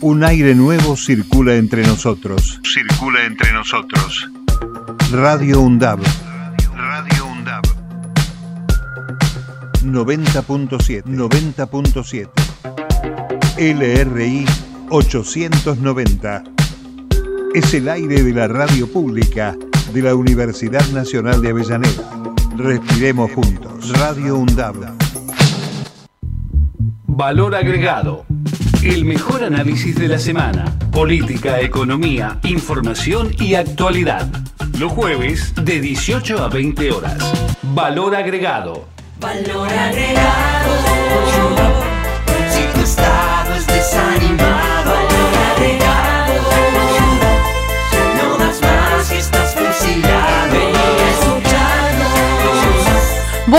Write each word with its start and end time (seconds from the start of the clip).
Un 0.00 0.22
aire 0.22 0.54
nuevo 0.54 0.96
circula 0.96 1.56
entre 1.56 1.84
nosotros. 1.84 2.60
Circula 2.62 3.24
entre 3.24 3.52
nosotros. 3.52 4.30
Radio 5.10 5.60
UNDAB. 5.60 5.98
Radio 6.76 7.26
UNDAB. 7.26 7.64
90.7. 9.82 11.02
90.7. 11.02 12.30
LRI 13.58 14.46
890. 14.88 16.44
Es 17.56 17.74
el 17.74 17.88
aire 17.88 18.22
de 18.22 18.32
la 18.32 18.46
radio 18.46 18.86
pública 18.86 19.56
de 19.92 20.02
la 20.02 20.14
Universidad 20.14 20.86
Nacional 20.90 21.42
de 21.42 21.50
Avellaneda. 21.50 22.08
Respiremos 22.56 23.32
juntos. 23.32 23.90
Radio 23.98 24.36
UNDAB. 24.36 24.76
Valor 27.08 27.56
agregado. 27.56 28.24
El 28.82 29.04
mejor 29.04 29.42
análisis 29.42 29.96
de 29.96 30.06
la 30.06 30.18
semana. 30.18 30.64
Política, 30.92 31.60
economía, 31.60 32.38
información 32.44 33.34
y 33.38 33.54
actualidad. 33.54 34.28
Los 34.78 34.92
jueves 34.92 35.52
de 35.56 35.80
18 35.80 36.38
a 36.38 36.48
20 36.48 36.92
horas. 36.92 37.18
Valor 37.62 38.14
agregado. 38.14 38.86
Valor 39.20 39.68
agregado. 39.68 40.70
Si 42.50 42.62
tu 42.72 42.80
estado 42.84 43.54
es 43.54 43.66
desanimado, 43.66 44.47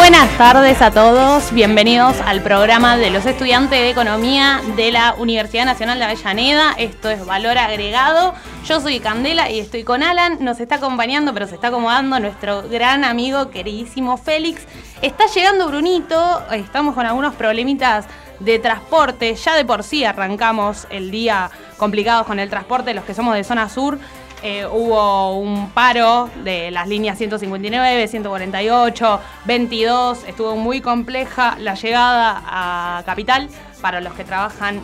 Buenas 0.09 0.36
tardes 0.40 0.81
a 0.81 0.90
todos, 0.90 1.54
bienvenidos 1.54 2.20
al 2.26 2.41
programa 2.41 2.98
de 2.98 3.12
los 3.12 3.27
estudiantes 3.27 3.80
de 3.80 3.91
Economía 3.91 4.59
de 4.75 4.92
la 4.92 5.14
Universidad 5.20 5.66
Nacional 5.66 6.00
de 6.00 6.06
Avellaneda. 6.06 6.73
Esto 6.80 7.11
es 7.11 7.23
Valor 7.23 7.59
Agregado. 7.59 8.33
Yo 8.66 8.81
soy 8.81 9.00
Candela 9.02 9.52
y 9.52 9.59
estoy 9.59 9.83
con 9.83 10.02
Alan. 10.02 10.44
Nos 10.44 10.59
está 10.59 10.78
acompañando, 10.78 11.31
pero 11.36 11.45
se 11.45 11.53
está 11.53 11.67
acomodando 11.67 12.20
nuestro 12.20 12.64
gran 12.67 13.03
amigo, 13.03 13.52
queridísimo 13.52 14.17
Félix. 14.17 14.64
Está 15.03 15.28
llegando 15.28 15.67
Brunito, 15.67 16.42
estamos 16.53 16.95
con 16.95 17.05
algunos 17.05 17.36
problemitas 17.36 18.08
de 18.39 18.58
transporte. 18.58 19.36
Ya 19.36 19.53
de 19.53 19.64
por 19.64 19.83
sí 19.83 20.05
arrancamos 20.05 20.88
el 20.89 21.11
día 21.11 21.52
complicados 21.78 22.26
con 22.26 22.39
el 22.39 22.50
transporte, 22.50 22.95
los 22.95 23.03
que 23.03 23.14
somos 23.14 23.36
de 23.36 23.44
zona 23.44 23.70
sur. 23.70 24.00
Eh, 24.42 24.66
hubo 24.66 25.38
un 25.38 25.70
paro 25.72 26.30
de 26.44 26.72
las 26.72 26.88
líneas 26.88 27.18
159, 27.18 28.08
148, 28.08 29.20
22. 29.45 30.23
Estuvo 30.26 30.56
muy 30.56 30.80
compleja 30.80 31.58
la 31.59 31.76
llegada 31.76 32.42
a 32.45 33.04
Capital 33.06 33.50
para 33.82 34.00
los 34.00 34.14
que 34.14 34.23
trabajan 34.23 34.80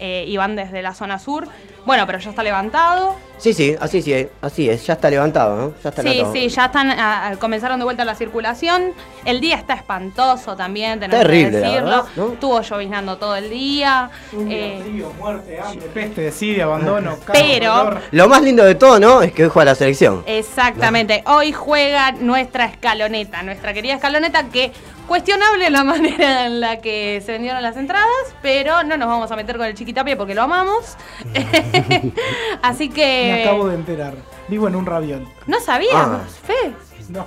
eh, 0.00 0.24
y 0.26 0.36
van 0.36 0.56
desde 0.56 0.82
la 0.82 0.92
zona 0.92 1.20
sur. 1.20 1.46
Bueno, 1.86 2.04
pero 2.06 2.18
ya 2.18 2.30
está 2.30 2.42
levantado. 2.42 3.14
Sí, 3.38 3.52
sí, 3.52 3.76
así 3.78 4.00
sí, 4.02 4.26
así 4.40 4.68
es, 4.68 4.84
ya 4.86 4.94
está 4.94 5.08
levantado, 5.10 5.56
¿no? 5.56 5.74
Ya 5.84 5.90
está 5.90 6.02
Sí, 6.02 6.08
levantado. 6.08 6.32
sí, 6.34 6.48
ya 6.48 6.64
están, 6.64 6.90
ah, 6.90 7.32
comenzaron 7.38 7.78
de 7.78 7.84
vuelta 7.84 8.04
la 8.04 8.14
circulación. 8.14 8.92
El 9.24 9.40
día 9.40 9.56
está 9.56 9.74
espantoso 9.74 10.56
también, 10.56 10.98
tenemos 10.98 11.22
Terrible, 11.22 11.50
que 11.50 11.56
decirlo. 11.58 11.84
verdad, 11.84 12.04
¿no? 12.16 12.32
Estuvo 12.32 12.60
lloviznando 12.62 13.18
todo 13.18 13.36
el 13.36 13.48
día. 13.50 14.10
Un 14.32 14.48
día 14.48 14.58
eh, 14.58 14.82
frío, 14.82 15.12
muerte, 15.18 15.60
hambre, 15.60 15.86
peste, 15.94 16.20
desidia, 16.22 16.64
abandono, 16.64 17.16
Pero-. 17.32 18.00
Lo 18.10 18.26
más 18.28 18.42
lindo 18.42 18.64
de 18.64 18.74
todo, 18.74 18.98
¿no? 18.98 19.22
Es 19.22 19.32
que 19.32 19.44
hoy 19.44 19.50
juega 19.50 19.70
la 19.72 19.74
selección. 19.76 20.24
Exactamente. 20.26 21.22
Hoy 21.26 21.52
juega 21.52 22.12
nuestra 22.12 22.64
escaloneta, 22.64 23.42
nuestra 23.42 23.72
querida 23.74 23.94
escaloneta, 23.94 24.44
que 24.48 24.72
cuestionable 25.06 25.70
la 25.70 25.84
manera 25.84 26.46
en 26.46 26.60
la 26.60 26.80
que 26.80 27.22
se 27.24 27.32
vendieron 27.32 27.62
las 27.62 27.76
entradas, 27.76 28.06
pero 28.42 28.82
no 28.82 28.96
nos 28.96 29.08
vamos 29.08 29.30
a 29.30 29.36
meter 29.36 29.56
con 29.56 29.66
el 29.66 29.74
chiquitapia 29.74 30.16
porque 30.16 30.34
lo 30.34 30.42
amamos. 30.42 30.96
Así 32.62 32.88
que. 32.88 33.32
Me 33.34 33.42
acabo 33.44 33.68
de 33.68 33.74
enterar. 33.74 34.14
Vivo 34.48 34.68
en 34.68 34.76
un 34.76 34.86
raviol. 34.86 35.26
No 35.46 35.60
sabíamos, 35.60 36.20
Ah. 36.22 36.46
Fe. 36.46 36.72
No. 37.08 37.24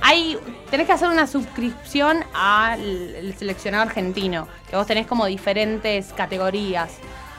Hay, 0.00 0.38
tenés 0.70 0.86
que 0.86 0.92
hacer 0.92 1.08
una 1.08 1.26
suscripción 1.26 2.24
al 2.34 2.80
el 2.80 3.34
seleccionado 3.36 3.82
argentino, 3.82 4.46
que 4.70 4.76
vos 4.76 4.86
tenés 4.86 5.06
como 5.08 5.26
diferentes 5.26 6.12
categorías. 6.12 6.92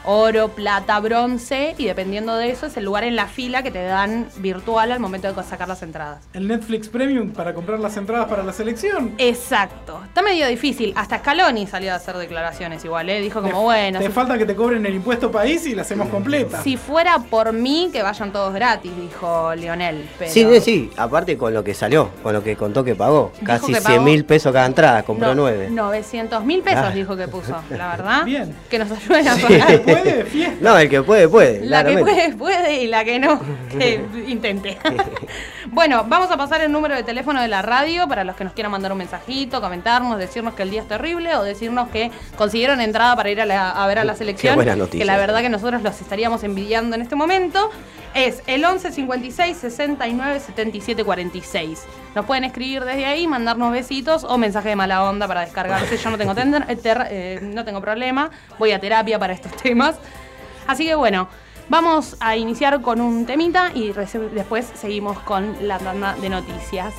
Oro, 0.04 0.48
plata, 0.48 0.98
bronce, 1.00 1.74
y 1.78 1.84
dependiendo 1.86 2.34
de 2.36 2.50
eso 2.50 2.66
es 2.66 2.76
el 2.76 2.84
lugar 2.84 3.04
en 3.04 3.16
la 3.16 3.26
fila 3.26 3.62
que 3.62 3.70
te 3.70 3.82
dan 3.82 4.28
virtual 4.38 4.92
al 4.92 5.00
momento 5.00 5.32
de 5.32 5.42
sacar 5.42 5.68
las 5.68 5.82
entradas. 5.82 6.20
El 6.32 6.48
Netflix 6.48 6.88
Premium 6.88 7.30
para 7.30 7.52
comprar 7.54 7.78
las 7.80 7.96
entradas 7.96 8.26
para 8.28 8.42
la 8.42 8.52
selección. 8.52 9.12
Exacto. 9.18 10.00
Está 10.06 10.22
medio 10.22 10.46
difícil. 10.48 10.92
Hasta 10.96 11.18
Scaloni 11.18 11.66
salió 11.66 11.92
a 11.92 11.96
hacer 11.96 12.16
declaraciones 12.16 12.84
igual, 12.84 13.10
¿eh? 13.10 13.20
Dijo 13.20 13.40
como, 13.42 13.52
Te- 13.58 13.62
bueno, 13.62 13.98
Te 13.98 14.06
si, 14.06 14.12
falta 14.12 14.38
que 14.38 14.46
te 14.46 14.56
cobren 14.56 14.84
el 14.86 14.94
impuesto 14.94 15.30
país 15.30 15.66
y 15.66 15.74
la 15.74 15.82
hacemos 15.82 16.08
completa. 16.08 16.62
si 16.62 16.76
fuera 16.76 17.18
por 17.18 17.52
mí, 17.52 17.90
que 17.92 18.02
vayan 18.02 18.32
todos 18.32 18.54
gratis, 18.54 18.92
dijo 18.96 19.54
Lionel. 19.54 20.08
Pero... 20.18 20.30
Sí, 20.32 20.46
sí, 20.54 20.60
sí, 20.60 20.90
aparte 20.96 21.36
con 21.36 21.52
lo 21.54 21.62
que 21.62 21.74
salió, 21.74 22.10
con 22.22 22.32
lo 22.32 22.42
que 22.42 22.56
contó 22.56 22.82
que 22.84 22.94
pagó. 22.94 23.32
Dijo 23.34 23.46
Casi 23.46 23.66
que 23.72 23.80
100 23.80 23.84
pagó- 23.96 24.02
mil 24.04 24.24
pesos 24.24 24.52
cada 24.52 24.66
entrada, 24.66 25.02
compró 25.02 25.28
No, 25.28 25.34
nueve. 25.34 25.68
900 25.70 26.44
mil 26.44 26.62
pesos 26.62 26.86
Ah. 26.86 26.90
dijo 26.90 27.16
que 27.16 27.28
puso, 27.28 27.54
la 27.70 27.88
verdad. 27.88 28.24
Bien. 28.24 28.54
Que 28.70 28.78
nos 28.78 28.90
ayuden 28.90 29.28
a 29.28 29.34
Sí. 29.34 29.42
pagar. 29.94 30.02
¿Puede? 30.02 30.24
Fiesta. 30.30 30.56
No, 30.60 30.78
el 30.78 30.88
que 30.88 31.02
puede, 31.02 31.28
puede. 31.28 31.64
La 31.64 31.84
que 31.84 31.98
puede, 31.98 32.34
puede 32.34 32.82
y 32.82 32.86
la 32.86 33.04
que 33.04 33.18
no, 33.18 33.40
que 33.70 34.04
intente. 34.28 34.78
bueno, 35.66 36.04
vamos 36.08 36.30
a 36.30 36.36
pasar 36.36 36.60
el 36.62 36.72
número 36.72 36.94
de 36.94 37.02
teléfono 37.02 37.40
de 37.42 37.48
la 37.48 37.62
radio 37.62 38.08
para 38.08 38.24
los 38.24 38.36
que 38.36 38.44
nos 38.44 38.52
quieran 38.52 38.72
mandar 38.72 38.92
un 38.92 38.98
mensajito, 38.98 39.60
comentarnos, 39.60 40.18
decirnos 40.18 40.54
que 40.54 40.62
el 40.62 40.70
día 40.70 40.82
es 40.82 40.88
terrible 40.88 41.34
o 41.36 41.42
decirnos 41.42 41.88
que 41.90 42.10
consiguieron 42.36 42.80
entrada 42.80 43.16
para 43.16 43.30
ir 43.30 43.40
a, 43.40 43.46
la- 43.46 43.70
a 43.70 43.86
ver 43.86 43.98
a 43.98 44.04
la 44.04 44.14
selección. 44.14 44.52
Qué 44.52 44.56
buena 44.56 44.76
noticia. 44.76 44.98
Que 45.00 45.04
la 45.04 45.16
verdad 45.16 45.40
que 45.40 45.48
nosotros 45.48 45.82
los 45.82 46.00
estaríamos 46.00 46.42
envidiando 46.44 46.96
en 46.96 47.02
este 47.02 47.16
momento. 47.16 47.70
Es 48.12 48.42
el 48.48 48.64
11 48.64 48.90
56 48.90 49.56
69 49.56 50.40
77 50.40 51.04
46. 51.04 51.82
Nos 52.14 52.26
pueden 52.26 52.44
escribir 52.44 52.84
desde 52.84 53.06
ahí, 53.06 53.26
mandarnos 53.26 53.72
besitos 53.72 54.24
o 54.24 54.36
mensaje 54.36 54.70
de 54.70 54.76
mala 54.76 55.04
onda 55.04 55.28
para 55.28 55.42
descargarse. 55.42 55.96
Yo 55.96 56.10
no 56.10 56.18
tengo, 56.18 56.32
eh, 56.32 56.78
eh, 56.84 57.40
no 57.42 57.64
tengo 57.64 57.80
problema. 57.80 58.30
Voy 58.58 58.72
a 58.72 58.80
terapia 58.80 59.18
para 59.18 59.32
estos 59.32 59.52
temas. 59.52 59.96
Así 60.66 60.84
que 60.84 60.94
bueno, 60.94 61.28
vamos 61.68 62.16
a 62.20 62.36
iniciar 62.36 62.80
con 62.80 63.00
un 63.00 63.26
temita 63.26 63.70
y 63.74 63.92
después 63.92 64.70
seguimos 64.74 65.18
con 65.20 65.56
la 65.66 65.78
tanda 65.78 66.14
de 66.14 66.28
noticias. 66.28 66.94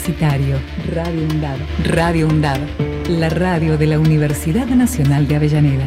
Universitario. 0.00 0.58
Radio 0.94 1.24
UNDAD, 1.24 1.58
Radio 1.84 2.26
UNDAD, 2.26 2.60
la 3.08 3.28
radio 3.28 3.76
de 3.76 3.86
la 3.86 3.98
Universidad 3.98 4.64
Nacional 4.66 5.28
de 5.28 5.36
Avellaneda. 5.36 5.84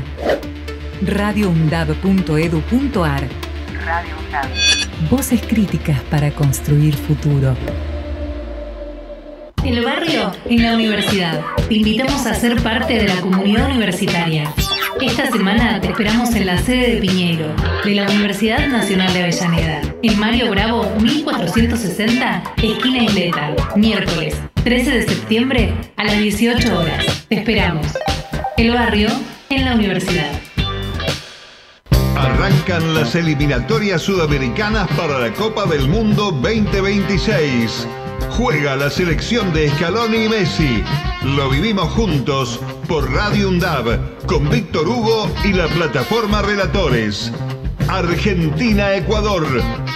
radioundad.edu.ar 1.01 3.23
Radio 3.85 4.15
UNDAD. 4.25 4.47
Voces 5.09 5.41
críticas 5.41 5.99
para 6.11 6.29
construir 6.31 6.95
futuro. 6.95 7.55
El 9.65 9.83
barrio 9.83 10.31
en 10.45 10.61
la 10.61 10.75
universidad. 10.75 11.41
Te 11.67 11.73
invitamos 11.75 12.27
a 12.27 12.35
ser 12.35 12.61
parte 12.61 12.93
de 12.93 13.07
la 13.07 13.19
comunidad 13.21 13.71
universitaria. 13.71 14.53
Esta 15.01 15.31
semana 15.31 15.81
te 15.81 15.87
esperamos 15.87 16.33
en 16.35 16.45
la 16.45 16.57
sede 16.57 16.95
de 16.95 17.01
Piñeiro, 17.01 17.47
de 17.83 17.95
la 17.95 18.03
Universidad 18.03 18.67
Nacional 18.67 19.11
de 19.13 19.23
Avellaneda, 19.23 19.81
en 20.01 20.19
Mario 20.19 20.49
Bravo 20.51 20.89
1460, 21.01 22.43
esquina 22.61 23.03
Isleta, 23.03 23.55
miércoles 23.75 24.35
13 24.63 24.91
de 24.91 25.03
septiembre 25.03 25.73
a 25.97 26.05
las 26.05 26.17
18 26.17 26.79
horas. 26.79 27.25
Te 27.27 27.35
esperamos. 27.35 27.87
El 28.57 28.71
barrio 28.71 29.09
en 29.49 29.65
la 29.65 29.75
universidad. 29.75 30.31
Arrancan 32.15 32.93
las 32.93 33.15
eliminatorias 33.15 34.01
sudamericanas 34.01 34.87
para 34.95 35.19
la 35.19 35.33
Copa 35.33 35.65
del 35.65 35.87
Mundo 35.89 36.31
2026. 36.31 37.87
Juega 38.37 38.75
la 38.75 38.89
selección 38.89 39.53
de 39.53 39.69
Scaloni 39.69 40.25
y 40.25 40.27
Messi. 40.27 40.83
Lo 41.21 41.49
vivimos 41.49 41.91
juntos 41.91 42.59
por 42.87 43.11
Radio 43.11 43.47
UNDAB 43.49 44.25
con 44.25 44.49
Víctor 44.49 44.87
Hugo 44.87 45.29
y 45.43 45.53
la 45.53 45.67
plataforma 45.67 46.41
Relatores. 46.41 47.31
Argentina-Ecuador, 47.87 49.45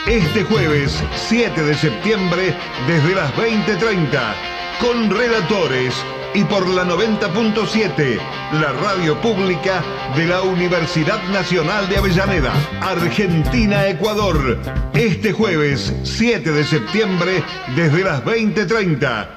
este 0.05 0.43
jueves 0.43 1.03
7 1.15 1.63
de 1.63 1.73
septiembre 1.73 2.55
desde 2.85 3.15
las 3.15 3.33
20.30, 3.33 4.33
con 4.81 5.09
Relatores 5.09 5.95
y 6.37 6.43
por 6.43 6.69
la 6.69 6.85
90.7, 6.85 8.19
la 8.61 8.71
radio 8.73 9.19
pública 9.21 9.83
de 10.15 10.27
la 10.27 10.43
Universidad 10.43 11.19
Nacional 11.29 11.89
de 11.89 11.97
Avellaneda. 11.97 12.53
Argentina-Ecuador, 12.79 14.59
este 14.93 15.33
jueves 15.33 15.95
7 16.03 16.51
de 16.51 16.63
septiembre 16.63 17.43
desde 17.75 18.03
las 18.03 18.23
20.30. 18.23 19.36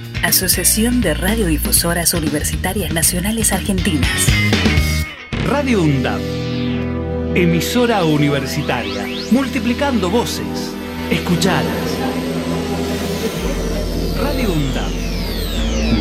Asociación 0.23 1.01
de 1.01 1.13
Radiodifusoras 1.15 2.13
Universitarias 2.13 2.93
Nacionales 2.93 3.51
Argentinas. 3.51 4.27
Radio 5.47 5.81
UNDAP. 5.81 6.21
Emisora 7.35 8.05
universitaria. 8.05 9.07
Multiplicando 9.31 10.11
voces. 10.11 10.75
Escuchadas. 11.09 11.97
Radio 14.21 14.53
UNDAP. 14.53 14.91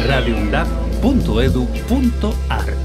radioundap.edu.ar 0.07 2.80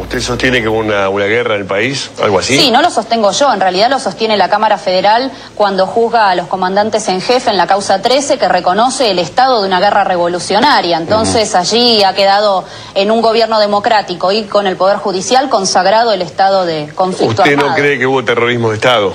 ¿Usted 0.00 0.20
sostiene 0.20 0.60
que 0.60 0.68
hubo 0.68 0.78
una, 0.78 1.08
una, 1.08 1.24
guerra 1.24 1.54
en 1.54 1.62
el 1.62 1.66
país? 1.66 2.10
¿Algo 2.22 2.38
así? 2.38 2.58
Sí, 2.58 2.70
no 2.70 2.82
lo 2.82 2.90
sostengo 2.90 3.32
yo. 3.32 3.52
En 3.52 3.60
realidad 3.60 3.90
lo 3.90 3.98
sostiene 3.98 4.36
la 4.36 4.48
Cámara 4.48 4.78
Federal 4.78 5.30
cuando 5.54 5.86
juzga 5.86 6.30
a 6.30 6.34
los 6.34 6.46
comandantes 6.46 7.08
en 7.08 7.20
jefe 7.20 7.50
en 7.50 7.56
la 7.56 7.66
causa 7.66 8.02
13 8.02 8.38
que 8.38 8.48
reconoce 8.48 9.10
el 9.10 9.18
estado 9.18 9.62
de 9.62 9.68
una 9.68 9.80
guerra 9.80 10.04
revolucionaria. 10.04 10.96
Entonces 10.98 11.50
uh 11.50 11.56
-huh. 11.56 11.60
allí 11.60 12.02
ha 12.04 12.14
quedado 12.14 12.64
en 12.94 13.10
un 13.10 13.20
gobierno 13.20 13.58
democrático 13.58 14.32
y 14.32 14.44
con 14.44 14.66
el 14.66 14.76
Poder 14.76 14.98
Judicial 14.98 15.48
consagrado 15.48 16.12
el 16.12 16.22
estado 16.22 16.64
de 16.64 16.88
conflicto 16.94 17.42
¿Usted 17.42 17.52
armado. 17.52 17.70
no 17.70 17.74
cree 17.74 17.98
que 17.98 18.06
hubo 18.06 18.24
terrorismo 18.24 18.70
de 18.70 18.76
Estado? 18.76 19.12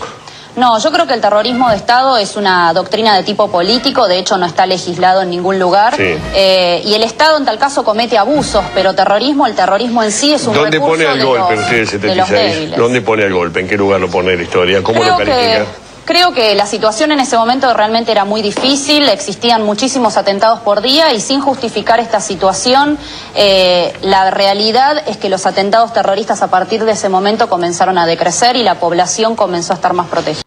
No, 0.56 0.78
yo 0.80 0.92
creo 0.92 1.08
que 1.08 1.14
el 1.14 1.22
terrorismo 1.22 1.70
de 1.70 1.78
Estado 1.78 2.18
es 2.18 2.36
una 2.36 2.74
doctrina 2.74 3.16
de 3.16 3.24
tipo 3.24 3.50
político, 3.50 4.08
de 4.08 4.20
hecho 4.20 4.38
no 4.38 4.46
está 4.46 4.66
legislado 4.66 5.22
en 5.22 5.30
ningún 5.30 5.60
lugar. 5.60 5.96
Sí. 5.96 6.18
Eh, 6.36 6.82
y 6.84 6.94
el 6.94 7.04
Estado 7.04 7.38
en 7.38 7.46
tal 7.46 7.58
caso 7.58 7.84
comete 7.84 8.18
abusos, 8.18 8.64
pero 8.74 8.94
terrorismo, 8.94 9.48
el 9.48 9.56
terrorismo 9.56 10.04
en 10.04 10.12
sí 10.12 10.34
es 10.34 10.46
un 10.46 10.54
¿Dónde 10.54 10.72
recurso 10.72 10.94
pone 10.96 11.08
al 11.08 11.20
de 11.20 11.24
golpe 11.24 11.56
los, 11.56 11.70
el 11.72 11.76
de 11.76 12.16
los 12.16 12.28
76? 12.28 12.54
débiles. 12.56 12.78
¿Dónde 12.78 13.02
pone 13.02 13.24
al 13.24 13.34
golpe? 13.34 13.60
¿En 13.62 13.68
qué 13.68 13.78
lugar 13.78 14.02
lo 14.02 14.10
pone 14.10 14.36
la 14.36 14.44
historia? 14.44 14.84
¿Cómo 14.84 15.00
Creo 15.00 15.14
lo 15.14 15.18
califica? 15.20 15.60
que, 15.60 15.81
creo 16.06 16.34
que 16.34 16.56
la 16.56 16.66
situación 16.66 17.12
en 17.12 17.20
ese 17.20 17.38
momento 17.38 17.74
realmente 17.74 18.12
era 18.12 18.26
muy 18.26 18.42
difícil, 18.42 19.08
existían 19.10 19.64
muchísimos 19.64 20.18
atentados 20.18 20.60
por 20.62 20.82
día 20.82 21.14
y 21.14 21.22
sin 21.22 21.42
justificar 21.42 22.00
esta 22.00 22.20
situación, 22.20 22.98
eh, 23.36 23.94
la 24.02 24.32
realidad 24.32 25.04
es 25.08 25.18
que 25.18 25.30
los 25.30 25.46
atentados 25.46 25.94
terroristas 25.94 26.42
a 26.42 26.50
partir 26.50 26.84
de 26.86 26.94
ese 26.94 27.10
momento 27.10 27.50
comenzaron 27.50 27.98
a 27.98 28.06
decrecer 28.06 28.56
y 28.56 28.64
la 28.64 28.76
población 28.76 29.36
comenzó 29.36 29.74
a 29.74 29.76
estar 29.76 29.94
más 29.94 30.08
protegida. 30.08 30.44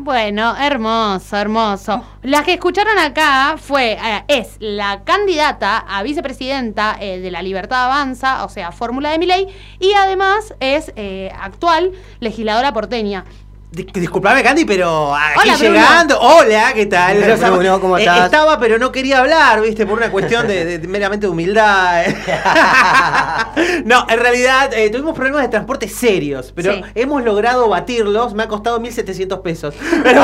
Bueno, 0.00 0.56
hermoso, 0.56 1.36
hermoso. 1.36 2.04
La 2.22 2.44
que 2.44 2.52
escucharon 2.52 2.96
acá 2.98 3.56
fue, 3.58 3.94
eh, 3.94 4.24
es 4.28 4.56
la 4.60 5.02
candidata 5.02 5.78
a 5.78 6.04
vicepresidenta 6.04 6.96
eh, 7.00 7.18
de 7.18 7.30
la 7.32 7.42
Libertad 7.42 7.86
Avanza, 7.86 8.44
o 8.44 8.48
sea, 8.48 8.70
fórmula 8.70 9.10
de 9.10 9.18
mi 9.18 9.26
ley, 9.26 9.48
y 9.80 9.92
además 9.94 10.54
es 10.60 10.92
actual 11.40 11.92
legisladora 12.20 12.72
porteña. 12.72 13.24
Disculpame, 13.70 14.42
Candy, 14.42 14.64
pero 14.64 15.14
aquí 15.14 15.40
Hola, 15.44 15.56
Bruno. 15.58 15.74
llegando. 15.74 16.18
Hola, 16.20 16.72
¿qué 16.74 16.86
tal? 16.86 17.22
Hola, 17.22 17.50
Bruno, 17.50 17.80
¿cómo 17.80 17.98
Eh, 17.98 18.00
estás? 18.00 18.24
Estaba, 18.24 18.58
pero 18.58 18.78
no 18.78 18.90
quería 18.90 19.18
hablar, 19.18 19.60
¿viste? 19.60 19.84
Por 19.84 19.98
una 19.98 20.10
cuestión 20.10 20.48
de, 20.48 20.78
de- 20.78 20.88
meramente 20.88 21.26
de 21.26 21.30
humildad. 21.32 22.02
no, 23.84 24.06
en 24.08 24.18
realidad 24.20 24.72
eh, 24.72 24.88
tuvimos 24.88 25.14
problemas 25.14 25.42
de 25.42 25.48
transporte 25.48 25.86
serios, 25.86 26.50
pero 26.56 26.72
Sí. 26.72 26.82
hemos 26.94 27.22
logrado 27.22 27.68
batirlos. 27.68 28.32
Me 28.32 28.44
ha 28.44 28.48
costado 28.48 28.80
1.700 28.80 29.42
pesos. 29.42 29.74
Pero, 30.02 30.22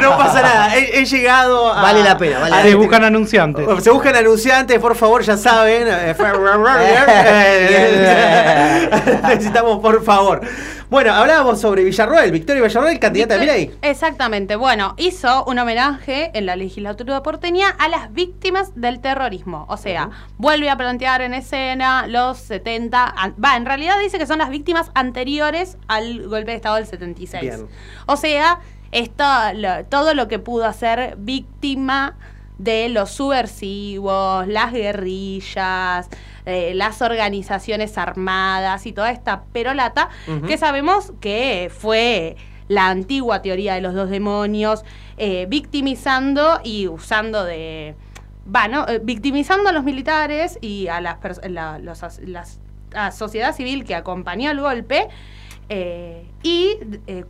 no 0.00 0.16
pasa 0.18 0.42
nada. 0.42 0.76
He, 0.76 1.00
he 1.00 1.04
llegado 1.04 1.72
a. 1.72 1.80
Vale 1.82 2.02
la 2.02 2.18
pena, 2.18 2.40
vale 2.40 2.50
la 2.50 2.56
Se 2.62 2.64
pena. 2.64 2.76
buscan 2.78 3.04
anunciantes. 3.04 3.64
Se 3.84 3.90
buscan 3.90 4.16
anunciantes, 4.16 4.78
por 4.80 4.96
favor, 4.96 5.22
ya 5.22 5.36
saben. 5.36 5.86
Eh, 7.48 8.90
Necesitamos, 9.28 9.78
por 9.80 10.02
favor. 10.04 10.40
Bueno, 10.88 11.12
hablábamos 11.12 11.60
sobre 11.60 11.82
Villarroel, 11.82 12.30
Victoria 12.30 12.62
Villarroel, 12.62 13.00
candidata 13.00 13.34
de 13.34 13.40
Milei. 13.40 13.72
Exactamente. 13.82 14.54
Bueno, 14.54 14.94
hizo 14.98 15.44
un 15.46 15.58
homenaje 15.58 16.30
en 16.32 16.46
la 16.46 16.54
legislatura 16.54 17.24
porteña 17.24 17.70
a 17.70 17.88
las 17.88 18.12
víctimas 18.12 18.70
del 18.80 19.00
terrorismo. 19.00 19.66
O 19.68 19.76
sea, 19.76 20.10
vuelve 20.38 20.70
a 20.70 20.76
plantear 20.76 21.22
en 21.22 21.34
escena 21.34 22.06
los 22.06 22.38
70. 22.38 23.04
an- 23.04 23.34
Va, 23.42 23.56
en 23.56 23.66
realidad 23.66 23.98
dice 23.98 24.18
que 24.18 24.26
son 24.26 24.38
las 24.38 24.48
víctimas 24.50 24.92
anteriores 24.94 25.76
al 25.88 26.28
golpe 26.28 26.52
de 26.52 26.56
Estado 26.58 26.76
del 26.76 26.86
76. 26.86 27.42
Bien. 27.42 27.66
O 28.06 28.16
sea, 28.16 28.60
esto, 28.92 29.24
lo- 29.54 29.84
todo 29.86 30.14
lo 30.14 30.28
que 30.28 30.38
pudo 30.38 30.66
hacer 30.66 31.16
víctima 31.18 32.14
de 32.58 32.88
los 32.90 33.10
subversivos, 33.10 34.46
las 34.46 34.72
guerrillas, 34.72 36.08
eh, 36.46 36.72
las 36.74 37.02
organizaciones 37.02 37.98
armadas 37.98 38.86
y 38.86 38.92
toda 38.92 39.10
esta 39.10 39.42
perolata 39.52 40.08
que 40.46 40.56
sabemos 40.56 41.12
que 41.20 41.70
fue 41.76 42.36
la 42.68 42.88
antigua 42.88 43.42
teoría 43.42 43.74
de 43.74 43.80
los 43.80 43.94
dos 43.94 44.08
demonios, 44.10 44.84
eh, 45.18 45.46
victimizando 45.48 46.60
y 46.64 46.88
usando 46.88 47.44
de... 47.44 47.94
Va, 48.52 48.68
¿no? 48.68 48.86
Eh, 48.88 49.00
victimizando 49.02 49.68
a 49.68 49.72
los 49.72 49.84
militares 49.84 50.58
y 50.60 50.86
a 50.88 51.00
las 51.00 51.18
la, 51.48 51.78
los 51.78 52.02
as- 52.02 52.20
las- 52.24 52.60
a 52.94 53.10
sociedad 53.10 53.54
civil 53.54 53.84
que 53.84 53.94
acompañó 53.96 54.50
el 54.52 54.60
golpe 54.60 55.08
eh, 55.68 56.24
y 56.44 56.76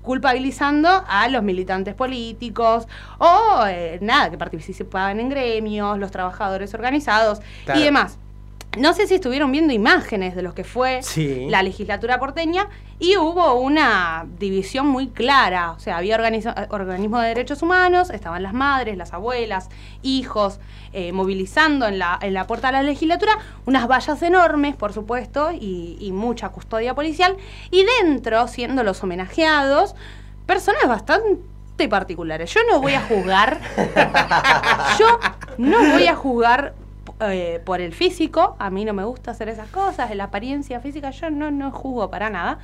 culpabilizando 0.03 1.05
a 1.09 1.29
los 1.29 1.43
militantes 1.43 1.95
políticos 1.95 2.87
o 3.19 3.65
nada, 4.03 4.31
que 4.31 4.37
participaban 4.39 5.21
en 5.21 5.29
gremios, 5.31 5.99
los 5.99 6.11
trabajadores 6.11 6.75
organizados 6.75 7.41
Claro. 7.65 7.81
y 7.81 7.85
demás. 7.85 8.19
No 8.77 8.93
sé 8.95 9.07
si 9.07 9.15
estuvieron 9.15 9.51
viendo 9.53 9.73
imágenes 9.73 10.37
de 10.37 10.43
lo 10.43 10.55
que 10.55 10.65
fue 10.65 11.03
Sí. 11.03 11.47
la 11.49 11.63
legislatura 11.63 12.19
porteña 12.19 12.69
y 12.99 13.17
hubo 13.17 13.55
una 13.61 14.27
división 14.39 14.87
muy 14.87 15.09
clara. 15.09 15.73
O 15.73 15.79
sea, 15.79 15.97
había 15.99 16.17
organismos 16.17 17.23
de 17.23 17.29
derechos 17.29 17.63
humanos, 17.63 18.11
estaban 18.11 18.43
las 18.43 18.53
madres, 18.55 18.97
las 18.97 19.13
abuelas, 19.13 19.69
hijos, 20.03 20.61
eh, 20.93 21.13
movilizando 21.13 21.87
en 21.87 21.99
la, 21.99 22.19
en 22.23 22.33
la 22.35 22.47
puerta 22.47 22.69
de 22.69 22.75
la 22.75 22.83
legislatura 22.83 23.39
unas 23.67 23.87
vallas 23.89 24.23
enormes, 24.23 24.77
por 24.77 24.93
supuesto, 24.93 25.51
y, 25.53 25.97
y 26.01 26.13
mucha 26.13 26.49
custodia 26.51 26.95
policial. 26.95 27.37
Y 27.71 27.85
dentro, 28.03 28.47
siendo 28.49 28.83
los 28.83 29.03
homenajeados, 29.03 29.95
personas 30.47 30.87
bastante 30.87 31.89
particulares. 31.91 32.53
Yo 32.55 32.61
no 32.71 32.81
voy 32.81 32.95
a 32.95 33.03
juzgar. 33.03 33.61
yo 34.99 35.19
no 35.59 35.79
voy 35.93 36.07
a 36.07 36.15
juzgar 36.15 36.75
eh, 37.21 37.61
por 37.65 37.81
el 37.81 37.93
físico, 37.93 38.57
a 38.59 38.71
mí 38.71 38.85
no 38.85 38.93
me 38.93 39.05
gusta 39.05 39.31
hacer 39.31 39.49
esas 39.49 39.69
cosas, 39.69 40.15
la 40.15 40.25
apariencia 40.25 40.81
física, 40.81 41.11
yo 41.11 41.31
no, 41.31 41.51
no 41.51 41.71
juzgo 41.71 42.11
para 42.11 42.31
nada. 42.31 42.59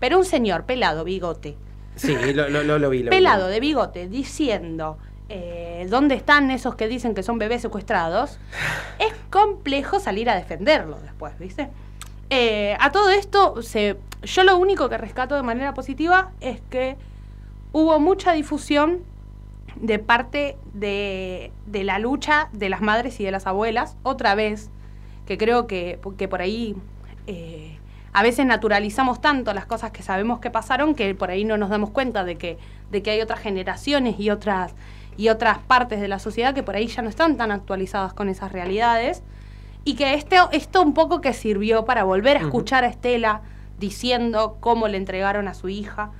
Pero 0.00 0.18
un 0.18 0.24
señor 0.24 0.64
pelado, 0.64 1.04
bigote, 1.04 1.56
Sí, 1.96 2.14
lo, 2.34 2.48
lo, 2.48 2.64
lo, 2.64 2.78
lo 2.78 2.90
vi. 2.90 2.98
Lo 3.04 3.10
vi. 3.10 3.16
pelado 3.16 3.46
de 3.46 3.60
bigote, 3.60 4.08
diciendo 4.08 4.98
eh, 5.28 5.86
dónde 5.88 6.16
están 6.16 6.50
esos 6.50 6.74
que 6.74 6.88
dicen 6.88 7.14
que 7.14 7.22
son 7.22 7.38
bebés 7.38 7.62
secuestrados, 7.62 8.38
es 8.98 9.14
complejo 9.30 10.00
salir 10.00 10.28
a 10.28 10.34
defenderlo 10.34 10.98
después, 11.00 11.38
¿viste? 11.38 11.70
Eh, 12.30 12.76
a 12.80 12.90
todo 12.90 13.10
esto, 13.10 13.62
se, 13.62 13.96
yo 14.22 14.44
lo 14.44 14.56
único 14.56 14.88
que 14.88 14.98
rescato 14.98 15.36
de 15.36 15.42
manera 15.42 15.72
positiva 15.72 16.32
es 16.40 16.60
que 16.68 16.96
hubo 17.72 17.98
mucha 18.00 18.32
difusión 18.32 19.04
de 19.76 19.98
parte 19.98 20.56
de, 20.72 21.52
de 21.66 21.84
la 21.84 21.98
lucha 21.98 22.48
de 22.52 22.68
las 22.68 22.80
madres 22.80 23.20
y 23.20 23.24
de 23.24 23.30
las 23.30 23.46
abuelas, 23.46 23.96
otra 24.02 24.34
vez, 24.34 24.70
que 25.26 25.38
creo 25.38 25.66
que, 25.66 25.98
que 26.16 26.28
por 26.28 26.42
ahí 26.42 26.76
eh, 27.26 27.78
a 28.12 28.22
veces 28.22 28.46
naturalizamos 28.46 29.20
tanto 29.20 29.52
las 29.54 29.66
cosas 29.66 29.90
que 29.90 30.02
sabemos 30.02 30.38
que 30.38 30.50
pasaron 30.50 30.94
que 30.94 31.14
por 31.14 31.30
ahí 31.30 31.44
no 31.44 31.56
nos 31.56 31.70
damos 31.70 31.90
cuenta 31.90 32.24
de 32.24 32.36
que, 32.36 32.58
de 32.90 33.02
que 33.02 33.10
hay 33.10 33.20
otras 33.20 33.40
generaciones 33.40 34.20
y 34.20 34.30
otras, 34.30 34.74
y 35.16 35.30
otras 35.30 35.58
partes 35.58 36.00
de 36.00 36.08
la 36.08 36.18
sociedad 36.18 36.54
que 36.54 36.62
por 36.62 36.76
ahí 36.76 36.86
ya 36.86 37.02
no 37.02 37.08
están 37.08 37.36
tan 37.36 37.50
actualizadas 37.50 38.14
con 38.14 38.28
esas 38.28 38.52
realidades. 38.52 39.22
Y 39.84 39.96
que 39.96 40.14
este, 40.14 40.36
esto 40.52 40.80
un 40.80 40.94
poco 40.94 41.20
que 41.20 41.32
sirvió 41.34 41.84
para 41.84 42.04
volver 42.04 42.36
a 42.36 42.40
escuchar 42.40 42.84
a 42.84 42.86
Estela 42.86 43.42
diciendo 43.78 44.56
cómo 44.60 44.88
le 44.88 44.96
entregaron 44.96 45.48
a 45.48 45.54
su 45.54 45.68
hija, 45.68 46.12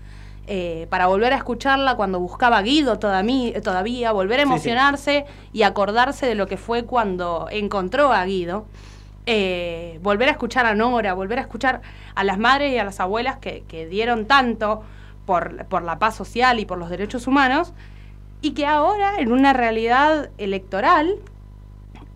eh, 0.46 0.86
para 0.90 1.06
volver 1.06 1.32
a 1.32 1.36
escucharla 1.36 1.96
cuando 1.96 2.20
buscaba 2.20 2.58
a 2.58 2.62
Guido 2.62 2.98
todavía, 2.98 3.60
todavía 3.62 4.12
volver 4.12 4.40
a 4.40 4.42
Sí, 4.42 4.48
sí. 4.48 4.52
emocionarse 4.52 5.24
y 5.52 5.62
acordarse 5.62 6.26
de 6.26 6.34
lo 6.34 6.46
que 6.46 6.56
fue 6.56 6.84
cuando 6.84 7.48
encontró 7.50 8.12
a 8.12 8.24
Guido. 8.24 8.66
Eh, 9.26 9.98
volver 10.02 10.28
a 10.28 10.32
escuchar 10.32 10.66
a 10.66 10.74
Nora, 10.74 11.14
volver 11.14 11.38
a 11.38 11.42
escuchar 11.42 11.80
a 12.14 12.24
las 12.24 12.38
madres 12.38 12.72
y 12.72 12.78
a 12.78 12.84
las 12.84 13.00
abuelas 13.00 13.38
que, 13.38 13.64
que 13.66 13.86
dieron 13.86 14.26
tanto 14.26 14.82
por, 15.24 15.64
por 15.66 15.82
la 15.82 15.98
paz 15.98 16.14
social 16.14 16.60
y 16.60 16.66
por 16.66 16.76
los 16.76 16.90
derechos 16.90 17.26
humanos, 17.26 17.72
y 18.42 18.50
que 18.50 18.66
ahora, 18.66 19.14
en 19.18 19.32
una 19.32 19.54
realidad 19.54 20.28
electoral, 20.36 21.14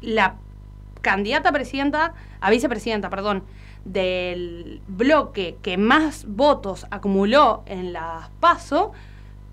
la 0.03 0.35
candidata 1.01 1.49
a 1.49 1.53
presidenta, 1.53 2.13
a 2.43 2.51
vicepresidenta, 2.51 3.09
perdón, 3.09 3.43
del 3.93 4.81
bloque 4.87 5.57
que 5.63 5.77
más 5.77 6.25
votos 6.27 6.87
acumuló 6.91 7.63
en 7.67 7.93
las 7.93 8.29
PASO, 8.41 8.93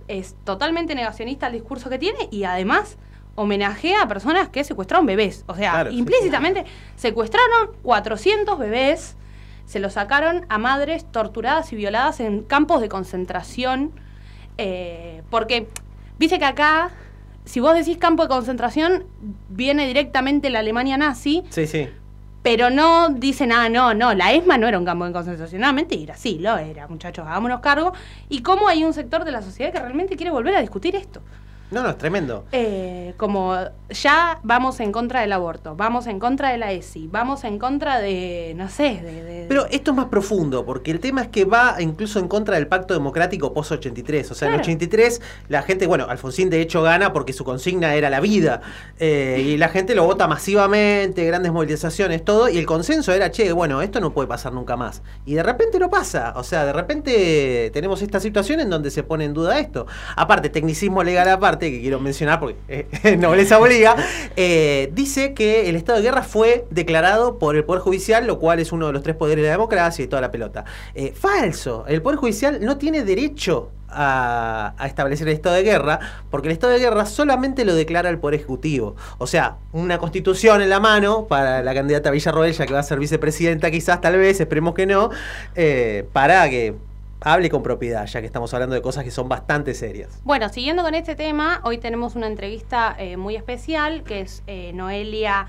es 0.08 0.36
totalmente 0.44 0.94
negacionista 0.96 1.48
al 1.48 1.54
discurso 1.54 1.90
que 1.90 1.98
tiene 1.98 2.28
y 2.32 2.44
además 2.44 2.98
homenajea 3.36 4.04
a 4.04 4.08
personas 4.08 4.50
que 4.50 4.64
secuestraron 4.64 5.06
bebés. 5.06 5.44
O 5.48 5.56
sea, 5.56 5.72
Claro, 5.72 5.92
sí, 5.92 5.98
implícitamente 5.98 6.66
secuestraron 6.96 7.72
400 7.82 8.58
bebés, 8.58 9.18
se 9.66 9.80
los 9.80 9.94
sacaron 9.94 10.46
a 10.50 10.58
madres 10.58 11.12
torturadas 11.12 11.74
y 11.74 11.76
violadas 11.76 12.20
en 12.20 12.44
campos 12.44 12.82
de 12.82 12.90
concentración, 12.90 13.92
eh, 14.58 15.24
porque 15.30 15.68
Viste 16.18 16.40
que 16.40 16.46
acá, 16.46 16.92
si 17.44 17.60
vos 17.60 17.76
decís 17.76 17.98
campo 17.98 18.24
de 18.24 18.30
concentración, 18.30 19.06
viene 19.50 19.86
directamente 19.88 20.50
la 20.50 20.60
Alemania 20.60 20.98
nazi, 20.98 21.44
Sí, 21.50 21.68
sí. 21.68 21.90
Pero 22.46 22.70
no 22.70 23.10
dicen, 23.10 23.52
ah, 23.52 23.70
no, 23.70 23.96
no, 23.96 24.14
la 24.14 24.32
ESMA 24.32 24.60
no 24.60 24.68
era 24.68 24.78
un 24.78 24.86
campo 24.86 25.04
de 25.04 25.12
concentración. 25.12 25.62
No, 25.62 25.74
mentira, 25.74 26.16
sí, 26.16 26.38
lo 26.38 26.56
era, 26.60 26.88
muchachos, 26.88 27.26
hagámonos 27.26 27.60
cargo. 27.60 27.92
Y 28.30 28.44
cómo 28.44 28.68
hay 28.68 28.84
un 28.84 28.94
sector 28.94 29.26
de 29.26 29.32
la 29.32 29.42
sociedad 29.42 29.74
que 29.74 29.80
realmente 29.80 30.16
quiere 30.16 30.30
volver 30.30 30.54
a 30.56 30.62
discutir 30.62 30.96
esto. 30.96 31.24
No, 31.72 31.82
no, 31.82 31.90
es 31.90 31.98
tremendo. 31.98 32.46
Eh, 32.52 33.14
como 33.18 33.56
ya 33.90 34.40
vamos 34.44 34.80
en 34.80 34.92
contra 34.92 35.22
del 35.22 35.34
aborto, 35.34 35.76
vamos 35.76 36.06
en 36.08 36.20
contra 36.20 36.52
de 36.52 36.58
la 36.60 36.72
ESI, 36.72 37.08
vamos 37.12 37.44
en 37.44 37.58
contra 37.60 38.00
de, 38.00 38.54
no 38.56 38.70
sé, 38.70 39.00
de... 39.04 39.24
de- 39.24 39.46
Pero 39.50 39.66
esto 39.72 39.92
es 39.92 39.98
más 39.98 40.06
profundo, 40.06 40.64
porque 40.66 40.92
el 40.92 41.00
tema 41.00 41.24
es 41.24 41.28
que 41.30 41.44
va 41.46 41.76
incluso 41.80 42.20
en 42.20 42.28
contra 42.28 42.56
del 42.56 42.68
pacto 42.68 42.94
democrático 42.94 43.52
post-83. 43.54 44.32
O 44.32 44.36
sea, 44.36 44.48
en 44.48 44.54
Claro. 44.54 44.62
83 44.64 45.22
la 45.50 45.64
gente, 45.64 45.88
bueno, 45.88 46.06
Alfonsín 46.08 46.50
de 46.52 46.62
hecho 46.62 46.82
gana 46.84 47.12
porque 47.14 47.34
su 47.34 47.44
consigna 47.44 47.96
era 47.96 48.10
la 48.12 48.20
vida. 48.20 48.62
eh, 49.00 49.42
y 49.46 49.58
la 49.58 49.70
gente 49.70 49.96
lo 49.96 50.06
vota 50.06 50.28
masivamente, 50.28 51.26
grandes 51.26 51.52
movilizaciones, 51.52 52.24
todo. 52.24 52.48
Y 52.50 52.58
el 52.58 52.66
consenso 52.66 53.12
era, 53.12 53.32
che, 53.32 53.52
bueno, 53.52 53.82
esto 53.82 54.00
no 54.00 54.14
puede 54.14 54.28
pasar 54.28 54.54
nunca 54.54 54.78
más. 54.78 55.02
Y 55.26 55.34
de 55.34 55.44
repente 55.44 55.80
no 55.80 55.90
pasa. 55.90 56.34
O 56.36 56.44
sea, 56.44 56.64
de 56.66 56.74
repente 56.74 57.70
tenemos 57.74 58.02
esta 58.02 58.20
situación 58.20 58.60
en 58.60 58.70
donde 58.70 58.92
se 58.92 59.04
pone 59.04 59.26
en 59.26 59.34
duda 59.34 59.60
esto. 59.60 59.88
Aparte, 60.16 60.50
tecnicismo 60.50 61.04
legal 61.04 61.28
aparte, 61.30 61.55
que 61.60 61.82
quiero 61.82 62.00
mencionar 62.00 62.40
porque 62.40 62.58
eh, 62.68 63.18
nobleza 63.18 63.60
obliga, 63.60 63.96
eh, 64.36 64.90
dice 64.94 65.34
que 65.34 65.70
el 65.70 65.76
estado 65.76 66.00
de 66.00 66.04
guerra 66.04 66.24
fue 66.24 66.66
declarado 66.70 67.40
por 67.40 67.56
el 67.56 67.64
Poder 67.64 67.82
Judicial, 67.82 68.28
lo 68.28 68.40
cual 68.40 68.60
es 68.60 68.72
uno 68.72 68.88
de 68.88 68.94
los 68.94 69.04
tres 69.04 69.16
poderes 69.16 69.44
de 69.44 69.50
la 69.50 69.54
democracia 69.54 70.04
y 70.04 70.08
toda 70.08 70.22
la 70.22 70.32
pelota. 70.32 70.66
Eh, 70.94 71.14
falso, 71.16 71.86
el 71.88 72.02
Poder 72.02 72.18
Judicial 72.18 72.60
no 72.62 72.78
tiene 72.78 73.04
derecho 73.04 73.72
a, 73.96 74.76
establecer 74.86 75.28
el 75.28 75.36
estado 75.36 75.56
de 75.56 75.64
guerra, 75.64 76.00
porque 76.30 76.48
el 76.48 76.54
estado 76.54 76.74
de 76.74 76.80
guerra 76.80 77.06
solamente 77.06 77.66
lo 77.66 77.74
declara 77.74 78.10
el 78.10 78.20
Poder 78.20 78.36
Ejecutivo. 78.36 78.96
O 79.18 79.28
sea, 79.28 79.58
una 79.72 79.98
constitución 79.98 80.62
en 80.62 80.70
la 80.70 80.80
mano 80.80 81.26
para 81.28 81.64
la 81.64 81.74
candidata 81.74 82.12
Villarroel, 82.12 82.54
ya 82.54 82.66
que 82.66 82.74
va 82.74 82.80
a 82.80 82.84
ser 82.84 83.00
vicepresidenta 83.00 83.72
quizás, 83.72 84.02
tal 84.02 84.18
vez, 84.18 84.40
esperemos 84.40 84.74
que 84.74 84.86
no, 84.86 85.10
eh, 85.56 86.08
para 86.14 86.50
que 86.50 86.76
hable 87.26 87.50
con 87.50 87.64
propiedad, 87.64 88.06
ya 88.06 88.22
que 88.22 88.28
estamos 88.28 88.54
hablando 88.54 88.76
de 88.76 88.84
cosas 88.84 89.04
que 89.04 89.10
son 89.10 89.28
bastante 89.28 89.74
serias. 89.74 90.22
Bueno, 90.24 90.48
siguiendo 90.50 90.84
con 90.84 90.94
este 90.94 91.16
tema, 91.16 91.60
hoy 91.64 91.80
tenemos 91.80 92.16
una 92.16 92.28
entrevista 92.28 92.96
eh, 93.00 93.18
muy 93.18 93.36
especial, 93.36 94.04
que 94.04 94.22
es 94.22 94.44
eh, 94.46 94.72
Noelia 94.74 95.48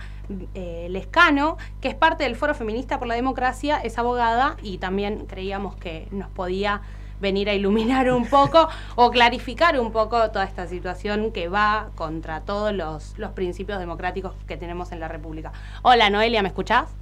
eh, 0.54 0.86
Lescano, 0.88 1.58
que 1.82 1.88
es 1.88 1.94
parte 1.94 2.24
del 2.24 2.34
Foro 2.34 2.54
Feminista 2.54 2.98
por 2.98 3.06
la 3.06 3.14
Democracia, 3.14 3.76
es 3.76 3.98
abogada 3.98 4.56
y 4.62 4.78
también 4.78 5.26
creíamos 5.26 5.76
que 5.76 6.08
nos 6.12 6.30
podía 6.30 6.80
venir 7.20 7.50
a 7.50 7.52
iluminar 7.52 8.10
un 8.10 8.26
poco 8.26 8.68
o 8.94 9.10
clarificar 9.10 9.78
un 9.78 9.92
poco 9.92 10.30
toda 10.30 10.44
esta 10.44 10.66
situación 10.66 11.30
que 11.30 11.48
va 11.48 11.90
contra 11.94 12.40
todos 12.40 12.72
los, 12.72 13.18
los 13.18 13.32
principios 13.32 13.78
democráticos 13.78 14.32
que 14.48 14.56
tenemos 14.56 14.92
en 14.92 15.00
la 15.00 15.08
República. 15.08 15.52
Hola 15.82 16.08
Noelia, 16.08 16.40
¿me 16.40 16.48
escuchás? 16.48 16.94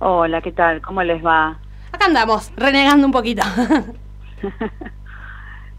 Hola, 0.00 0.40
¿qué 0.40 0.50
tal? 0.50 0.82
¿Cómo 0.82 1.04
les 1.04 1.24
va? 1.24 1.60
Acá 1.92 2.06
andamos, 2.06 2.52
renegando 2.56 3.06
un 3.06 3.12
poquito. 3.12 3.42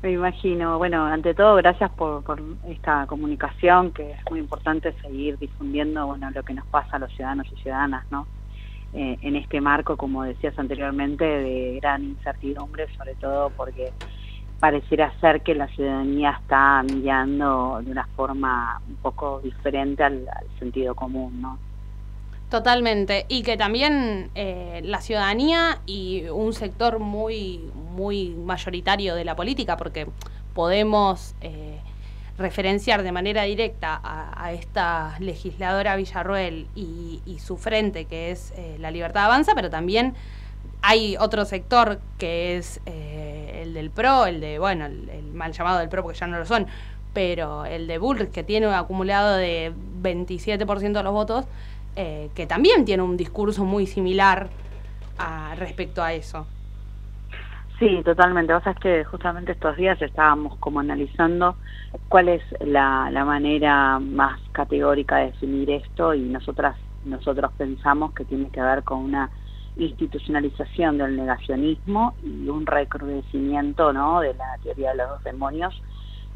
Me 0.02 0.12
imagino. 0.12 0.78
Bueno, 0.80 1.06
ante 1.06 1.34
todo, 1.34 1.56
gracias 1.56 1.92
por, 1.92 2.24
esta 2.68 3.06
comunicación, 3.06 3.92
que 3.92 4.12
es 4.12 4.20
muy 4.30 4.40
importante 4.40 4.94
seguir 5.02 5.38
difundiendo 5.38 6.08
bueno, 6.08 6.32
lo 6.32 6.44
que 6.44 6.54
nos 6.54 6.66
pasa 6.68 6.96
a 6.96 7.00
los 7.00 7.12
ciudadanos 7.14 7.48
y 7.52 7.62
ciudadanas, 7.62 8.04
¿no? 8.10 8.26
Eh, 8.94 9.18
en 9.22 9.36
este 9.36 9.62
marco, 9.62 9.96
como 9.98 10.24
decías 10.24 10.58
anteriormente, 10.58 11.24
de 11.24 11.80
gran 11.82 12.04
incertidumbre, 12.04 12.88
sobre 12.98 13.16
todo 13.16 13.52
porque 13.52 13.94
pareciera 14.60 15.14
ser 15.22 15.42
que 15.42 15.56
la 15.56 15.68
ciudadanía 15.68 16.32
está 16.42 16.84
mirando 16.84 17.80
de 17.84 17.92
una 17.92 18.08
forma 18.16 18.82
un 18.88 18.96
poco 18.96 19.40
diferente 19.42 20.04
al 20.04 20.28
sentido 20.60 20.94
común, 20.94 21.42
¿no? 21.42 21.58
Totalmente. 22.52 23.26
Y 23.30 23.44
que 23.44 23.56
también 23.56 24.30
eh, 24.36 24.82
la 24.84 25.00
ciudadanía 25.00 25.80
y 25.86 26.26
un 26.26 26.54
sector 26.54 27.00
muy, 27.00 27.72
muy 27.96 28.32
mayoritario 28.32 29.16
de 29.16 29.24
la 29.24 29.38
política, 29.38 29.78
porque 29.78 30.08
podemos 30.54 31.34
eh, 31.40 31.80
referenciar 32.38 33.04
de 33.04 33.14
manera 33.14 33.44
directa 33.44 34.02
a, 34.04 34.52
esta 34.52 35.16
legisladora 35.20 35.96
Villarroel 35.96 36.68
y, 36.76 37.22
y 37.26 37.40
su 37.40 37.56
frente, 37.56 38.04
que 38.04 38.32
es 38.32 38.52
eh, 38.58 38.76
la 38.80 38.92
Libertad 38.92 39.26
Avanza, 39.26 39.54
pero 39.56 39.70
también 39.70 40.14
hay 40.82 41.16
otro 41.18 41.46
sector 41.46 42.02
que 42.18 42.58
es 42.58 42.82
eh, 42.86 43.62
el 43.64 43.74
del 43.74 43.92
PRO, 43.92 44.26
el 44.26 44.42
de, 44.42 44.60
bueno, 44.60 44.88
el, 44.88 45.08
el 45.08 45.32
mal 45.32 45.54
llamado 45.54 45.80
del 45.80 45.88
PRO 45.88 46.04
porque 46.04 46.20
ya 46.20 46.28
no 46.28 46.38
lo 46.38 46.46
son, 46.46 46.68
pero 47.14 47.66
el 47.66 47.88
de 47.88 47.98
Bullrich, 47.98 48.32
que 48.32 48.44
tiene 48.44 48.68
un 48.68 48.74
acumulado 48.74 49.38
de 49.38 49.72
27% 50.02 50.92
de 50.92 51.04
los 51.04 51.14
votos, 51.14 51.46
eh, 51.96 52.30
que 52.36 52.48
también 52.48 52.86
tiene 52.86 53.04
un 53.04 53.18
discurso 53.18 53.66
muy 53.66 53.86
similar 53.88 54.50
respecto 55.56 56.02
a 56.02 56.14
eso. 56.14 56.48
Sí, 57.78 58.02
totalmente. 58.04 58.54
Vos 58.54 58.64
sabés 58.64 58.80
que 58.80 59.04
justamente 59.04 59.52
estos 59.52 59.78
días 59.78 60.02
estábamos 60.02 60.58
como 60.58 60.80
analizando 60.80 61.56
cuál 62.10 62.30
es 62.30 62.42
la, 62.60 63.10
la 63.12 63.26
manera 63.26 64.00
más 64.00 64.40
categórica 64.52 65.18
de 65.18 65.26
definir 65.28 65.70
esto 65.70 66.14
y 66.14 66.22
nosotras 66.22 66.76
nosotros 67.06 67.52
pensamos 67.58 68.14
que 68.14 68.26
tiene 68.26 68.50
que 68.50 68.62
ver 68.62 68.84
con 68.84 69.00
una 69.00 69.30
institucionalización 69.78 70.98
del 70.98 71.16
negacionismo 71.16 72.16
y 72.24 72.50
un 72.50 72.66
recrudecimiento 72.66 73.94
¿no? 73.94 74.20
de 74.20 74.34
la 74.34 74.58
teoría 74.62 74.92
de 74.92 74.98
los 74.98 75.10
dos 75.10 75.24
demonios 75.24 75.82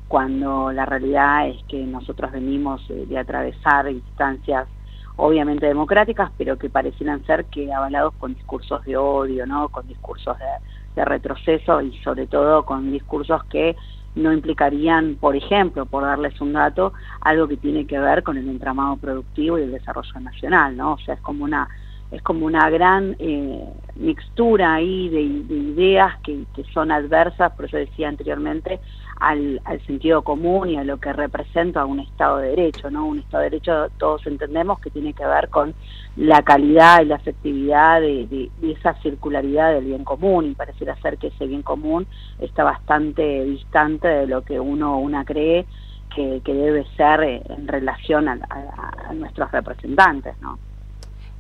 cuando 0.08 0.72
la 0.72 0.86
realidad 0.86 1.50
es 1.50 1.64
que 1.66 1.84
nosotros 1.84 2.32
venimos 2.32 2.82
eh, 2.90 3.06
de 3.08 3.18
atravesar 3.18 3.90
instancias 3.90 4.68
obviamente 5.18 5.66
democráticas, 5.66 6.32
pero 6.38 6.58
que 6.58 6.70
parecieran 6.70 7.26
ser 7.26 7.46
que 7.46 7.72
avalados 7.74 8.14
con 8.16 8.34
discursos 8.34 8.84
de 8.86 8.98
odio, 8.98 9.46
¿no? 9.46 9.70
con 9.70 9.88
discursos 9.88 10.38
de, 10.38 11.06
retroceso 11.06 11.82
y 11.82 11.92
sobre 12.00 12.26
todo 12.26 12.64
con 12.64 12.90
discursos 12.90 13.44
que 13.46 13.76
no 14.16 14.32
implicarían, 14.32 15.16
por 15.16 15.36
ejemplo, 15.36 15.86
por 15.86 16.04
darles 16.04 16.40
un 16.40 16.54
dato, 16.54 16.94
algo 17.20 17.50
que 17.50 17.58
tiene 17.58 17.86
que 17.86 18.00
ver 18.00 18.24
con 18.24 18.38
el 18.38 18.48
entramado 18.48 18.96
productivo 18.96 19.60
y 19.60 19.64
el 19.64 19.72
desarrollo 19.72 20.20
nacional, 20.22 20.78
¿no? 20.78 20.94
O 20.94 20.98
sea, 21.00 21.16
es 21.16 21.20
como 21.20 21.44
una 21.44 21.68
es 22.12 22.22
como 22.22 22.46
una 22.46 22.70
gran 22.70 23.16
eh, 23.20 23.68
mixtura 23.96 24.76
ahí 24.76 25.10
de, 25.10 25.54
de 25.54 25.56
ideas 25.56 26.18
que, 26.24 26.46
que, 26.56 26.64
son 26.66 26.92
adversas, 26.92 27.52
por 27.54 27.66
eso 27.66 27.78
decía 27.78 28.08
anteriormente, 28.08 28.80
al, 29.20 29.62
al, 29.66 29.82
sentido 29.86 30.22
común 30.22 30.70
y 30.70 30.78
a 30.78 30.84
lo 30.84 30.98
que 30.98 31.14
representa 31.14 31.86
un 31.86 32.00
Estado 32.00 32.38
de 32.38 32.50
Derecho, 32.50 32.90
¿no? 32.90 33.06
Un 33.06 33.20
Estado 33.20 33.44
de 33.44 33.50
Derecho 33.50 33.88
todos 33.98 34.26
entendemos 34.28 34.80
que 34.80 34.90
tiene 34.90 35.14
que 35.14 35.26
ver 35.26 35.50
con 35.50 35.74
la 36.16 36.42
calidad 36.42 37.02
y 37.02 37.06
la 37.06 37.16
efectividad 37.16 38.02
de, 38.02 38.28
de, 38.28 38.50
de 38.60 38.72
esa 38.72 38.94
circularidad 39.02 39.74
del 39.74 39.86
bien 39.86 40.04
común 40.04 40.46
y 40.46 40.56
pareciera 40.56 40.96
ser 41.02 41.18
que 41.18 41.28
ese 41.28 41.48
bien 41.48 41.62
común 41.62 42.08
está 42.40 42.64
bastante 42.64 43.44
distante 43.44 44.08
de 44.08 44.28
lo 44.28 44.44
que 44.44 44.60
uno 44.60 44.98
una 44.98 45.26
cree 45.26 45.66
que, 46.14 46.42
que 46.44 46.54
debe 46.54 46.86
ser 46.96 47.22
en 47.24 47.68
relación 47.68 48.28
a, 48.28 48.40
a, 48.50 49.10
a 49.10 49.14
nuestros 49.14 49.52
representantes, 49.52 50.36
¿no? 50.42 50.58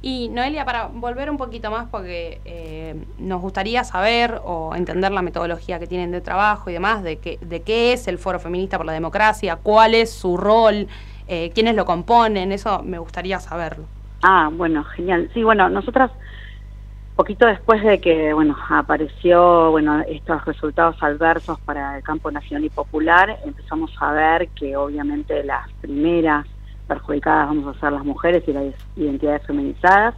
Y 0.07 0.29
Noelia, 0.29 0.65
para 0.65 0.85
volver 0.85 1.31
un 1.31 1.37
poquito 1.37 1.71
más, 1.71 1.87
porque 1.89 2.39
eh, 2.45 2.93
nos 3.17 3.41
gustaría 3.41 3.83
saber 3.83 4.39
o 4.43 4.75
entender 4.75 5.11
la 5.11 5.23
metodología 5.23 5.79
que 5.79 5.87
tienen 5.87 6.11
de 6.11 6.21
trabajo 6.21 6.69
y 6.69 6.73
demás, 6.73 7.01
de 7.01 7.17
qué, 7.17 7.39
de 7.41 7.63
qué 7.63 7.91
es 7.91 8.07
el 8.07 8.19
Foro 8.19 8.39
Feminista 8.39 8.77
por 8.77 8.85
la 8.85 8.93
Democracia, 8.93 9.55
cuál 9.55 9.95
es 9.95 10.13
su 10.13 10.37
rol, 10.37 10.87
eh, 11.27 11.49
quiénes 11.55 11.75
lo 11.75 11.85
componen, 11.85 12.51
eso 12.51 12.83
me 12.83 12.99
gustaría 12.99 13.39
saberlo. 13.39 13.85
Ah, 14.21 14.51
bueno, 14.53 14.83
genial. 14.83 15.31
Sí, 15.33 15.41
bueno, 15.41 15.69
nosotras 15.69 16.11
poquito 17.15 17.47
después 17.47 17.81
de 17.83 17.99
que 17.99 18.31
bueno 18.33 18.55
apareció 18.69 19.71
bueno 19.71 20.01
estos 20.01 20.43
resultados 20.43 21.01
adversos 21.01 21.57
para 21.61 21.97
el 21.97 22.03
campo 22.03 22.29
nacional 22.29 22.65
y 22.65 22.69
popular 22.69 23.39
empezamos 23.45 23.89
a 24.01 24.11
ver 24.11 24.49
que 24.49 24.75
obviamente 24.75 25.41
las 25.45 25.71
primeras 25.79 26.45
perjudicadas 26.85 27.47
vamos 27.47 27.75
a 27.75 27.79
ser 27.79 27.91
las 27.91 28.05
mujeres 28.05 28.43
y 28.47 28.53
las 28.53 28.73
identidades 28.95 29.45
feminizadas. 29.45 30.15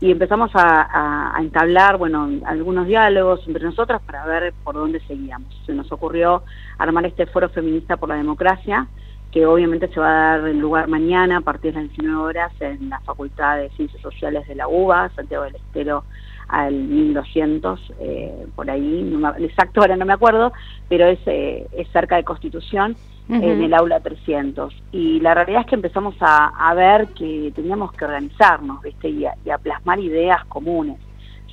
Y 0.00 0.10
empezamos 0.10 0.50
a, 0.54 1.34
entablar 1.38 1.96
bueno 1.96 2.28
algunos 2.44 2.86
diálogos 2.86 3.40
entre 3.46 3.64
nosotras 3.64 4.02
para 4.02 4.26
ver 4.26 4.52
por 4.62 4.74
dónde 4.74 5.00
seguíamos. 5.00 5.48
Se 5.64 5.72
nos 5.72 5.90
ocurrió 5.90 6.42
armar 6.78 7.06
este 7.06 7.26
foro 7.26 7.48
feminista 7.48 7.96
por 7.96 8.10
la 8.10 8.16
democracia 8.16 8.86
que 9.32 9.44
obviamente 9.44 9.88
se 9.88 10.00
va 10.00 10.34
a 10.34 10.38
dar 10.38 10.54
lugar 10.54 10.88
mañana 10.88 11.38
a 11.38 11.40
partir 11.40 11.74
de 11.74 11.82
las 11.82 11.90
19 11.90 12.22
horas 12.22 12.52
en 12.60 12.88
la 12.88 13.00
Facultad 13.00 13.58
de 13.58 13.68
Ciencias 13.70 14.00
Sociales 14.00 14.46
de 14.48 14.54
la 14.54 14.68
UBA, 14.68 15.10
Santiago 15.14 15.44
del 15.44 15.56
Estero 15.56 16.04
al 16.48 16.72
1200, 16.72 17.92
eh, 18.00 18.46
por 18.54 18.70
ahí, 18.70 19.02
no 19.02 19.34
exacto 19.36 19.80
ahora 19.80 19.96
no 19.96 20.06
me 20.06 20.12
acuerdo, 20.12 20.52
pero 20.88 21.06
es, 21.06 21.18
eh, 21.26 21.66
es 21.72 21.88
cerca 21.88 22.16
de 22.16 22.24
Constitución, 22.24 22.96
En 23.28 23.62
el 23.62 23.74
aula 23.74 23.98
300. 24.00 24.72
Y 24.92 25.18
la 25.18 25.34
realidad 25.34 25.62
es 25.62 25.66
que 25.66 25.74
empezamos 25.74 26.14
a, 26.20 26.46
a 26.46 26.74
ver 26.74 27.08
que 27.08 27.52
teníamos 27.54 27.92
que 27.92 28.04
organizarnos, 28.04 28.80
¿viste? 28.82 29.08
Y 29.08 29.26
a, 29.26 29.34
y 29.44 29.50
a 29.50 29.58
plasmar 29.58 29.98
ideas 29.98 30.44
comunes. 30.44 30.98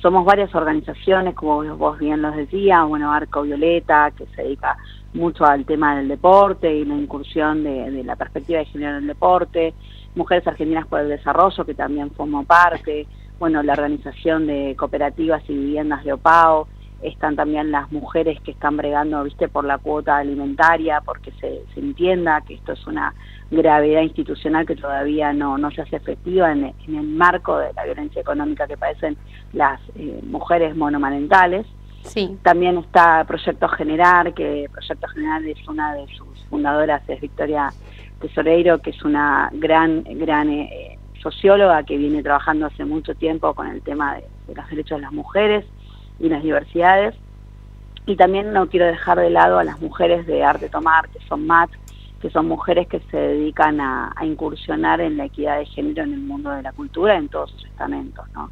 Somos 0.00 0.24
varias 0.24 0.54
organizaciones, 0.54 1.34
como 1.34 1.64
vos 1.76 1.98
bien 1.98 2.22
los 2.22 2.36
decías, 2.36 2.86
bueno, 2.86 3.12
Arco 3.12 3.42
Violeta, 3.42 4.12
que 4.16 4.26
se 4.36 4.42
dedica 4.42 4.76
mucho 5.14 5.44
al 5.46 5.64
tema 5.64 5.96
del 5.96 6.08
deporte 6.08 6.72
y 6.72 6.84
la 6.84 6.94
incursión 6.94 7.64
de, 7.64 7.90
de 7.90 8.04
la 8.04 8.14
perspectiva 8.14 8.58
de 8.58 8.66
género 8.66 8.92
en 8.92 9.02
el 9.02 9.06
deporte, 9.06 9.74
Mujeres 10.14 10.46
Argentinas 10.46 10.86
por 10.86 11.00
el 11.00 11.08
Desarrollo, 11.08 11.64
que 11.64 11.74
también 11.74 12.10
formó 12.10 12.44
parte, 12.44 13.06
bueno, 13.38 13.62
la 13.62 13.72
organización 13.72 14.46
de 14.46 14.76
cooperativas 14.78 15.42
y 15.48 15.54
viviendas 15.54 16.04
de 16.04 16.12
OPAO, 16.12 16.68
están 17.02 17.36
también 17.36 17.70
las 17.70 17.92
mujeres 17.92 18.40
que 18.40 18.52
están 18.52 18.76
bregando, 18.76 19.22
viste, 19.24 19.48
por 19.48 19.64
la 19.64 19.78
cuota 19.78 20.16
alimentaria, 20.16 21.02
porque 21.04 21.32
se, 21.32 21.62
se 21.74 21.80
entienda 21.80 22.40
que 22.40 22.54
esto 22.54 22.72
es 22.72 22.86
una 22.86 23.14
gravedad 23.50 24.00
institucional 24.00 24.66
que 24.66 24.76
todavía 24.76 25.32
no, 25.32 25.58
no 25.58 25.70
se 25.70 25.82
hace 25.82 25.96
efectiva 25.96 26.50
en, 26.52 26.74
en 26.86 26.94
el 26.96 27.06
marco 27.06 27.58
de 27.58 27.72
la 27.74 27.84
violencia 27.84 28.20
económica 28.20 28.66
que 28.66 28.76
padecen 28.76 29.16
las 29.52 29.80
eh, 29.96 30.20
mujeres 30.24 30.74
monomarentales. 30.76 31.66
Sí. 32.02 32.38
También 32.42 32.78
está 32.78 33.24
Proyecto 33.24 33.68
Generar, 33.68 34.32
que 34.34 34.66
Proyecto 34.70 35.08
Generar 35.08 35.42
es 35.44 35.68
una 35.68 35.94
de 35.94 36.06
sus 36.08 36.44
fundadoras, 36.48 37.02
es 37.08 37.20
Victoria 37.20 37.70
Tesoreiro, 38.20 38.78
que 38.80 38.90
es 38.90 39.02
una 39.04 39.50
gran, 39.52 40.04
gran 40.04 40.50
eh, 40.50 40.98
socióloga 41.22 41.82
que 41.82 41.96
viene 41.96 42.22
trabajando 42.22 42.66
hace 42.66 42.84
mucho 42.84 43.14
tiempo 43.14 43.54
con 43.54 43.68
el 43.68 43.82
tema 43.82 44.16
de, 44.16 44.24
de 44.48 44.54
los 44.54 44.68
derechos 44.68 44.98
de 44.98 45.02
las 45.02 45.12
mujeres 45.12 45.64
y 46.18 46.28
las 46.28 46.42
diversidades. 46.42 47.14
Y 48.06 48.16
también 48.16 48.52
no 48.52 48.68
quiero 48.68 48.86
dejar 48.86 49.18
de 49.18 49.30
lado 49.30 49.58
a 49.58 49.64
las 49.64 49.80
mujeres 49.80 50.26
de 50.26 50.44
Arte 50.44 50.68
Tomar, 50.68 51.08
que 51.08 51.20
son 51.26 51.46
MAT, 51.46 51.70
que 52.20 52.30
son 52.30 52.46
mujeres 52.48 52.86
que 52.88 53.00
se 53.10 53.16
dedican 53.16 53.80
a, 53.80 54.12
a 54.14 54.24
incursionar 54.26 55.00
en 55.00 55.16
la 55.16 55.26
equidad 55.26 55.58
de 55.58 55.66
género 55.66 56.02
en 56.04 56.12
el 56.14 56.20
mundo 56.20 56.50
de 56.50 56.62
la 56.62 56.72
cultura 56.72 57.16
en 57.16 57.28
todos 57.28 57.50
sus 57.50 57.64
estamentos, 57.64 58.24
¿no? 58.34 58.50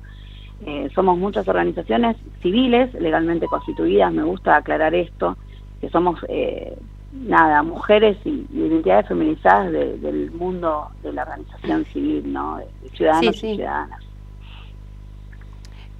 Eh, 0.64 0.88
somos 0.94 1.18
muchas 1.18 1.46
organizaciones 1.48 2.16
civiles, 2.40 2.94
legalmente 2.94 3.46
constituidas, 3.46 4.12
me 4.12 4.22
gusta 4.22 4.56
aclarar 4.56 4.94
esto, 4.94 5.36
que 5.80 5.88
somos, 5.90 6.20
eh, 6.28 6.76
nada, 7.12 7.62
mujeres 7.62 8.16
y, 8.24 8.46
y 8.52 8.58
identidades 8.60 9.08
feminizadas 9.08 9.72
de- 9.72 9.98
del 9.98 10.30
mundo 10.30 10.88
de 11.02 11.12
la 11.12 11.22
organización 11.22 11.84
civil, 11.86 12.32
¿no? 12.32 12.58
De, 12.58 12.66
ciudadanos 12.90 13.34
Sí, 13.34 13.40
sí. 13.40 13.46
y 13.52 13.56
ciudadanas. 13.56 14.00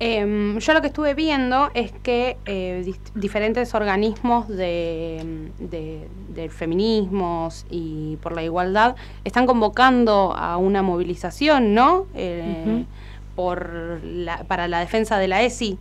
Em, 0.05 0.59
yo 0.59 0.75
lo 0.75 0.81
que 0.81 0.88
estuve 0.88 1.15
viendo 1.15 1.71
es 1.75 1.93
que 1.93 2.37
eh, 2.47 2.93
diferentes 3.15 3.73
organismos 3.73 4.49
de, 4.49 5.49
de, 5.61 6.09
de 6.31 6.49
feminismos 6.49 7.65
y 7.71 8.17
por 8.17 8.35
la 8.35 8.43
igualdad 8.43 8.97
están 9.23 9.47
convocando 9.47 10.35
a 10.37 10.57
una 10.57 10.83
movilización, 10.83 11.73
¿no? 11.73 12.07
Eh, 12.17 12.85
por 13.37 14.01
la, 14.03 14.43
para 14.43 14.67
la 14.67 14.81
defensa 14.81 15.19
de 15.19 15.29
la 15.29 15.43
ESI. 15.43 15.79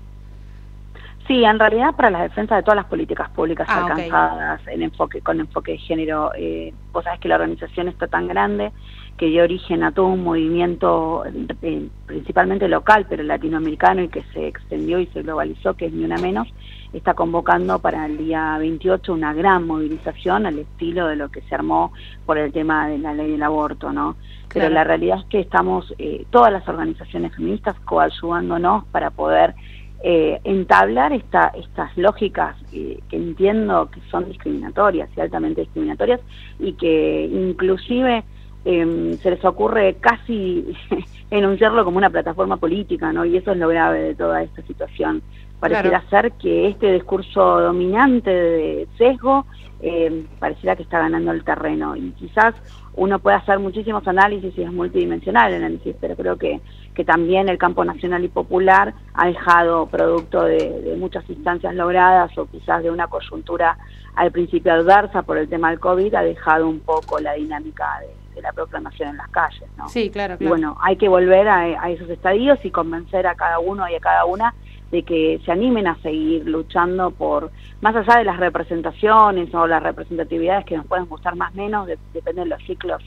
Sí, 1.26 1.44
en 1.44 1.58
realidad 1.58 1.96
para 1.96 2.12
la 2.12 2.22
defensa 2.22 2.56
de 2.56 2.62
todas 2.62 2.76
las 2.76 2.86
políticas 2.86 3.28
públicas 3.32 3.68
Ah, 3.68 3.88
alcanzadas 3.88 4.68
en 4.68 4.84
enfoque, 4.84 5.22
con 5.22 5.40
enfoque 5.40 5.72
de 5.72 5.78
género. 5.80 6.30
Eh, 6.38 6.76
vos 6.94 7.04
sabés 7.04 7.20
que 7.20 7.28
la 7.28 7.36
organización 7.38 7.88
está 7.88 8.06
tan 8.06 8.28
grande 8.28 8.72
que 9.18 9.28
dio 9.28 9.44
origen 9.44 9.84
a 9.84 9.92
todo 9.92 10.08
un 10.08 10.24
movimiento 10.24 11.24
eh, 11.62 11.88
principalmente 12.06 12.68
local, 12.68 13.06
pero 13.08 13.24
latinoamericano 13.24 14.02
y 14.02 14.08
que 14.08 14.24
se 14.34 14.48
extendió 14.48 15.00
y 15.00 15.08
se 15.08 15.22
globalizó, 15.22 15.76
que 15.76 15.86
es 15.86 15.94
ni 15.94 16.04
una 16.04 16.18
menos, 16.18 16.48
está 16.94 17.14
convocando 17.14 17.80
para 17.80 18.06
el 18.06 18.18
día 18.18 18.58
28 18.58 19.14
una 19.14 19.34
gran 19.34 19.66
movilización 19.66 20.46
al 20.46 20.60
estilo 20.60 21.08
de 21.08 21.16
lo 21.16 21.30
que 21.30 21.42
se 21.42 21.56
armó 21.56 21.94
por 22.26 22.38
el 22.38 22.52
tema 22.52 22.88
de 22.88 22.98
la 22.98 23.14
ley 23.14 23.32
del 23.32 23.44
aborto, 23.44 23.92
¿no? 23.92 24.16
Pero 24.54 24.70
la 24.70 24.84
realidad 24.84 25.20
es 25.20 25.26
que 25.26 25.40
estamos 25.40 25.94
eh, 25.98 26.26
todas 26.30 26.52
las 26.52 26.68
organizaciones 26.68 27.34
feministas 27.34 27.80
coayudándonos 27.86 28.84
para 28.86 29.10
poder 29.10 29.56
eh, 30.04 30.42
entablar 30.44 31.14
esta, 31.14 31.54
estas 31.56 31.96
lógicas 31.96 32.58
eh, 32.74 33.00
que 33.08 33.16
entiendo 33.16 33.90
que 33.92 34.02
son 34.10 34.28
discriminatorias 34.28 35.10
y 35.16 35.22
altamente 35.22 35.62
discriminatorias 35.62 36.20
y 36.60 36.74
que 36.74 37.30
inclusive 37.32 38.24
eh, 38.66 39.18
se 39.22 39.32
les 39.32 39.44
ocurre 39.44 39.96
casi 40.00 40.66
enunciarlo 41.32 41.84
como 41.84 41.98
una 41.98 42.10
plataforma 42.10 42.58
política, 42.58 43.12
¿no? 43.12 43.26
Y 43.26 43.38
eso 43.38 43.52
es 43.52 43.58
lo 43.58 43.68
grave 43.68 44.02
de 44.02 44.16
toda 44.16 44.44
esta 44.44 44.62
situación. 44.64 45.22
Pareciera 45.60 46.04
ser 46.10 46.32
que 46.34 46.68
este 46.68 46.92
discurso 46.94 47.62
dominante 47.62 48.32
de 48.32 48.88
sesgo 48.98 49.46
eh, 49.80 50.26
pareciera 50.40 50.76
que 50.76 50.84
está 50.84 51.00
ganando 51.00 51.32
el 51.32 51.44
terreno 51.44 51.96
y 51.96 52.12
quizás 52.12 52.56
uno 52.96 53.20
puede 53.20 53.38
hacer 53.38 53.60
muchísimos 53.60 54.08
análisis 54.08 54.56
y 54.58 54.64
es 54.64 54.72
multidimensional 54.72 55.54
el 55.54 55.64
análisis, 55.64 55.96
pero 56.02 56.16
creo 56.16 56.38
que, 56.38 56.62
que 56.94 57.06
también 57.06 57.48
el 57.48 57.58
campo 57.58 57.86
nacional 57.86 58.24
y 58.24 58.28
popular 58.28 58.94
ha 59.14 59.28
dejado 59.28 59.86
producto 59.86 60.44
de, 60.44 60.82
de 60.82 60.96
muchas 60.98 61.28
instancias 61.30 61.76
logradas 61.76 62.36
o 62.38 62.48
quizás 62.48 62.84
de 62.84 62.92
una 62.92 63.08
coyuntura 63.08 63.78
al 64.16 64.32
principio 64.32 64.74
adversa 64.74 65.22
por 65.22 65.38
el 65.38 65.48
tema 65.48 65.70
del 65.70 65.80
COVID, 65.80 66.14
ha 66.16 66.24
dejado 66.24 66.68
un 66.68 66.80
poco 66.80 67.20
la 67.20 67.34
dinámica 67.34 67.86
de, 68.02 68.21
de 68.34 68.42
la 68.42 68.52
proclamación 68.54 69.10
en 69.10 69.18
las 69.18 69.30
calles. 69.30 69.70
¿no? 69.78 69.88
Sí, 69.90 70.10
claro, 70.10 70.36
Y 70.36 70.38
claro. 70.38 70.50
bueno, 70.50 70.78
hay 70.82 70.98
que 70.98 71.08
volver 71.10 71.48
a, 71.48 71.60
a 71.62 71.90
esos 71.90 72.10
estadios 72.10 72.60
y 72.64 72.72
convencer 72.72 73.28
a 73.28 73.36
cada 73.36 73.60
uno 73.60 73.88
y 73.90 73.96
a 73.96 74.00
cada 74.00 74.26
una 74.26 74.54
de 74.92 75.04
que 75.04 75.40
se 75.46 75.52
animen 75.52 75.88
a 75.88 75.96
seguir 76.02 76.46
luchando 76.46 77.12
por, 77.12 77.50
más 77.80 77.96
allá 77.96 78.18
de 78.20 78.26
las 78.26 78.38
representaciones 78.38 79.54
o 79.54 79.66
las 79.68 79.82
representatividades 79.84 80.66
que 80.66 80.76
nos 80.76 80.86
pueden 80.86 81.06
gustar 81.06 81.36
más 81.36 81.54
o 81.54 81.58
menos, 81.58 81.88
de- 81.88 81.98
depende 82.14 82.42
de 82.42 82.48
los 82.48 82.62
ciclos 82.64 83.02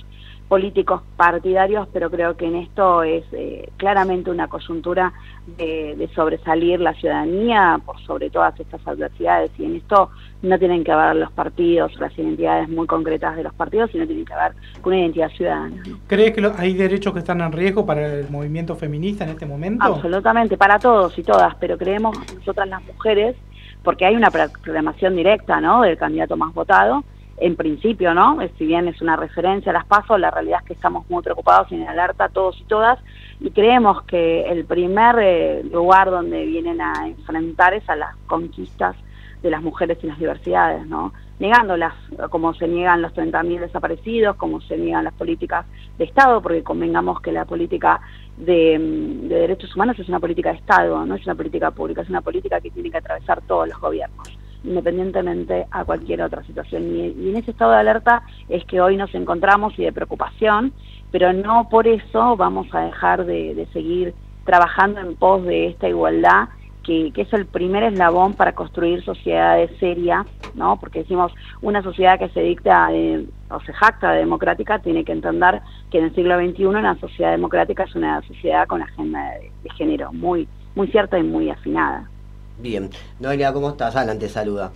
políticos 0.48 1.00
partidarios, 1.16 1.88
pero 1.92 2.10
creo 2.10 2.36
que 2.36 2.46
en 2.46 2.56
esto 2.56 3.02
es 3.02 3.24
eh, 3.32 3.70
claramente 3.78 4.30
una 4.30 4.46
coyuntura 4.48 5.12
de, 5.56 5.94
de 5.96 6.08
sobresalir 6.08 6.80
la 6.80 6.92
ciudadanía 6.94 7.80
por 7.84 7.98
sobre 8.02 8.30
todas 8.30 8.58
estas 8.60 8.86
adversidades 8.86 9.50
y 9.58 9.64
en 9.64 9.76
esto 9.76 10.10
no 10.42 10.58
tienen 10.58 10.84
que 10.84 10.94
ver 10.94 11.16
los 11.16 11.32
partidos, 11.32 11.98
las 11.98 12.16
identidades 12.18 12.68
muy 12.68 12.86
concretas 12.86 13.36
de 13.36 13.42
los 13.44 13.54
partidos, 13.54 13.90
sino 13.90 14.06
tienen 14.06 14.26
que 14.26 14.34
ver 14.34 14.52
con 14.82 14.92
una 14.92 15.00
identidad 15.02 15.30
ciudadana. 15.30 15.82
¿Crees 16.06 16.32
que 16.34 16.40
lo- 16.42 16.52
hay 16.58 16.74
derechos 16.74 17.12
que 17.14 17.20
están 17.20 17.40
en 17.40 17.50
riesgo 17.50 17.86
para 17.86 18.06
el 18.06 18.28
movimiento 18.30 18.76
feminista 18.76 19.24
en 19.24 19.30
este 19.30 19.46
momento? 19.46 19.82
Absolutamente, 19.84 20.56
para 20.58 20.78
todos 20.78 21.18
y 21.18 21.22
todas, 21.22 21.54
pero 21.56 21.78
creemos 21.78 22.16
nosotras 22.34 22.68
las 22.68 22.84
mujeres, 22.84 23.34
porque 23.82 24.04
hay 24.04 24.14
una 24.16 24.30
proclamación 24.30 25.16
directa, 25.16 25.60
¿no?, 25.60 25.82
del 25.82 25.96
candidato 25.96 26.36
más 26.36 26.52
votado, 26.52 27.02
en 27.36 27.56
principio, 27.56 28.14
¿no?, 28.14 28.38
si 28.58 28.66
bien 28.66 28.88
es 28.88 29.00
una 29.02 29.16
referencia 29.16 29.70
a 29.70 29.74
las 29.74 29.86
pasos, 29.86 30.18
la 30.20 30.30
realidad 30.30 30.60
es 30.62 30.66
que 30.68 30.72
estamos 30.74 31.08
muy 31.10 31.22
preocupados 31.22 31.70
y 31.72 31.74
en 31.74 31.88
alerta 31.88 32.28
todos 32.28 32.60
y 32.60 32.64
todas, 32.64 32.98
y 33.40 33.50
creemos 33.50 34.02
que 34.04 34.42
el 34.50 34.64
primer 34.64 35.16
eh, 35.18 35.64
lugar 35.64 36.10
donde 36.10 36.44
vienen 36.44 36.80
a 36.80 37.06
enfrentar 37.06 37.74
es 37.74 37.88
a 37.88 37.96
las 37.96 38.16
conquistas 38.26 38.96
de 39.44 39.50
las 39.50 39.62
mujeres 39.62 39.98
y 40.02 40.06
las 40.06 40.18
diversidades, 40.18 40.86
¿no? 40.86 41.12
Negándolas, 41.38 41.92
como 42.30 42.54
se 42.54 42.66
niegan 42.66 43.02
los 43.02 43.12
30.000 43.12 43.60
desaparecidos, 43.60 44.36
como 44.36 44.60
se 44.62 44.78
niegan 44.78 45.04
las 45.04 45.12
políticas 45.12 45.66
de 45.98 46.04
Estado, 46.04 46.40
porque 46.40 46.62
convengamos 46.62 47.20
que 47.20 47.30
la 47.30 47.44
política 47.44 48.00
mm, 48.38 48.44
de 48.44 49.28
derechos 49.28 49.74
humanos 49.76 49.98
es 49.98 50.08
una 50.08 50.18
política 50.18 50.50
de 50.50 50.58
Estado, 50.58 51.04
no 51.04 51.14
es 51.14 51.26
una 51.26 51.34
política 51.34 51.70
pública, 51.72 52.00
es 52.00 52.08
una 52.08 52.22
política 52.22 52.60
que 52.60 52.70
tiene 52.70 52.90
que 52.90 52.96
atravesar 52.96 53.42
todos 53.42 53.68
los 53.68 53.78
gobiernos, 53.78 54.30
independientemente 54.64 55.66
a 55.70 55.84
cualquier 55.84 56.22
otra 56.22 56.42
situación. 56.44 56.84
Y, 56.96 57.28
en 57.30 57.36
ese 57.36 57.50
estado 57.50 57.72
de 57.72 57.78
alerta 57.78 58.22
es 58.48 58.64
que 58.64 58.80
hoy 58.80 58.96
nos 58.96 59.14
encontramos 59.14 59.78
y 59.78 59.84
de 59.84 59.92
preocupación, 59.92 60.72
pero 61.10 61.32
no 61.32 61.68
por 61.68 61.86
eso 61.86 62.36
vamos 62.36 62.66
a 62.72 62.80
dejar 62.80 63.24
de, 63.24 63.54
de 63.54 63.66
seguir 63.66 64.14
trabajando 64.44 65.00
en 65.00 65.14
pos 65.16 65.44
de 65.44 65.68
esta 65.68 65.88
igualdad 65.88 66.48
que, 66.84 67.10
que 67.12 67.22
es 67.22 67.32
el 67.32 67.46
primer 67.46 67.82
eslabón 67.82 68.34
para 68.34 68.52
construir 68.52 69.02
sociedades 69.02 69.70
serias, 69.80 70.26
¿no? 70.54 70.78
Porque 70.78 71.00
decimos, 71.00 71.32
una 71.62 71.82
sociedad 71.82 72.18
que 72.18 72.28
se 72.28 72.40
dicta 72.40 72.88
eh, 72.92 73.26
o 73.50 73.60
se 73.60 73.72
jacta 73.72 74.12
de 74.12 74.18
democrática 74.18 74.78
tiene 74.80 75.04
que 75.04 75.12
entender 75.12 75.62
que 75.90 75.98
en 75.98 76.04
el 76.04 76.14
siglo 76.14 76.38
XXI 76.38 76.66
una 76.66 76.98
sociedad 77.00 77.32
democrática 77.32 77.84
es 77.84 77.94
una 77.94 78.20
sociedad 78.22 78.66
con 78.66 78.82
agenda 78.82 79.30
de, 79.30 79.50
de 79.62 79.70
género 79.70 80.12
muy, 80.12 80.46
muy 80.74 80.86
cierta 80.88 81.18
y 81.18 81.22
muy 81.22 81.50
afinada. 81.50 82.08
Bien. 82.58 82.90
Noelia, 83.20 83.52
¿cómo 83.52 83.70
estás? 83.70 83.96
Alan 83.96 84.18
te 84.18 84.28
saluda. 84.28 84.70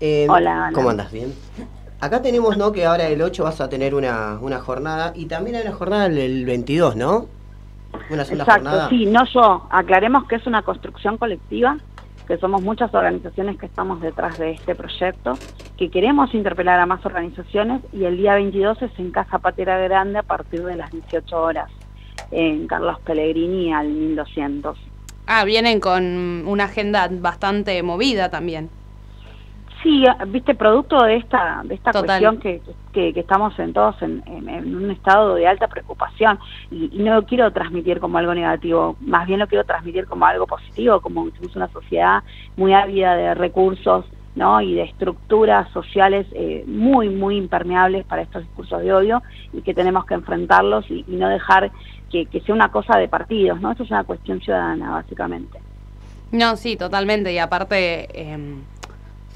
Eh, 0.00 0.26
Hola, 0.28 0.56
Alan. 0.56 0.72
¿Cómo 0.74 0.90
andas? 0.90 1.12
Bien. 1.12 1.34
Acá 2.00 2.22
tenemos, 2.22 2.56
¿no? 2.56 2.70
Que 2.72 2.86
ahora 2.86 3.08
el 3.08 3.20
8 3.20 3.42
vas 3.44 3.60
a 3.60 3.68
tener 3.68 3.94
una, 3.94 4.38
una 4.40 4.60
jornada 4.60 5.12
y 5.16 5.26
también 5.26 5.56
hay 5.56 5.62
una 5.62 5.72
jornada 5.74 6.06
el, 6.06 6.18
el 6.18 6.44
22, 6.44 6.96
¿no? 6.96 7.26
Una 8.10 8.24
sola 8.24 8.44
Exacto, 8.44 8.52
jornada. 8.70 8.88
sí, 8.88 9.06
no 9.06 9.24
yo. 9.26 9.66
Aclaremos 9.70 10.26
que 10.28 10.36
es 10.36 10.46
una 10.46 10.62
construcción 10.62 11.16
colectiva, 11.18 11.76
que 12.28 12.38
somos 12.38 12.62
muchas 12.62 12.94
organizaciones 12.94 13.58
que 13.58 13.66
estamos 13.66 14.00
detrás 14.00 14.38
de 14.38 14.52
este 14.52 14.74
proyecto, 14.74 15.32
que 15.76 15.90
queremos 15.90 16.32
interpelar 16.34 16.78
a 16.78 16.86
más 16.86 17.04
organizaciones 17.04 17.82
y 17.92 18.04
el 18.04 18.16
día 18.18 18.34
22 18.34 18.80
es 18.82 18.92
en 18.98 19.10
Casa 19.10 19.38
Patera 19.38 19.78
Grande 19.78 20.18
a 20.18 20.22
partir 20.22 20.62
de 20.64 20.76
las 20.76 20.90
18 20.92 21.36
horas, 21.36 21.70
en 22.30 22.66
Carlos 22.68 22.98
Pellegrini 23.00 23.72
al 23.72 23.88
1200. 23.88 24.78
Ah, 25.30 25.44
vienen 25.44 25.78
con 25.78 26.46
una 26.46 26.64
agenda 26.64 27.06
bastante 27.10 27.82
movida 27.82 28.30
también. 28.30 28.70
Sí, 29.82 30.04
viste, 30.28 30.54
producto 30.54 31.02
de 31.04 31.16
esta 31.16 31.60
de 31.64 31.74
esta 31.74 31.92
Total. 31.92 32.06
cuestión 32.08 32.38
que, 32.38 32.62
que, 32.92 33.12
que 33.14 33.20
estamos 33.20 33.56
en 33.58 33.72
todos 33.72 34.00
en, 34.02 34.22
en- 34.26 34.48
en 34.48 34.74
un 34.74 34.90
estado 34.90 35.34
de 35.34 35.46
alta 35.46 35.68
preocupación 35.68 36.38
y, 36.70 36.88
y 36.98 37.02
no 37.04 37.14
lo 37.14 37.22
quiero 37.26 37.52
transmitir 37.52 38.00
como 38.00 38.18
algo 38.18 38.34
negativo, 38.34 38.96
más 39.00 39.26
bien 39.26 39.38
lo 39.38 39.46
quiero 39.46 39.64
transmitir 39.64 40.06
como 40.06 40.26
algo 40.26 40.46
positivo, 40.46 41.00
como 41.00 41.26
que 41.26 41.36
somos 41.36 41.54
una 41.56 41.68
sociedad 41.68 42.24
muy 42.56 42.72
ávida 42.72 43.14
de 43.14 43.34
recursos 43.34 44.06
¿no? 44.34 44.60
y 44.60 44.74
de 44.74 44.82
estructuras 44.82 45.70
sociales 45.72 46.26
eh, 46.32 46.64
muy, 46.66 47.08
muy 47.08 47.36
impermeables 47.36 48.04
para 48.04 48.22
estos 48.22 48.42
discursos 48.42 48.80
de 48.82 48.92
odio 48.92 49.22
y 49.52 49.62
que 49.62 49.74
tenemos 49.74 50.06
que 50.06 50.14
enfrentarlos 50.14 50.90
y, 50.90 51.04
y 51.06 51.16
no 51.16 51.28
dejar 51.28 51.70
que, 52.10 52.26
sea 52.44 52.54
una 52.54 52.70
cosa 52.70 52.98
de 52.98 53.08
partidos, 53.08 53.60
¿no? 53.60 53.72
Esto 53.72 53.84
es 53.84 53.90
una 53.90 54.04
cuestión 54.04 54.40
ciudadana, 54.40 54.90
básicamente. 54.90 55.58
No, 56.32 56.56
sí, 56.56 56.76
totalmente. 56.76 57.32
Y 57.32 57.38
aparte, 57.38 58.08
eh, 58.12 58.56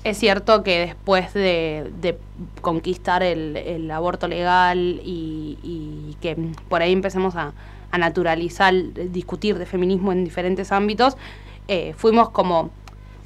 es 0.04 0.18
cierto 0.18 0.62
que 0.62 0.80
después 0.80 1.32
de, 1.34 2.18
conquistar 2.60 3.22
el, 3.22 3.56
el 3.56 3.90
aborto 3.90 4.28
legal 4.28 5.00
y, 5.04 5.58
y 5.62 6.16
que 6.20 6.36
por 6.68 6.82
ahí 6.82 6.92
empecemos 6.92 7.36
a, 7.36 7.52
a 7.92 7.98
naturalizar, 7.98 8.74
discutir 9.10 9.58
de 9.58 9.66
feminismo 9.66 10.12
en 10.12 10.24
diferentes 10.24 10.72
ámbitos, 10.72 11.16
eh, 11.68 11.92
fuimos 11.96 12.30
como 12.30 12.70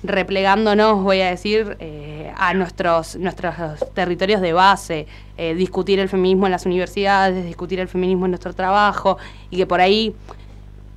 replegándonos, 0.07 1.03
voy 1.03 1.21
a 1.21 1.31
decir, 1.31 1.77
eh, 1.81 2.33
a 2.37 2.55
nuestros, 2.55 3.17
nuestros 3.17 3.55
territorios 3.95 4.41
de 4.41 4.53
base, 4.53 5.07
eh, 5.37 5.55
discutir 5.55 5.99
el 6.01 6.09
feminismo 6.09 6.47
en 6.47 6.53
las 6.53 6.67
universidades, 6.67 7.45
discutir 7.45 7.81
el 7.81 7.89
feminismo 7.89 8.25
en 8.27 8.33
nuestro 8.33 8.53
trabajo, 8.55 9.19
y 9.51 9.57
que 9.57 9.67
por 9.67 9.81
ahí 9.81 10.15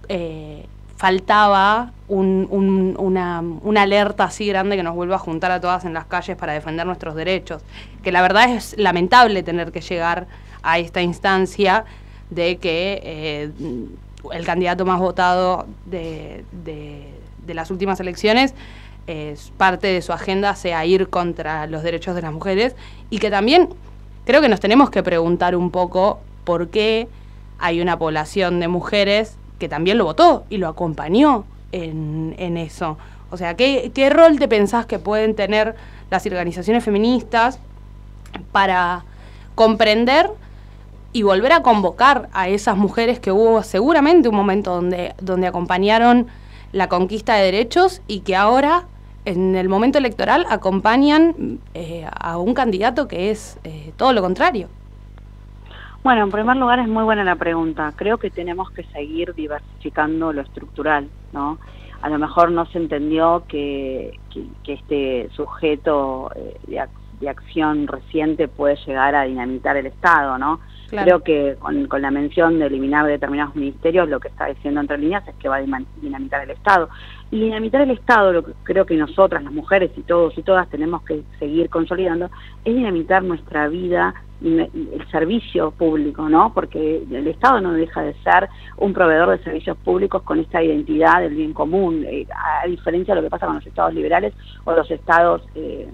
eh, 0.09 0.65
faltaba 0.97 1.91
un- 2.07 2.47
un- 2.49 2.95
una, 2.97 3.81
alerta 3.81 4.25
así 4.25 4.47
grande 4.47 4.75
que 4.75 4.83
nos 4.83 4.95
vuelva 4.95 5.15
a 5.15 5.19
juntar 5.19 5.51
a 5.51 5.61
todas 5.61 5.85
en 5.85 5.93
las 5.93 6.05
calles 6.05 6.35
para 6.35 6.53
defender 6.53 6.85
nuestros 6.85 7.15
derechos. 7.15 7.61
Que 8.03 8.11
la 8.11 8.21
verdad 8.21 8.49
es 8.49 8.75
lamentable 8.77 9.43
tener 9.43 9.71
que 9.71 9.81
llegar 9.81 10.27
a 10.63 10.79
esta 10.79 11.01
instancia 11.01 11.85
de 12.31 12.57
que 12.57 13.49
el 14.33 14.45
candidato 14.45 14.85
más 14.85 14.99
votado 14.99 15.67
de- 15.85 16.43
de 17.45 17.53
las 17.53 17.71
últimas 17.71 17.99
elecciones 17.99 18.53
es 19.09 19.51
parte 19.57 19.87
de 19.87 20.03
su 20.03 20.13
agenda 20.13 20.53
sea 20.55 20.85
ir 20.85 21.09
contra 21.09 21.65
los 21.65 21.81
derechos 21.81 22.13
de 22.13 22.21
las 22.21 22.31
mujeres 22.31 22.75
y 23.09 23.17
que 23.17 23.31
también 23.31 23.69
creo 24.23 24.39
que 24.39 24.49
nos 24.49 24.59
tenemos 24.59 24.91
que 24.91 25.01
preguntar 25.01 25.55
un 25.55 25.71
poco 25.71 26.19
por 26.43 26.69
qué 26.69 27.07
hay 27.57 27.81
una 27.81 27.97
población 27.97 28.59
de 28.59 28.67
mujeres 28.67 29.35
que 29.57 29.67
también 29.67 29.97
lo 29.97 30.05
votó 30.05 30.43
y 30.49 30.57
lo 30.57 30.67
acompañó 30.67 31.45
en, 31.71 32.35
en 32.37 32.55
eso. 32.57 32.99
O 33.31 33.37
sea, 33.37 33.55
¿qué, 33.55 33.91
¿qué 33.95 34.11
rol 34.11 34.37
te 34.37 34.47
pensás 34.47 34.85
que 34.85 34.99
pueden 34.99 35.35
tener 35.35 35.75
las 36.11 36.25
organizaciones 36.27 36.83
feministas 36.83 37.59
para 38.51 39.05
comprender 39.55 40.29
y 41.13 41.23
volver 41.23 41.51
a 41.53 41.63
convocar 41.63 42.29
a 42.31 42.47
esas 42.47 42.77
mujeres 42.77 43.19
que 43.19 43.31
hubo 43.31 43.63
seguramente 43.63 44.29
un 44.29 44.35
momento 44.35 44.75
donde, 44.75 45.15
donde 45.19 45.47
acompañaron 45.47 46.27
la 46.71 46.87
conquista 46.87 47.35
de 47.35 47.45
derechos 47.45 48.01
y 48.07 48.19
que 48.19 48.35
ahora 48.35 48.85
en 49.25 49.55
el 49.55 49.69
momento 49.69 49.97
electoral 49.97 50.45
acompañan 50.49 51.59
eh, 51.73 52.07
a 52.19 52.37
un 52.37 52.53
candidato 52.53 53.07
que 53.07 53.31
es 53.31 53.59
eh, 53.63 53.91
todo 53.97 54.13
lo 54.13 54.21
contrario. 54.21 54.69
Bueno, 56.03 56.23
en 56.23 56.31
primer 56.31 56.55
lugar 56.55 56.79
es 56.79 56.87
muy 56.87 57.03
buena 57.03 57.23
la 57.23 57.35
pregunta. 57.35 57.91
Creo 57.95 58.17
que 58.17 58.29
tenemos 58.29 58.71
que 58.71 58.83
seguir 58.85 59.33
diversificando 59.35 60.31
lo 60.31 60.41
estructural, 60.41 61.09
¿no? 61.33 61.59
A 62.01 62.07
lo 62.07 62.17
mejor 62.17 62.51
no 62.51 62.65
se 62.67 62.77
entendió 62.77 63.43
que, 63.49 64.17
que, 64.63 64.73
este 64.73 65.29
sujeto 65.35 66.31
eh, 66.35 66.57
de, 66.67 66.77
ac- 66.77 66.89
de 67.19 67.27
acción 67.27 67.87
reciente 67.87 68.47
puede 68.47 68.77
llegar 68.85 69.13
a 69.15 69.23
dinamitar 69.23 69.75
el 69.75 69.87
Estado, 69.87 70.37
¿no? 70.37 70.61
Creo 70.89 71.21
que 71.21 71.55
con, 71.59 71.87
con 71.87 72.01
la 72.01 72.11
mención 72.11 72.59
de 72.59 72.65
eliminar 72.65 73.05
determinados 73.05 73.55
ministerios, 73.55 74.09
lo 74.09 74.19
que 74.19 74.29
está 74.29 74.47
diciendo 74.47 74.81
entre 74.81 74.97
líneas 74.97 75.27
es 75.27 75.35
que 75.35 75.49
va 75.49 75.57
a 75.57 75.61
dinamitar 76.01 76.43
el 76.43 76.51
Estado. 76.51 76.89
Y 77.31 77.39
dinamitar 77.39 77.81
el 77.81 77.91
Estado, 77.91 78.33
lo 78.33 78.43
que 78.43 78.53
creo 78.63 78.85
que 78.85 78.95
nosotras, 78.95 79.43
las 79.43 79.53
mujeres 79.53 79.91
y 79.95 80.01
todos 80.01 80.37
y 80.37 80.43
todas 80.43 80.69
tenemos 80.69 81.03
que 81.03 81.23
seguir 81.37 81.69
consolidando, 81.69 82.29
es 82.65 82.75
dinamitar 82.75 83.23
nuestra 83.23 83.67
vida 83.67 84.13
el 84.41 85.05
servicio 85.11 85.71
público, 85.71 86.29
¿no? 86.29 86.53
Porque 86.53 87.03
el 87.11 87.27
Estado 87.27 87.59
no 87.59 87.73
deja 87.73 88.01
de 88.01 88.13
ser 88.23 88.47
un 88.77 88.93
proveedor 88.93 89.37
de 89.37 89.43
servicios 89.43 89.77
públicos 89.77 90.21
con 90.23 90.39
esta 90.39 90.63
identidad 90.63 91.21
del 91.21 91.35
bien 91.35 91.53
común, 91.53 92.05
eh, 92.07 92.25
a 92.63 92.65
diferencia 92.65 93.13
de 93.13 93.21
lo 93.21 93.27
que 93.27 93.31
pasa 93.31 93.47
con 93.47 93.55
los 93.55 93.67
estados 93.67 93.93
liberales 93.93 94.33
o 94.63 94.71
los 94.71 94.89
estados 94.89 95.41
eh, 95.55 95.89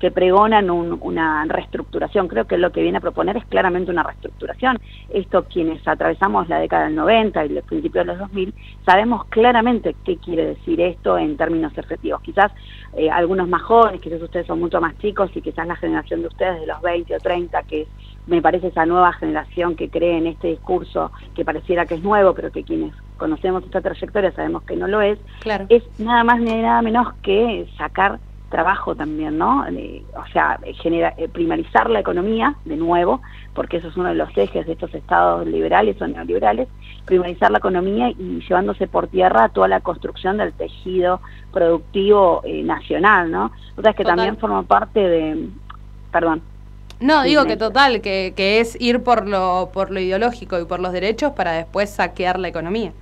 que 0.00 0.10
pregonan 0.10 0.70
un- 0.70 0.98
una 1.02 1.44
reestructuración. 1.46 2.26
Creo 2.26 2.46
que 2.46 2.56
lo 2.56 2.72
que 2.72 2.80
viene 2.82 2.98
a 2.98 3.02
proponer 3.02 3.36
es 3.36 3.44
claramente 3.44 3.90
una 3.90 4.02
reestructuración. 4.02 4.78
Esto 5.10 5.44
quienes 5.44 5.86
atravesamos 5.86 6.48
la 6.48 6.58
década 6.58 6.86
del 6.86 6.94
90 6.96 7.44
y 7.44 7.50
los 7.50 7.64
principios 7.64 8.06
de 8.06 8.12
los 8.12 8.18
2000, 8.18 8.54
sabemos 8.84 9.26
claramente 9.26 9.94
qué 10.02 10.16
quiere 10.16 10.46
decir 10.46 10.80
esto 10.80 11.18
en 11.18 11.36
términos 11.36 11.76
efectivos. 11.76 12.22
Quizás 12.22 12.50
eh, 12.94 13.10
algunos 13.10 13.46
más 13.46 13.60
jóvenes, 13.62 14.00
quizás 14.00 14.22
ustedes 14.22 14.46
son 14.46 14.58
mucho 14.58 14.80
más 14.80 14.96
chicos 14.98 15.30
y 15.34 15.42
quizás 15.42 15.66
la 15.66 15.76
generación 15.76 16.22
de 16.22 16.28
ustedes 16.28 16.60
de 16.60 16.66
los 16.66 16.80
20 16.80 17.14
o 17.14 17.18
30, 17.18 17.62
que 17.64 17.82
es, 17.82 17.88
me 18.26 18.40
parece 18.40 18.68
esa 18.68 18.86
nueva 18.86 19.12
generación 19.12 19.76
que 19.76 19.90
cree 19.90 20.16
en 20.16 20.26
este 20.28 20.48
discurso 20.48 21.12
que 21.34 21.44
pareciera 21.44 21.84
que 21.84 21.94
es 21.96 22.02
nuevo, 22.02 22.32
pero 22.34 22.50
que 22.50 22.64
quienes 22.64 22.94
conocemos 23.18 23.62
esta 23.64 23.82
trayectoria 23.82 24.32
sabemos 24.32 24.62
que 24.62 24.76
no 24.76 24.88
lo 24.88 25.02
es, 25.02 25.18
Claro. 25.40 25.66
es 25.68 25.82
nada 26.00 26.24
más 26.24 26.40
ni 26.40 26.54
nada 26.62 26.80
menos 26.80 27.12
que 27.22 27.68
sacar 27.76 28.18
trabajo 28.50 28.94
también, 28.94 29.38
¿no? 29.38 29.66
Eh, 29.68 30.02
o 30.14 30.26
sea, 30.32 30.60
genera, 30.82 31.14
eh, 31.16 31.28
primarizar 31.28 31.88
la 31.88 32.00
economía, 32.00 32.56
de 32.64 32.76
nuevo, 32.76 33.22
porque 33.54 33.78
eso 33.78 33.88
es 33.88 33.96
uno 33.96 34.08
de 34.08 34.16
los 34.16 34.36
ejes 34.36 34.66
de 34.66 34.72
estos 34.72 34.92
estados 34.94 35.46
liberales 35.46 36.00
o 36.02 36.06
neoliberales, 36.06 36.68
primarizar 37.06 37.50
la 37.50 37.58
economía 37.58 38.10
y 38.10 38.40
llevándose 38.46 38.86
por 38.86 39.08
tierra 39.08 39.48
toda 39.48 39.68
la 39.68 39.80
construcción 39.80 40.36
del 40.36 40.52
tejido 40.52 41.20
productivo 41.52 42.42
eh, 42.44 42.62
nacional, 42.62 43.30
¿no? 43.30 43.52
O 43.76 43.82
sea, 43.82 43.92
es 43.92 43.96
que 43.96 44.02
Total. 44.02 44.16
también 44.16 44.36
forma 44.36 44.62
parte 44.64 45.00
de... 45.00 45.48
Perdón. 46.12 46.42
No, 47.00 47.22
digo 47.22 47.46
que 47.46 47.56
total, 47.56 48.02
que, 48.02 48.34
que 48.36 48.60
es 48.60 48.78
ir 48.78 49.02
por 49.02 49.26
lo, 49.26 49.70
por 49.72 49.90
lo 49.90 50.00
ideológico 50.00 50.60
y 50.60 50.66
por 50.66 50.80
los 50.80 50.92
derechos 50.92 51.32
para 51.32 51.52
después 51.52 51.88
saquear 51.88 52.38
la 52.38 52.48
economía. 52.48 52.92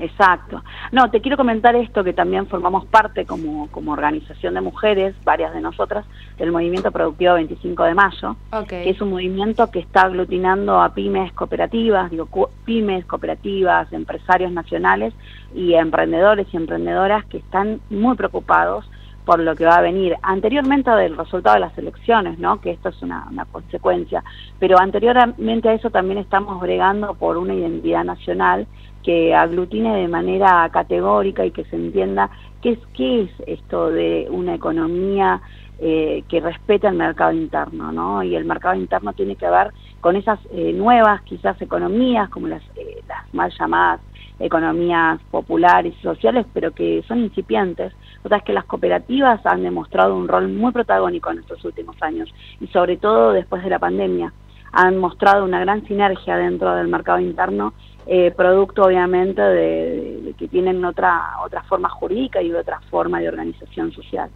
Exacto. 0.00 0.62
No, 0.92 1.10
te 1.10 1.20
quiero 1.20 1.36
comentar 1.36 1.74
esto 1.76 2.04
que 2.04 2.12
también 2.12 2.46
formamos 2.46 2.86
parte 2.86 3.26
como, 3.26 3.68
como 3.70 3.92
organización 3.92 4.54
de 4.54 4.60
mujeres, 4.60 5.14
varias 5.24 5.52
de 5.54 5.60
nosotras, 5.60 6.04
del 6.38 6.52
movimiento 6.52 6.90
productivo 6.90 7.34
25 7.34 7.84
de 7.84 7.94
mayo, 7.94 8.36
que 8.68 8.88
es 8.88 9.00
un 9.00 9.10
movimiento 9.10 9.70
que 9.70 9.80
está 9.80 10.02
aglutinando 10.02 10.80
a 10.80 10.94
pymes 10.94 11.32
cooperativas, 11.32 12.10
digo, 12.10 12.28
pymes 12.64 13.04
cooperativas, 13.06 13.92
empresarios 13.92 14.52
nacionales 14.52 15.14
y 15.54 15.74
emprendedores 15.74 16.46
y 16.52 16.56
emprendedoras 16.56 17.24
que 17.26 17.38
están 17.38 17.80
muy 17.90 18.16
preocupados 18.16 18.88
por 19.28 19.40
lo 19.40 19.54
que 19.54 19.66
va 19.66 19.76
a 19.76 19.82
venir. 19.82 20.16
Anteriormente 20.22 20.90
del 20.90 21.14
resultado 21.14 21.56
de 21.56 21.60
las 21.60 21.76
elecciones, 21.76 22.38
¿no? 22.38 22.62
que 22.62 22.70
esto 22.70 22.88
es 22.88 23.02
una, 23.02 23.26
una 23.30 23.44
consecuencia, 23.44 24.24
pero 24.58 24.78
anteriormente 24.78 25.68
a 25.68 25.74
eso 25.74 25.90
también 25.90 26.16
estamos 26.16 26.58
bregando 26.62 27.12
por 27.12 27.36
una 27.36 27.52
identidad 27.52 28.04
nacional 28.04 28.66
que 29.08 29.34
aglutine 29.34 29.96
de 29.96 30.06
manera 30.06 30.68
categórica 30.70 31.42
y 31.42 31.50
que 31.50 31.64
se 31.64 31.76
entienda 31.76 32.28
qué 32.60 32.72
es, 32.72 32.78
qué 32.92 33.22
es 33.22 33.30
esto 33.46 33.90
de 33.90 34.28
una 34.30 34.54
economía 34.54 35.40
eh, 35.78 36.24
que 36.28 36.40
respeta 36.40 36.90
el 36.90 36.96
mercado 36.96 37.32
interno, 37.32 37.90
¿no? 37.90 38.22
Y 38.22 38.36
el 38.36 38.44
mercado 38.44 38.74
interno 38.74 39.14
tiene 39.14 39.34
que 39.34 39.48
ver 39.48 39.72
con 40.02 40.14
esas 40.14 40.38
eh, 40.52 40.74
nuevas, 40.74 41.22
quizás, 41.22 41.58
economías, 41.62 42.28
como 42.28 42.48
las, 42.48 42.62
eh, 42.76 43.00
las 43.08 43.32
mal 43.32 43.50
llamadas 43.58 44.00
economías 44.40 45.18
populares 45.30 45.94
y 45.98 46.02
sociales, 46.02 46.44
pero 46.52 46.72
que 46.72 47.02
son 47.08 47.20
incipientes. 47.20 47.94
O 48.24 48.34
es 48.34 48.42
que 48.42 48.52
las 48.52 48.66
cooperativas 48.66 49.40
han 49.46 49.62
demostrado 49.62 50.14
un 50.14 50.28
rol 50.28 50.48
muy 50.48 50.70
protagónico 50.70 51.30
en 51.30 51.38
estos 51.38 51.64
últimos 51.64 51.96
años 52.02 52.28
y 52.60 52.66
sobre 52.66 52.98
todo 52.98 53.32
después 53.32 53.64
de 53.64 53.70
la 53.70 53.78
pandemia. 53.78 54.34
Han 54.72 54.98
mostrado 54.98 55.46
una 55.46 55.60
gran 55.60 55.86
sinergia 55.86 56.36
dentro 56.36 56.74
del 56.74 56.88
mercado 56.88 57.20
interno, 57.20 57.72
eh, 58.10 58.30
producto 58.34 58.84
obviamente 58.84 59.42
de, 59.42 60.34
que 60.38 60.48
tienen 60.48 60.82
otra, 60.82 61.40
otra 61.44 61.62
forma 61.64 61.90
jurídica 61.90 62.40
y 62.40 62.50
otra 62.54 62.80
forma 62.90 63.20
de 63.20 63.28
organización 63.28 63.92
social. 63.92 64.30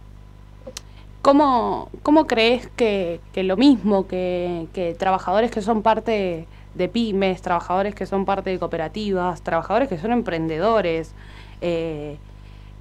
¿Cómo, 1.23 1.89
cómo 2.03 2.27
crees 2.27 2.67
que, 2.67 3.19
que 3.33 3.41
lo 3.41 3.57
mismo, 3.57 4.05
que, 4.07 4.95
trabajadores 4.99 5.49
que 5.49 5.63
son 5.63 5.81
parte 5.81 6.45
de 6.75 6.87
pymes, 6.87 7.41
trabajadores 7.41 7.95
que 7.95 8.05
son 8.05 8.25
parte 8.25 8.51
de 8.51 8.59
cooperativas, 8.59 9.41
trabajadores 9.41 9.89
que 9.89 9.97
son 9.97 10.11
emprendedores, 10.11 11.15
eh, 11.61 12.17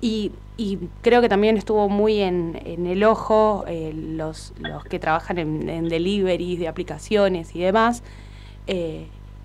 y, 0.03 0.33
creo 1.01 1.23
que 1.23 1.29
también 1.31 1.57
estuvo 1.57 1.89
muy 1.89 2.21
en, 2.21 2.61
el 2.87 3.03
ojo 3.05 3.65
eh, 3.67 3.93
los, 3.95 4.53
los 4.59 4.85
que 4.85 4.99
trabajan 4.99 5.39
en, 5.39 5.89
deliveries 5.89 6.59
de 6.59 6.69
aplicaciones 6.69 7.57
y 7.57 7.61
demás, 7.61 8.03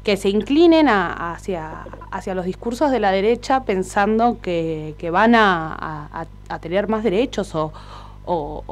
que 0.07 0.15
se 0.15 0.29
inclinen 0.29 0.87
a- 0.87 1.33
hacia, 1.33 1.83
hacia 2.11 2.33
los 2.33 2.45
discursos 2.45 2.91
de 2.91 3.01
la 3.01 3.11
derecha 3.11 3.65
pensando 3.65 4.37
que, 4.41 4.95
que 4.97 5.09
van 5.11 5.35
a, 5.35 6.07
a- 6.47 6.59
tener 6.59 6.87
más 6.87 7.03
derechos 7.03 7.53
o, 7.55 7.73
o, 8.25 8.63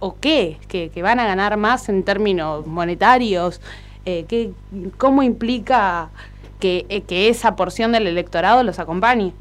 o- 0.00 0.16
qué, 0.18 0.56
que, 0.66 0.88
que 0.88 1.02
van 1.02 1.20
a 1.20 1.26
ganar 1.26 1.58
más 1.58 1.90
en 1.90 2.04
términos 2.04 2.66
monetarios. 2.66 3.60
Eh, 4.06 4.24
¿qué- 4.30 4.52
¿Cómo 4.96 5.22
implica 5.22 6.08
que, 6.58 6.86
eh, 6.88 7.02
que 7.02 7.28
esa 7.28 7.54
porción 7.54 7.92
del 7.92 8.06
electorado 8.06 8.62
los 8.62 8.78
acompañe? 8.78 9.34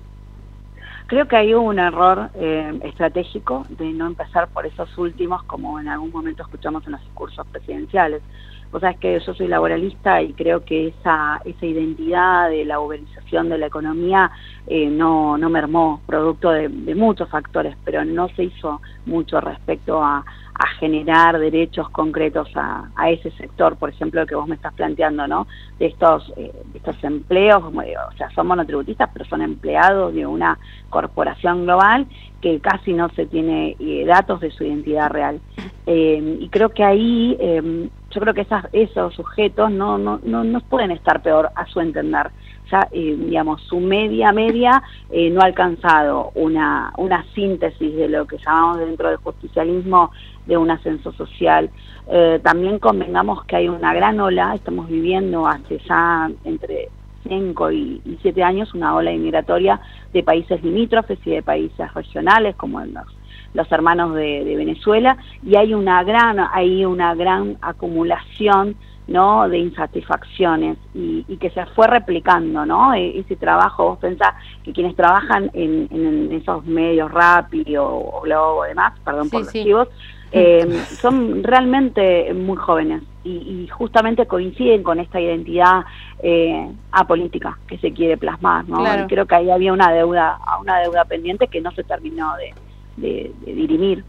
Creo 1.05 1.29
que 1.29 1.37
hay 1.37 1.53
un 1.53 1.79
error 1.79 2.29
eh, 2.35 2.77
estratégico 2.83 3.65
de 3.69 3.85
no 3.93 4.07
empezar 4.07 4.49
por 4.49 4.65
esos 4.65 4.97
últimos, 4.97 5.43
como 5.43 5.79
en 5.79 5.87
algún 5.87 6.11
momento 6.11 6.43
escuchamos 6.43 6.85
en 6.87 6.91
los 6.91 7.01
discursos 7.05 7.47
presidenciales. 7.47 8.21
Vos 8.71 8.81
sabés 8.81 8.99
que 8.99 9.19
yo 9.19 9.33
soy 9.33 9.47
laboralista 9.47 10.21
y 10.21 10.33
creo 10.33 10.63
que 10.65 10.87
esa, 10.87 11.41
esa 11.45 11.65
identidad 11.65 12.49
de 12.49 12.65
la 12.65 12.79
uberización 12.79 13.49
de 13.49 13.57
la 13.57 13.67
economía 13.67 14.31
eh, 14.67 14.89
no, 14.89 15.37
no 15.37 15.49
mermó, 15.49 16.01
producto 16.05 16.51
de, 16.51 16.67
de 16.67 16.95
muchos 16.95 17.29
factores, 17.29 17.77
pero 17.85 18.03
no 18.03 18.27
se 18.29 18.45
hizo 18.45 18.81
mucho 19.05 19.39
respecto 19.39 20.03
a, 20.03 20.25
a 20.59 20.67
generar 20.79 21.37
derechos 21.37 21.89
concretos 21.89 22.49
a, 22.55 22.89
a 22.95 23.09
ese 23.11 23.31
sector, 23.31 23.77
por 23.77 23.89
ejemplo, 23.89 24.25
que 24.25 24.35
vos 24.35 24.47
me 24.47 24.55
estás 24.55 24.73
planteando, 24.73 25.27
¿no? 25.27 25.47
De 25.77 25.85
estos, 25.87 26.33
eh, 26.35 26.51
de 26.71 26.77
estos 26.79 27.03
empleos, 27.03 27.63
digo, 27.71 28.01
o 28.11 28.17
sea, 28.17 28.29
son 28.31 28.47
monotributistas, 28.47 29.09
pero 29.13 29.25
son 29.25 29.41
empleados 29.41 30.13
de 30.13 30.25
una 30.25 30.57
corporación 30.89 31.65
global 31.65 32.07
que 32.41 32.59
casi 32.59 32.93
no 32.93 33.09
se 33.09 33.25
tiene 33.25 33.75
eh, 33.79 34.05
datos 34.05 34.39
de 34.39 34.51
su 34.51 34.63
identidad 34.63 35.09
real. 35.09 35.39
Eh, 35.85 36.37
y 36.39 36.49
creo 36.49 36.69
que 36.69 36.83
ahí, 36.83 37.37
eh, 37.39 37.89
yo 38.11 38.21
creo 38.21 38.33
que 38.33 38.41
esas, 38.41 38.65
esos 38.73 39.13
sujetos 39.13 39.71
no, 39.71 39.97
no, 39.97 40.19
no, 40.23 40.43
no 40.43 40.59
pueden 40.61 40.91
estar 40.91 41.21
peor 41.21 41.49
a 41.55 41.65
su 41.67 41.79
entender. 41.79 42.29
Ya, 42.69 42.85
eh, 42.91 43.15
digamos, 43.17 43.61
su 43.61 43.79
media 43.79 44.33
media 44.33 44.83
eh, 45.09 45.29
no 45.29 45.39
ha 45.39 45.45
alcanzado 45.45 46.31
una, 46.35 46.91
una 46.97 47.23
síntesis 47.33 47.95
de 47.95 48.09
lo 48.09 48.27
que 48.27 48.37
llamamos 48.39 48.79
dentro 48.79 49.07
del 49.07 49.17
justicialismo 49.19 50.11
de 50.47 50.57
un 50.57 50.71
ascenso 50.71 51.11
social. 51.13 51.69
Eh, 52.07 52.39
también 52.43 52.79
convengamos 52.79 53.43
que 53.45 53.57
hay 53.57 53.67
una 53.69 53.93
gran 53.93 54.19
ola, 54.19 54.55
estamos 54.55 54.87
viviendo 54.87 55.45
hace 55.47 55.79
ya 55.87 56.29
entre 56.45 56.89
5 57.27 57.71
y, 57.71 58.01
y 58.05 58.17
7 58.21 58.41
años 58.43 58.73
una 58.73 58.95
ola 58.95 59.11
inmigratoria 59.11 59.79
de 60.13 60.23
países 60.23 60.63
limítrofes 60.63 61.19
y 61.25 61.31
de 61.31 61.43
países 61.43 61.93
regionales 61.93 62.55
como 62.55 62.79
en 62.79 62.93
los, 62.93 63.05
los 63.53 63.69
hermanos 63.71 64.13
de, 64.15 64.45
de 64.45 64.55
Venezuela 64.55 65.17
y 65.43 65.55
hay 65.57 65.73
una 65.73 66.03
gran 66.03 66.39
hay 66.39 66.85
una 66.85 67.13
gran 67.15 67.57
acumulación 67.61 68.75
no 69.07 69.47
de 69.49 69.57
insatisfacciones 69.59 70.77
y, 70.93 71.25
y 71.27 71.37
que 71.37 71.49
se 71.49 71.65
fue 71.67 71.87
replicando 71.87 72.65
no 72.65 72.93
E- 72.93 73.19
ese 73.19 73.35
trabajo 73.35 73.89
vos 73.89 73.99
pensás 73.99 74.33
que 74.63 74.71
quienes 74.71 74.95
trabajan 74.95 75.49
en, 75.53 75.87
en 75.91 76.31
esos 76.31 76.65
medios 76.65 77.11
Rappi 77.11 77.75
o, 77.77 77.85
o 77.87 78.21
Globo 78.21 78.65
y 78.65 78.69
demás 78.69 78.93
perdón 79.03 79.29
por 79.29 79.41
Sí, 79.41 79.45
los 79.45 79.51
sí. 79.53 79.63
chivos 79.63 79.87
eh, 80.31 80.67
son 80.99 81.43
realmente 81.43 82.33
muy 82.33 82.57
jóvenes 82.57 83.01
y, 83.23 83.29
y 83.63 83.67
justamente 83.69 84.25
coinciden 84.25 84.83
con 84.83 84.99
esta 84.99 85.19
identidad 85.21 85.81
eh, 86.21 86.69
apolítica 86.91 87.57
que 87.67 87.77
se 87.77 87.91
quiere 87.93 88.17
plasmar, 88.17 88.67
¿no? 88.67 88.77
Claro. 88.79 89.03
Y 89.03 89.07
creo 89.07 89.25
que 89.25 89.35
ahí 89.35 89.49
había 89.51 89.73
una 89.73 89.91
deuda, 89.91 90.37
una 90.61 90.79
deuda 90.79 91.05
pendiente 91.05 91.47
que 91.47 91.61
no 91.61 91.71
se 91.71 91.83
terminó 91.83 92.33
de, 92.37 92.53
de- 92.97 93.31
de 93.45 93.53
dirimir. 93.53 94.03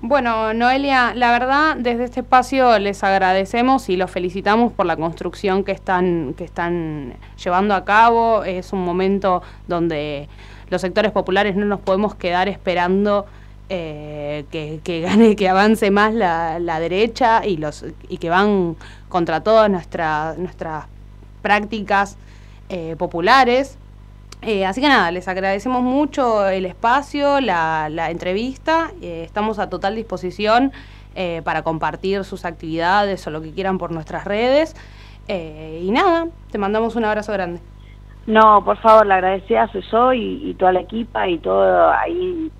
Bueno, 0.00 0.54
Noelia, 0.54 1.12
la 1.16 1.32
verdad, 1.32 1.76
desde 1.76 2.04
este 2.04 2.20
espacio 2.20 2.78
les 2.78 3.02
agradecemos 3.02 3.88
y 3.88 3.96
los 3.96 4.08
felicitamos 4.10 4.72
por 4.72 4.86
la 4.86 4.96
construcción 4.96 5.64
que 5.64 5.72
están, 5.72 6.34
que 6.36 6.44
están 6.44 7.14
llevando 7.42 7.74
a 7.74 7.84
cabo. 7.84 8.44
Es 8.44 8.72
un 8.72 8.84
momento 8.84 9.42
donde 9.66 10.28
los 10.70 10.80
sectores 10.82 11.10
populares 11.10 11.56
no 11.56 11.66
nos 11.66 11.80
podemos 11.80 12.14
quedar 12.14 12.46
esperando 12.48 13.26
eh, 13.68 14.44
que, 14.50 14.80
que 14.82 15.00
gane, 15.00 15.36
que 15.36 15.48
avance 15.48 15.90
más 15.90 16.14
la, 16.14 16.58
la 16.58 16.80
derecha 16.80 17.44
y 17.46 17.56
los 17.56 17.84
y 18.08 18.18
que 18.18 18.30
van 18.30 18.76
contra 19.08 19.42
todas 19.42 19.70
nuestras 19.70 20.38
nuestras 20.38 20.86
prácticas 21.42 22.16
eh, 22.68 22.96
populares. 22.98 23.78
Eh, 24.42 24.64
así 24.64 24.80
que 24.80 24.88
nada, 24.88 25.10
les 25.10 25.26
agradecemos 25.26 25.82
mucho 25.82 26.48
el 26.48 26.64
espacio, 26.64 27.40
la, 27.40 27.88
la 27.90 28.10
entrevista. 28.10 28.92
eh, 29.02 29.22
estamos 29.24 29.58
a 29.58 29.68
total 29.68 29.96
disposición 29.96 30.72
eh, 31.16 31.42
para 31.44 31.62
compartir 31.62 32.22
sus 32.24 32.44
actividades 32.44 33.26
o 33.26 33.30
lo 33.30 33.42
que 33.42 33.50
quieran 33.50 33.78
por 33.78 33.90
nuestras 33.90 34.24
redes. 34.24 34.76
Y 35.30 35.90
nada, 35.90 36.28
te 36.50 36.56
mandamos 36.56 36.96
un 36.96 37.04
abrazo 37.04 37.32
grande. 37.32 37.60
No, 38.26 38.64
por 38.64 38.78
favor, 38.78 39.04
la 39.06 39.16
agradecida 39.16 39.68
soy 39.72 39.82
yo 39.90 40.12
y 40.14 40.54
toda 40.58 40.72
la 40.72 40.80
equipa 40.80 41.28
y 41.28 41.38
todo 41.38 41.90
ahí 41.90 42.50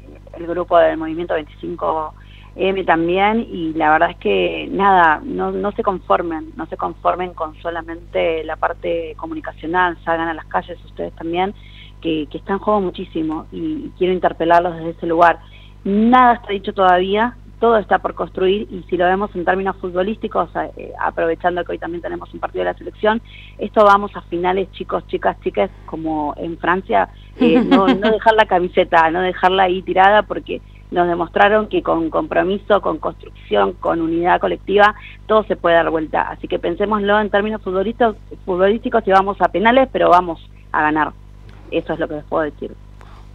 el 0.41 0.47
grupo 0.47 0.79
del 0.79 0.97
Movimiento 0.97 1.35
25M 1.37 2.87
también 2.87 3.47
y 3.51 3.73
la 3.75 3.91
verdad 3.91 4.11
es 4.11 4.17
que 4.17 4.69
nada, 4.71 5.21
no, 5.25 5.53
no 5.53 5.73
se 5.73 5.83
conformen, 5.83 6.53
no 6.57 6.67
se 6.67 6.77
conformen 6.77 7.35
con 7.35 7.55
solamente 7.63 8.43
la 8.45 8.57
parte 8.57 9.15
comunicacional, 9.17 9.97
salgan 10.05 10.29
a 10.29 10.35
las 10.35 10.47
calles 10.47 10.79
ustedes 10.85 11.13
también, 11.15 11.55
que, 12.01 12.27
que 12.31 12.39
está 12.39 12.55
en 12.55 12.59
juego 12.59 12.81
muchísimo 12.81 13.47
y, 13.53 13.91
quiero 13.99 14.13
interpelarlos 14.13 14.77
desde 14.77 14.91
ese 14.91 15.07
lugar. 15.07 15.39
Nada 15.85 16.35
está 16.35 16.53
dicho 16.53 16.73
todavía, 16.73 17.37
todo 17.61 17.77
está 17.79 17.99
por 17.99 18.15
construir 18.15 18.69
y 18.71 18.83
si 18.89 18.97
lo 18.97 19.05
vemos 19.05 19.35
en 19.35 19.45
términos 19.45 19.77
futbolísticos, 19.77 20.55
a- 20.57 20.67
eh, 20.77 20.93
aprovechando 21.01 21.65
que 21.65 21.73
hoy 21.73 21.79
también 21.79 22.03
tenemos 22.03 22.33
un 22.33 22.41
partido 22.41 22.65
de 22.65 22.73
la 22.73 22.79
selección, 22.79 23.21
esto 23.59 23.85
vamos 23.85 24.15
a 24.17 24.21
finales 24.23 24.71
chicos, 24.73 25.07
chicas, 25.09 25.39
chicas, 25.41 25.71
como 25.87 26.35
en 26.37 26.57
Francia, 26.59 27.09
eh, 27.41 27.63
no, 27.65 27.89
no 27.89 28.11
dejar 28.11 28.35
la 28.35 28.47
camiseta, 28.47 29.11
no 29.11 29.21
dejarla 29.21 29.65
ahí 29.65 29.83
tirada 29.83 30.23
porque 30.23 30.61
nos 30.91 31.07
demostraron 31.07 31.69
que 31.69 31.83
con 31.83 32.09
compromiso, 32.09 32.81
con 32.81 32.99
construcción, 32.99 33.75
con 33.75 34.01
unidad 34.01 34.41
colectiva, 34.41 34.95
todo 35.27 35.43
se 35.45 35.55
puede 35.57 35.77
dar 35.77 35.91
vuelta. 35.91 36.23
Así 36.23 36.49
que 36.49 36.59
pensémoslo 36.59 37.21
en 37.21 37.29
términos 37.29 37.61
futbolísticos, 37.63 38.17
futbolísticos 38.47 39.07
y 39.07 39.11
vamos 39.11 39.37
a 39.41 39.49
penales, 39.49 39.89
pero 39.93 40.09
vamos 40.09 40.41
a 40.73 40.81
ganar. 40.83 41.13
Eso 41.71 41.93
es 41.93 41.99
lo 41.99 42.09
que 42.09 42.15
les 42.15 42.25
puedo 42.25 42.45
decir. 42.45 42.73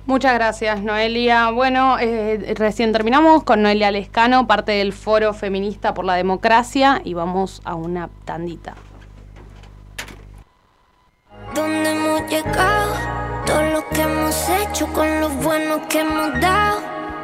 Muchas 0.06 0.34
gracias, 0.34 0.82
Noelia. 0.82 1.50
Bueno, 1.52 1.98
eh, 1.98 2.54
recién 2.58 2.92
terminamos 2.92 3.46
con 3.46 3.62
Noelia 3.62 3.89
Lescano, 3.89 4.48
parte 4.48 4.74
del 4.74 4.92
Foro 4.92 5.34
Feminista 5.34 5.94
por 5.94 6.04
la 6.04 6.16
Democracia, 6.16 7.02
y 7.06 7.13
vamos 7.13 7.62
a 7.63 7.76
una 7.76 8.10
tandita. 8.25 8.75
¿Dónde 11.56 11.92
hemos 11.92 12.30
llegado? 12.30 12.94
Todo 13.46 13.62
lo 13.62 13.90
que 13.90 14.02
hemos 14.02 14.50
hecho 14.50 14.88
con 14.92 15.21
lo 15.21 15.30
bueno 15.30 15.88
que 15.88 16.02
hemos 16.02 16.38
dado. 16.42 16.82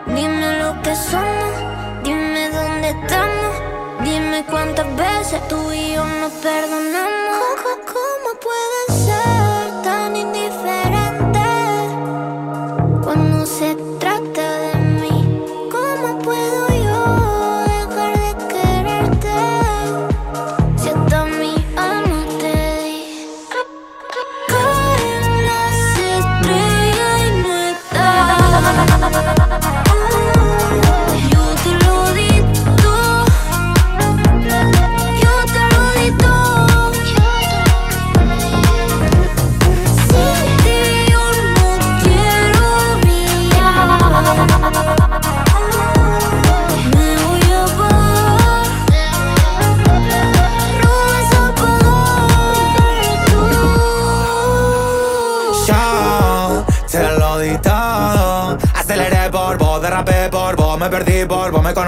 Dime 0.08 0.60
lo 0.60 0.82
que 0.82 0.95
somos, 0.95 2.03
dime 2.03 2.49
dónde 2.49 2.89
estamos. 2.91 3.62
Dime 4.03 4.45
cuántas 4.49 4.95
veces 4.95 5.45
tú 5.49 5.72
y 5.74 5.95
yo 5.95 6.06
nos 6.06 6.32
perdonamos. 6.32 7.39
¿Cómo, 7.86 8.39
puedes 8.39 9.06
ser 9.06 9.39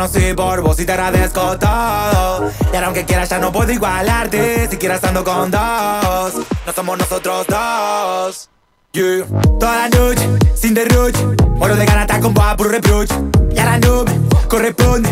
conocí 0.02 0.34
por 0.34 0.62
vos 0.62 0.80
y 0.80 0.86
te 0.86 0.94
agradezco 0.94 1.60
todo. 1.60 2.52
Y 2.72 2.76
ahora 2.76 2.88
aunque 2.88 3.06
quieras 3.06 3.30
ya 3.30 3.38
no 3.38 3.52
puedo 3.52 3.72
igualarte, 3.72 4.68
siquiera 4.68 4.96
estando 4.96 5.24
con 5.24 5.52
dos. 5.52 6.34
No 6.66 6.74
somos 6.74 6.98
nosotros 6.98 7.46
dos. 7.48 8.50
Yeah. 8.94 9.26
Toda 9.60 9.88
la 9.88 9.90
noche, 9.90 10.28
sin 10.56 10.74
derroche, 10.74 11.24
muero 11.56 11.76
de 11.76 11.86
ganas 11.86 12.20
con 12.20 12.34
por 12.34 12.72
reproche. 12.72 13.14
Y 13.56 13.60
ahora 13.60 13.78
no 13.78 14.04
me 14.04 14.20
corresponde, 14.48 15.10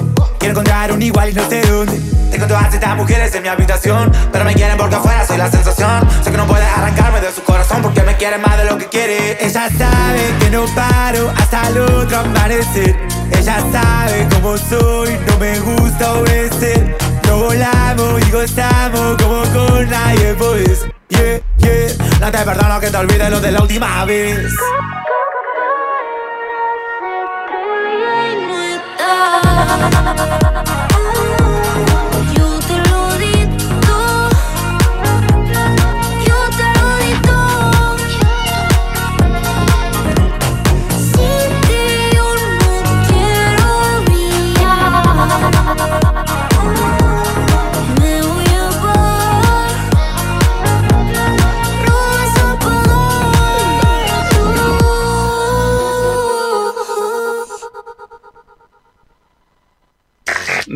encontrar 0.50 0.92
un 0.92 1.02
igual 1.02 1.30
y 1.30 1.34
no 1.34 1.48
sé 1.48 1.62
dónde. 1.62 2.00
Tengo 2.32 2.48
todas 2.48 2.74
estas 2.74 2.96
mujeres 2.96 3.34
en 3.36 3.44
mi 3.44 3.50
habitación, 3.50 4.12
pero 4.32 4.46
me 4.46 4.54
quieren 4.54 4.78
porque 4.78 4.96
afuera 4.96 5.26
soy 5.26 5.38
la 5.38 5.50
sensación. 5.50 6.08
Sé 6.24 6.32
que 6.32 6.38
no 6.38 6.48
puede 6.48 6.66
arrancarme 6.66 7.22
de 7.22 7.32
su 7.32 7.44
corazón 7.44 7.82
porque 7.82 8.02
me 8.04 8.16
quiere 8.16 8.38
más 8.38 8.58
de 8.58 8.66
lo 8.66 8.78
que 8.78 8.86
quiere. 8.88 9.38
Ella 9.46 9.70
sabe 9.78 10.36
que 10.40 10.50
no 10.50 10.66
paro 10.76 11.32
hasta 11.38 11.68
el 11.70 11.80
otro 11.80 12.20
amanecer. 12.20 12.96
Ella 13.32 13.64
sabe 13.72 14.28
cómo 14.32 14.58
soy, 14.58 15.18
no 15.28 15.38
me 15.40 15.60
gusta 15.60 16.14
obedecer. 16.14 16.98
No 17.28 17.38
volamos 17.38 18.28
y 18.28 18.32
gozamos 18.32 19.18
como 19.22 19.42
con 19.54 19.90
nadie 19.90 20.34
pues. 20.36 20.86
Yeah, 21.10 21.42
yeah, 21.58 22.20
no 22.20 22.32
te 22.32 22.38
perdono 22.38 22.80
que 22.80 22.90
te 22.90 22.98
olvides 22.98 23.30
lo 23.30 23.40
de 23.40 23.52
la 23.52 23.62
última 23.62 24.06
vez. 24.06 24.54
Yo 29.70 29.78
te 30.52 30.59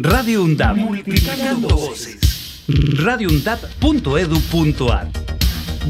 Radio 0.04 0.44
UNDAP. 0.44 0.76
Multiplicando 0.76 1.70
voces. 1.70 2.66
radioundap.edu.ar 2.68 5.08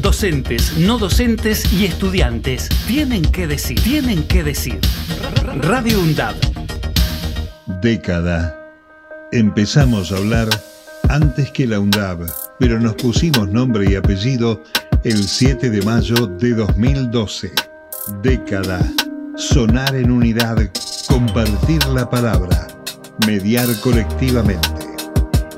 Docentes, 0.00 0.78
no 0.78 0.98
docentes 0.98 1.72
y 1.72 1.86
estudiantes 1.86 2.68
tienen 2.86 3.22
que 3.22 3.48
decir, 3.48 3.82
tienen 3.82 4.22
que 4.28 4.44
decir. 4.44 4.78
Radio 5.62 6.00
UNDAP. 6.00 6.36
Década. 7.82 8.56
Empezamos 9.32 10.12
a 10.12 10.18
hablar 10.18 10.48
antes 11.08 11.50
que 11.50 11.66
la 11.66 11.80
UNDAB, 11.80 12.30
pero 12.60 12.78
nos 12.78 12.94
pusimos 12.94 13.48
nombre 13.48 13.90
y 13.90 13.96
apellido 13.96 14.62
el 15.02 15.24
7 15.24 15.70
de 15.70 15.82
mayo 15.82 16.28
de 16.28 16.54
2012. 16.54 17.50
Década. 18.22 18.78
Sonar 19.36 19.96
en 19.96 20.12
unidad, 20.12 20.70
compartir 21.08 21.84
la 21.86 22.08
palabra, 22.08 22.68
mediar 23.26 23.66
colectivamente. 23.80 24.68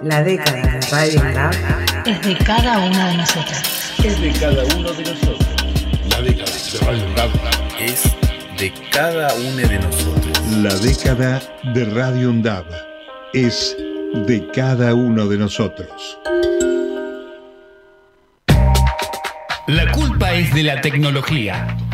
La 0.02 0.22
década 0.22 0.62
de 0.62 0.80
Radio 0.90 1.20
UNDAB 1.20 1.54
Es 2.06 2.22
de 2.22 2.38
cada 2.44 2.78
una 2.78 3.08
de 3.08 3.16
nosotras. 3.16 3.92
Es 4.04 4.20
de 4.20 4.32
cada 4.32 4.64
uno 4.76 4.92
de 4.92 5.04
nosotros. 5.04 5.48
La 6.10 6.22
década 6.22 6.52
de 6.52 6.78
Radio 6.86 7.06
UNDAB 7.06 7.30
Es 7.80 8.02
de 8.58 8.72
cada 8.92 9.34
uno 9.34 9.68
de 9.68 9.78
nosotros. 9.78 10.40
La 10.62 10.74
década 10.76 11.42
de 11.74 11.84
Radio 11.86 12.30
UNDAB 12.30 12.66
es 13.32 13.76
de 14.26 14.48
cada 14.54 14.94
uno 14.94 15.26
de 15.26 15.38
nosotros. 15.38 16.18
La 19.66 19.90
culpa 19.92 20.32
es 20.32 20.54
de 20.54 20.62
la 20.62 20.80
tecnología. 20.80 21.76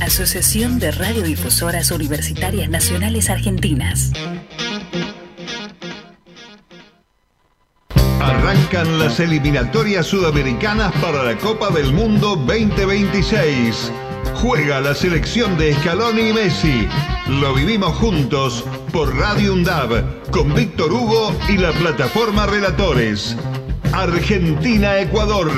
Asociación 0.00 0.78
de 0.78 0.90
Radiodifusoras 0.90 1.90
Universitarias 1.90 2.68
Nacionales 2.68 3.30
Argentinas. 3.30 4.12
Arrancan 8.20 8.98
las 8.98 9.20
eliminatorias 9.20 10.06
sudamericanas 10.06 10.92
para 11.00 11.22
la 11.24 11.36
Copa 11.38 11.70
del 11.70 11.92
Mundo 11.92 12.36
2026. 12.36 13.90
Juega 14.34 14.80
la 14.80 14.94
selección 14.94 15.56
de 15.56 15.74
Scaloni 15.74 16.28
y 16.28 16.32
Messi. 16.32 16.88
Lo 17.40 17.54
vivimos 17.54 17.96
juntos 17.96 18.64
por 18.92 19.16
Radio 19.16 19.54
UNDAB 19.54 20.30
con 20.30 20.54
Víctor 20.54 20.92
Hugo 20.92 21.34
y 21.48 21.56
la 21.56 21.72
plataforma 21.72 22.46
Relatores. 22.46 23.36
Argentina-Ecuador, 23.92 25.50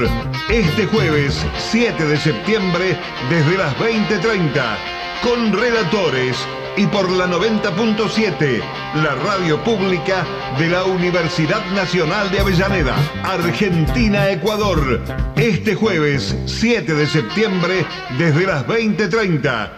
este 0.51 0.87
jueves 0.87 1.45
7 1.71 2.05
de 2.05 2.17
septiembre 2.17 2.97
desde 3.29 3.59
las 3.59 3.77
20.30, 3.77 4.77
con 5.23 5.53
relatores 5.53 6.37
y 6.77 6.87
por 6.87 7.11
la 7.11 7.27
90.7, 7.27 8.63
la 9.03 9.15
radio 9.17 9.63
pública 9.65 10.25
de 10.59 10.69
la 10.69 10.85
Universidad 10.85 11.65
Nacional 11.73 12.31
de 12.31 12.41
Avellaneda. 12.41 12.97
Argentina-Ecuador, 13.25 15.01
este 15.37 15.75
jueves 15.75 16.37
7 16.47 16.95
de 16.95 17.07
septiembre 17.07 17.85
desde 18.17 18.47
las 18.47 18.67
20.30. 18.67 19.71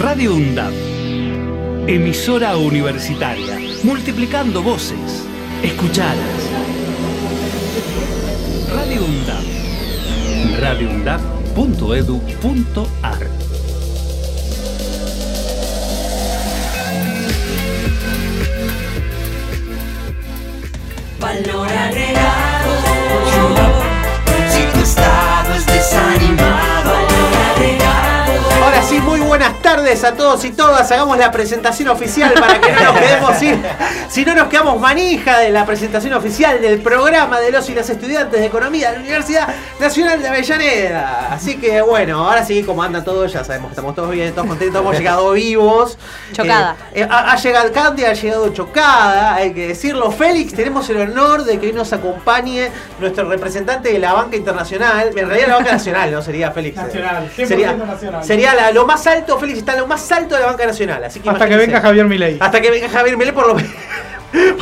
Radio 0.00 0.34
UNDAP. 0.34 0.89
Emisora 1.86 2.56
universitaria. 2.56 3.58
Multiplicando 3.82 4.62
voces. 4.62 5.26
Escuchadas. 5.62 6.50
Radio 8.72 9.04
UNDAP. 9.04 9.44
radioundap.edu.ar 10.60 13.50
tardes 29.76 30.02
a 30.02 30.14
todos 30.14 30.44
y 30.44 30.50
todas. 30.50 30.90
Hagamos 30.90 31.16
la 31.16 31.30
presentación 31.30 31.88
oficial 31.90 32.32
para 32.32 32.60
que 32.60 32.72
no 32.72 32.82
nos 32.92 32.98
quedemos 33.00 33.36
sin. 33.38 33.62
Si 34.08 34.24
no 34.24 34.34
nos 34.34 34.48
quedamos 34.48 34.80
manija 34.80 35.38
de 35.38 35.50
la 35.50 35.64
presentación 35.64 36.12
oficial 36.14 36.60
del 36.60 36.80
programa 36.80 37.38
de 37.38 37.52
los 37.52 37.68
y 37.70 37.74
las 37.74 37.88
estudiantes 37.88 38.40
de 38.40 38.46
economía 38.46 38.88
de 38.90 38.96
la 38.96 39.02
Universidad 39.02 39.48
Nacional 39.78 40.20
de 40.20 40.28
Avellaneda. 40.28 41.28
Así 41.30 41.56
que 41.58 41.80
bueno, 41.82 42.26
ahora 42.28 42.44
sí, 42.44 42.64
como 42.64 42.82
anda 42.82 43.04
todo, 43.04 43.26
ya 43.26 43.44
sabemos 43.44 43.68
que 43.68 43.72
estamos 43.74 43.94
todos 43.94 44.10
bien, 44.10 44.32
todos 44.34 44.48
contentos, 44.48 44.80
hemos 44.80 44.98
llegado 44.98 45.30
vivos. 45.32 45.96
Chocada. 46.32 46.74
Eh, 46.92 47.02
eh, 47.02 47.08
ha, 47.08 47.32
ha 47.32 47.36
llegado 47.36 47.72
Candy, 47.72 48.04
ha 48.04 48.12
llegado 48.12 48.48
chocada, 48.52 49.36
hay 49.36 49.52
que 49.54 49.68
decirlo. 49.68 50.10
Félix, 50.10 50.52
tenemos 50.52 50.88
el 50.90 51.00
honor 51.00 51.44
de 51.44 51.60
que 51.60 51.68
hoy 51.68 51.72
nos 51.72 51.92
acompañe 51.92 52.70
nuestro 52.98 53.28
representante 53.28 53.92
de 53.92 54.00
la 54.00 54.14
banca 54.14 54.34
internacional. 54.36 55.10
En 55.16 55.28
realidad 55.28 55.48
la 55.48 55.54
banca 55.56 55.72
nacional, 55.72 56.10
¿no? 56.10 56.22
Sería 56.22 56.50
Félix. 56.50 56.76
Nacional, 56.76 57.30
100% 57.36 57.46
Sería, 57.46 57.72
nacional. 57.74 58.24
sería 58.24 58.54
la- 58.54 58.72
lo 58.72 58.84
más 58.86 59.06
alto, 59.06 59.38
Félix 59.38 59.59
está 59.60 59.72
en 59.74 59.80
lo 59.80 59.86
más 59.86 60.10
alto 60.12 60.34
de 60.34 60.40
la 60.40 60.46
banca 60.48 60.66
nacional. 60.66 61.02
Así 61.04 61.20
que 61.20 61.30
Hasta 61.30 61.48
que 61.48 61.56
venga 61.56 61.80
Javier 61.80 62.06
Milei. 62.06 62.36
Hasta 62.40 62.60
que 62.60 62.70
venga 62.70 62.88
Javier 62.88 63.16
Milei 63.16 63.32
por 63.34 63.46
lo 63.46 63.54
menos. 63.54 63.72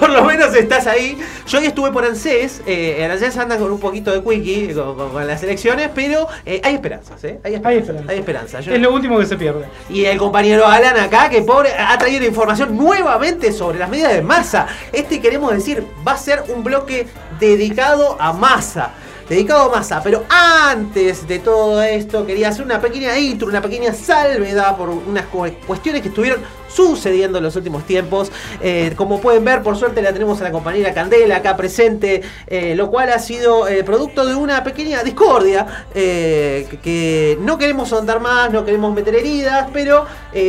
Por 0.01 0.09
lo 0.09 0.25
menos 0.25 0.55
estás 0.55 0.87
ahí. 0.87 1.19
Yo 1.47 1.59
hoy 1.59 1.67
estuve 1.67 1.91
por 1.93 2.03
ANSES. 2.03 2.63
Eh, 2.65 3.05
en 3.05 3.11
ANSES 3.11 3.37
andan 3.37 3.59
con 3.59 3.71
un 3.71 3.79
poquito 3.79 4.11
de 4.11 4.23
quickie 4.23 4.73
con, 4.73 4.97
con- 4.97 5.11
con 5.11 5.27
las 5.27 5.43
elecciones, 5.43 5.91
pero 5.95 6.27
eh, 6.47 6.59
hay 6.65 6.77
esperanzas, 6.77 7.23
¿eh? 7.25 7.39
Hay 7.45 7.55
esperanzas. 7.57 8.09
Hay 8.09 8.19
esperanza. 8.19 8.61
Yo- 8.61 8.73
Es 8.73 8.81
lo 8.81 8.91
último 8.95 9.19
que 9.19 9.27
se 9.27 9.37
pierde. 9.37 9.67
y 9.91 10.07
el 10.07 10.17
compañero 10.17 10.67
Alan 10.67 10.97
acá, 10.99 11.29
que 11.29 11.43
pobre, 11.43 11.75
ha 11.79 11.99
traído 11.99 12.25
información 12.25 12.79
nuevamente 12.79 13.53
sobre 13.53 13.79
las 13.79 13.91
medidas 13.91 14.15
de 14.15 14.23
masa. 14.23 14.69
Este 14.91 15.21
queremos 15.21 15.53
decir, 15.53 15.85
va 16.07 16.13
a 16.13 16.17
ser 16.17 16.45
un 16.49 16.65
bloque 16.65 17.07
dedicado 17.39 18.17
a 18.19 18.33
masa. 18.33 18.93
Dedicado 19.29 19.71
a 19.71 19.77
masa, 19.77 20.01
pero 20.03 20.25
antes 20.31 21.29
de 21.29 21.39
todo 21.39 21.83
esto 21.83 22.25
quería 22.27 22.49
hacer 22.49 22.65
una 22.65 22.81
pequeña 22.81 23.19
intro, 23.19 23.47
una 23.49 23.61
pequeña 23.61 23.93
salvedad 23.93 24.75
por 24.77 24.89
unas 24.89 25.27
cu- 25.27 25.51
cuestiones 25.67 26.01
que 26.01 26.09
estuvieron 26.09 26.41
sucediendo 26.69 27.39
en 27.39 27.45
los 27.45 27.57
últimos 27.57 27.85
tiempos. 27.85 28.31
Eh, 28.61 28.93
como 28.97 29.21
pueden 29.21 29.45
ver, 29.45 29.63
por 29.63 29.77
suerte 29.77 30.03
la 30.03 30.13
tenemos 30.13 30.41
a 30.41 30.45
la 30.45 30.53
compañera 30.53 30.95
Candela 30.95 31.37
acá 31.37 31.57
presente, 31.57 32.23
eh, 32.47 32.75
lo 32.77 32.91
cual 32.91 33.11
ha 33.11 33.19
sido 33.19 33.67
eh, 33.69 33.83
producto 33.85 34.27
de 34.27 34.35
una 34.35 34.63
pequeña 34.65 35.03
discordia 35.03 35.67
que, 35.93 37.39
no 37.41 37.59
queremos 37.59 37.93
ahondar 37.93 38.21
más, 38.21 38.51
no 38.51 38.65
queremos 38.65 38.95
meter 38.95 39.15
heridas, 39.15 39.69
pero 39.73 40.07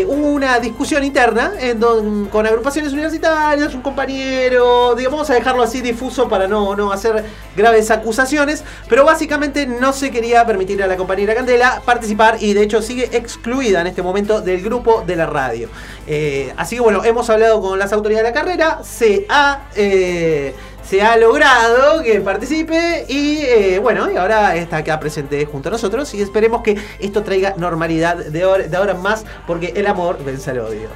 hubo 0.08 0.28
una 0.32 0.60
discusión 0.60 1.04
interna 1.04 1.54
en 1.60 1.80
don- 1.80 2.28
con 2.28 2.46
agrupaciones 2.46 2.94
universitarias, 2.94 3.74
un 3.74 3.82
compañero, 3.82 4.96
digamos, 4.96 5.20
vamos 5.20 5.30
a 5.32 5.34
dejarlo 5.34 5.64
así 5.64 5.82
difuso 5.82 6.30
para 6.30 6.48
no, 6.48 6.76
no 6.76 6.92
hacer 6.92 7.24
graves 7.56 7.92
acusaciones, 7.92 8.64
pero 8.88 9.04
básicamente 9.04 9.66
no 9.66 9.92
se 9.94 10.12
quería 10.12 10.46
permitir 10.46 10.82
a 10.84 10.88
la 10.88 10.96
compañera 10.98 11.36
Candela 11.36 11.82
participar 11.84 12.38
y 12.40 12.54
de 12.54 12.64
hecho 12.64 12.82
sigue 12.82 13.10
excluida 13.12 13.82
en 13.82 13.88
este 13.88 14.02
momento 14.02 14.42
del 14.42 14.62
grupo 14.62 15.04
de 15.06 15.16
la 15.16 15.26
radio. 15.26 15.70
Eh, 16.12 16.52
así 16.58 16.76
que 16.76 16.82
bueno, 16.82 17.04
hemos 17.06 17.30
hablado 17.30 17.62
con 17.62 17.78
las 17.78 17.94
autoridades 17.94 18.26
de 18.26 18.30
la 18.32 18.42
carrera, 18.42 18.80
se 18.84 19.26
ha... 19.30 19.68
eh, 19.76 20.54
se 20.82 21.04
ha 21.04 21.18
logrado 21.18 22.02
que 22.02 22.20
participe 22.20 23.06
y 23.08 23.42
eh, 23.44 23.78
bueno, 23.78 24.10
y 24.12 24.18
ahora 24.18 24.56
está 24.56 24.78
acá 24.78 25.00
presente 25.00 25.46
junto 25.46 25.70
a 25.70 25.74
nosotros 25.74 26.12
y 26.16 26.22
esperemos 26.24 26.64
que 26.64 26.78
esto 26.98 27.22
traiga 27.22 27.54
normalidad 27.58 28.16
de 28.16 28.42
ahora, 28.42 28.64
de 28.68 28.76
ahora 28.76 28.94
en 28.94 29.02
más 29.04 29.24
porque 29.46 29.72
el 29.76 29.86
amor 29.86 30.18
vence 30.26 30.50
al 30.50 30.62
odio. 30.62 30.90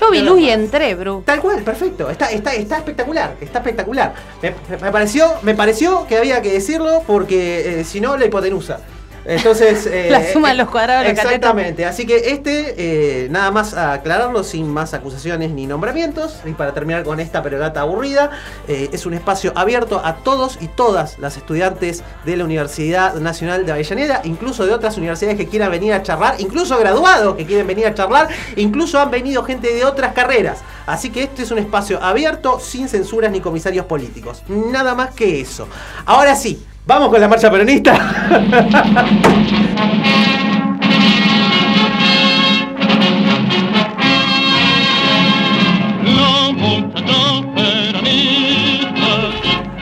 Yo 0.00 0.10
vi 0.10 0.22
luz 0.22 0.40
y 0.40 0.50
entré, 0.50 0.96
bro. 0.96 1.22
Tal 1.24 1.40
cual, 1.40 1.62
perfecto. 1.62 2.10
Está, 2.10 2.32
está, 2.32 2.54
está 2.54 2.78
espectacular, 2.78 3.36
está 3.40 3.60
espectacular. 3.60 4.14
Me, 4.42 4.52
me 4.82 4.90
pareció, 4.90 5.32
me 5.42 5.54
pareció 5.54 6.08
que 6.08 6.16
había 6.16 6.42
que 6.42 6.50
decirlo 6.50 7.04
porque 7.06 7.80
eh, 7.80 7.84
si 7.84 8.00
no, 8.00 8.16
la 8.16 8.24
hipotenusa. 8.24 8.80
Entonces. 9.26 9.86
eh, 9.92 10.08
La 10.10 10.32
suma 10.32 10.48
de 10.48 10.54
los 10.54 10.70
cuadrados 10.70 11.02
de 11.02 11.12
los 11.12 11.16
catetos. 11.16 11.36
Exactamente. 11.36 11.84
Así 11.84 12.06
que 12.06 12.30
este, 12.30 12.74
eh, 13.24 13.28
nada 13.28 13.50
más 13.50 13.74
a 13.74 13.94
aclararlo, 13.94 14.44
sin 14.44 14.68
más 14.68 14.94
acusaciones 14.94 15.50
ni 15.50 15.66
nombramientos. 15.66 16.40
Y 16.44 16.52
para 16.52 16.72
terminar 16.72 17.04
con 17.04 17.20
esta 17.20 17.42
perogata 17.42 17.80
aburrida, 17.80 18.30
eh, 18.68 18.88
es 18.92 19.06
un 19.06 19.14
espacio 19.14 19.52
abierto 19.54 20.00
a 20.04 20.16
todos 20.16 20.58
y 20.60 20.68
todas 20.68 21.18
las 21.18 21.36
estudiantes 21.36 22.02
de 22.24 22.36
la 22.36 22.44
Universidad 22.44 23.14
Nacional 23.14 23.66
de 23.66 23.72
Avellaneda, 23.72 24.20
incluso 24.24 24.66
de 24.66 24.72
otras 24.72 24.96
universidades 24.96 25.36
que 25.36 25.46
quieran 25.46 25.70
venir 25.70 25.92
a 25.92 26.02
charlar, 26.02 26.36
incluso 26.38 26.78
graduados 26.78 27.36
que 27.36 27.46
quieren 27.46 27.66
venir 27.66 27.86
a 27.86 27.94
charlar, 27.94 28.28
incluso 28.56 29.00
han 29.00 29.10
venido 29.10 29.42
gente 29.42 29.74
de 29.74 29.84
otras 29.84 30.12
carreras. 30.12 30.58
Así 30.86 31.10
que 31.10 31.24
este 31.24 31.42
es 31.42 31.50
un 31.50 31.58
espacio 31.58 32.02
abierto, 32.02 32.60
sin 32.60 32.88
censuras 32.88 33.32
ni 33.32 33.40
comisarios 33.40 33.86
políticos. 33.86 34.42
Nada 34.48 34.94
más 34.94 35.14
que 35.14 35.40
eso. 35.40 35.66
Ahora 36.04 36.36
sí, 36.36 36.64
vamos 36.86 37.08
con 37.10 37.20
la 37.20 37.28
marcha 37.28 37.50
peronista. 37.50 37.94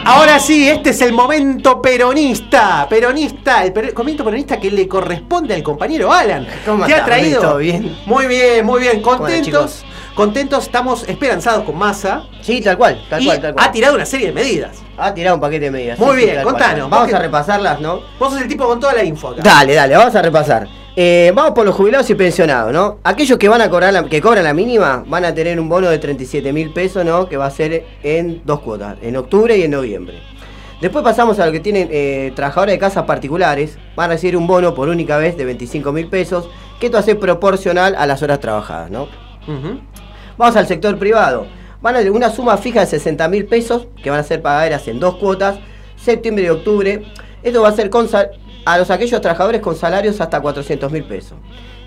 Ahora 0.06 0.38
sí, 0.38 0.68
este 0.68 0.90
es 0.90 1.00
el 1.00 1.14
momento 1.14 1.80
peronista. 1.80 2.86
Peronista, 2.90 3.64
el 3.64 3.72
per- 3.72 3.96
momento 3.96 4.22
peronista 4.22 4.60
que 4.60 4.70
le 4.70 4.86
corresponde 4.86 5.54
al 5.54 5.62
compañero 5.62 6.12
Alan. 6.12 6.46
¿Cómo 6.66 6.84
que 6.84 6.94
ha 6.94 7.04
traído. 7.06 7.56
Bien? 7.56 7.96
Muy 8.04 8.26
bien, 8.26 8.66
muy 8.66 8.80
bien. 8.82 9.00
Contentos. 9.00 9.83
Contentos, 10.14 10.64
estamos 10.64 11.08
esperanzados 11.08 11.64
con 11.64 11.76
masa. 11.76 12.24
Sí, 12.40 12.60
tal 12.60 12.76
cual, 12.76 13.04
tal 13.08 13.22
y 13.22 13.26
cual, 13.26 13.40
tal 13.40 13.54
cual. 13.54 13.66
Ha 13.66 13.72
tirado 13.72 13.94
una 13.94 14.06
serie 14.06 14.28
de 14.28 14.32
medidas. 14.32 14.82
Ha 14.96 15.12
tirado 15.12 15.36
un 15.36 15.40
paquete 15.40 15.66
de 15.66 15.70
medidas. 15.70 15.98
Muy 15.98 16.18
sí, 16.18 16.24
bien, 16.26 16.42
contanos. 16.42 16.88
cual. 16.88 17.00
Vamos 17.00 17.14
a 17.14 17.18
repasarlas, 17.18 17.80
¿no? 17.80 18.00
Vos 18.18 18.32
sos 18.32 18.42
el 18.42 18.48
tipo 18.48 18.66
con 18.66 18.80
toda 18.80 18.94
la 18.94 19.04
info 19.04 19.28
acá. 19.28 19.42
Dale, 19.42 19.74
dale, 19.74 19.96
vamos 19.96 20.14
a 20.14 20.22
repasar. 20.22 20.68
Eh, 20.96 21.32
vamos 21.34 21.52
por 21.52 21.66
los 21.66 21.74
jubilados 21.74 22.08
y 22.10 22.14
pensionados, 22.14 22.72
¿no? 22.72 22.98
Aquellos 23.02 23.36
que 23.36 23.48
van 23.48 23.60
a 23.60 23.68
cobrar 23.68 23.92
la, 23.92 24.04
que 24.04 24.20
cobran 24.20 24.44
la 24.44 24.54
mínima 24.54 25.02
van 25.08 25.24
a 25.24 25.34
tener 25.34 25.58
un 25.58 25.68
bono 25.68 25.90
de 25.90 25.98
37 25.98 26.52
mil 26.52 26.72
pesos, 26.72 27.04
¿no? 27.04 27.28
Que 27.28 27.36
va 27.36 27.46
a 27.46 27.50
ser 27.50 27.84
en 28.04 28.42
dos 28.44 28.60
cuotas, 28.60 28.96
en 29.02 29.16
octubre 29.16 29.56
y 29.58 29.62
en 29.62 29.72
noviembre. 29.72 30.20
Después 30.80 31.02
pasamos 31.02 31.40
a 31.40 31.46
lo 31.46 31.52
que 31.52 31.60
tienen 31.60 31.88
eh, 31.90 32.32
trabajadores 32.36 32.74
de 32.74 32.78
casas 32.78 33.04
particulares, 33.04 33.76
van 33.96 34.10
a 34.10 34.14
recibir 34.14 34.36
un 34.36 34.46
bono 34.46 34.74
por 34.74 34.88
única 34.88 35.16
vez 35.16 35.36
de 35.36 35.44
25 35.44 35.90
mil 35.92 36.08
pesos, 36.08 36.48
que 36.78 36.86
esto 36.86 36.98
hace 36.98 37.16
proporcional 37.16 37.96
a 37.96 38.06
las 38.06 38.22
horas 38.22 38.38
trabajadas, 38.38 38.90
¿no? 38.90 39.08
Vamos 40.36 40.56
al 40.56 40.66
sector 40.66 40.98
privado. 40.98 41.46
Van 41.80 41.96
a 41.96 42.10
una 42.10 42.30
suma 42.30 42.56
fija 42.56 42.80
de 42.80 42.86
60 42.86 43.28
mil 43.28 43.46
pesos 43.46 43.86
que 44.02 44.10
van 44.10 44.20
a 44.20 44.24
ser 44.24 44.42
pagaderas 44.42 44.88
en 44.88 44.98
dos 44.98 45.16
cuotas, 45.16 45.58
septiembre 45.96 46.44
y 46.44 46.48
octubre. 46.48 47.04
Esto 47.42 47.62
va 47.62 47.68
a 47.68 47.72
ser 47.72 47.90
con 47.90 48.08
a 48.64 48.78
los 48.78 48.90
aquellos 48.90 49.20
trabajadores 49.20 49.60
con 49.60 49.76
salarios 49.76 50.20
hasta 50.20 50.40
400 50.40 50.90
mil 50.90 51.04
pesos. 51.04 51.38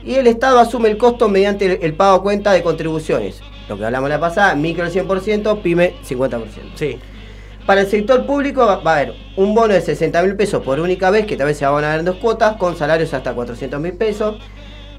Y 0.03 0.15
el 0.15 0.27
Estado 0.27 0.59
asume 0.59 0.89
el 0.89 0.97
costo 0.97 1.27
mediante 1.27 1.65
el, 1.65 1.79
el 1.81 1.93
pago 1.95 2.17
a 2.17 2.23
cuenta 2.23 2.53
de 2.53 2.63
contribuciones. 2.63 3.41
Lo 3.67 3.77
que 3.77 3.83
hablamos 3.83 4.09
la 4.09 4.19
pasada, 4.19 4.55
micro 4.55 4.85
el 4.85 4.91
100%, 4.93 5.61
pyme 5.61 5.95
50%. 6.07 6.41
Sí. 6.75 6.99
Para 7.65 7.81
el 7.81 7.87
sector 7.87 8.25
público 8.25 8.65
va, 8.65 8.77
va 8.77 8.91
a 8.91 8.95
haber 8.99 9.13
un 9.35 9.53
bono 9.53 9.73
de 9.73 9.81
60 9.81 10.21
mil 10.23 10.35
pesos 10.37 10.63
por 10.63 10.79
única 10.79 11.09
vez, 11.09 11.25
que 11.25 11.35
tal 11.35 11.47
vez 11.47 11.57
se 11.57 11.65
van 11.65 11.83
a 11.83 11.89
dar 11.89 11.99
en 11.99 12.05
dos 12.05 12.15
cuotas, 12.15 12.55
con 12.55 12.77
salarios 12.77 13.13
hasta 13.13 13.33
400 13.33 13.81
mil 13.81 13.93
pesos. 13.93 14.37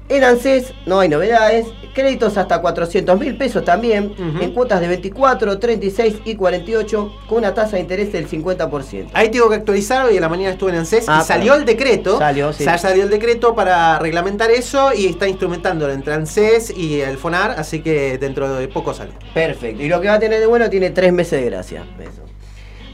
En 0.09 0.23
ANSES 0.23 0.73
no 0.87 0.99
hay 0.99 1.07
novedades, 1.07 1.67
créditos 1.93 2.35
hasta 2.35 2.61
400 2.61 3.19
mil 3.19 3.37
pesos 3.37 3.63
también, 3.63 4.15
en 4.41 4.51
cuotas 4.53 4.81
de 4.81 4.87
24, 4.87 5.59
36 5.59 6.21
y 6.25 6.35
48, 6.35 7.13
con 7.27 7.37
una 7.37 7.53
tasa 7.53 7.75
de 7.75 7.83
interés 7.83 8.11
del 8.11 8.27
50%. 8.27 9.09
Ahí 9.13 9.29
tengo 9.29 9.47
que 9.49 9.55
actualizar, 9.55 10.07
hoy 10.07 10.15
en 10.15 10.21
la 10.21 10.29
mañana 10.29 10.53
estuve 10.53 10.71
en 10.71 10.77
ANSES 10.77 11.05
Ah, 11.07 11.19
y 11.21 11.25
salió 11.27 11.53
el 11.53 11.63
decreto. 11.63 12.17
Salió, 12.17 12.51
sí. 12.53 12.63
Salió 12.63 13.03
el 13.03 13.11
decreto 13.11 13.53
para 13.53 13.99
reglamentar 13.99 14.49
eso 14.49 14.93
y 14.95 15.05
está 15.05 15.27
instrumentándolo 15.27 15.93
entre 15.93 16.15
ANSES 16.15 16.75
y 16.75 17.01
el 17.01 17.17
FONAR, 17.17 17.51
así 17.51 17.81
que 17.81 18.17
dentro 18.17 18.51
de 18.55 18.67
poco 18.67 18.95
sale. 18.95 19.11
Perfecto. 19.35 19.83
Y 19.83 19.89
lo 19.89 20.01
que 20.01 20.07
va 20.07 20.15
a 20.15 20.19
tener 20.19 20.39
de 20.39 20.47
bueno 20.47 20.71
tiene 20.71 20.89
tres 20.89 21.13
meses 21.13 21.39
de 21.39 21.49
gracia. 21.51 21.83
Eso. 21.99 22.23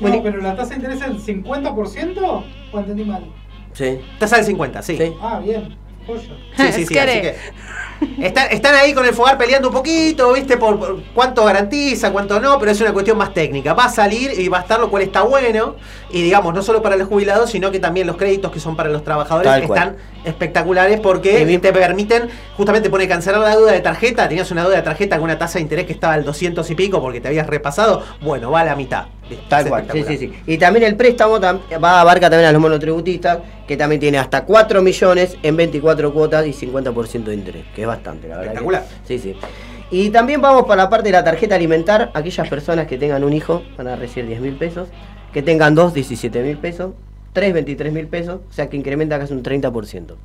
No, 0.01 0.21
pero 0.21 0.41
la 0.41 0.53
tasa 0.53 0.71
de 0.71 0.75
interés 0.75 0.99
es 1.01 1.07
el 1.07 1.43
50% 1.43 2.43
o 2.73 2.79
entendí 2.79 3.05
mal. 3.05 3.23
Sí. 3.71 4.01
Tasa 4.19 4.35
del 4.35 4.45
50, 4.45 4.81
sí. 4.81 4.97
Ah, 5.21 5.39
bien. 5.41 5.77
Sí, 6.55 6.63
sí, 6.71 6.85
sí, 6.87 6.97
así 6.97 7.21
que. 7.21 7.35
Están, 8.19 8.47
están 8.51 8.75
ahí 8.75 8.93
con 8.93 9.05
el 9.05 9.13
fogar 9.13 9.37
peleando 9.37 9.69
un 9.69 9.73
poquito, 9.73 10.33
¿viste? 10.33 10.57
Por, 10.57 10.77
por 10.77 11.03
cuánto 11.13 11.45
garantiza, 11.45 12.11
cuánto 12.11 12.39
no, 12.39 12.59
pero 12.59 12.71
es 12.71 12.81
una 12.81 12.91
cuestión 12.91 13.17
más 13.17 13.33
técnica. 13.33 13.73
Va 13.73 13.85
a 13.85 13.89
salir 13.89 14.37
y 14.37 14.47
va 14.49 14.59
a 14.59 14.61
estar, 14.61 14.79
lo 14.79 14.89
cual 14.89 15.03
está 15.03 15.21
bueno. 15.21 15.75
Y 16.11 16.21
digamos, 16.21 16.53
no 16.53 16.61
solo 16.61 16.81
para 16.81 16.97
los 16.97 17.07
jubilados, 17.07 17.51
sino 17.51 17.71
que 17.71 17.79
también 17.79 18.05
los 18.05 18.17
créditos 18.17 18.51
que 18.51 18.59
son 18.59 18.75
para 18.75 18.89
los 18.89 19.03
trabajadores 19.03 19.49
Tal 19.49 19.63
cual. 19.63 19.79
están 19.79 19.97
espectaculares 20.25 20.99
porque 20.99 21.59
te 21.61 21.73
permiten, 21.73 22.29
justamente 22.57 22.89
pone 22.89 23.07
cancelar 23.07 23.41
la 23.41 23.49
deuda 23.49 23.71
de 23.71 23.79
tarjeta. 23.79 24.27
Tenías 24.27 24.51
una 24.51 24.63
deuda 24.63 24.75
de 24.75 24.81
tarjeta 24.81 25.15
con 25.15 25.25
una 25.25 25.37
tasa 25.37 25.59
de 25.59 25.61
interés 25.61 25.85
que 25.85 25.93
estaba 25.93 26.13
al 26.13 26.25
200 26.25 26.69
y 26.69 26.75
pico 26.75 27.01
porque 27.01 27.21
te 27.21 27.29
habías 27.29 27.47
repasado. 27.47 28.03
Bueno, 28.21 28.51
va 28.51 28.61
a 28.61 28.65
la 28.65 28.75
mitad. 28.75 29.05
Tal 29.49 29.63
Es 29.63 29.69
cual, 29.69 29.87
sí, 29.91 30.03
sí, 30.07 30.17
sí. 30.17 30.33
Y 30.45 30.57
también 30.57 30.85
el 30.85 30.95
préstamo 30.95 31.39
tam- 31.39 31.59
va 31.83 32.01
abarca 32.01 32.29
también 32.29 32.47
a 32.47 32.51
los 32.51 32.61
monotributistas, 32.61 33.39
que 33.67 33.75
también 33.75 33.99
tiene 33.99 34.17
hasta 34.19 34.45
4 34.45 34.81
millones 34.81 35.35
en 35.41 35.55
24 35.57 36.13
cuotas 36.13 36.45
y 36.45 36.53
50% 36.53 37.23
de 37.31 37.33
interés, 37.33 37.63
que 37.75 37.81
es 37.81 37.87
bastante, 37.87 38.27
la 38.27 38.37
verdad. 38.37 38.51
que- 38.53 38.57
Espectacular. 38.59 38.85
sí, 39.07 39.17
sí. 39.19 39.35
Y 39.91 40.09
también 40.09 40.41
vamos 40.41 40.63
para 40.65 40.83
la 40.83 40.89
parte 40.89 41.05
de 41.09 41.11
la 41.13 41.23
tarjeta 41.23 41.55
alimentar, 41.55 42.11
aquellas 42.13 42.47
personas 42.49 42.87
que 42.87 42.97
tengan 42.97 43.23
un 43.23 43.33
hijo 43.33 43.63
van 43.77 43.87
a 43.87 43.95
recibir 43.95 44.27
10 44.27 44.41
mil 44.41 44.55
pesos, 44.55 44.89
que 45.33 45.41
tengan 45.41 45.73
dos, 45.75 45.93
17 45.93 46.41
mil 46.43 46.57
pesos, 46.57 46.91
tres, 47.33 47.53
23 47.53 47.91
mil 47.93 48.07
pesos, 48.07 48.41
o 48.49 48.53
sea 48.53 48.67
que 48.69 48.77
incrementa 48.77 49.17
casi 49.19 49.33
un 49.33 49.43
30%. 49.43 50.15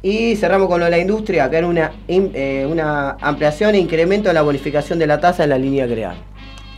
Y 0.00 0.36
cerramos 0.36 0.68
con 0.68 0.78
lo 0.78 0.84
de 0.84 0.92
la 0.92 0.98
industria, 0.98 1.44
acá 1.44 1.58
en 1.58 1.64
una, 1.64 1.92
eh, 2.06 2.66
una 2.70 3.16
ampliación 3.20 3.74
e 3.74 3.78
incremento 3.78 4.28
en 4.28 4.34
la 4.36 4.42
bonificación 4.42 4.98
de 4.98 5.06
la 5.08 5.18
tasa 5.20 5.42
en 5.44 5.50
la 5.50 5.58
línea 5.58 5.86
crear. 5.86 6.14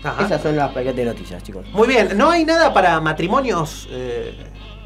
Ajá. 0.02 0.24
Esas 0.24 0.42
son 0.42 0.56
las 0.56 0.70
paquetes 0.72 0.96
de 0.96 1.04
noticias, 1.04 1.42
chicos. 1.42 1.66
Muy 1.72 1.86
bien, 1.88 2.16
¿no 2.16 2.30
hay 2.30 2.44
nada 2.44 2.72
para 2.72 3.00
matrimonios 3.00 3.86
eh, 3.90 4.34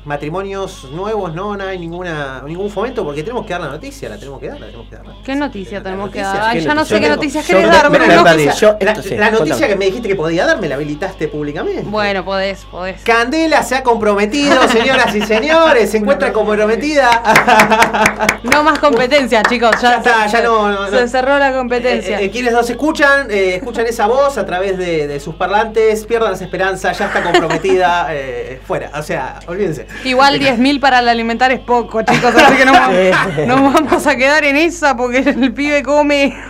matrimonios 0.05 0.85
nuevos 0.93 1.35
no, 1.35 1.57
no 1.57 1.65
hay 1.65 1.79
ninguna 1.79 2.43
ningún 2.47 2.71
fomento 2.71 3.05
porque 3.05 3.23
tenemos 3.23 3.47
que 3.47 3.53
dar 3.53 3.63
la 3.63 3.69
noticia, 3.69 4.09
la 4.09 4.19
tenemos 4.19 4.41
que 4.41 4.49
dar, 4.49 4.61
la 4.61 4.67
tenemos 4.67 4.89
que 4.89 4.97
dar. 4.97 5.05
¿Qué 5.25 5.35
noticia 5.35 5.83
tenemos 5.83 6.11
que 6.11 6.21
noticia, 6.21 6.41
dar? 6.41 6.51
Ay, 6.51 6.59
¿qué 6.59 6.65
ya 6.65 6.75
no 6.75 6.85
sé 6.85 7.01
qué 7.01 7.09
noticias 7.09 7.47
querés 7.47 7.69
dar, 7.69 7.91
pero 7.91 8.07
no 8.07 8.25
la, 8.25 9.31
noticia 9.31 9.69
que 9.69 9.77
me 9.77 9.87
dijiste 9.87 10.09
que 10.09 10.17
podía 10.17 10.47
dar 10.47 10.61
me 10.61 10.69
la 10.69 10.75
habilitaste 10.75 11.29
públicamente. 11.29 11.83
Bueno, 11.83 12.25
podés, 12.25 12.65
podés. 12.65 13.03
Candela 13.03 13.63
se 13.63 13.77
ha 13.77 13.83
comprometido, 13.83 14.69
señoras 14.69 15.15
y 15.15 15.23
señores, 15.23 15.91
se 15.91 15.99
encuentra 15.99 16.33
comprometida. 16.33 17.23
No 18.45 18.63
más 18.63 18.79
competencia, 18.79 19.43
chicos. 19.43 19.71
Ya, 19.81 19.91
Ya 19.91 19.97
está, 19.97 20.27
ya 20.27 20.43
no, 20.43 20.69
no, 20.69 20.91
Se 20.91 21.09
cerró 21.09 21.39
la 21.39 21.53
competencia. 21.53 22.21
Eh, 22.21 22.27
eh, 22.27 22.31
quienes 22.31 22.53
nos 22.53 22.69
escuchan, 22.69 23.31
eh, 23.31 23.57
escuchan 23.57 23.87
esa 23.87 24.07
voz 24.07 24.37
a 24.39 24.45
través 24.45 24.77
de, 24.77 25.07
de 25.07 25.19
sus 25.19 25.35
parlantes, 25.35 26.05
pierdan 26.05 26.33
las 26.33 26.43
esperanzas, 26.43 26.99
ya 26.99 27.07
está 27.07 27.23
comprometida, 27.23 28.09
eh, 28.11 28.61
fuera. 28.65 28.91
O 28.95 29.03
sea, 29.03 29.41
olvídense. 29.47 29.87
Igual 30.05 30.39
10.000 30.41 30.81
para 30.81 30.99
el 30.99 31.09
alimentar 31.09 31.53
es 31.53 31.61
poco, 31.61 32.03
chicos, 32.03 32.35
así 32.35 32.57
que 32.57 32.65
no, 32.65 32.73
vamos- 32.73 32.97
no 33.47 33.55
vamos 33.73 34.07
a 34.07 34.17
quedar 34.17 34.45
en 34.45 34.57
esa 34.57 34.97
porque 34.97 35.19
el 35.19 35.53
pibe 35.55 35.83
come. 35.83 36.35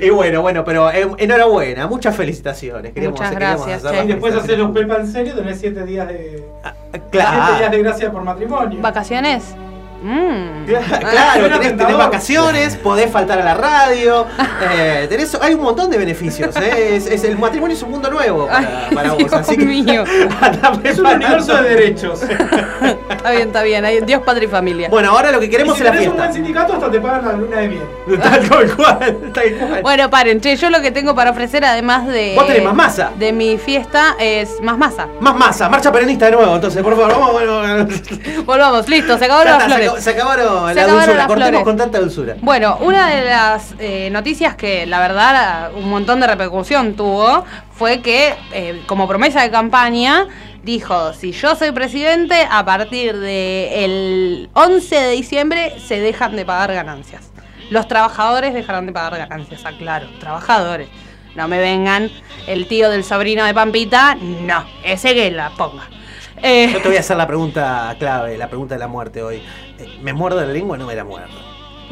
Y 0.00 0.10
bueno, 0.10 0.42
bueno, 0.42 0.64
pero 0.64 0.90
eh, 0.90 1.06
enhorabuena, 1.18 1.86
muchas 1.86 2.16
felicitaciones. 2.16 2.92
Queríamos- 2.92 3.18
Muchas 3.20 3.32
queríamos 3.32 3.66
gracias, 3.66 4.04
Y 4.04 4.08
después 4.08 4.34
hacer 4.34 4.58
los 4.58 4.72
Pepa 4.72 4.96
en 4.96 5.06
serio, 5.06 5.34
tenés 5.34 5.60
7 5.60 5.84
días 5.86 6.08
de. 6.08 6.44
claro. 7.10 7.42
siete 7.46 7.58
días 7.58 7.70
de 7.70 7.78
gracia 7.82 8.10
por 8.10 8.22
matrimonio. 8.24 8.80
¿Vacaciones? 8.82 9.54
Mm. 10.02 10.64
Claro, 10.66 11.48
tenés, 11.58 11.76
tenés 11.76 11.96
vacaciones, 11.96 12.76
podés 12.76 13.10
faltar 13.10 13.38
a 13.40 13.44
la 13.44 13.54
radio, 13.54 14.26
eh, 14.72 15.06
tenés, 15.08 15.34
hay 15.40 15.54
un 15.54 15.62
montón 15.62 15.90
de 15.90 15.98
beneficios. 15.98 16.54
eh, 16.56 16.96
es- 16.96 17.06
es- 17.06 17.24
el 17.24 17.38
matrimonio 17.38 17.76
es 17.76 17.82
un 17.82 17.90
mundo 17.90 18.10
nuevo 18.10 18.46
para, 18.48 18.88
para 18.94 19.08
vos. 19.10 19.18
Dios 19.18 19.32
Así 19.32 19.56
que 19.56 19.64
mío. 19.64 20.04
Es 20.84 20.98
un 20.98 21.06
universo 21.06 21.54
de 21.62 21.68
derechos. 21.68 22.22
Está 23.10 23.30
bien, 23.30 23.48
está 23.48 23.62
bien. 23.62 23.84
Hay 23.84 24.00
Dios, 24.00 24.22
patria 24.22 24.46
y 24.46 24.50
familia. 24.50 24.88
Bueno, 24.88 25.10
ahora 25.10 25.30
lo 25.30 25.38
que 25.38 25.46
Y 25.46 25.50
queremos 25.50 25.76
si 25.76 25.82
es 25.82 25.84
la 25.84 25.92
tenés 25.92 26.08
un 26.08 26.14
fiesta. 26.14 26.22
buen 26.30 26.34
sindicato, 26.44 26.72
hasta 26.74 26.90
te 26.90 27.00
pagan 27.00 27.24
la 27.24 27.32
luna 27.34 27.56
de 27.58 27.68
miel. 27.68 27.82
Tal 28.20 28.48
cual, 28.48 29.18
tal 29.32 29.52
cual. 29.58 29.82
Bueno, 29.82 30.10
paren, 30.10 30.40
che, 30.40 30.56
yo 30.56 30.70
lo 30.70 30.80
que 30.80 30.90
tengo 30.90 31.14
para 31.14 31.30
ofrecer, 31.30 31.64
además 31.64 32.06
de. 32.08 32.32
Vos 32.34 32.46
tenés 32.48 32.64
más 32.64 32.74
masa. 32.74 33.10
De 33.16 33.32
mi 33.32 33.58
fiesta, 33.58 34.16
es 34.18 34.60
más 34.60 34.76
masa. 34.76 35.06
Más 35.20 35.36
masa, 35.36 35.68
marcha 35.68 35.92
peronista 35.92 36.26
de 36.26 36.32
nuevo, 36.32 36.54
entonces, 36.56 36.82
por 36.82 36.96
favor, 36.96 37.12
vamos, 37.12 37.32
bueno, 37.32 37.86
Volvamos, 38.44 38.88
listo, 38.88 39.16
se 39.18 39.24
acabaron 39.26 39.52
las 39.58 39.64
flores. 39.64 39.91
Acabó- 39.92 40.00
se 40.00 40.10
acabaron 40.10 40.68
Se 40.68 40.74
la 40.74 40.82
acabaron 40.82 40.94
dulzura, 40.94 41.16
las 41.16 41.26
cortemos 41.26 41.48
flores. 41.50 41.64
con 41.64 41.76
tanta 41.76 41.98
dulzura. 42.00 42.36
Bueno, 42.40 42.78
una 42.80 43.08
de 43.08 43.24
las 43.24 43.74
eh, 43.78 44.08
noticias 44.10 44.54
que 44.56 44.86
la 44.86 45.00
verdad 45.00 45.72
un 45.74 45.88
montón 45.88 46.20
de 46.20 46.26
repercusión 46.26 46.94
tuvo 46.94 47.44
fue 47.72 48.00
que, 48.02 48.34
eh, 48.52 48.82
como 48.86 49.06
promesa 49.08 49.42
de 49.42 49.50
campaña, 49.50 50.26
dijo, 50.62 51.12
si 51.12 51.32
yo 51.32 51.56
soy 51.56 51.72
presidente, 51.72 52.46
a 52.50 52.64
partir 52.64 53.16
del 53.18 54.48
11 54.54 54.94
de 54.96 55.10
diciembre 55.12 55.74
se 55.86 56.00
dejan 56.00 56.36
de 56.36 56.44
pagar 56.44 56.72
ganancias. 56.72 57.30
Los 57.70 57.88
trabajadores 57.88 58.52
dejarán 58.54 58.86
de 58.86 58.92
pagar 58.92 59.16
ganancias, 59.16 59.64
aclaro, 59.64 60.06
trabajadores. 60.20 60.88
No 61.34 61.48
me 61.48 61.58
vengan 61.58 62.10
el 62.46 62.66
tío 62.66 62.90
del 62.90 63.04
sobrino 63.04 63.44
de 63.44 63.54
Pampita, 63.54 64.16
no, 64.20 64.64
ese 64.84 65.14
que 65.14 65.30
la 65.30 65.50
ponga. 65.50 65.88
Eh, 66.42 66.70
Yo 66.72 66.80
te 66.82 66.88
voy 66.88 66.96
a 66.96 67.00
hacer 67.00 67.16
la 67.16 67.26
pregunta 67.26 67.94
clave, 67.98 68.36
la 68.36 68.48
pregunta 68.48 68.74
de 68.74 68.80
la 68.80 68.88
muerte 68.88 69.22
hoy. 69.22 69.36
Eh, 69.78 69.98
¿Me 70.02 70.12
muerdo 70.12 70.40
la 70.44 70.52
lengua 70.52 70.74
o 70.74 70.78
no 70.78 70.86
me 70.86 70.94
la 70.94 71.04
muerdo? 71.04 71.30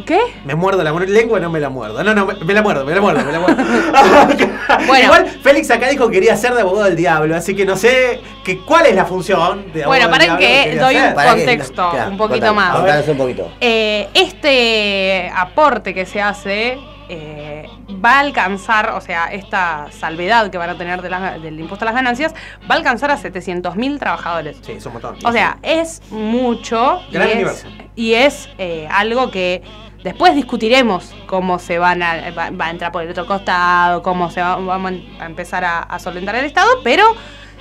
¿Qué? 0.07 0.19
Me 0.47 0.55
muerdo 0.55 0.83
la 0.83 0.93
mu- 0.95 1.01
lengua 1.01 1.37
o 1.39 1.41
no 1.41 1.51
me 1.51 1.61
la 1.61 1.69
muerdo. 1.69 2.03
No, 2.03 2.15
no, 2.15 2.25
me, 2.25 2.35
me 2.35 2.55
la 2.55 2.63
muerdo, 2.63 2.85
me 2.87 2.95
la 2.95 3.01
muerdo, 3.01 3.25
me 3.25 3.33
la 3.33 3.39
muerdo. 3.41 3.63
Bueno. 4.87 5.05
Igual 5.05 5.27
Félix 5.43 5.69
acá 5.71 5.89
dijo 5.89 6.07
que 6.09 6.15
quería 6.15 6.37
ser 6.37 6.55
de 6.55 6.61
abogado 6.63 6.85
del 6.87 6.97
diablo, 6.97 7.35
así 7.37 7.55
que 7.57 7.65
no 7.67 7.77
sé 7.77 8.21
que, 8.45 8.59
cuál 8.61 8.87
es 8.87 8.95
la 8.95 9.05
función 9.05 9.73
de 9.73 9.83
abogado 9.83 9.89
Bueno, 9.89 10.03
del 10.05 10.11
paren 10.11 10.27
diablo 10.39 10.47
que 10.47 10.65
quería 10.71 10.83
doy 10.83 10.97
un. 10.97 11.15
Para 11.15 11.35
que- 11.35 11.37
contexto, 11.45 11.91
claro, 11.91 12.11
un 12.13 12.17
poquito 12.17 12.47
contame, 12.47 12.57
más. 12.57 12.77
contanos 12.77 13.09
un 13.09 13.17
poquito. 13.19 13.53
Eh, 13.61 14.09
este 14.15 15.31
aporte 15.35 15.93
que 15.93 16.07
se 16.07 16.23
hace 16.23 16.79
eh, 17.13 17.67
va 18.05 18.19
a 18.19 18.21
alcanzar, 18.21 18.91
o 18.91 19.01
sea, 19.01 19.27
esta 19.33 19.89
salvedad 19.91 20.49
que 20.51 20.59
van 20.59 20.71
a 20.71 20.79
tener 20.79 21.03
de 21.03 21.11
la- 21.11 21.39
del 21.39 21.59
impuesto 21.59 21.85
a 21.85 21.87
las 21.87 21.95
ganancias, 21.95 22.33
va 22.71 22.75
a 22.77 22.79
alcanzar 22.79 23.11
a 23.11 23.17
700.000 23.19 23.99
trabajadores. 23.99 24.59
Sí, 24.63 24.73
es 24.73 24.87
un 24.87 24.93
montón. 24.93 25.17
O 25.25 25.33
sea, 25.33 25.59
es 25.63 26.01
mucho 26.11 27.03
y 27.11 27.15
Gran 27.15 27.29
es, 27.29 27.35
universo. 27.35 27.67
y 27.97 28.15
es, 28.15 28.49
eh, 28.59 28.87
algo 28.91 29.31
que 29.33 29.63
después 30.05 30.35
discutiremos 30.37 31.13
cómo 31.27 31.59
se 31.59 31.79
van 31.81 32.03
a, 32.03 32.31
va, 32.31 32.51
va 32.51 32.67
a 32.67 32.71
entrar 32.71 32.93
por 32.93 33.03
el 33.03 33.11
otro 33.11 33.27
costado, 33.27 34.03
cómo 34.03 34.31
se 34.31 34.41
va, 34.41 34.55
vamos 34.57 34.93
a 35.19 35.27
empezar 35.27 35.65
a, 35.65 35.81
a 35.81 35.99
solventar 35.99 36.37
el 36.37 36.45
Estado, 36.45 36.69
pero 36.85 37.05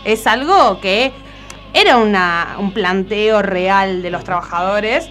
es 0.06 0.28
algo 0.28 0.80
que 0.80 1.12
era 1.74 1.98
una, 1.98 2.56
un 2.60 2.72
planteo 2.72 3.42
real 3.42 4.02
de 4.04 4.12
los 4.12 4.24
trabajadores 4.24 5.10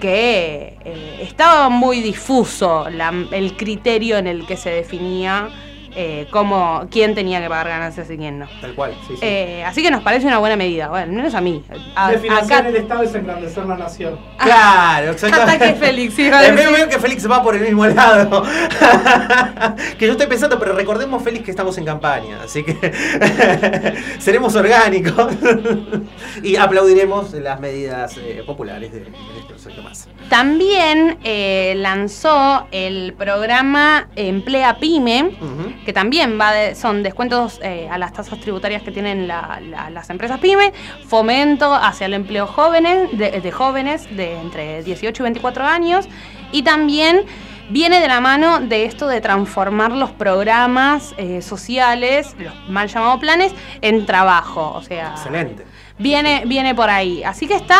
que 0.00 0.76
eh, 0.84 1.18
estaba 1.22 1.68
muy 1.68 2.00
difuso 2.00 2.88
la- 2.90 3.12
el 3.32 3.56
criterio 3.56 4.18
en 4.18 4.26
el 4.26 4.46
que 4.46 4.56
se 4.56 4.70
definía 4.70 5.48
eh, 5.94 6.26
cómo, 6.30 6.86
quién 6.90 7.14
tenía 7.14 7.40
que 7.40 7.48
pagar 7.48 7.68
ganancias 7.68 8.10
y 8.10 8.16
quién 8.16 8.38
no. 8.38 8.46
Tal 8.60 8.74
cual, 8.74 8.94
sí, 9.06 9.14
sí. 9.14 9.20
Eh, 9.22 9.64
así 9.64 9.82
que 9.82 9.90
nos 9.90 10.02
parece 10.02 10.26
una 10.26 10.38
buena 10.38 10.56
medida, 10.56 10.88
bueno, 10.88 11.04
al 11.04 11.12
menos 11.12 11.34
a 11.34 11.40
mí. 11.40 11.62
A- 11.94 12.10
de 12.10 12.18
financiar 12.18 12.60
acá- 12.60 12.68
el 12.68 12.76
Estado 12.76 13.02
es 13.02 13.14
engrandecer 13.14 13.64
la 13.66 13.76
nación. 13.76 14.18
Claro, 14.38 15.10
exactamente. 15.12 15.64
Ataque 15.64 15.78
Félix, 15.78 16.18
iba 16.18 16.38
a 16.38 16.46
Eh, 16.46 16.52
Veo, 16.52 16.88
que 16.88 16.98
Félix 16.98 17.30
va 17.30 17.42
por 17.42 17.54
el 17.56 17.62
mismo 17.62 17.86
lado. 17.86 18.42
que 19.98 20.06
yo 20.06 20.12
estoy 20.12 20.26
pensando, 20.26 20.58
pero 20.58 20.74
recordemos, 20.74 21.22
Félix, 21.22 21.44
que 21.44 21.50
estamos 21.50 21.76
en 21.78 21.84
campaña, 21.84 22.42
así 22.44 22.62
que 22.62 22.74
seremos 24.18 24.54
orgánicos 24.54 25.32
y 26.42 26.56
aplaudiremos 26.56 27.32
las 27.34 27.60
medidas 27.60 28.16
eh, 28.18 28.42
populares 28.46 28.92
de, 28.92 29.00
de 29.00 29.82
Massa. 29.82 30.08
También 30.28 31.18
eh, 31.24 31.74
lanzó 31.76 32.66
el 32.70 33.14
programa 33.18 34.08
Emplea 34.16 34.78
Pyme, 34.78 35.30
que 35.84 35.92
también 35.92 36.38
va 36.40 36.52
de- 36.52 36.74
son 36.74 37.02
descuentos 37.02 37.60
eh, 37.62 37.88
a 37.90 37.98
las 37.98 38.12
tasas 38.12 38.38
tributarias 38.40 38.82
que 38.82 38.90
tienen 38.90 39.26
la- 39.28 39.60
la- 39.68 39.90
las 39.90 40.10
empresas 40.10 40.38
Pyme, 40.40 40.72
fomento 41.06 41.74
hacia 41.74 42.06
el 42.06 42.14
empleo 42.14 42.46
jóvenes, 42.46 43.08
de, 43.16 43.40
de 43.40 43.52
jóvenes 43.52 44.06
de 44.16 44.38
entre 44.38 44.82
18 44.82 45.22
y 45.22 45.24
24 45.24 45.64
años, 45.64 46.06
y 46.52 46.62
también 46.62 47.22
viene 47.70 48.00
de 48.00 48.08
la 48.08 48.20
mano 48.20 48.60
de 48.60 48.84
esto 48.86 49.08
de 49.08 49.20
transformar 49.20 49.92
los 49.92 50.10
programas 50.10 51.14
eh, 51.18 51.42
sociales, 51.42 52.34
los 52.38 52.54
mal 52.68 52.88
llamados 52.88 53.20
planes, 53.20 53.52
en 53.82 54.06
trabajo. 54.06 54.72
O 54.74 54.82
sea, 54.82 55.10
Excelente. 55.10 55.64
viene, 55.98 56.44
viene 56.46 56.74
por 56.74 56.88
ahí. 56.88 57.22
Así 57.24 57.46
que 57.46 57.54
está 57.54 57.78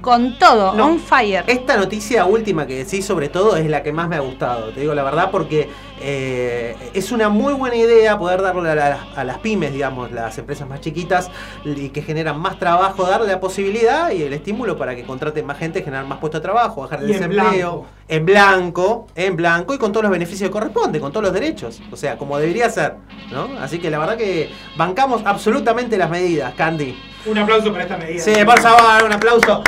con 0.00 0.38
todo, 0.38 0.74
No, 0.74 0.86
on 0.86 0.98
fire. 1.00 1.44
Esta 1.46 1.76
noticia 1.78 2.26
última 2.26 2.66
que 2.66 2.76
decís 2.84 3.06
sobre 3.06 3.28
todo 3.30 3.56
es 3.56 3.66
la 3.70 3.82
que 3.82 3.90
más 3.92 4.06
me 4.08 4.16
ha 4.16 4.20
gustado, 4.20 4.70
te 4.70 4.80
digo 4.80 4.94
la 4.94 5.02
verdad, 5.02 5.30
porque 5.30 5.68
eh, 6.00 6.76
es 6.92 7.12
una 7.12 7.28
muy 7.28 7.54
buena 7.54 7.76
idea 7.76 8.18
poder 8.18 8.42
darle 8.42 8.70
a, 8.70 8.74
la- 8.74 9.06
a 9.16 9.24
las 9.24 9.38
pymes, 9.38 9.72
digamos, 9.72 10.10
las 10.12 10.36
empresas 10.38 10.68
más 10.68 10.80
chiquitas 10.80 11.30
y 11.64 11.90
que 11.90 12.02
generan 12.02 12.38
más 12.40 12.58
trabajo, 12.58 13.04
darle 13.04 13.28
la 13.28 13.40
posibilidad 13.40 14.10
y 14.10 14.22
el 14.22 14.32
estímulo 14.32 14.76
para 14.76 14.94
que 14.96 15.04
contraten 15.04 15.46
más 15.46 15.58
gente, 15.58 15.82
generar 15.82 16.04
más 16.06 16.18
puestos 16.18 16.40
de 16.40 16.42
trabajo, 16.42 16.82
bajar 16.82 17.00
el 17.00 17.08
desempleo. 17.08 17.86
En 18.08 18.26
blanco, 18.26 19.06
en 19.14 19.34
blanco 19.36 19.72
y 19.74 19.78
con 19.78 19.90
todos 19.92 20.02
los 20.04 20.12
beneficios 20.12 20.48
que 20.48 20.52
corresponde, 20.52 21.00
con 21.00 21.10
todos 21.10 21.24
los 21.24 21.32
derechos. 21.32 21.80
O 21.90 21.96
sea, 21.96 22.18
como 22.18 22.38
debería 22.38 22.68
ser, 22.68 22.96
¿no? 23.32 23.48
Así 23.60 23.78
que 23.78 23.90
la 23.90 23.98
verdad 23.98 24.16
que 24.16 24.50
bancamos 24.76 25.22
absolutamente 25.24 25.96
las 25.96 26.10
medidas, 26.10 26.52
Candy. 26.54 26.98
Un 27.26 27.38
aplauso 27.38 27.72
para 27.72 27.84
esta 27.84 27.96
medida. 27.96 28.22
Sí, 28.22 28.34
por 28.44 28.60
favor, 28.60 29.04
un 29.04 29.12
aplauso 29.12 29.62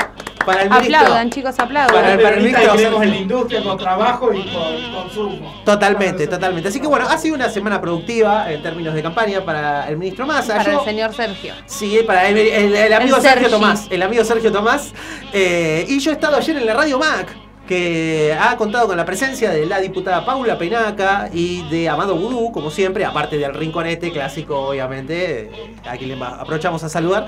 para 0.46 0.62
el 0.62 0.70
ministro. 0.70 0.96
Aplaudan, 0.98 1.30
chicos, 1.30 1.54
aplaudan. 1.58 1.94
Para 1.94 2.12
el- 2.14 2.20
para 2.22 2.36
el 2.36 2.42
ministro 2.44 2.72
queremos 2.76 3.06
la 3.06 3.16
industria 3.16 3.62
con 3.62 3.76
trabajo 3.76 4.32
y 4.32 4.42
con 4.44 4.92
consumo. 4.94 5.62
Totalmente, 5.64 6.26
totalmente. 6.26 6.68
Así 6.70 6.80
que 6.80 6.86
bueno, 6.86 7.06
ha 7.08 7.18
sido 7.18 7.34
una 7.34 7.50
semana 7.50 7.80
productiva 7.80 8.50
en 8.50 8.62
términos 8.62 8.94
de 8.94 9.02
campaña 9.02 9.44
para 9.44 9.88
el 9.88 9.96
ministro 9.98 10.26
Massa. 10.26 10.56
Para 10.56 10.72
Yo- 10.72 10.78
el 10.78 10.84
señor 10.86 11.12
Sergio. 11.14 11.52
Sí, 11.66 11.98
para 12.06 12.28
el, 12.28 12.38
el- 12.38 12.74
el 12.74 12.92
amigo 12.92 13.16
El 13.16 13.22
Sergio 13.22 13.40
Sergi. 13.48 13.50
Tomás. 13.54 13.86
El 13.90 14.02
amigo 14.02 14.24
Sergio 14.24 14.52
Tomás. 14.52 14.94
Eh, 15.32 15.84
y 15.88 15.98
yo 15.98 16.10
he 16.12 16.14
estado 16.14 16.36
ayer 16.36 16.56
en 16.56 16.64
la 16.66 16.74
Radio 16.74 16.98
Mac, 16.98 17.34
que 17.66 18.36
ha 18.38 18.56
contado 18.56 18.86
con 18.86 18.96
la 18.96 19.04
presencia 19.04 19.50
de 19.50 19.66
la 19.66 19.80
diputada 19.80 20.24
Paula 20.24 20.56
Penaca 20.58 21.28
y 21.32 21.68
de 21.68 21.88
Amado 21.88 22.16
Vudú, 22.16 22.52
como 22.52 22.70
siempre, 22.70 23.04
aparte 23.04 23.38
del 23.38 23.54
rinconete 23.54 24.12
clásico, 24.12 24.68
obviamente, 24.68 25.50
a 25.84 25.96
quien 25.96 26.18
le 26.18 26.24
aprovechamos 26.24 26.82
a 26.84 26.88
saludar. 26.88 27.26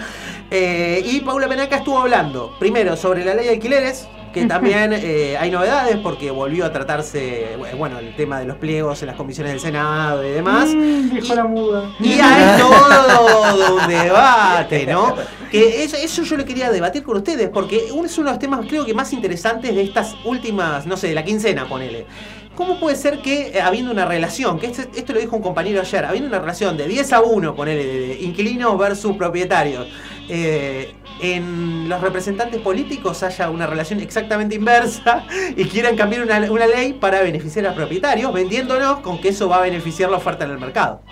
Eh, 0.51 1.03
y 1.05 1.20
Paula 1.20 1.49
Penaca 1.49 1.76
estuvo 1.76 1.99
hablando, 1.99 2.57
primero, 2.59 2.97
sobre 2.97 3.24
la 3.24 3.34
ley 3.34 3.47
de 3.47 3.53
alquileres. 3.53 4.09
Que 4.41 4.47
también 4.47 4.93
eh, 4.93 5.36
hay 5.39 5.51
novedades 5.51 5.97
porque 5.97 6.30
volvió 6.30 6.64
a 6.64 6.72
tratarse, 6.72 7.57
bueno, 7.76 7.99
el 7.99 8.14
tema 8.16 8.41
de 8.41 8.47
los 8.47 8.57
pliegos 8.57 9.03
en 9.03 9.09
las 9.09 9.16
comisiones 9.16 9.53
del 9.53 9.61
Senado 9.61 10.24
y 10.26 10.30
demás. 10.30 10.68
Mm, 10.68 11.11
viejo 11.11 11.34
la 11.34 11.45
muda. 11.45 11.91
Y 12.01 12.12
hay 12.20 12.59
todo 12.59 13.76
un 13.76 13.89
debate, 13.89 14.86
¿no? 14.86 15.14
Que 15.51 15.84
eso, 15.84 15.97
eso 15.97 16.22
yo 16.22 16.36
lo 16.36 16.45
quería 16.45 16.70
debatir 16.70 17.03
con 17.03 17.16
ustedes, 17.16 17.49
porque 17.49 17.89
uno 17.93 18.07
es 18.07 18.18
uno 18.18 18.26
de 18.28 18.32
los 18.32 18.39
temas, 18.39 18.66
creo 18.68 18.84
que 18.84 18.95
más 18.95 19.12
interesantes 19.12 19.74
de 19.74 19.82
estas 19.82 20.14
últimas, 20.24 20.86
no 20.86 20.97
sé, 20.97 21.09
de 21.09 21.14
la 21.14 21.24
quincena, 21.24 21.66
ponele. 21.66 22.07
¿Cómo 22.55 22.80
puede 22.80 22.97
ser 22.97 23.20
que 23.20 23.53
eh, 23.55 23.61
habiendo 23.61 23.93
una 23.93 24.05
relación, 24.05 24.59
que 24.59 24.66
esto, 24.66 24.82
esto 24.95 25.12
lo 25.12 25.20
dijo 25.20 25.36
un 25.36 25.43
compañero 25.43 25.80
ayer, 25.80 26.05
habiendo 26.05 26.28
una 26.28 26.41
relación 26.41 26.76
de 26.76 26.89
10 26.89 27.12
a 27.12 27.20
1, 27.20 27.55
ponele, 27.55 27.84
de 27.84 28.20
inquilinos 28.20 28.76
versus 28.76 29.16
propietarios, 29.16 29.86
eh, 30.28 30.94
en 31.20 31.88
los 31.88 32.00
representantes 32.00 32.60
políticos 32.60 33.22
haya 33.22 33.50
una 33.50 33.66
relación 33.66 34.00
exactamente 34.00 34.54
inversa 34.54 35.24
y 35.56 35.64
quieran 35.64 35.96
cambiar 35.96 36.22
una, 36.22 36.38
una 36.52 36.66
ley 36.66 36.92
para 36.92 37.22
beneficiar 37.22 37.64
a 37.66 37.68
los 37.68 37.76
propietarios, 37.76 38.32
vendiéndonos 38.32 39.00
con 39.00 39.20
que 39.20 39.28
eso 39.28 39.48
va 39.48 39.56
a 39.58 39.62
beneficiar 39.62 40.10
la 40.10 40.18
oferta 40.18 40.44
en 40.44 40.52
el 40.52 40.58
mercado. 40.58 41.02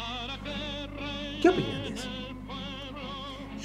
¿Qué 1.42 1.48
opinan 1.48 1.82
de 1.82 1.88
eso? 1.94 2.08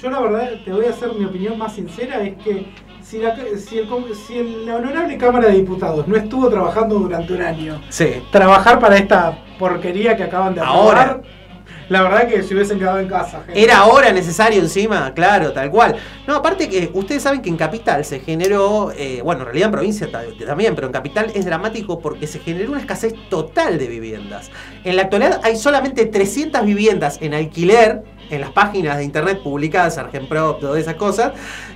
Yo 0.00 0.10
la 0.10 0.20
verdad 0.20 0.50
te 0.64 0.72
voy 0.72 0.86
a 0.86 0.90
hacer 0.90 1.12
mi 1.14 1.24
opinión 1.24 1.56
más 1.58 1.74
sincera, 1.74 2.22
es 2.22 2.36
que 2.42 2.66
si 3.02 3.18
la, 3.18 3.36
si 3.56 3.78
el, 3.78 3.88
si 4.14 4.64
la 4.64 4.76
honorable 4.76 5.16
Cámara 5.18 5.48
de 5.48 5.54
Diputados 5.54 6.08
no 6.08 6.16
estuvo 6.16 6.48
trabajando 6.48 6.98
durante 6.98 7.32
un 7.34 7.42
año, 7.42 7.80
Sí. 7.88 8.22
trabajar 8.30 8.78
para 8.80 8.96
esta 8.96 9.38
porquería 9.58 10.16
que 10.16 10.22
acaban 10.24 10.54
de 10.54 10.60
Ahora. 10.62 11.20
La 11.88 12.02
verdad 12.02 12.28
que 12.28 12.42
se 12.42 12.54
hubiesen 12.54 12.78
quedado 12.78 12.98
en 13.00 13.08
casa. 13.08 13.42
Era 13.54 13.78
ahora 13.78 14.12
necesario 14.12 14.60
encima, 14.60 15.12
claro, 15.14 15.52
tal 15.52 15.70
cual. 15.70 15.96
No, 16.26 16.36
aparte 16.36 16.68
que 16.68 16.90
ustedes 16.94 17.22
saben 17.22 17.42
que 17.42 17.48
en 17.50 17.56
Capital 17.56 18.04
se 18.04 18.20
generó, 18.20 18.92
eh, 18.96 19.20
bueno, 19.22 19.40
en 19.42 19.46
realidad 19.46 19.66
en 19.66 19.72
provincia 19.72 20.10
ta- 20.10 20.22
también, 20.46 20.74
pero 20.74 20.86
en 20.86 20.92
Capital 20.92 21.30
es 21.34 21.44
dramático 21.44 21.98
porque 21.98 22.26
se 22.26 22.38
generó 22.38 22.70
una 22.72 22.80
escasez 22.80 23.14
total 23.28 23.78
de 23.78 23.86
viviendas. 23.88 24.50
En 24.84 24.96
la 24.96 25.02
actualidad 25.02 25.40
hay 25.42 25.56
solamente 25.56 26.06
300 26.06 26.64
viviendas 26.64 27.18
en 27.20 27.34
alquiler 27.34 28.02
en 28.32 28.40
las 28.40 28.50
páginas 28.50 28.96
de 28.98 29.04
internet 29.04 29.40
publicadas, 29.42 29.98
Argenprop, 29.98 30.60
todas 30.60 30.78
esas 30.80 30.94
cosas, 30.94 31.32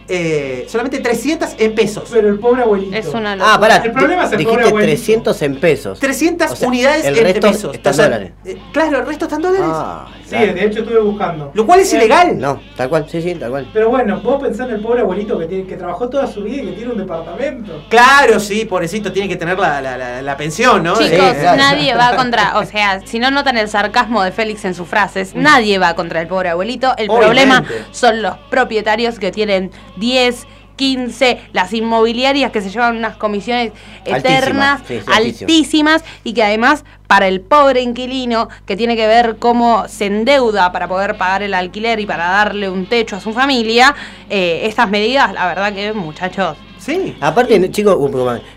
eh, 0.09 0.65
solamente 0.69 1.01
300 1.01 1.57
en 1.59 1.75
pesos. 1.75 2.09
Pero 2.13 2.29
el 2.29 2.39
pobre 2.39 2.63
abuelito. 2.63 2.97
Es 2.97 3.07
una 3.09 3.33
Ah, 3.41 3.59
pará, 3.61 3.77
El 3.77 3.93
problema 3.93 4.25
es 4.25 4.33
el 4.33 4.39
dijiste 4.39 4.57
pobre 4.57 4.69
abuelito. 4.69 4.93
300 4.97 5.43
en 5.43 5.57
pesos. 5.61 5.99
300 6.01 6.51
O 6.53 6.57
sea, 6.57 6.69
unidades 6.69 7.05
el 7.05 7.19
en 7.19 7.25
resto 7.25 7.47
pesos. 7.49 7.75
está 7.75 7.91
en 7.91 7.93
O 7.93 7.97
sea, 7.97 8.05
dólares. 8.07 8.33
eh, 8.45 8.59
claro, 8.73 8.99
el 9.01 9.07
resto 9.07 9.25
está 9.27 9.37
en 9.37 9.43
dólares. 9.43 9.67
Ah, 9.71 10.07
Sí, 10.27 10.35
de 10.37 10.65
hecho 10.65 10.81
estuve 10.81 10.99
buscando. 10.99 11.53
Lo 11.55 11.65
cual 11.67 11.79
es 11.81 11.93
Eh, 11.93 11.97
ilegal. 11.99 12.37
No, 12.39 12.61
tal 12.77 12.89
cual, 12.89 13.07
sí, 13.09 13.23
sí, 13.23 13.35
tal 13.37 13.51
cual. 13.51 13.69
Pero 13.73 13.91
bueno, 13.91 14.21
vos 14.21 14.43
pensás 14.43 14.69
en 14.69 14.75
el 14.75 14.81
pobre 14.81 15.03
abuelito 15.03 15.39
que, 15.39 15.47
tiene, 15.47 15.65
que 15.67 15.77
trabajó 15.77 16.09
toda 16.09 16.27
su 16.27 16.43
vida 16.43 16.63
y 16.63 16.67
que 16.67 16.73
tiene 16.73 16.91
un 16.93 16.99
departamento. 16.99 17.85
Claro, 17.89 18.41
sí, 18.41 18.65
pobrecito, 18.65 19.13
tiene 19.13 19.29
que 19.29 19.37
tener 19.37 19.57
la, 19.57 19.81
la- 19.81 19.97
la- 19.97 20.23
la 20.23 20.37
pensión, 20.37 20.83
¿no? 20.83 20.95
Chicos, 20.99 21.13
eh, 21.37 21.45
nadie 21.57 21.95
va 21.95 22.17
contra, 22.17 22.59
o 22.59 22.65
sea, 22.65 23.01
si 23.07 23.21
no 23.21 23.31
notan 23.31 23.57
el 23.57 23.69
sarcasmo 23.69 24.23
de 24.25 24.33
Félix 24.33 24.65
en 24.65 24.75
sus 24.75 24.89
frases, 24.89 25.35
nadie 25.37 25.79
va 25.79 25.95
contra 25.95 26.21
el 26.21 26.27
pobre 26.27 26.46
abuelito. 26.49 26.95
El 26.97 27.11
Obviamente. 27.11 27.45
problema 27.45 27.65
son 27.93 28.23
los 28.23 28.37
propietarios 28.51 29.19
que 29.19 29.33
tienen 29.33 29.71
10, 29.97 30.47
15, 30.77 31.41
las 31.53 31.73
inmobiliarias 31.73 32.53
que 32.53 32.61
se 32.61 32.71
llevan 32.71 32.97
unas 32.97 33.17
comisiones 33.17 33.73
eternas, 34.05 34.83
sí, 34.87 35.01
sí, 35.01 35.13
altísimas, 35.13 36.05
y 36.23 36.35
que 36.35 36.43
además 36.43 36.85
para 37.07 37.29
el 37.29 37.41
pobre 37.41 37.81
inquilino 37.81 38.49
que 38.67 38.77
tiene 38.77 38.95
que 38.95 39.07
ver 39.07 39.37
cómo 39.39 39.89
se 39.89 40.07
endeuda 40.07 40.73
para 40.73 40.87
poder 40.87 41.17
pagar 41.17 41.43
el 41.43 41.55
alquiler 41.55 41.99
y 42.01 42.07
para 42.07 42.29
darle 42.29 42.69
un 42.69 42.87
techo 42.87 43.17
a 43.17 43.21
su 43.21 43.33
familia, 43.33 43.95
eh, 44.29 44.63
estas 44.65 44.89
medidas, 44.91 45.33
la 45.33 45.47
verdad 45.47 45.73
que 45.73 45.93
muchachos, 45.93 46.57
Sí. 46.79 47.17
Aparte, 47.21 47.69
chicos, 47.73 47.99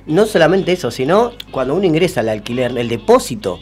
no 0.06 0.26
solamente 0.28 0.74
eso, 0.74 0.92
sino 0.92 1.32
cuando 1.50 1.74
uno 1.74 1.86
ingresa 1.86 2.20
al 2.20 2.30
alquiler, 2.30 2.78
el 2.78 2.88
depósito. 2.88 3.60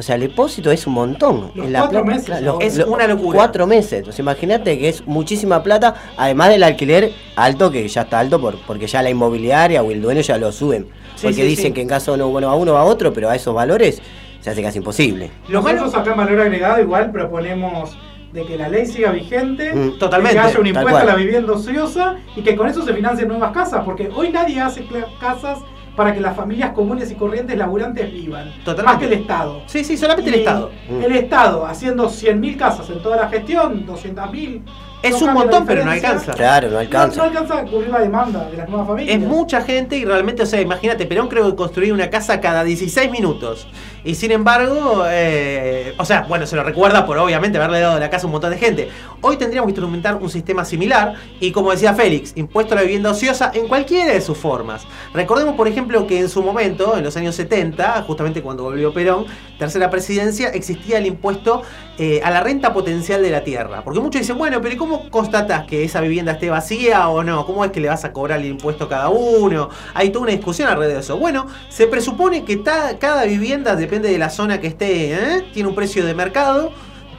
O 0.00 0.02
sea, 0.02 0.14
el 0.14 0.22
depósito 0.22 0.70
es 0.70 0.86
un 0.86 0.94
montón. 0.94 1.50
Los 1.54 1.66
En 1.66 1.74
la 1.74 1.80
cuatro 1.80 2.02
plata- 2.02 2.16
meses, 2.16 2.26
claro. 2.26 2.58
Es 2.58 2.78
una 2.78 3.06
locura. 3.06 3.36
Cuatro 3.36 3.66
meses. 3.66 4.08
O 4.08 4.12
sea, 4.12 4.22
imagínate 4.22 4.78
que 4.78 4.88
es 4.88 5.06
muchísima 5.06 5.62
plata, 5.62 5.94
además 6.16 6.48
del 6.48 6.62
alquiler 6.62 7.12
alto, 7.36 7.70
que 7.70 7.86
ya 7.86 8.00
está 8.00 8.18
alto 8.18 8.40
por, 8.40 8.56
porque 8.66 8.86
ya 8.86 9.02
la 9.02 9.10
inmobiliaria 9.10 9.82
o 9.82 9.90
el 9.90 10.00
dueño 10.00 10.22
ya 10.22 10.38
lo 10.38 10.52
suben. 10.52 10.86
Sí, 11.16 11.24
porque 11.26 11.34
sí, 11.34 11.42
dicen 11.42 11.66
sí. 11.66 11.72
que 11.74 11.82
en 11.82 11.88
caso 11.88 12.16
no 12.16 12.28
bueno 12.30 12.48
a 12.48 12.54
uno 12.54 12.72
va 12.72 12.80
a 12.80 12.84
otro, 12.84 13.12
pero 13.12 13.28
a 13.28 13.36
esos 13.36 13.54
valores 13.54 14.00
se 14.40 14.48
hace 14.48 14.62
casi 14.62 14.78
imposible. 14.78 15.30
Lo 15.48 15.60
malo- 15.60 15.80
Nosotros 15.80 16.00
acá 16.00 16.12
en 16.12 16.16
Valor 16.16 16.40
Agregado 16.40 16.80
igual 16.80 17.10
proponemos 17.12 17.98
de 18.32 18.46
que 18.46 18.56
la 18.56 18.70
ley 18.70 18.86
siga 18.86 19.10
vigente, 19.10 19.74
Mm, 19.74 19.98
totalmente, 19.98 20.38
que 20.40 20.46
haya 20.46 20.60
un 20.60 20.66
impuesto 20.66 20.96
a 20.96 21.04
la 21.04 21.14
vivienda 21.16 21.52
ociosa 21.52 22.14
y 22.36 22.40
que 22.40 22.56
con 22.56 22.68
eso 22.68 22.82
se 22.86 22.94
financien 22.94 23.28
nuevas 23.28 23.52
casas, 23.52 23.82
porque 23.84 24.08
hoy 24.16 24.30
nadie 24.30 24.60
hace 24.62 24.86
casas 25.20 25.58
para 25.96 26.14
que 26.14 26.20
las 26.20 26.36
familias 26.36 26.70
comunes 26.72 27.10
y 27.10 27.14
corrientes 27.14 27.56
laburantes 27.56 28.10
vivan, 28.12 28.50
Totalmente. 28.64 28.82
más 28.84 28.98
que 28.98 29.04
el 29.06 29.12
Estado. 29.20 29.62
Sí, 29.66 29.84
sí, 29.84 29.96
solamente 29.96 30.30
el 30.30 30.36
Estado. 30.36 30.70
El 30.88 31.12
Estado 31.12 31.66
haciendo 31.66 32.08
100.000 32.08 32.56
casas 32.56 32.88
en 32.90 33.02
toda 33.02 33.16
la 33.16 33.28
gestión, 33.28 33.86
200.000. 33.86 34.62
Es 35.02 35.18
no 35.20 35.28
un 35.28 35.32
montón, 35.34 35.64
pero 35.66 35.82
no 35.84 35.90
alcanza. 35.92 36.32
Claro, 36.34 36.66
no 36.68 36.74
No, 36.74 36.78
alcanza. 36.80 37.16
no 37.16 37.22
alcanza 37.28 37.58
a 37.60 37.64
cubrir 37.64 37.88
la 37.88 38.00
demanda 38.00 38.44
de 38.50 38.56
las 38.58 38.68
nuevas 38.68 38.86
familias. 38.86 39.16
Es 39.16 39.20
mucha 39.26 39.62
gente 39.62 39.96
y 39.96 40.04
realmente, 40.04 40.42
o 40.42 40.46
sea, 40.46 40.60
imagínate, 40.60 41.06
Perón 41.06 41.28
creo 41.28 41.48
que 41.48 41.56
construía 41.56 41.94
una 41.94 42.10
casa 42.10 42.38
cada 42.40 42.64
16 42.64 43.10
minutos. 43.10 43.66
Y 44.04 44.14
sin 44.14 44.32
embargo, 44.32 45.04
eh, 45.08 45.94
o 45.98 46.04
sea, 46.04 46.22
bueno, 46.22 46.46
se 46.46 46.56
lo 46.56 46.62
recuerda 46.62 47.06
por 47.06 47.18
obviamente 47.18 47.58
haberle 47.58 47.80
dado 47.80 47.98
la 47.98 48.10
casa 48.10 48.24
a 48.24 48.26
un 48.26 48.32
montón 48.32 48.50
de 48.50 48.58
gente. 48.58 48.88
Hoy 49.20 49.36
tendríamos 49.36 49.66
que 49.66 49.72
instrumentar 49.72 50.16
un 50.16 50.30
sistema 50.30 50.64
similar 50.64 51.14
y 51.40 51.52
como 51.52 51.70
decía 51.70 51.94
Félix, 51.94 52.32
impuesto 52.36 52.74
a 52.74 52.76
la 52.76 52.82
vivienda 52.82 53.10
ociosa 53.10 53.50
en 53.54 53.68
cualquiera 53.68 54.12
de 54.12 54.20
sus 54.20 54.38
formas. 54.38 54.86
Recordemos, 55.12 55.54
por 55.54 55.68
ejemplo, 55.68 56.06
que 56.06 56.18
en 56.18 56.28
su 56.28 56.42
momento, 56.42 56.96
en 56.96 57.04
los 57.04 57.16
años 57.16 57.34
70, 57.34 58.02
justamente 58.02 58.42
cuando 58.42 58.62
volvió 58.62 58.92
Perón, 58.92 59.26
tercera 59.58 59.90
presidencia, 59.90 60.48
existía 60.48 60.98
el 60.98 61.06
impuesto 61.06 61.62
eh, 61.98 62.22
a 62.24 62.30
la 62.30 62.40
renta 62.40 62.72
potencial 62.72 63.22
de 63.22 63.30
la 63.30 63.44
tierra. 63.44 63.84
Porque 63.84 64.00
muchos 64.00 64.22
dicen, 64.22 64.38
bueno, 64.38 64.60
pero 64.62 64.74
¿y 64.74 64.78
cómo 64.78 65.10
constatas 65.10 65.66
que 65.66 65.84
esa 65.84 66.00
vivienda 66.00 66.32
esté 66.32 66.48
vacía 66.48 67.08
o 67.08 67.22
no? 67.22 67.44
¿Cómo 67.44 67.64
es 67.64 67.70
que 67.72 67.80
le 67.80 67.88
vas 67.88 68.04
a 68.06 68.12
cobrar 68.12 68.40
el 68.40 68.46
impuesto 68.46 68.84
a 68.84 68.88
cada 68.88 69.08
uno? 69.10 69.68
Hay 69.92 70.08
toda 70.08 70.22
una 70.22 70.32
discusión 70.32 70.68
alrededor 70.68 70.94
de 70.94 71.00
eso. 71.00 71.18
Bueno, 71.18 71.46
se 71.68 71.86
presupone 71.86 72.44
que 72.44 72.62
cada 72.62 73.24
vivienda, 73.24 73.76
depende 73.90 74.08
de 74.08 74.18
la 74.18 74.30
zona 74.30 74.60
que 74.60 74.68
esté, 74.68 75.14
¿eh? 75.14 75.44
tiene 75.52 75.68
un 75.68 75.74
precio 75.74 76.06
de 76.06 76.14
mercado 76.14 76.72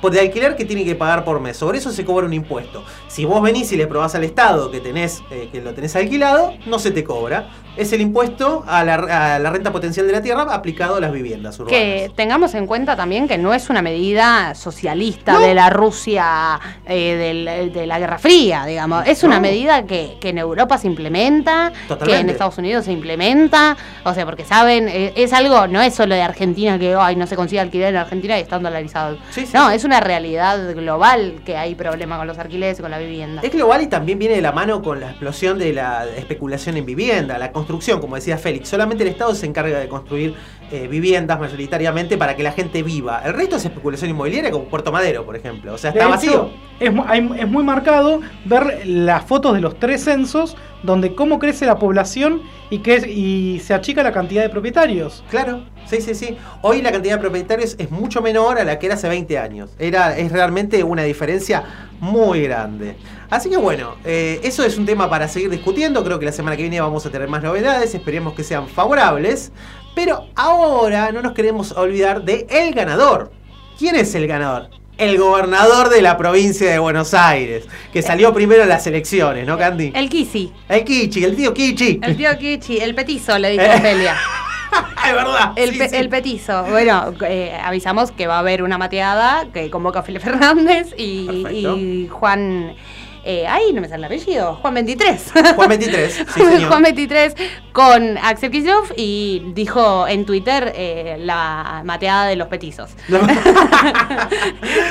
de 0.09 0.19
alquiler 0.19 0.55
que 0.55 0.65
tiene 0.65 0.83
que 0.83 0.95
pagar 0.95 1.23
por 1.23 1.39
mes. 1.39 1.57
Sobre 1.57 1.77
eso 1.77 1.91
se 1.91 2.03
cobra 2.03 2.25
un 2.25 2.33
impuesto. 2.33 2.83
Si 3.07 3.25
vos 3.25 3.41
venís 3.41 3.71
y 3.71 3.77
le 3.77 3.85
probás 3.85 4.15
al 4.15 4.23
Estado 4.23 4.71
que 4.71 4.79
tenés, 4.79 5.21
eh, 5.29 5.49
que 5.51 5.61
lo 5.61 5.73
tenés 5.73 5.95
alquilado, 5.95 6.53
no 6.65 6.79
se 6.79 6.89
te 6.91 7.03
cobra. 7.03 7.49
Es 7.77 7.93
el 7.93 8.01
impuesto 8.01 8.63
a 8.67 8.83
la, 8.83 8.95
a 9.35 9.39
la 9.39 9.49
renta 9.49 9.71
potencial 9.71 10.05
de 10.05 10.11
la 10.13 10.21
tierra 10.21 10.41
aplicado 10.53 10.95
a 10.97 10.99
las 10.99 11.11
viviendas 11.11 11.57
urbanas. 11.59 11.79
Que 11.79 12.11
tengamos 12.15 12.53
en 12.53 12.67
cuenta 12.67 12.95
también 12.95 13.27
que 13.27 13.37
no 13.37 13.53
es 13.53 13.69
una 13.69 13.81
medida 13.81 14.53
socialista 14.55 15.33
No. 15.33 15.39
de 15.39 15.53
la 15.53 15.69
Rusia 15.69 16.59
eh, 16.85 17.15
del- 17.45 17.71
de 17.73 17.87
la 17.87 17.99
Guerra 17.99 18.17
Fría, 18.19 18.65
digamos. 18.65 19.07
Es 19.07 19.23
una 19.23 19.39
medida 19.39 19.85
que, 19.85 20.17
que 20.19 20.29
en 20.29 20.37
Europa 20.37 20.77
se 20.77 20.87
implementa, 20.87 21.71
que 22.03 22.17
en. 22.17 22.29
Estados 22.29 22.57
Unidos 22.57 22.85
se 22.85 22.91
implementa. 22.91 23.75
O 24.03 24.13
sea, 24.13 24.25
porque 24.25 24.43
saben, 24.45 24.87
eh, 24.87 25.13
es 25.15 25.33
algo, 25.33 25.67
no 25.67 25.81
es 25.81 25.93
solo 25.93 26.15
de 26.15 26.21
Argentina 26.21 26.79
que 26.79 26.95
ay, 26.97 27.15
no 27.15 27.27
se 27.27 27.35
consigue 27.35 27.59
alquiler 27.61 27.89
en 27.89 27.97
Argentina 27.97 28.37
y 28.37 28.41
están 28.41 28.63
dolarizados. 28.63 29.19
Sí, 29.31 29.45
sí, 29.45 29.51
no, 29.53 29.69
es 29.69 29.83
una 29.83 29.99
realidad 29.99 30.73
global 30.75 31.41
que 31.45 31.57
hay 31.57 31.75
problema 31.75 32.17
con 32.17 32.27
los 32.27 32.37
alquileres 32.39 32.79
y 32.79 32.81
con 32.81 32.91
la 32.91 32.99
vivienda. 32.99 33.41
Es 33.43 33.51
global 33.51 33.81
y 33.81 33.87
también 33.87 34.17
viene 34.19 34.35
de 34.35 34.41
la 34.41 34.51
mano 34.51 34.81
con 34.81 34.99
la 34.99 35.09
explosión 35.11 35.59
de 35.59 35.73
la 35.73 36.05
especulación 36.17 36.77
en 36.77 36.85
vivienda, 36.85 37.37
la 37.37 37.51
construcción, 37.61 38.01
como 38.01 38.15
decía 38.15 38.37
Félix. 38.37 38.69
Solamente 38.69 39.03
el 39.03 39.09
Estado 39.09 39.35
se 39.35 39.45
encarga 39.45 39.79
de 39.79 39.87
construir 39.87 40.33
eh, 40.71 40.87
viviendas 40.87 41.39
mayoritariamente 41.39 42.17
para 42.17 42.35
que 42.35 42.41
la 42.41 42.51
gente 42.51 42.81
viva. 42.81 43.21
El 43.23 43.33
resto 43.33 43.57
es 43.57 43.65
especulación 43.65 44.09
inmobiliaria 44.09 44.49
como 44.49 44.65
Puerto 44.65 44.91
Madero, 44.91 45.25
por 45.25 45.35
ejemplo. 45.35 45.73
O 45.73 45.77
sea, 45.77 45.91
De 45.91 45.99
está 45.99 46.09
hecho, 46.09 46.49
vacío. 46.49 46.49
Es, 46.79 47.39
es 47.39 47.47
muy 47.47 47.63
marcado 47.63 48.21
ver 48.45 48.81
las 48.85 49.23
fotos 49.25 49.53
de 49.53 49.61
los 49.61 49.77
tres 49.77 50.03
censos 50.03 50.57
donde 50.81 51.13
cómo 51.13 51.37
crece 51.37 51.67
la 51.67 51.77
población 51.77 52.41
y, 52.71 52.79
que, 52.79 52.97
y 53.07 53.59
se 53.59 53.75
achica 53.75 54.01
la 54.01 54.11
cantidad 54.11 54.41
de 54.41 54.49
propietarios. 54.49 55.23
Claro, 55.29 55.63
sí, 55.89 56.01
sí, 56.01 56.15
sí. 56.15 56.37
Hoy 56.61 56.81
la 56.81 56.91
cantidad 56.91 57.15
de 57.15 57.21
propietarios 57.21 57.75
es 57.77 57.91
mucho 57.91 58.21
menor 58.21 58.59
a 58.59 58.63
la 58.63 58.79
que 58.79 58.85
era 58.87 58.95
hace 58.95 59.07
20 59.09 59.37
años. 59.37 59.69
Era, 59.79 60.17
es 60.17 60.31
realmente 60.31 60.83
una 60.83 61.03
diferencia 61.03 61.63
muy 61.99 62.43
grande. 62.43 62.95
Así 63.29 63.49
que 63.49 63.57
bueno, 63.57 63.95
eh, 64.03 64.39
eso 64.43 64.63
es 64.63 64.77
un 64.77 64.85
tema 64.85 65.09
para 65.09 65.27
seguir 65.27 65.49
discutiendo. 65.49 66.03
Creo 66.03 66.19
que 66.19 66.25
la 66.25 66.31
semana 66.31 66.55
que 66.57 66.63
viene 66.63 66.81
vamos 66.81 67.05
a 67.05 67.09
tener 67.11 67.27
más 67.27 67.43
novedades. 67.43 67.93
Esperemos 67.95 68.33
que 68.33 68.43
sean 68.43 68.67
favorables. 68.67 69.51
Pero 69.95 70.27
ahora 70.35 71.11
no 71.11 71.21
nos 71.21 71.33
queremos 71.33 71.73
olvidar 71.73 72.23
de 72.23 72.47
el 72.49 72.73
ganador. 72.73 73.31
¿Quién 73.77 73.95
es 73.95 74.15
el 74.15 74.27
ganador? 74.27 74.69
El 74.97 75.17
gobernador 75.17 75.89
de 75.89 76.01
la 76.01 76.15
provincia 76.17 76.69
de 76.69 76.77
Buenos 76.77 77.13
Aires, 77.15 77.65
que 77.91 78.01
salió 78.03 78.31
primero 78.33 78.61
en 78.63 78.69
las 78.69 78.85
elecciones, 78.85 79.47
¿no, 79.47 79.57
Candy? 79.57 79.91
El 79.95 80.09
Kisi, 80.09 80.51
El 80.69 80.83
Kichi, 80.83 81.23
el 81.23 81.35
tío 81.35 81.53
Kichi. 81.53 81.99
el 82.03 82.15
tío 82.15 82.37
Kichi, 82.37 82.77
el 82.77 82.93
petizo, 82.93 83.37
le 83.39 83.49
dijo 83.51 83.63
Eh. 83.63 83.75
Ofelia. 83.77 84.15
es 85.07 85.13
verdad. 85.13 85.51
El, 85.55 85.71
sí, 85.71 85.77
pe- 85.77 85.89
sí. 85.89 85.95
el 85.95 86.09
petizo. 86.09 86.63
Bueno, 86.65 87.13
eh, 87.27 87.57
avisamos 87.63 88.11
que 88.11 88.27
va 88.27 88.35
a 88.35 88.39
haber 88.39 88.63
una 88.63 88.77
mateada 88.77 89.47
que 89.53 89.69
convoca 89.69 89.99
a 89.99 90.03
Felipe 90.03 90.23
Fernández 90.29 90.93
y, 90.97 92.07
Juan. 92.11 92.75
Eh, 93.23 93.45
ay, 93.47 93.71
no 93.71 93.81
me 93.81 93.87
sale 93.87 93.99
el 93.99 94.05
apellido. 94.05 94.55
Juan 94.55 94.73
23. 94.73 95.31
Juan 95.55 95.69
23, 95.69 96.11
sí, 96.33 96.41
señor. 96.43 96.69
Juan 96.69 96.81
23 96.81 97.35
con 97.71 98.17
Axel 98.17 98.49
Kicillof 98.49 98.93
y 98.97 99.43
dijo 99.53 100.07
en 100.07 100.25
Twitter 100.25 100.73
eh, 100.75 101.17
la 101.19 101.83
mateada 101.85 102.25
de 102.25 102.35
los 102.35 102.47
petizos. 102.47 102.89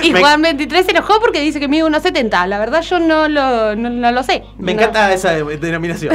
y 0.04 0.12
Me- 0.12 0.20
Juan 0.20 0.42
23 0.42 0.84
se 0.84 0.92
enojó 0.92 1.18
porque 1.20 1.40
dice 1.40 1.58
que 1.58 1.66
mide 1.66 1.82
1,70. 1.84 2.46
La 2.46 2.60
verdad 2.60 2.82
yo 2.82 3.00
no 3.00 3.26
lo, 3.28 3.74
no, 3.74 3.90
no 3.90 4.12
lo 4.12 4.22
sé. 4.22 4.44
Me 4.58 4.72
encanta 4.72 5.12
esa 5.12 5.32
de- 5.32 5.56
denominación. 5.56 6.14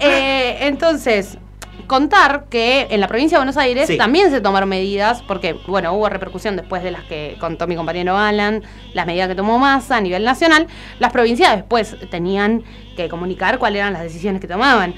Eh, 0.00 0.58
entonces, 0.62 1.38
contar 1.86 2.46
que 2.50 2.86
en 2.90 3.00
la 3.00 3.08
provincia 3.08 3.36
de 3.36 3.40
Buenos 3.40 3.56
Aires 3.56 3.86
Sí. 3.86 3.96
también 3.96 4.30
se 4.30 4.40
tomaron 4.40 4.68
medidas, 4.68 5.22
porque, 5.22 5.54
bueno, 5.66 5.92
hubo 5.92 6.08
repercusión 6.08 6.56
después 6.56 6.82
de 6.82 6.90
las 6.90 7.04
que 7.04 7.36
contó 7.40 7.66
mi 7.66 7.76
compañero 7.76 8.16
Alan, 8.16 8.62
las 8.94 9.06
medidas 9.06 9.28
que 9.28 9.34
tomó 9.34 9.58
Massa 9.58 9.96
a 9.96 10.00
nivel 10.00 10.24
nacional. 10.24 10.66
Las 10.98 11.12
provincias 11.12 11.54
después 11.56 11.96
tenían 12.10 12.62
que 12.96 13.08
comunicar 13.08 13.58
cuáles 13.58 13.80
eran 13.80 13.92
las 13.92 14.02
decisiones 14.02 14.40
que 14.40 14.48
tomaban. 14.48 14.94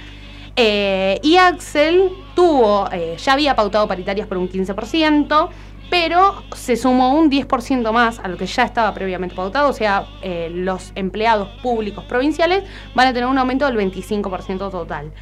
Eh, 0.56 1.20
y 1.22 1.36
Axel 1.36 2.10
tuvo, 2.34 2.88
eh, 2.92 3.16
ya 3.18 3.32
había 3.34 3.54
pautado 3.54 3.86
paritarias 3.86 4.26
por 4.26 4.38
un 4.38 4.48
15%, 4.48 5.50
pero 5.90 6.42
se 6.54 6.76
sumó 6.76 7.14
un 7.14 7.30
10% 7.30 7.92
más 7.92 8.18
a 8.18 8.28
lo 8.28 8.36
que 8.36 8.46
ya 8.46 8.64
estaba 8.64 8.92
previamente 8.92 9.34
pautado, 9.34 9.68
o 9.68 9.72
sea, 9.72 10.06
eh, 10.20 10.50
los 10.52 10.92
empleados 10.96 11.48
públicos 11.62 12.04
provinciales 12.04 12.64
van 12.94 13.06
a 13.06 13.12
tener 13.12 13.28
un 13.28 13.38
aumento 13.38 13.64
del 13.66 13.76
25% 13.76 14.70
total. 14.70 15.12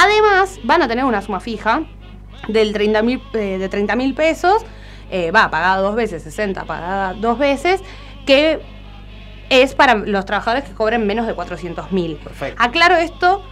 Además, 0.00 0.60
van 0.62 0.82
a 0.82 0.88
tener 0.88 1.04
una 1.04 1.20
suma 1.22 1.40
fija 1.40 1.82
del 2.46 2.72
30 2.72 3.02
mil 3.02 3.20
eh, 3.34 3.58
de 3.58 3.68
30 3.68 3.96
mil 3.96 4.14
pesos, 4.14 4.64
eh, 5.10 5.30
va 5.32 5.50
pagada 5.50 5.78
dos 5.78 5.96
veces, 5.96 6.22
60 6.22 6.64
pagada 6.64 7.14
dos 7.14 7.36
veces, 7.38 7.82
que 8.26 8.60
es 9.50 9.74
para 9.74 9.94
los 9.94 10.24
trabajadores 10.24 10.64
que 10.68 10.74
cobren 10.74 11.06
menos 11.06 11.26
de 11.26 11.34
400 11.34 11.90
mil. 11.90 12.20
Aclaro 12.58 12.96
esto 12.96 13.42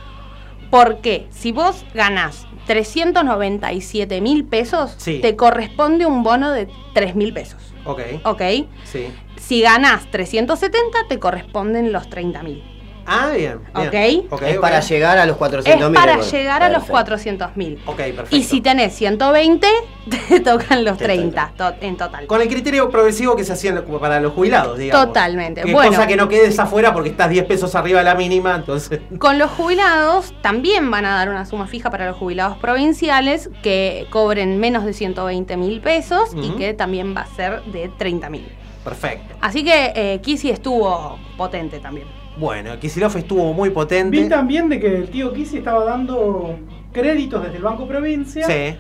porque 0.71 1.27
si 1.31 1.51
vos 1.53 1.85
ganás 1.95 2.47
397 2.67 4.21
mil 4.21 4.45
pesos, 4.45 4.95
Sí. 4.99 5.19
te 5.21 5.35
corresponde 5.35 6.07
un 6.07 6.23
bono 6.23 6.53
de 6.53 6.69
3 6.95 7.15
mil 7.17 7.33
pesos. 7.33 7.61
Ok. 7.85 8.01
¿Ok? 8.25 8.43
Sí. 8.85 9.07
Si 9.37 9.63
ganás 9.63 10.07
370, 10.11 11.09
te 11.09 11.19
corresponden 11.19 11.93
los 11.93 12.09
30 12.11 12.43
mil. 12.43 12.63
Ah, 13.07 13.31
bien. 13.35 13.61
bien. 13.91 14.27
Ok. 14.29 14.33
Ok, 14.33 14.43
es 14.43 14.59
para 14.59 14.81
llegar 14.81 15.19
a 15.19 15.27
los 15.27 15.37
400 15.37 15.81
Es 15.83 15.91
mil. 15.91 15.95
para 15.99 16.21
llegar 16.21 16.63
a 16.63 16.69
los 16.69 16.85
400 16.85 17.57
mil. 17.57 17.81
Ok, 17.87 17.97
perfecto. 17.97 18.37
Y 18.37 18.43
si 18.43 18.61
tenés 18.61 18.95
120, 18.95 19.67
te 20.29 20.41
tocan 20.41 20.85
los 20.85 20.99
30 20.99 21.53
to- 21.57 21.75
en 21.81 21.97
total. 21.97 22.27
Con 22.27 22.41
el 22.43 22.49
criterio 22.49 22.91
progresivo 22.91 23.37
que 23.37 23.45
se 23.45 23.53
hacía 23.53 23.85
para 24.01 24.21
los 24.21 24.33
jubilados, 24.33 24.79
digamos. 24.79 25.07
Totalmente. 25.07 25.63
Que 25.63 25.73
Bueno. 25.73 25.91
cosa 25.91 26.07
que 26.07 26.17
no 26.17 26.29
quedes 26.29 26.59
afuera 26.59 26.93
porque 26.93 27.11
estás 27.11 27.31
10 27.31 27.45
pesos 27.47 27.75
arriba 27.75 27.99
de 28.01 28.05
la 28.05 28.15
mínima, 28.15 28.55
entonces. 28.57 29.01
Con 29.19 29.39
los 29.39 29.51
jubilados 29.53 30.35
también 30.43 30.91
van 30.91 31.05
a 31.07 31.15
dar 31.17 31.29
una 31.29 31.47
suma 31.47 31.67
fija 31.67 31.91
para 31.91 32.07
los 32.07 32.17
jubilados 32.17 32.57
provinciales 32.59 33.51
que 33.63 34.07
cobren 34.11 34.59
menos 34.59 34.85
de 34.85 34.93
120 34.93 35.57
mil 35.57 35.81
pesos 35.81 36.31
y 36.35 36.51
que 36.57 36.75
también 36.75 37.15
va 37.17 37.23
a 37.23 37.27
ser 37.27 37.63
de 37.65 37.89
30 37.97 38.31
mil. 38.31 38.49
Perfecto. 38.85 39.35
Así 39.41 39.65
que 39.65 39.93
eh, 39.97 40.21
Kisi 40.23 40.51
estuvo 40.51 41.19
potente 41.37 41.81
también. 41.81 42.07
Bueno, 42.37 42.79
Kicillof 42.79 43.17
estuvo 43.17 43.53
muy 43.55 43.71
potente. 43.71 44.17
Vi 44.21 44.29
también 44.29 44.69
de 44.69 44.79
que 44.79 44.95
el 44.95 45.09
tío 45.09 45.33
Kisi 45.33 45.59
estaba 45.59 45.85
dando 45.85 46.59
créditos 46.93 47.43
desde 47.43 47.57
el 47.57 47.63
Banco 47.63 47.89
Provincia 47.89 48.47
Sí. 48.47 48.77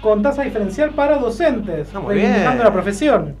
con 0.00 0.22
tasa 0.22 0.42
diferencial 0.42 0.90
para 0.90 1.18
docentes, 1.18 1.88
Ah, 1.94 2.00
muy 2.00 2.14
reivindicando 2.14 2.52
bien. 2.54 2.64
la 2.64 2.72
profesión. 2.72 3.36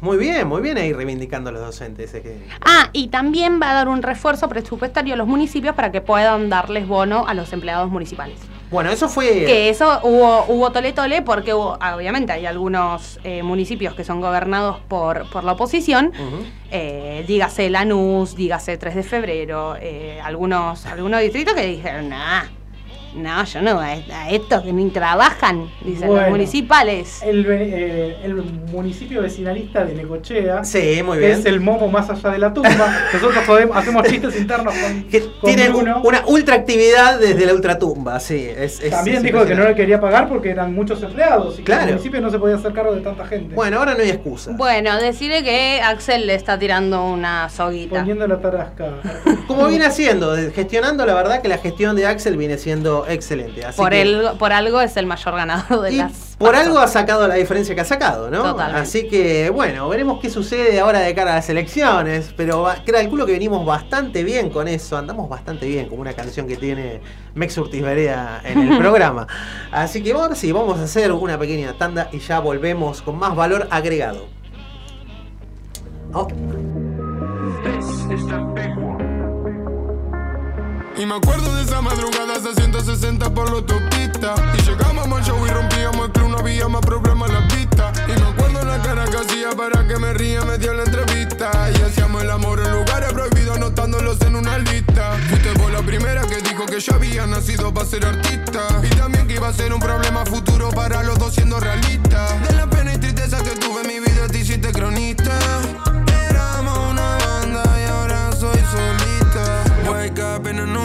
Muy 0.00 0.16
bien, 0.18 0.46
muy 0.48 0.60
bien 0.60 0.76
ahí 0.76 0.92
reivindicando 0.92 1.50
a 1.50 1.52
los 1.52 1.62
docentes. 1.62 2.12
es 2.12 2.22
que- 2.22 2.38
Ah, 2.60 2.88
y 2.92 3.08
también 3.08 3.60
va 3.62 3.70
a 3.70 3.74
dar 3.74 3.88
un 3.88 4.02
refuerzo 4.02 4.48
presupuestario 4.48 5.14
a 5.14 5.16
los 5.16 5.26
municipios 5.28 5.74
para 5.74 5.92
que 5.92 6.00
puedan 6.00 6.50
darles 6.50 6.86
bono 6.88 7.26
a 7.26 7.34
los 7.34 7.52
empleados 7.52 7.90
municipales. 7.90 8.38
Bueno, 8.74 8.90
eso 8.90 9.08
fue. 9.08 9.26
Que 9.46 9.68
eso 9.68 10.00
hubo, 10.02 10.46
hubo 10.48 10.72
tole 10.72 10.92
tole 10.92 11.22
porque 11.22 11.54
hubo- 11.54 11.78
obviamente 11.94 12.32
hay 12.32 12.44
algunos 12.44 13.20
eh, 13.22 13.42
municipios 13.44 13.94
que 13.94 14.02
son 14.02 14.20
gobernados 14.20 14.80
por, 14.88 15.30
por 15.30 15.44
la 15.44 15.52
oposición, 15.52 16.08
Ujú. 16.08 16.44
eh, 16.72 17.24
dígase 17.26 17.70
Lanús, 17.70 18.34
dígase 18.34 18.76
3 18.76 18.96
de 18.96 19.02
febrero, 19.04 19.76
eh, 19.80 20.20
algunos, 20.24 20.86
algunos 20.86 21.20
distritos 21.20 21.54
que 21.54 21.64
dijeron, 21.66 22.08
nah, 22.08 22.42
no, 23.14 23.44
yo 23.44 23.62
no, 23.62 23.80
a, 23.80 23.86
a 24.12 24.30
estos 24.30 24.62
que 24.62 24.72
ni 24.72 24.90
trabajan, 24.90 25.68
dicen 25.84 26.14
los 26.14 26.28
municipales. 26.28 27.22
El, 27.22 27.46
eh, 27.48 28.18
el 28.24 28.34
municipio 28.34 29.22
vecinalista 29.22 29.84
de 29.84 29.94
Necochea, 29.94 30.64
Sí, 30.64 31.02
muy 31.04 31.18
que 31.18 31.26
bien. 31.26 31.38
es 31.38 31.46
el 31.46 31.60
momo 31.60 31.88
más 31.88 32.10
allá 32.10 32.30
de 32.30 32.38
la 32.38 32.52
tumba. 32.52 32.70
Nosotros 33.12 33.44
podemos- 33.46 33.76
hacemos 33.76 34.06
chistes 34.08 34.36
internos 34.38 34.74
con, 34.74 35.02
con 35.02 35.30
Tiene 35.50 35.68
un- 35.70 35.76
Bruno. 35.76 36.00
una 36.04 36.22
ultra 36.26 36.56
actividad 36.56 37.18
desde 37.20 37.46
la 37.46 37.54
ultratumba, 37.54 38.18
sí. 38.20 38.46
Es, 38.56 38.80
es- 38.80 38.90
También 38.90 39.18
es 39.18 39.22
dijo 39.22 39.44
que 39.46 39.54
no 39.54 39.64
le 39.64 39.74
quería 39.74 40.00
pagar 40.00 40.28
porque 40.28 40.50
eran 40.50 40.74
muchos 40.74 41.02
empleados 41.02 41.54
y 41.54 41.56
que 41.58 41.64
Claro. 41.64 41.82
el 41.84 41.88
municipio 41.90 42.20
no 42.20 42.30
se 42.30 42.38
podía 42.38 42.56
hacer 42.56 42.72
cargo 42.72 42.94
de 42.94 43.00
tanta 43.00 43.24
gente. 43.26 43.54
Bueno, 43.54 43.78
ahora 43.78 43.94
no 43.94 44.00
hay 44.02 44.10
excusa. 44.10 44.52
Bueno, 44.56 45.00
decirle 45.00 45.42
que 45.42 45.80
Axel 45.82 46.26
le 46.26 46.34
está 46.34 46.58
tirando 46.58 47.04
una 47.06 47.48
soguita. 47.48 48.00
Poniendo 48.00 48.26
la 48.26 48.40
tarasca. 48.40 48.94
Como 49.46 49.66
viene 49.68 49.84
haciendo, 49.86 50.34
gestionando, 50.54 51.04
la 51.06 51.14
verdad 51.14 51.42
que 51.42 51.48
la 51.48 51.58
gestión 51.58 51.96
de 51.96 52.06
Axel 52.06 52.36
viene 52.36 52.58
siendo 52.58 53.03
excelente. 53.08 53.64
Así 53.64 53.76
Por, 53.76 53.90
que- 53.90 54.02
el, 54.02 54.28
por 54.38 54.52
algo 54.52 54.80
es 54.80 54.96
el 54.96 55.06
mayor 55.06 55.34
ganador 55.34 55.80
de 55.82 55.92
las. 55.92 56.34
Por 56.38 56.56
algo 56.56 56.78
ha 56.78 56.88
sacado 56.88 57.28
la 57.28 57.34
diferencia 57.36 57.74
que 57.74 57.80
ha 57.80 57.84
sacado, 57.84 58.30
¿no? 58.30 58.42
Totalmente. 58.42 58.80
Así 58.80 59.08
que, 59.08 59.50
bueno, 59.50 59.88
veremos 59.88 60.18
qué 60.20 60.28
sucede 60.30 60.80
ahora 60.80 60.98
de 61.00 61.14
cara 61.14 61.32
a 61.32 61.36
las 61.36 61.48
elecciones. 61.48 62.34
Pero 62.36 62.66
calculo 62.84 63.24
que 63.26 63.32
venimos 63.32 63.64
bastante 63.64 64.24
bien 64.24 64.50
con 64.50 64.66
eso. 64.68 64.96
Andamos 64.96 65.28
bastante 65.28 65.66
bien, 65.66 65.88
como 65.88 66.02
una 66.02 66.12
canción 66.12 66.46
que 66.48 66.56
tiene 66.56 67.00
Mex 67.34 67.56
Urtiz 67.58 67.82
Berea 67.82 68.40
en 68.44 68.60
el 68.72 68.78
programa. 68.80 69.26
Así 69.70 70.02
que 70.02 70.12
ahora 70.12 70.34
sí, 70.34 70.50
vamos 70.52 70.78
a 70.80 70.84
hacer 70.84 71.12
una 71.12 71.38
pequeña 71.38 71.72
tanda 71.74 72.08
y 72.12 72.18
ya 72.18 72.40
volvemos 72.40 73.00
con 73.02 73.16
más 73.18 73.34
valor 73.36 73.68
agregado. 73.70 74.26
Oh. 76.12 76.28
Y 80.96 81.06
me 81.06 81.14
acuerdo 81.16 81.52
de 81.56 81.62
esa 81.62 81.80
madrugada 81.80 82.34
a 82.36 82.54
160 82.54 83.34
por 83.34 83.50
la 83.50 83.56
autopista. 83.56 84.34
Y 84.56 84.62
llegamos 84.62 85.06
al 85.06 85.24
show 85.24 85.44
y 85.44 85.50
rompíamos 85.50 86.06
el 86.06 86.12
club, 86.12 86.28
no 86.28 86.38
había 86.38 86.68
más 86.68 86.82
problemas 86.82 87.30
en 87.30 87.34
la 87.34 87.48
pista. 87.48 87.92
Y 88.06 88.20
me 88.20 88.28
acuerdo 88.28 88.64
la 88.64 88.80
cara 88.80 89.04
que 89.06 89.16
hacía 89.16 89.50
para 89.56 89.86
que 89.88 89.98
me 89.98 90.14
ría, 90.14 90.42
me 90.42 90.56
dio 90.56 90.72
la 90.72 90.84
entrevista. 90.84 91.50
Y 91.76 91.82
hacíamos 91.82 92.22
el 92.22 92.30
amor 92.30 92.60
en 92.60 92.70
lugares 92.70 93.12
prohibidos, 93.12 93.56
anotándolos 93.56 94.20
en 94.20 94.36
una 94.36 94.58
lista. 94.58 95.18
Fuiste 95.28 95.52
por 95.54 95.72
la 95.72 95.82
primera 95.82 96.22
que 96.22 96.36
dijo 96.36 96.64
que 96.64 96.78
yo 96.78 96.94
había 96.94 97.26
nacido 97.26 97.74
para 97.74 97.86
ser 97.86 98.06
artista. 98.06 98.62
Y 98.84 98.94
también 98.94 99.26
que 99.26 99.34
iba 99.34 99.48
a 99.48 99.52
ser 99.52 99.72
un 99.72 99.80
problema 99.80 100.24
futuro 100.24 100.70
para 100.70 101.02
los 101.02 101.18
dos 101.18 101.34
siendo 101.34 101.58
realistas. 101.58 102.48
De 102.48 102.54
la 102.54 102.70
pena 102.70 102.94
y 102.94 102.98
tristeza 102.98 103.42
que 103.42 103.50
tuve 103.56 103.80
en 103.80 103.88
mi 103.88 103.98
vida 103.98 104.28
te 104.28 104.38
hiciste 104.38 104.70
cronista 104.72 105.32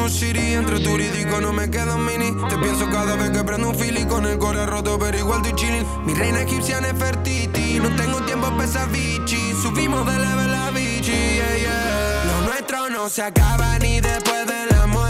a 0.09 0.57
Entre 0.57 0.79
turídico 0.79 1.39
no 1.39 1.53
me 1.53 1.69
queda 1.69 1.95
un 1.95 2.03
mini. 2.03 2.31
Te 2.49 2.57
pienso 2.57 2.89
cada 2.89 3.15
vez 3.15 3.29
que 3.29 3.43
prendo 3.43 3.69
un 3.69 3.75
fili 3.75 4.05
Con 4.05 4.25
el 4.25 4.39
core 4.39 4.65
roto 4.65 4.97
pero 4.97 5.17
igual 5.17 5.41
estoy 5.41 5.53
chilling. 5.53 5.85
Mi 6.05 6.15
reina 6.15 6.41
egipcia 6.41 6.81
Nefertiti 6.81 7.79
No 7.79 7.95
tengo 7.95 8.19
tiempo 8.23 8.47
para 8.49 8.63
esa 8.63 8.85
bichi. 8.87 9.53
Subimos 9.61 10.05
de 10.07 10.19
level 10.19 10.53
a 10.53 10.71
bichi 10.71 11.11
yeah, 11.11 11.57
yeah. 11.57 12.23
Lo 12.25 12.47
nuestro 12.47 12.89
no 12.89 13.07
se 13.07 13.21
acaba 13.21 13.77
ni 13.79 14.01
después 14.01 14.47
de 14.47 14.65
la 14.71 14.87
muerte 14.87 15.08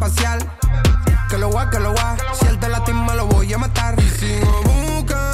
espacial 0.00 0.38
que 1.28 1.36
lo 1.36 1.50
va, 1.52 1.68
que 1.68 1.78
lo 1.78 1.92
va. 1.94 2.16
Si 2.32 2.46
él 2.46 2.58
te 2.58 2.68
lastima, 2.68 3.14
lo 3.14 3.26
voy 3.26 3.52
a 3.52 3.58
matar. 3.58 4.00
Y 4.00 4.08
sigo 4.08 4.62
buscando 4.62 5.14
el 5.14 5.29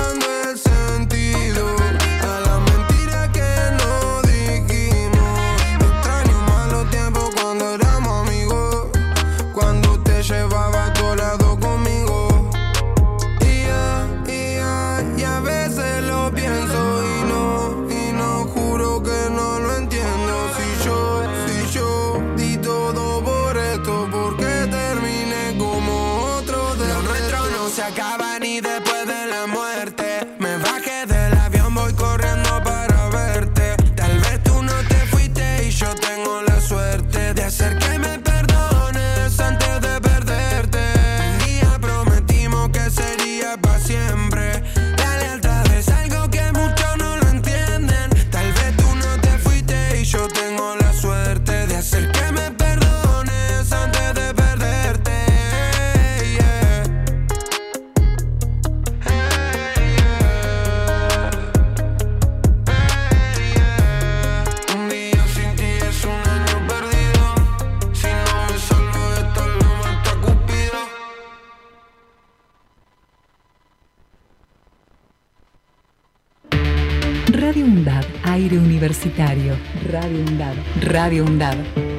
universitario. 79.07 79.57
Radio 79.91 80.25
UNDAD. 80.25 80.55
Radio 80.83 81.25
UNDAD, 81.25 81.57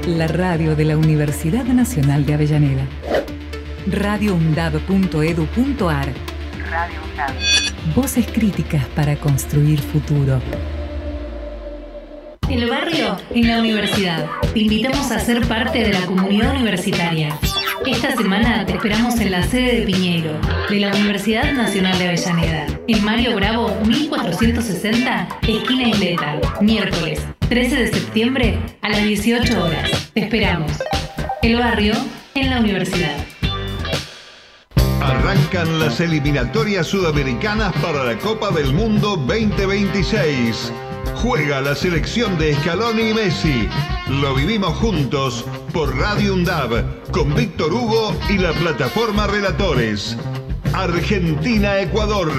la 0.08 0.28
radio 0.28 0.76
de 0.76 0.84
la 0.84 0.98
Universidad 0.98 1.64
Nacional 1.64 2.26
de 2.26 2.34
Avellaneda. 2.34 2.86
radioundad.edu.ar 3.88 6.08
Radio 6.70 7.00
UNDAD. 7.12 7.32
Voces 7.96 8.28
críticas 8.28 8.84
para 8.96 9.16
construir 9.16 9.80
futuro. 9.80 10.42
El 12.50 12.70
barrio 12.70 13.16
en 13.34 13.48
la 13.48 13.60
universidad. 13.60 14.26
Te 14.54 14.60
invitamos 14.60 15.10
a 15.12 15.20
ser 15.20 15.48
parte 15.48 15.80
de 15.80 15.94
la 15.94 16.06
comunidad 16.06 16.56
universitaria. 16.56 17.40
Esta 17.86 18.16
semana 18.18 18.66
te 18.66 18.74
esperamos 18.74 19.18
en 19.22 19.32
la 19.32 19.44
sede 19.44 19.80
de 19.80 19.86
Piñeiro, 19.86 20.34
de 20.70 20.80
la 20.80 20.90
Universidad 20.90 21.54
Nacional 21.54 21.98
de 21.98 22.10
Avellaneda, 22.10 22.67
en 22.88 23.04
Mario 23.04 23.36
Bravo 23.36 23.78
1460, 23.86 25.28
esquina 25.48 25.90
Isleta, 25.90 26.40
miércoles 26.62 27.22
13 27.50 27.76
de 27.76 27.88
septiembre 27.94 28.60
a 28.82 28.90
las 28.90 29.04
18 29.04 29.64
horas. 29.64 30.12
Te 30.14 30.22
esperamos. 30.22 30.72
El 31.42 31.58
barrio 31.58 31.94
en 32.36 32.50
la 32.50 32.60
universidad. 32.60 33.16
Arrancan 35.02 35.80
las 35.80 36.00
eliminatorias 36.00 36.88
sudamericanas 36.88 37.74
para 37.82 38.04
la 38.04 38.18
Copa 38.18 38.52
del 38.52 38.74
Mundo 38.74 39.16
2026. 39.18 40.72
Juega 41.16 41.62
la 41.62 41.76
selección 41.76 42.38
de 42.38 42.54
Scaloni 42.56 43.10
y 43.10 43.14
Messi. 43.14 43.70
Lo 44.10 44.34
vivimos 44.36 44.76
juntos 44.78 45.46
por 45.74 45.96
Radio 45.98 46.34
UNDAB 46.34 47.12
con 47.12 47.34
Víctor 47.36 47.74
Hugo 47.74 48.16
y 48.30 48.38
la 48.38 48.52
plataforma 48.54 49.28
Relatores. 49.28 50.18
Argentina-Ecuador. 50.74 52.32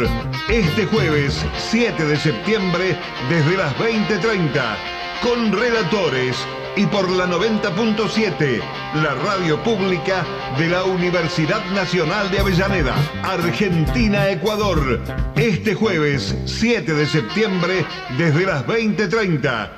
Este 0.48 0.86
jueves 0.86 1.44
7 1.70 2.04
de 2.04 2.16
septiembre 2.16 2.96
desde 3.28 3.56
las 3.56 3.74
20.30 3.76 4.76
con 5.22 5.52
Relatores 5.52 6.36
y 6.76 6.86
por 6.86 7.10
la 7.10 7.26
90.7, 7.26 8.60
la 9.02 9.14
radio 9.14 9.62
pública 9.62 10.24
de 10.58 10.68
la 10.68 10.84
Universidad 10.84 11.64
Nacional 11.72 12.30
de 12.30 12.38
Avellaneda. 12.38 12.94
Argentina-Ecuador. 13.24 15.00
Este 15.34 15.74
jueves 15.74 16.36
7 16.44 16.94
de 16.94 17.06
septiembre 17.06 17.84
desde 18.16 18.46
las 18.46 18.64
20.30. 18.66 19.77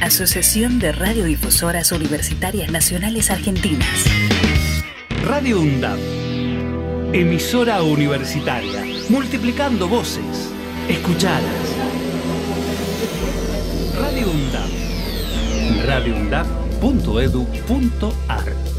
Asociación 0.00 0.78
de 0.78 0.92
Radiodifusoras 0.92 1.90
Universitarias 1.90 2.70
Nacionales 2.70 3.32
Argentinas. 3.32 4.04
Radio 5.24 5.60
UNDAP. 5.60 5.98
Emisora 7.12 7.82
universitaria. 7.82 8.84
Multiplicando 9.08 9.88
voces. 9.88 10.52
Escuchadas. 10.88 11.42
Radio 14.00 14.30
UNDAP. 14.30 14.70
radioundap.edu.ar 15.84 18.77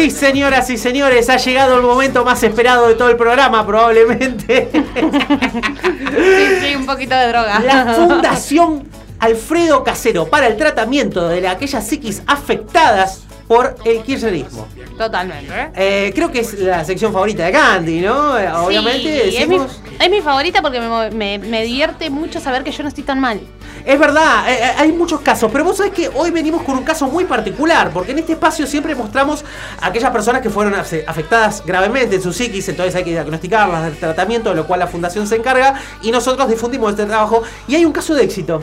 Sí, 0.00 0.10
señoras 0.10 0.70
y 0.70 0.78
señores, 0.78 1.28
ha 1.28 1.36
llegado 1.36 1.76
el 1.76 1.82
momento 1.82 2.24
más 2.24 2.42
esperado 2.42 2.88
de 2.88 2.94
todo 2.94 3.10
el 3.10 3.16
programa, 3.16 3.66
probablemente. 3.66 4.68
Sí, 4.72 6.46
sí, 6.62 6.74
un 6.74 6.86
poquito 6.86 7.14
de 7.14 7.28
droga. 7.28 7.60
La 7.60 7.92
Fundación 7.94 8.88
Alfredo 9.18 9.84
Casero 9.84 10.26
para 10.26 10.46
el 10.46 10.56
tratamiento 10.56 11.28
de 11.28 11.46
aquellas 11.46 11.86
psiquis 11.86 12.22
afectadas 12.26 13.24
por 13.46 13.76
el 13.84 14.02
kirchnerismo. 14.02 14.66
Totalmente. 14.96 15.52
¿eh? 15.52 15.70
Eh, 15.76 16.12
creo 16.14 16.30
que 16.32 16.40
es 16.40 16.58
la 16.58 16.82
sección 16.84 17.12
favorita 17.12 17.44
de 17.44 17.52
Candy, 17.52 18.00
¿no? 18.00 18.32
Obviamente 18.64 19.30
Sí, 19.30 19.36
es, 19.36 19.48
mi, 19.48 19.58
decimos... 19.58 19.82
es 20.00 20.10
mi 20.10 20.20
favorita 20.22 20.62
porque 20.62 20.80
me, 20.80 21.10
me- 21.10 21.38
me 21.38 21.62
divierte 21.64 22.08
mucho 22.08 22.40
saber 22.40 22.64
que 22.64 22.70
yo 22.72 22.82
no 22.84 22.88
estoy 22.88 23.04
tan 23.04 23.20
mal. 23.20 23.40
Es 23.84 23.98
verdad, 23.98 24.48
eh, 24.48 24.58
eh, 24.62 24.72
hay 24.78 24.92
muchos 24.92 25.20
casos, 25.20 25.50
pero 25.52 25.64
vos 25.64 25.76
sabés 25.76 25.92
que 25.92 26.10
hoy 26.14 26.30
venimos 26.30 26.62
con 26.62 26.76
un 26.76 26.84
caso 26.84 27.06
muy 27.08 27.24
particular, 27.24 27.90
porque 27.92 28.12
en 28.12 28.18
este 28.18 28.32
espacio 28.32 28.66
siempre 28.66 28.94
mostramos 28.94 29.44
a 29.80 29.86
aquellas 29.86 30.10
personas 30.10 30.42
que 30.42 30.50
fueron 30.50 30.74
afe- 30.74 31.04
afectadas 31.06 31.62
gravemente 31.64 32.16
en 32.16 32.22
su 32.22 32.32
psiquis, 32.32 32.68
entonces 32.68 32.94
hay 32.94 33.04
que 33.04 33.10
diagnosticarlas 33.10 33.84
del 33.84 33.96
tratamiento, 33.98 34.50
de 34.50 34.56
lo 34.56 34.66
cual 34.66 34.80
la 34.80 34.86
fundación 34.86 35.26
se 35.26 35.36
encarga, 35.36 35.74
y 36.02 36.10
nosotros 36.10 36.48
difundimos 36.48 36.90
este 36.90 37.06
trabajo, 37.06 37.42
y 37.66 37.74
hay 37.74 37.84
un 37.84 37.92
caso 37.92 38.14
de 38.14 38.24
éxito. 38.24 38.62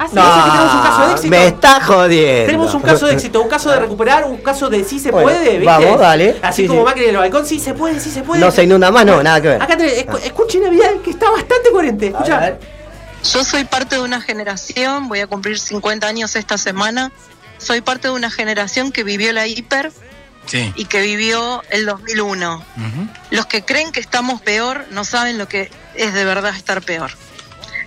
¿Ah, 0.00 0.06
No, 0.12 0.22
que 0.22 0.50
tenemos 0.50 0.74
un 0.74 0.80
caso 0.82 1.06
de 1.06 1.12
éxito. 1.14 1.30
me 1.30 1.46
está 1.48 1.80
jodiendo. 1.80 2.46
Tenemos 2.46 2.74
un 2.74 2.82
caso 2.82 3.06
de 3.06 3.12
éxito, 3.14 3.42
un 3.42 3.48
caso 3.48 3.70
de 3.70 3.80
recuperar, 3.80 4.24
un 4.26 4.36
caso 4.36 4.68
de 4.70 4.84
sí 4.84 5.00
se 5.00 5.10
Bueno, 5.10 5.26
puede, 5.28 5.50
¿viste? 5.58 5.64
vamos, 5.64 5.98
dale. 5.98 6.36
Así 6.40 6.62
Sí, 6.62 6.68
como 6.68 6.80
sí. 6.82 6.84
Macri 6.86 7.02
en 7.04 7.10
el 7.10 7.16
balcón, 7.16 7.44
sí 7.44 7.58
se 7.58 7.74
puede, 7.74 7.98
sí 7.98 8.10
se 8.10 8.22
puede. 8.22 8.40
No 8.40 8.50
se 8.52 8.62
inunda 8.62 8.92
más, 8.92 9.04
no, 9.04 9.20
nada 9.24 9.40
que 9.40 9.48
ver. 9.48 9.62
Acá 9.62 9.76
tenés, 9.76 10.06
escu- 10.06 10.20
escuchen 10.22 10.64
a 10.66 10.70
Vidal, 10.70 11.00
que 11.02 11.10
está 11.10 11.28
bastante 11.32 11.70
coherente. 11.72 12.06
Escucha. 12.08 12.58
Yo 13.24 13.44
soy 13.44 13.64
parte 13.64 13.96
de 13.96 14.02
una 14.02 14.20
generación, 14.20 15.08
voy 15.08 15.20
a 15.20 15.26
cumplir 15.26 15.58
50 15.58 16.06
años 16.06 16.36
esta 16.36 16.56
semana, 16.56 17.12
soy 17.58 17.80
parte 17.80 18.08
de 18.08 18.14
una 18.14 18.30
generación 18.30 18.92
que 18.92 19.04
vivió 19.04 19.32
la 19.32 19.46
hiper 19.46 19.92
Sí. 20.46 20.72
y 20.76 20.86
que 20.86 21.02
vivió 21.02 21.62
el 21.70 21.84
2001. 21.84 22.64
Los 23.30 23.46
que 23.46 23.64
creen 23.64 23.92
que 23.92 24.00
estamos 24.00 24.40
peor 24.40 24.86
no 24.90 25.04
saben 25.04 25.36
lo 25.36 25.46
que 25.46 25.70
es 25.94 26.14
de 26.14 26.24
verdad 26.24 26.56
estar 26.56 26.80
peor. 26.80 27.10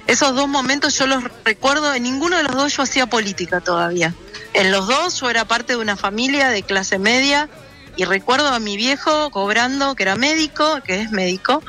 Esos 0.05 0.35
dos 0.35 0.47
momentos 0.47 0.95
yo 0.97 1.07
los 1.07 1.23
recuerdo, 1.43 1.93
en 1.95 2.03
ninguno 2.03 2.37
de 2.37 2.43
los 2.43 2.55
dos 2.55 2.75
yo 2.77 2.83
hacía 2.83 3.07
política 3.07 3.61
todavía. 3.61 4.13
En 4.53 4.71
los 4.71 4.85
dos 4.87 5.19
yo 5.19 5.29
era 5.29 5.45
parte 5.45 5.73
de 5.73 5.79
una 5.79 5.95
familia 5.95 6.49
de 6.49 6.61
clase 6.61 6.99
media 6.99 7.49
y 7.95 8.05
recuerdo 8.05 8.47
a 8.49 8.59
mi 8.59 8.77
viejo 8.77 9.31
cobrando, 9.31 9.95
que 9.95 10.03
era 10.03 10.15
médico, 10.15 10.81
que 10.83 11.01
es 11.01 11.11
médico, 11.11 11.63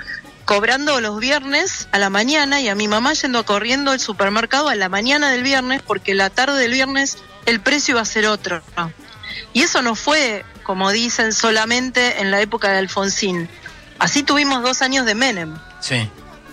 cobrando 0.45 1.01
los 1.01 1.18
viernes 1.20 1.88
a 1.93 1.99
la 1.99 2.11
mañana 2.11 2.61
y 2.61 2.68
a 2.68 2.74
mi 2.74 2.88
mamá 2.88 3.12
yendo 3.14 3.45
corriendo 3.45 3.90
al 3.93 4.01
supermercado 4.01 4.68
a 4.68 4.74
la 4.74 4.88
mañana 4.88 5.30
del 5.30 5.43
viernes 5.43 5.82
porque 5.82 6.14
la 6.14 6.30
tarde 6.30 6.59
del 6.61 6.72
viernes 6.72 7.18
el 7.47 7.61
precio 7.61 7.93
iba 7.93 8.01
a 8.01 8.05
ser 8.05 8.26
otro. 8.26 8.62
Y 9.53 9.62
eso 9.62 9.82
no 9.82 9.95
fue, 9.95 10.45
como 10.62 10.90
dicen, 10.90 11.32
solamente 11.32 12.20
en 12.20 12.30
la 12.30 12.40
época 12.40 12.70
de 12.70 12.78
Alfonsín. 12.78 13.49
Así 13.99 14.22
tuvimos 14.22 14.62
dos 14.62 14.82
años 14.82 15.07
de 15.07 15.14
Menem 15.14 15.57
Sí. 15.80 16.09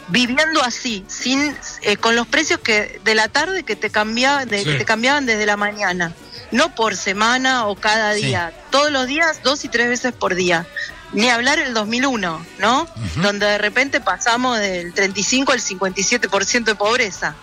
viviendo 0.07 0.61
así, 0.63 1.05
sin 1.07 1.55
eh, 1.81 1.97
con 1.97 2.15
los 2.15 2.27
precios 2.27 2.59
que 2.59 2.99
de 3.03 3.15
la 3.15 3.27
tarde 3.27 3.63
que 3.63 3.75
te 3.75 3.89
cambiaban, 3.89 4.47
de- 4.47 4.59
Sí. 4.59 4.65
que 4.65 4.73
te 4.77 4.85
cambiaban 4.85 5.25
desde 5.25 5.45
la 5.45 5.57
mañana, 5.57 6.13
no 6.51 6.73
por 6.75 6.95
semana 6.95 7.67
o 7.67 7.75
cada 7.75 8.13
Sí. 8.15 8.25
día, 8.25 8.51
todos 8.71 8.91
los 8.91 9.07
días, 9.07 9.41
dos 9.43 9.65
y 9.65 9.69
tres 9.69 9.87
veces 9.89 10.13
por 10.13 10.35
día. 10.35 10.65
Ni 11.13 11.29
hablar 11.29 11.59
el 11.59 11.73
2001, 11.73 12.45
¿no? 12.59 12.87
Donde 13.17 13.45
de 13.45 13.57
repente 13.57 13.99
pasamos 13.99 14.59
del 14.59 14.93
35 14.93 15.51
al 15.51 15.59
57% 15.59 16.63
de 16.63 16.75
pobreza. 16.75 17.35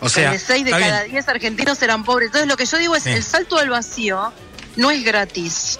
O 0.00 0.08
sea, 0.08 0.24
Donde 0.24 0.38
6 0.38 0.64
de 0.64 0.70
cada 0.70 1.02
bien. 1.02 1.12
10 1.12 1.28
argentinos 1.28 1.82
eran 1.82 2.04
pobres. 2.04 2.26
Entonces 2.26 2.48
lo 2.48 2.56
que 2.56 2.66
yo 2.66 2.78
digo 2.78 2.94
es, 2.94 3.06
el 3.06 3.22
salto 3.22 3.58
al 3.58 3.70
vacío 3.70 4.32
no 4.76 4.90
es 4.90 5.04
gratis. 5.04 5.78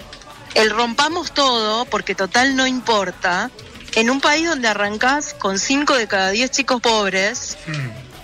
El 0.53 0.69
rompamos 0.69 1.33
todo, 1.33 1.85
porque 1.85 2.15
total 2.15 2.55
no 2.55 2.65
importa, 2.65 3.51
en 3.95 4.09
un 4.09 4.19
país 4.19 4.47
donde 4.47 4.67
arrancás 4.67 5.33
con 5.33 5.59
5 5.59 5.95
de 5.95 6.07
cada 6.07 6.31
10 6.31 6.51
chicos 6.51 6.81
pobres, 6.81 7.57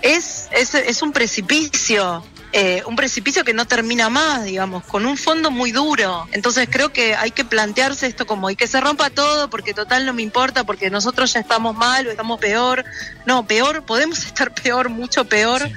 es, 0.02 0.48
es, 0.52 0.76
es 0.76 1.02
un 1.02 1.12
precipicio. 1.14 2.24
Eh, 2.56 2.84
un 2.86 2.96
precipicio 2.96 3.44
que 3.44 3.56
no 3.56 3.66
termina 3.66 4.10
más, 4.10 4.44
digamos, 4.44 4.84
con 4.84 5.08
un 5.08 5.18
fondo 5.18 5.50
muy 5.50 5.72
duro. 5.72 6.28
Entonces 6.32 6.68
creo 6.70 6.94
que 6.94 7.16
hay 7.16 7.32
que 7.32 7.44
plantearse 7.44 8.06
esto 8.06 8.28
como, 8.28 8.52
y 8.52 8.56
que 8.56 8.68
se 8.68 8.80
rompa 8.80 9.10
todo, 9.10 9.50
porque 9.50 9.74
total 9.74 10.06
no 10.06 10.14
me 10.14 10.22
importa, 10.22 10.64
porque 10.64 10.92
nosotros 10.92 11.34
ya 11.34 11.40
estamos 11.40 11.76
mal 11.76 12.06
o 12.06 12.12
estamos 12.12 12.40
peor. 12.40 12.86
No, 13.26 13.48
peor, 13.48 13.84
podemos 13.84 14.20
estar 14.26 14.54
peor, 14.54 14.90
mucho 14.90 15.26
peor. 15.26 15.68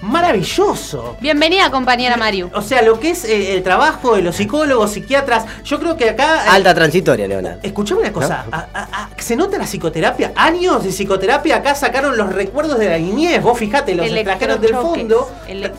Maravilloso. 0.00 1.16
Bienvenida, 1.20 1.70
compañera 1.70 2.16
Mariu. 2.16 2.50
O 2.54 2.62
sea, 2.62 2.82
lo 2.82 3.00
que 3.00 3.10
es 3.10 3.24
eh, 3.24 3.54
el 3.56 3.62
trabajo 3.62 4.14
de 4.16 4.22
los 4.22 4.36
psicólogos, 4.36 4.92
psiquiatras, 4.92 5.44
yo 5.64 5.78
creo 5.80 5.96
que 5.96 6.10
acá... 6.10 6.44
eh, 6.44 6.48
Alta 6.50 6.74
transitoria, 6.74 7.26
Leonardo. 7.26 7.60
Escuchame 7.62 8.02
una 8.02 8.12
cosa, 8.12 8.44
a- 8.52 8.66
a- 8.72 8.82
a- 8.92 9.10
¿se 9.18 9.36
nota 9.36 9.58
la 9.58 9.64
psicoterapia? 9.64 10.32
Años 10.36 10.84
de 10.84 10.90
psicoterapia, 10.90 11.56
acá 11.56 11.74
sacaron 11.74 12.16
los 12.16 12.32
recuerdos 12.32 12.78
de 12.78 12.88
la 12.90 12.98
niñez, 12.98 13.42
vos 13.42 13.58
fijate, 13.58 13.94
los 13.94 14.06
extranjeros 14.06 14.60
del 14.60 14.74
fondo. 14.74 15.30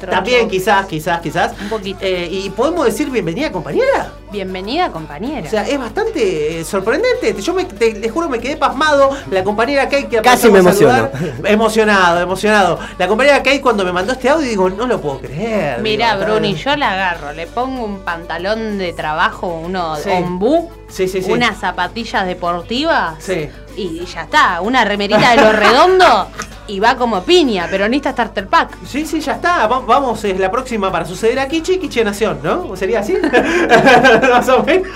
También 0.09 0.49
quizás, 0.49 0.85
quizás, 0.87 1.21
quizás. 1.21 1.53
Un 1.61 1.69
poquito. 1.69 1.99
Eh, 2.01 2.27
y 2.31 2.49
podemos 2.49 2.85
decir 2.85 3.09
bienvenida 3.09 3.51
compañera. 3.51 4.11
Bienvenida, 4.31 4.91
compañera. 4.91 5.47
O 5.47 5.49
sea, 5.49 5.67
es 5.67 5.79
bastante 5.79 6.59
eh, 6.59 6.63
sorprendente. 6.63 7.33
Yo 7.41 7.53
me, 7.53 7.65
te, 7.65 7.93
les 7.93 8.11
juro 8.11 8.29
me 8.29 8.39
quedé 8.39 8.57
pasmado. 8.57 9.09
La 9.31 9.43
compañera 9.43 9.85
Kate 9.89 10.07
que 10.07 10.21
Casi 10.21 10.51
me 10.51 10.61
saludar, 10.61 11.11
Emocionado, 11.45 12.21
emocionado. 12.21 12.79
La 12.99 13.07
compañera 13.07 13.37
Kate 13.37 13.59
cuando 13.61 13.83
me 13.83 13.91
mandó 13.91 14.13
este 14.13 14.29
audio 14.29 14.47
digo, 14.47 14.69
no 14.69 14.85
lo 14.85 15.01
puedo 15.01 15.19
creer. 15.21 15.81
Mira, 15.81 16.15
Digo, 16.15 16.25
Bruni, 16.31 16.53
yo 16.53 16.75
la 16.75 16.91
agarro, 16.91 17.33
le 17.33 17.47
pongo 17.47 17.83
un 17.83 17.99
pantalón 18.01 18.77
de 18.77 18.93
trabajo, 18.93 19.47
uno 19.47 19.95
Sí. 19.95 20.09
ombú, 20.11 20.69
Sí, 20.89 21.07
sí, 21.07 21.21
sí. 21.21 21.31
unas 21.31 21.57
zapatillas 21.57 22.25
deportivas 22.25 23.15
Sí. 23.23 23.49
y 23.77 24.05
ya 24.05 24.23
está, 24.23 24.61
una 24.61 24.83
remerita 24.85 25.31
de 25.31 25.37
lo 25.41 25.51
redondo 25.51 26.27
y 26.67 26.79
va 26.79 26.95
como 26.95 27.23
piña, 27.23 27.67
peronista 27.67 28.11
starter 28.11 28.47
pack. 28.47 28.77
Sí, 28.87 29.05
sí, 29.05 29.21
ya 29.21 29.33
está. 29.33 29.65
Va- 29.67 29.79
Vamos, 29.79 30.23
es 30.23 30.39
la 30.39 30.51
próxima 30.51 30.91
para 30.91 31.05
suceder 31.05 31.39
a 31.39 31.47
Kichi, 31.47 31.79
Kichi 31.79 32.03
Nación, 32.03 32.39
¿no? 32.43 32.75
¿Sería 32.75 32.99
así? 32.99 33.15
Más 34.29 34.47
o 34.49 34.63
menos. 34.63 34.87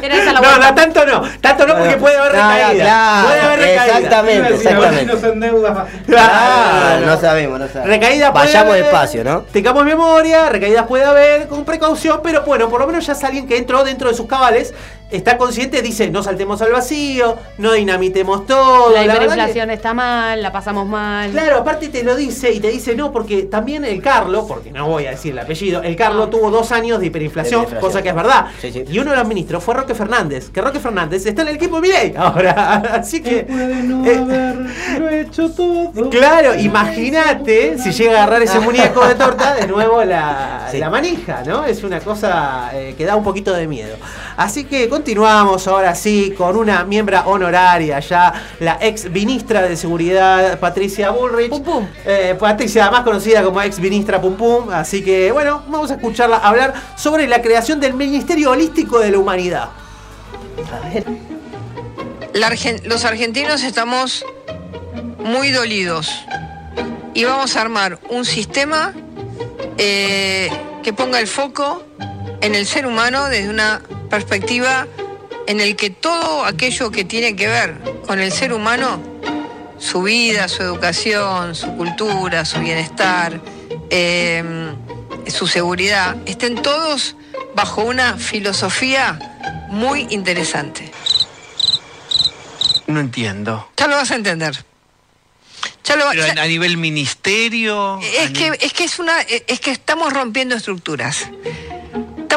No, 0.00 0.58
no, 0.58 0.74
tanto 0.76 1.04
no. 1.04 1.22
Tanto 1.40 1.66
no 1.66 1.76
porque 1.76 1.96
puede 1.96 2.16
haber 2.16 2.32
no, 2.34 2.42
no, 2.44 2.50
recaída. 2.54 2.84
claro, 2.84 3.26
puede 3.26 3.40
haber 3.40 3.58
recaída. 3.58 3.96
exactamente, 3.98 4.54
exactamente. 4.54 5.74
No. 6.06 6.16
Ah, 6.16 6.98
no 7.04 7.20
sabemos, 7.20 7.58
no 7.58 7.66
sabemos. 7.66 7.88
Recaída 7.88 8.32
puede 8.32 8.46
Vayamos 8.46 8.70
haber, 8.70 8.84
despacio, 8.84 9.24
¿no? 9.24 9.40
Tengamos 9.42 9.84
memoria, 9.84 10.48
recaídas 10.50 10.86
puede 10.86 11.04
haber, 11.04 11.48
con 11.48 11.64
precaución, 11.64 12.20
pero 12.22 12.42
bueno, 12.42 12.68
por 12.68 12.80
lo 12.80 12.86
menos 12.86 13.04
ya 13.06 13.14
es 13.14 13.24
alguien 13.24 13.48
que 13.48 13.56
entró 13.56 13.82
dentro 13.82 14.08
de 14.08 14.14
sus 14.14 14.26
cabales, 14.28 14.72
está 15.10 15.38
consciente, 15.38 15.80
dice, 15.82 16.10
no 16.10 16.22
saltemos 16.22 16.60
al 16.62 16.72
vacío, 16.72 17.36
no 17.58 17.72
dinamitemos 17.72 18.46
todo. 18.46 18.90
La 18.92 19.00
que- 19.02 19.06
hiperinflación 19.08 19.70
está 19.70 19.94
mal, 19.94 20.42
la 20.42 20.52
pasamos 20.52 20.86
mal. 20.86 21.30
Claro, 21.30 21.56
aparte 21.58 21.88
te 21.88 22.02
lo 22.02 22.14
dice 22.16 22.52
y 22.52 22.60
te 22.60 22.68
dice 22.68 22.94
no, 22.94 23.10
porque 23.12 23.44
también 23.44 23.84
el 23.84 24.02
Carlo, 24.02 24.46
porque 24.46 24.70
no 24.70 24.86
voy 24.88 25.06
a 25.06 25.10
decir 25.10 25.32
el 25.32 25.38
apellido, 25.38 25.82
el 25.82 25.96
Carlo 25.96 26.28
tuvo 26.28 26.50
dos 26.50 26.72
años 26.72 27.00
de 27.00 27.06
hiperinflación, 27.06 27.66
De 27.70 27.78
cosa 27.80 28.02
que 28.02 28.10
es 28.10 28.14
verdad. 28.14 28.46
Sí, 28.60 28.70
sí. 28.72 28.84
Y 28.88 28.98
uno 28.98 29.10
de 29.12 29.16
los 29.16 29.26
ministros 29.26 29.62
fue 29.64 29.74
Roque 29.74 29.94
Fernández, 29.94 30.50
que 30.50 30.60
Roque 30.60 30.80
Fernández 30.80 31.24
está 31.26 31.42
en 31.42 31.48
el 31.48 31.54
equipo 31.56 31.80
Milei 31.80 32.14
ahora. 32.16 32.74
Así 32.94 33.22
que. 33.22 33.46
eh, 33.48 34.54
Lo 34.98 35.08
he 35.08 35.20
hecho 35.22 35.50
todo. 35.50 35.92
Claro, 36.10 36.54
imagínate 36.54 37.78
si 37.78 37.92
llega 37.92 38.12
a 38.20 38.22
agarrar 38.24 38.42
ese 38.42 38.60
muñeco 38.60 39.06
de 39.06 39.14
torta, 39.14 39.54
de 39.54 39.66
nuevo 39.68 40.04
la, 40.04 40.68
la 40.72 40.90
manija, 40.90 41.42
¿no? 41.46 41.64
Es 41.64 41.82
una 41.84 42.00
cosa 42.00 42.70
eh, 42.74 42.94
que 42.96 43.04
da 43.04 43.16
un 43.16 43.24
poquito 43.24 43.52
de 43.52 43.66
miedo. 43.66 43.96
Así 44.36 44.64
que 44.64 44.88
continuamos 44.98 45.68
ahora 45.68 45.94
sí 45.94 46.34
con 46.36 46.56
una 46.56 46.82
miembra 46.82 47.22
honoraria 47.28 48.00
ya, 48.00 48.32
la 48.58 48.78
ex 48.80 49.08
ministra 49.08 49.62
de 49.62 49.76
Seguridad, 49.76 50.58
Patricia 50.58 51.10
Bullrich. 51.10 51.52
Eh, 52.04 52.34
Patricia, 52.36 52.90
más 52.90 53.02
conocida 53.02 53.44
como 53.44 53.62
ex 53.62 53.78
ministra 53.78 54.20
Pum 54.20 54.34
Pum. 54.34 54.70
Así 54.72 55.04
que 55.04 55.30
bueno, 55.30 55.62
vamos 55.68 55.92
a 55.92 55.94
escucharla 55.94 56.38
hablar 56.38 56.74
sobre 56.96 57.28
la 57.28 57.40
creación 57.40 57.78
del 57.78 57.94
Ministerio 57.94 58.50
Holístico 58.50 58.98
de 58.98 59.12
la 59.12 59.18
Humanidad. 59.18 59.68
La 62.32 62.50
Argen- 62.50 62.82
los 62.82 63.04
argentinos 63.04 63.62
estamos 63.62 64.24
muy 65.20 65.52
dolidos 65.52 66.10
y 67.14 67.22
vamos 67.24 67.54
a 67.56 67.60
armar 67.60 68.00
un 68.10 68.24
sistema 68.24 68.94
eh, 69.78 70.50
que 70.82 70.92
ponga 70.92 71.20
el 71.20 71.28
foco 71.28 71.84
en 72.40 72.54
el 72.54 72.66
ser 72.66 72.86
humano 72.86 73.26
desde 73.28 73.48
una 73.50 73.82
perspectiva 74.10 74.86
en 75.46 75.60
el 75.60 75.76
que 75.76 75.90
todo 75.90 76.44
aquello 76.44 76.90
que 76.90 77.04
tiene 77.04 77.34
que 77.36 77.46
ver 77.48 77.78
con 78.06 78.18
el 78.20 78.30
ser 78.32 78.52
humano, 78.52 79.00
su 79.78 80.02
vida, 80.02 80.48
su 80.48 80.62
educación, 80.62 81.54
su 81.54 81.74
cultura, 81.76 82.44
su 82.44 82.58
bienestar, 82.60 83.40
eh, 83.90 84.72
su 85.26 85.46
seguridad, 85.46 86.16
estén 86.26 86.56
todos 86.60 87.16
bajo 87.54 87.82
una 87.82 88.16
filosofía 88.18 89.18
muy 89.68 90.06
interesante. 90.10 90.90
No 92.86 93.00
entiendo. 93.00 93.68
Ya 93.76 93.86
lo 93.86 93.96
vas 93.96 94.10
a 94.10 94.14
entender. 94.16 94.64
Ya 95.84 95.96
lo 95.96 96.10
Pero 96.10 96.26
ya- 96.26 96.42
a 96.42 96.46
nivel 96.46 96.76
ministerio. 96.76 97.98
es 98.02 98.30
que 98.30 98.52
es 98.60 98.72
que 98.72 98.84
es 98.84 98.98
una 98.98 99.20
es 99.20 99.60
que 99.60 99.70
estamos 99.70 100.12
rompiendo 100.12 100.54
estructuras. 100.54 101.26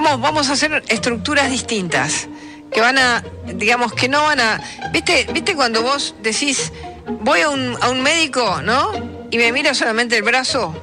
Vamos 0.02 0.50
a 0.50 0.54
hacer 0.54 0.84
estructuras 0.90 1.50
distintas 1.50 2.28
que 2.72 2.82
van 2.82 2.98
a 2.98 3.24
digamos 3.54 3.94
que 3.94 4.08
no 4.08 4.24
van 4.24 4.40
a 4.40 4.62
viste 4.92 5.28
viste 5.34 5.56
cuando 5.56 5.82
vos 5.82 6.16
decís 6.22 6.72
voy 7.20 7.42
a 7.42 7.50
un, 7.50 7.76
a 7.82 7.90
un 7.90 8.02
médico 8.02 8.62
no 8.64 8.92
y 9.30 9.38
me 9.38 9.52
mira 9.52 9.74
solamente 9.74 10.16
el 10.18 10.24
brazo 10.24 10.74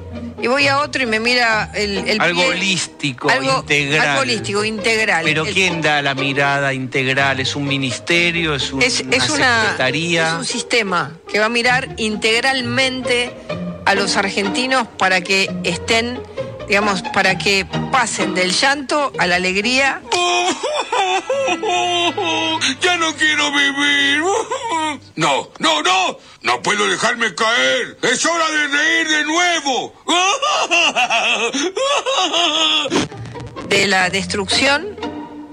y 0.41 0.47
voy 0.47 0.67
a 0.67 0.79
otro 0.79 1.01
y 1.03 1.05
me 1.07 1.19
mira 1.19 1.71
el, 1.73 1.97
el 2.07 2.21
algo 2.21 2.41
pie. 2.43 2.51
holístico, 2.51 3.29
algo, 3.29 3.59
integral. 3.61 4.07
algo 4.07 4.21
holístico 4.21 4.63
integral 4.63 5.23
Pero 5.25 5.45
El- 5.45 5.53
¿quién 5.53 5.81
da 5.81 6.01
la 6.01 6.13
mirada 6.13 6.73
integral? 6.73 7.39
¿Es 7.39 7.55
un 7.55 7.65
ministerio? 7.67 8.55
¿Es, 8.55 8.71
un- 8.71 8.81
es 8.83 9.01
una 9.29 9.61
secretaría? 9.63 10.27
es 10.29 10.33
un 10.35 10.45
sistema 10.45 11.11
que 11.27 11.39
va 11.39 11.45
a 11.45 11.49
mirar 11.49 11.89
integralmente 11.97 13.31
a 13.85 13.95
los 13.95 14.15
argentinos 14.15 14.87
para 14.97 15.21
que 15.21 15.49
estén, 15.63 16.21
digamos, 16.69 17.01
para 17.01 17.37
que 17.37 17.65
pasen 17.91 18.35
del 18.35 18.51
llanto 18.51 19.11
a 19.17 19.27
la 19.27 19.35
alegría. 19.35 20.01
Ya 22.81 22.97
no 22.97 23.13
quiero 23.15 23.51
vivir. 23.51 24.23
No, 25.15 25.49
no, 25.59 25.81
no. 25.81 26.17
No 26.41 26.61
puedo 26.61 26.87
dejarme 26.87 27.35
caer. 27.35 27.97
Es 28.01 28.25
hora 28.25 28.49
de 28.49 28.67
reír 28.67 29.07
de 29.09 29.23
nuevo. 29.25 29.93
de 33.69 33.87
la 33.87 34.09
destrucción, 34.09 34.97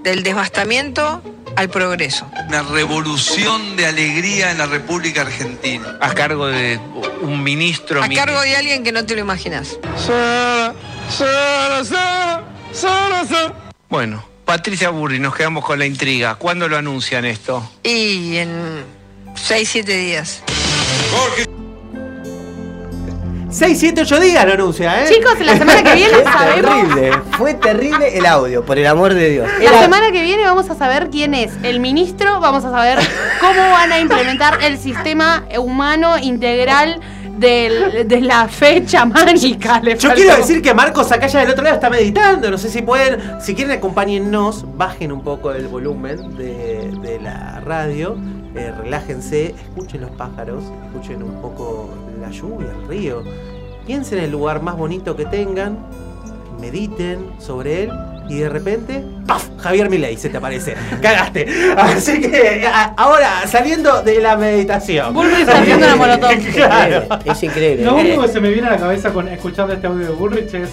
del 0.02 0.22
devastamiento 0.22 1.22
al 1.56 1.68
progreso. 1.68 2.30
Una 2.48 2.62
revolución 2.62 3.76
de 3.76 3.86
alegría 3.86 4.52
en 4.52 4.58
la 4.58 4.66
República 4.66 5.22
Argentina. 5.22 5.98
A 6.00 6.14
cargo 6.14 6.46
de 6.46 6.78
un 7.22 7.42
ministro. 7.42 8.02
A 8.02 8.08
cargo 8.08 8.40
de 8.42 8.56
alguien 8.56 8.84
que 8.84 8.92
no 8.92 9.04
te 9.04 9.14
lo 9.14 9.20
imaginas. 9.20 9.78
Bueno, 13.88 14.24
Patricia 14.44 14.90
Burri, 14.90 15.18
nos 15.18 15.34
quedamos 15.34 15.64
con 15.64 15.78
la 15.78 15.86
intriga. 15.86 16.34
¿Cuándo 16.36 16.68
lo 16.68 16.76
anuncian 16.76 17.24
esto? 17.24 17.68
Y 17.82 18.36
en 18.36 18.84
6, 19.34 19.68
7 19.68 19.96
días. 19.96 20.42
6, 23.48 23.78
7, 23.78 24.02
8 24.02 24.20
días 24.20 24.44
lo 24.44 24.52
anuncia, 24.52 25.02
¿eh? 25.04 25.08
Chicos, 25.08 25.38
la 25.40 25.56
semana 25.56 25.82
que 25.82 25.94
viene 25.94 26.14
Fue 26.22 26.24
sabemos. 26.24 26.70
terrible, 26.94 27.10
fue 27.38 27.54
terrible 27.54 28.18
el 28.18 28.26
audio, 28.26 28.64
por 28.66 28.78
el 28.78 28.86
amor 28.86 29.14
de 29.14 29.30
Dios. 29.30 29.48
La 29.60 29.70
Era- 29.70 29.80
semana 29.82 30.10
que 30.12 30.22
viene 30.22 30.44
vamos 30.44 30.68
a 30.68 30.74
saber 30.74 31.08
quién 31.10 31.32
es 31.32 31.52
el 31.62 31.80
ministro, 31.80 32.38
vamos 32.40 32.64
a 32.64 32.70
saber 32.70 32.98
cómo 33.40 33.70
van 33.70 33.92
a 33.92 33.98
implementar 34.00 34.62
el 34.62 34.78
sistema 34.78 35.44
humano 35.58 36.18
integral 36.18 37.00
del- 37.38 38.06
de 38.08 38.20
la 38.20 38.48
fecha 38.48 39.04
mágica. 39.04 39.80
le 39.80 39.92
Yo 39.96 40.08
faltó. 40.08 40.14
quiero 40.22 40.36
decir 40.36 40.62
que 40.62 40.72
Marcos 40.74 41.10
acá 41.12 41.26
ya 41.26 41.40
del 41.40 41.50
otro 41.50 41.62
lado 41.64 41.76
está 41.76 41.90
meditando. 41.90 42.50
No 42.50 42.58
sé 42.58 42.68
si 42.70 42.82
pueden, 42.82 43.40
si 43.40 43.54
quieren 43.54 43.76
acompáñennos, 43.78 44.64
bajen 44.76 45.12
un 45.12 45.22
poco 45.22 45.52
el 45.52 45.68
volumen 45.68 46.36
de, 46.36 46.92
de 47.02 47.20
la 47.20 47.60
radio, 47.60 48.16
eh, 48.54 48.72
relájense, 48.76 49.54
escuchen 49.68 50.00
los 50.02 50.10
pájaros, 50.12 50.64
escuchen 50.86 51.22
un 51.22 51.40
poco 51.42 51.90
la 52.20 52.30
lluvia, 52.30 52.68
el 52.82 52.88
río. 52.88 53.22
Piensen 53.86 54.18
en 54.18 54.24
el 54.24 54.30
lugar 54.32 54.62
más 54.62 54.76
bonito 54.76 55.14
que 55.14 55.26
tengan, 55.26 55.78
mediten 56.60 57.30
sobre 57.38 57.84
él 57.84 57.90
y 58.28 58.38
de 58.38 58.48
repente, 58.48 59.02
¡paf! 59.26 59.44
Javier 59.58 59.88
Milei 59.88 60.16
se 60.16 60.28
te 60.28 60.36
aparece. 60.36 60.74
Cagaste. 61.00 61.46
Así 61.76 62.20
que 62.20 62.66
a- 62.66 62.94
ahora, 62.96 63.46
saliendo 63.46 64.02
de 64.02 64.20
la 64.20 64.36
meditación. 64.36 65.14
Bullrich 65.14 65.48
haciendo 65.48 65.86
una 65.86 65.96
molotov. 65.96 66.30
Claro. 66.54 67.06
Es 67.24 67.42
increíble. 67.42 67.84
Lo 67.84 67.94
único 67.96 68.22
que 68.22 68.28
se 68.28 68.40
me 68.40 68.50
viene 68.50 68.68
a 68.68 68.72
la 68.72 68.76
cabeza 68.78 69.12
con 69.12 69.28
escuchando 69.28 69.72
este 69.74 69.86
audio 69.86 70.06
de 70.06 70.12
Bullrich 70.12 70.54
es 70.54 70.70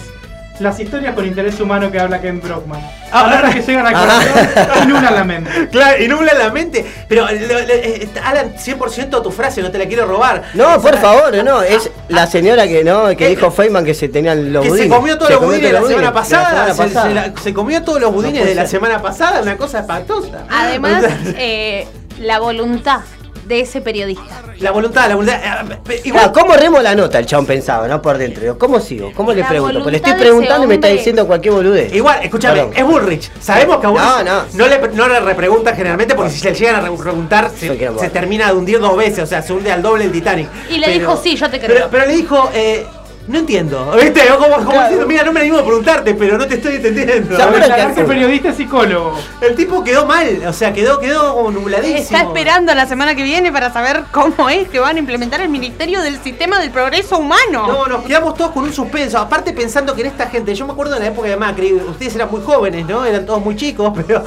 las 0.60 0.78
historias 0.78 1.14
con 1.14 1.26
interés 1.26 1.58
humano 1.60 1.90
que 1.90 1.98
habla 1.98 2.20
Ken 2.20 2.40
Brockman. 2.40 2.80
Palabras 3.10 3.54
que 3.54 3.62
llegan 3.62 3.86
al 3.86 3.92
corazón 3.94 4.82
y 4.82 4.86
nublan 4.86 5.14
la 5.14 5.24
mente. 5.24 5.68
Claro, 5.70 6.02
y 6.02 6.08
nubla 6.08 6.34
la 6.34 6.50
mente. 6.50 6.84
Pero, 7.08 7.26
lo- 7.26 7.32
lo- 7.32 7.74
eh, 7.74 8.08
Alan, 8.24 8.54
100% 8.56 9.22
tu 9.22 9.30
frase, 9.32 9.62
no 9.62 9.70
te 9.70 9.78
la 9.78 9.86
quiero 9.86 10.06
robar. 10.06 10.42
No, 10.54 10.80
por 10.80 10.96
favor, 10.98 11.34
no, 11.44 11.62
es 11.62 11.90
la 12.08 12.26
señora 12.26 12.66
que 12.68 12.84
no, 12.84 13.16
que 13.16 13.28
dijo 13.28 13.50
Feynman 13.50 13.84
que 13.84 13.94
se 13.94 14.08
tenían 14.08 14.52
los 14.52 14.62
Que 14.62 14.68
budines. 14.70 14.88
se 14.90 14.94
comió 14.96 15.14
todos 15.16 15.26
Se 15.28 15.32
los 15.34 15.40
comió 15.42 15.52
budines 15.58 15.68
de 15.68 15.72
la 15.72 15.78
todos 15.80 15.90
los 15.92 16.00
semana 16.00 16.10
budines 16.10 16.30
de 16.30 16.36
la 16.36 16.42
pasada. 16.42 16.74
semana 16.74 16.74
se- 16.74 16.94
pasada. 16.94 17.08
Se, 17.08 17.14
la- 17.36 17.42
se 17.42 17.54
comió 17.54 17.82
todos 17.82 18.00
los 18.00 18.12
budines 18.12 18.46
de 18.46 18.54
la 18.54 18.66
semana 18.66 19.02
pasada, 19.02 19.42
una 19.42 19.56
cosa 19.56 19.80
espantosa. 19.80 20.44
Además, 20.50 21.04
eh, 21.36 21.86
la 22.20 22.38
voluntad 22.38 23.00
de 23.46 23.60
ese 23.60 23.80
periodista. 23.80 24.42
la 24.58 24.70
voluntad, 24.70 25.08
la 25.08 25.16
voluntad. 25.16 25.36
eh, 25.42 25.46
eh, 25.46 25.50
Ah, 25.66 25.92
Igual, 26.04 26.32
¿Cómo 26.32 26.54
remo 26.54 26.80
la 26.80 26.94
nota? 26.94 27.18
El 27.18 27.26
chabón 27.26 27.46
pensaba, 27.46 27.86
¿no? 27.88 28.00
Por 28.00 28.18
dentro. 28.18 28.58
¿Cómo 28.58 28.80
sigo? 28.80 29.12
¿Cómo 29.14 29.32
le 29.32 29.42
La 29.42 29.48
pregunto? 29.48 29.80
Pues 29.82 29.92
le 29.92 29.96
estoy 29.98 30.14
preguntando 30.14 30.64
y 30.64 30.68
me 30.68 30.74
está 30.74 30.88
diciendo 30.88 31.26
cualquier 31.26 31.54
boludez. 31.54 31.92
Igual, 31.92 32.20
escúchame, 32.22 32.54
Perdón. 32.56 32.72
es 32.76 32.84
Bullrich. 32.84 33.30
Sabemos 33.40 33.78
que 33.78 33.86
a 33.86 33.90
Bullrich 33.90 34.06
No, 34.06 34.22
no, 34.24 34.42
no. 34.54 34.66
le, 34.68 34.88
no 34.94 35.08
le 35.08 35.20
repreguntan 35.20 35.76
generalmente 35.76 36.14
porque 36.14 36.30
si 36.32 36.40
se 36.40 36.50
le 36.50 36.56
llegan 36.56 36.76
a 36.76 36.80
re- 36.80 36.96
preguntar 36.96 37.50
se, 37.56 37.68
termina 38.10 38.46
de 38.48 38.54
hundir 38.54 38.80
dos 38.80 38.96
veces, 38.96 39.20
o 39.20 39.26
sea, 39.26 39.42
se 39.42 39.52
hunde 39.52 39.70
al 39.70 39.82
doble 39.82 40.04
el 40.04 40.12
Titanic. 40.12 40.48
Y 40.70 40.78
le 40.78 40.86
Pero- 40.86 40.98
dijo, 40.98 41.16
sí, 41.22 41.36
yo 41.36 41.50
te 41.50 41.58
creo. 41.58 41.68
Pero, 41.74 41.88
pero 41.90 42.06
le 42.06 42.16
dijo, 42.16 42.50
eh, 42.54 42.86
no 43.26 43.38
entiendo. 43.38 43.92
¿Viste? 44.00 44.20
Como, 44.28 44.56
como 44.64 44.80
diciendo, 44.82 45.06
mira, 45.06 45.22
no 45.24 45.32
me 45.32 45.40
animo 45.40 45.58
a 45.58 45.64
preguntarte, 45.64 46.14
pero 46.14 46.36
no 46.36 46.46
te 46.46 46.56
estoy 46.56 46.76
entendiendo. 46.76 47.36
¿Sabes 47.36 47.46
lo 47.46 47.52
que 47.54 47.60
Declararse 47.60 48.00
hace? 48.02 48.04
periodista 48.04 48.52
psicólogo. 48.52 49.18
El 49.40 49.54
tipo 49.54 49.82
quedó 49.82 50.04
mal, 50.04 50.42
o 50.46 50.52
sea, 50.52 50.72
quedó, 50.74 51.00
quedó 51.00 51.34
como 51.34 51.50
nubladísimo. 51.50 51.98
Está 51.98 52.22
esperando 52.22 52.74
la 52.74 52.86
semana 52.86 53.14
que 53.14 53.22
viene 53.22 53.50
para 53.50 53.72
saber 53.72 54.02
cómo 54.12 54.50
es 54.50 54.68
que 54.68 54.78
van 54.78 54.96
a 54.96 54.98
implementar 54.98 55.40
el 55.40 55.48
Ministerio 55.48 56.02
del 56.02 56.22
Sistema 56.22 56.58
del 56.60 56.70
Progreso 56.70 57.16
Humano. 57.18 57.66
No, 57.66 57.86
nos 57.86 58.04
quedamos 58.04 58.34
todos 58.34 58.50
con 58.52 58.64
un 58.64 58.72
suspenso. 58.72 59.18
Aparte 59.18 59.52
pensando 59.54 59.94
que 59.94 60.02
en 60.02 60.08
esta 60.08 60.26
gente, 60.28 60.54
yo 60.54 60.66
me 60.66 60.72
acuerdo 60.72 60.96
en 60.96 61.02
la 61.02 61.08
época 61.08 61.28
de 61.28 61.36
Macri, 61.36 61.72
ustedes 61.72 62.14
eran 62.16 62.30
muy 62.30 62.42
jóvenes, 62.42 62.84
¿no? 62.86 63.04
Eran 63.06 63.24
todos 63.24 63.42
muy 63.42 63.56
chicos, 63.56 63.90
pero. 64.06 64.22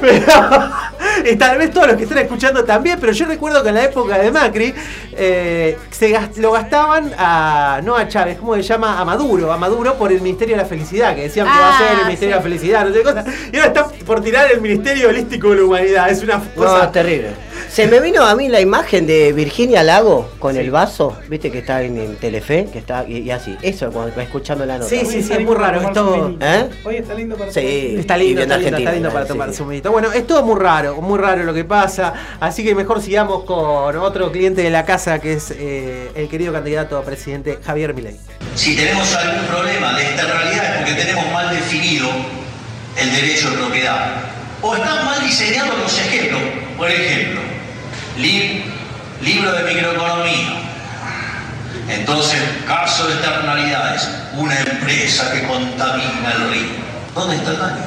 pero 0.00 0.22
y 1.24 1.36
tal 1.36 1.58
vez 1.58 1.70
todos 1.70 1.86
los 1.88 1.96
que 1.96 2.02
están 2.04 2.18
escuchando 2.18 2.64
también, 2.64 2.98
pero 3.00 3.12
yo 3.12 3.26
recuerdo 3.26 3.62
que 3.62 3.70
en 3.70 3.74
la 3.76 3.84
época 3.84 4.18
de 4.18 4.30
Macri 4.30 4.74
eh, 5.12 5.78
se 5.90 6.10
gas- 6.10 6.36
lo 6.36 6.52
gastaban 6.52 7.12
a. 7.18 7.75
no 7.82 7.96
a 7.96 8.08
Chávez, 8.08 8.38
¿cómo 8.38 8.54
se 8.54 8.62
llama? 8.62 8.98
A 9.00 9.04
Maduro, 9.04 9.52
a 9.52 9.56
Maduro 9.56 9.94
por 9.94 10.12
el 10.12 10.20
Ministerio 10.20 10.56
de 10.56 10.62
la 10.62 10.68
Felicidad, 10.68 11.14
que 11.14 11.22
decían 11.22 11.46
que 11.46 11.52
va 11.58 11.68
a 11.68 11.76
Ah, 11.76 11.78
ser 11.78 11.98
el 11.98 12.04
Ministerio 12.06 12.18
sí. 12.18 12.26
de 12.26 12.36
la 12.36 12.42
Felicidad, 12.42 12.86
no 12.86 12.92
sé 12.92 12.98
qué 12.98 13.04
cosa. 13.04 13.24
Y 13.52 13.56
ahora 13.56 13.66
está 13.68 13.88
por 14.04 14.20
tirar 14.22 14.50
el 14.52 14.60
Ministerio 14.60 15.08
Holístico 15.08 15.50
de 15.50 15.56
la 15.56 15.64
Humanidad. 15.64 16.10
Es 16.10 16.22
una 16.22 16.40
cosa. 16.54 16.90
terrible. 16.92 17.30
Se 17.68 17.86
me 17.86 18.00
vino 18.00 18.24
a 18.24 18.34
mí 18.36 18.48
la 18.48 18.60
imagen 18.60 19.06
de 19.06 19.32
Virginia 19.32 19.82
Lago 19.82 20.30
con 20.38 20.56
el 20.56 20.70
vaso, 20.70 21.16
viste 21.28 21.50
que 21.50 21.58
está 21.58 21.82
en, 21.82 21.98
en 21.98 22.16
Telefe, 22.16 22.68
que 22.72 22.78
está 22.78 23.04
y, 23.06 23.18
y 23.18 23.30
así. 23.30 23.56
Eso 23.60 23.90
cuando 23.90 24.14
va 24.16 24.22
escuchando 24.22 24.64
la 24.64 24.78
nota. 24.78 24.88
Sí, 24.88 25.00
sí, 25.04 25.22
sí, 25.22 25.32
es 25.32 25.40
muy 25.44 25.54
raro. 25.54 25.80
Es 25.80 25.92
todo. 25.92 26.34
¿Eh? 26.40 26.68
Hoy 26.84 26.96
está 26.96 27.14
lindo 27.14 27.36
para 27.36 27.50
Sí, 27.52 27.96
Está 27.98 28.16
lindo, 28.16 28.42
está 28.42 28.56
lindo, 28.56 28.68
Argentina, 28.76 28.78
está 28.78 28.92
lindo 28.92 29.10
para 29.10 29.26
tomar 29.26 29.52
sí. 29.52 29.62
un 29.62 29.68
vinito. 29.70 29.90
Bueno, 29.92 30.12
es 30.12 30.26
todo 30.26 30.42
muy 30.42 30.58
raro, 30.58 31.00
muy 31.02 31.18
raro 31.18 31.42
lo 31.44 31.52
que 31.52 31.64
pasa. 31.64 32.14
Así 32.40 32.64
que 32.64 32.74
mejor 32.74 33.02
sigamos 33.02 33.44
con 33.44 33.96
otro 33.96 34.30
cliente 34.32 34.62
de 34.62 34.70
la 34.70 34.84
casa 34.84 35.18
que 35.18 35.34
es 35.34 35.50
eh, 35.50 36.10
el 36.14 36.28
querido 36.28 36.52
candidato 36.52 36.96
a 36.96 37.02
presidente 37.02 37.58
Javier 37.66 37.92
Milei. 37.94 38.16
Si 38.54 38.76
tenemos 38.76 39.14
algún 39.14 39.44
problema 39.46 39.92
de 39.94 40.04
esta 40.10 40.22
realidad 40.24 40.64
es 40.64 40.76
porque 40.78 40.94
tenemos 40.94 41.30
mal 41.32 41.50
definido 41.50 42.08
el 42.96 43.12
derecho 43.12 43.50
de 43.50 43.56
propiedad. 43.58 44.06
O 44.62 44.74
están 44.76 45.04
mal 45.04 45.20
diseñados 45.22 45.78
los 45.78 45.98
ejemplos. 45.98 46.40
Por 46.78 46.90
ejemplo, 46.90 47.40
li- 48.18 48.64
libro 49.22 49.52
de 49.52 49.74
microeconomía. 49.74 50.62
Entonces, 51.88 52.40
caso 52.66 53.06
de 53.06 53.14
externalidades, 53.14 54.08
una 54.34 54.58
empresa 54.60 55.30
que 55.32 55.42
contamina 55.42 56.32
el 56.36 56.50
río. 56.50 56.68
¿Dónde 57.14 57.36
está 57.36 57.50
el 57.50 57.58
daño? 57.58 57.84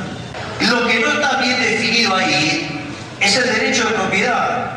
Lo 0.61 0.87
que 0.87 0.99
no 0.99 1.11
está 1.13 1.37
bien 1.41 1.59
definido 1.61 2.15
ahí 2.15 2.85
es 3.19 3.35
el 3.35 3.45
derecho 3.45 3.85
de 3.85 3.91
propiedad. 3.95 4.71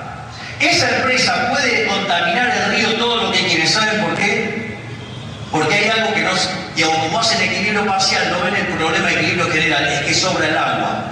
Esa 0.61 0.97
empresa 0.97 1.51
puede 1.51 1.87
contaminar 1.87 2.51
el 2.51 2.75
río 2.77 2.95
todo 2.97 3.17
lo 3.25 3.33
que 3.33 3.41
quiere. 3.47 3.67
¿Saben 3.67 4.01
por 4.01 4.15
qué? 4.17 4.42
Porque 5.53 5.75
hay 5.75 5.91
algo 5.91 6.15
que 6.15 6.23
no, 6.23 6.31
digamos, 6.75 6.99
como 6.99 7.21
hacen 7.21 7.43
equilibrio 7.43 7.87
parcial, 7.87 8.31
no 8.31 8.43
ven 8.43 8.57
el 8.57 8.67
problema 8.69 9.07
de 9.09 9.15
equilibrio 9.17 9.51
general, 9.51 9.87
es 9.87 10.01
que 10.01 10.15
sobra 10.15 10.49
el 10.49 10.57
agua. 10.57 11.05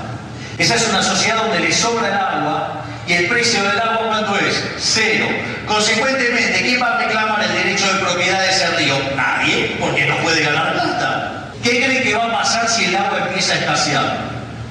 Esa 0.56 0.76
es 0.76 0.88
una 0.88 1.02
sociedad 1.02 1.36
donde 1.36 1.60
le 1.60 1.72
sobra 1.72 2.08
el 2.08 2.14
agua 2.14 2.84
y 3.06 3.12
el 3.12 3.28
precio 3.28 3.62
del 3.62 3.78
agua 3.78 4.08
¿cuánto 4.08 4.36
es? 4.36 4.64
Cero. 4.78 5.26
Consecuentemente, 5.66 6.60
¿quién 6.62 6.82
va 6.82 6.96
a 6.96 6.98
reclamar 6.98 7.42
el 7.42 7.52
derecho 7.52 7.92
de 7.92 8.00
propiedad 8.00 8.40
de 8.40 8.48
ese 8.48 8.66
río? 8.76 8.96
Nadie, 9.14 9.76
porque 9.78 10.06
no 10.06 10.16
puede 10.18 10.42
ganar 10.42 10.72
plata. 10.72 11.52
¿Qué 11.62 11.84
creen 11.84 12.02
que 12.02 12.14
va 12.14 12.24
a 12.24 12.32
pasar 12.32 12.68
si 12.68 12.86
el 12.86 12.96
agua 12.96 13.18
empieza 13.26 13.52
a 13.52 13.58
escasear? 13.58 14.18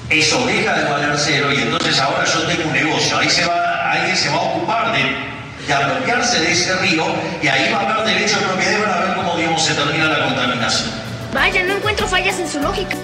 Eso 0.09 0.45
deja 0.47 0.73
de 0.73 0.89
valer 0.89 1.15
cero 1.15 1.53
y 1.53 1.61
entonces 1.61 1.99
ahora 1.99 2.25
yo 2.25 2.41
tengo 2.43 2.67
un 2.67 2.73
negocio. 2.73 3.17
Ahí 3.17 3.29
se 3.29 3.45
va, 3.45 3.91
alguien 3.91 4.17
se 4.17 4.29
va 4.29 4.35
a 4.35 4.41
ocupar 4.41 4.91
de, 4.93 4.99
de 5.77 5.83
apropiarse 5.85 6.39
de 6.41 6.51
ese 6.51 6.75
río 6.77 7.03
y 7.41 7.47
ahí 7.47 7.71
va 7.71 7.79
a 7.81 7.91
haber 8.01 8.13
derecho 8.15 8.39
de 8.39 8.45
propiedad 8.47 8.77
y 8.77 8.81
van 8.81 8.91
a 8.91 9.05
ver 9.05 9.15
cómo 9.15 9.35
digamos, 9.37 9.63
se 9.63 9.73
termina 9.75 10.05
la 10.05 10.25
contaminación. 10.25 10.89
Vaya, 11.33 11.63
no 11.63 11.75
encuentro 11.75 12.07
fallas 12.07 12.39
en 12.39 12.47
su 12.49 12.59
lógica. 12.59 12.95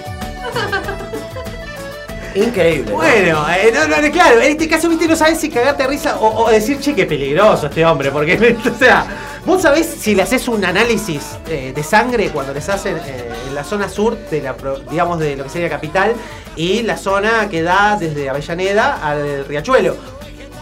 Increíble. 2.34 2.90
¿no? 2.90 2.96
Bueno, 2.98 3.46
eh, 3.48 3.72
no, 3.72 3.86
no, 3.88 4.10
claro, 4.12 4.40
en 4.42 4.50
este 4.52 4.68
caso, 4.68 4.88
viste, 4.90 5.08
no 5.08 5.16
sabes 5.16 5.40
si 5.40 5.48
cagarte 5.48 5.84
de 5.84 5.88
risa 5.88 6.16
o, 6.16 6.44
o 6.44 6.50
decir, 6.50 6.78
che, 6.80 6.94
qué 6.94 7.06
peligroso 7.06 7.66
este 7.66 7.84
hombre, 7.86 8.10
porque, 8.10 8.56
o 8.74 8.78
sea, 8.78 9.06
vos 9.46 9.62
sabés 9.62 9.86
si 9.98 10.14
le 10.14 10.22
haces 10.22 10.46
un 10.46 10.62
análisis 10.62 11.22
eh, 11.48 11.72
de 11.74 11.82
sangre 11.82 12.28
cuando 12.28 12.52
les 12.52 12.68
hacen 12.68 12.98
eh, 13.06 13.30
en 13.48 13.54
la 13.54 13.64
zona 13.64 13.88
sur, 13.88 14.18
de 14.30 14.42
la, 14.42 14.54
pro- 14.54 14.80
digamos, 14.80 15.18
de 15.18 15.34
lo 15.36 15.44
que 15.44 15.50
sería 15.50 15.70
capital, 15.70 16.12
y 16.56 16.82
la 16.82 16.98
zona 16.98 17.48
que 17.48 17.62
da 17.62 17.96
desde 17.98 18.28
Avellaneda 18.28 18.98
al 19.02 19.46
Riachuelo. 19.46 19.96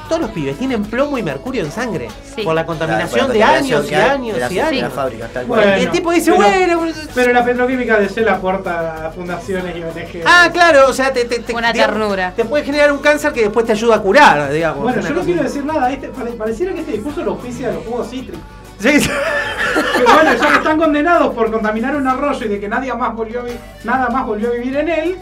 Todos 0.08 0.20
los 0.20 0.30
pibes 0.32 0.58
tienen 0.58 0.84
plomo 0.84 1.16
y 1.16 1.22
mercurio 1.22 1.62
en 1.64 1.70
sangre 1.72 2.08
Sí. 2.36 2.42
por 2.42 2.54
la 2.54 2.66
contaminación 2.66 3.08
Claro, 3.10 3.26
por 3.28 3.32
de 3.32 3.38
la 3.40 3.48
años 3.52 3.66
y 3.66 3.72
contaminación 3.72 3.88
que 3.88 3.96
hay 3.96 4.10
años 4.10 4.34
de 4.34 4.40
la- 4.40 4.50
y 4.50 4.54
de 4.54 4.62
años. 4.62 4.82
la 4.82 4.90
fábrica, 4.90 5.28
tal 5.32 5.46
cual. 5.46 5.60
Bueno, 5.60 5.78
Y 5.78 5.82
el 5.84 5.90
tipo 5.90 6.10
dice, 6.12 6.32
pero- 6.36 6.78
bueno, 6.78 6.94
Pero 7.14 7.32
la 7.32 7.44
petroquímica 7.44 7.98
de 8.00 8.08
Shell 8.08 8.28
aporta 8.28 9.06
a 9.06 9.10
fundaciones 9.12 9.76
y 9.76 9.82
ONGs. 9.82 10.24
Ah, 10.26 10.50
claro, 10.52 10.88
o 10.88 10.92
sea, 10.92 11.12
te, 11.12 11.24
te, 11.24 11.38
te- 11.40 11.54
Una 11.54 11.72
digamos, 11.72 11.96
ternura. 11.96 12.32
te 12.36 12.44
puede 12.44 12.64
generar 12.64 12.92
un 12.92 12.98
cáncer 12.98 13.32
que 13.32 13.42
después 13.42 13.64
te 13.64 13.72
ayuda 13.72 13.96
a 13.96 14.00
curar, 14.02 14.52
digamos. 14.52 14.82
Bueno, 14.82 15.00
yo 15.00 15.10
no 15.14 15.20
quiero 15.22 15.42
decir 15.42 15.64
nada. 15.64 15.90
Este, 15.90 16.08
pare- 16.08 16.32
pareciera 16.32 16.72
que 16.74 16.80
este 16.80 16.92
discurso 16.92 17.22
lo 17.24 17.32
auspicia 17.32 17.68
a 17.68 17.72
los 17.72 17.84
jugos 17.84 18.10
cítricos. 18.10 18.40
Sí, 18.80 19.00
sí. 19.00 19.08
Que 19.08 20.02
bueno, 20.12 20.34
ya 20.34 20.48
que 20.48 20.54
están 20.56 20.78
condenados 20.78 21.34
por 21.34 21.50
contaminar 21.50 21.96
un 21.96 22.06
arroyo 22.06 22.44
y 22.44 22.48
de 22.48 22.60
que 22.60 22.68
nadie 22.68 22.92
más 22.92 23.14
volvió 23.14 23.40
a 23.40 23.44
nada 23.84 24.08
más 24.10 24.26
volvió 24.26 24.48
a 24.48 24.52
vivir 24.52 24.76
en 24.76 24.88
él, 24.88 25.16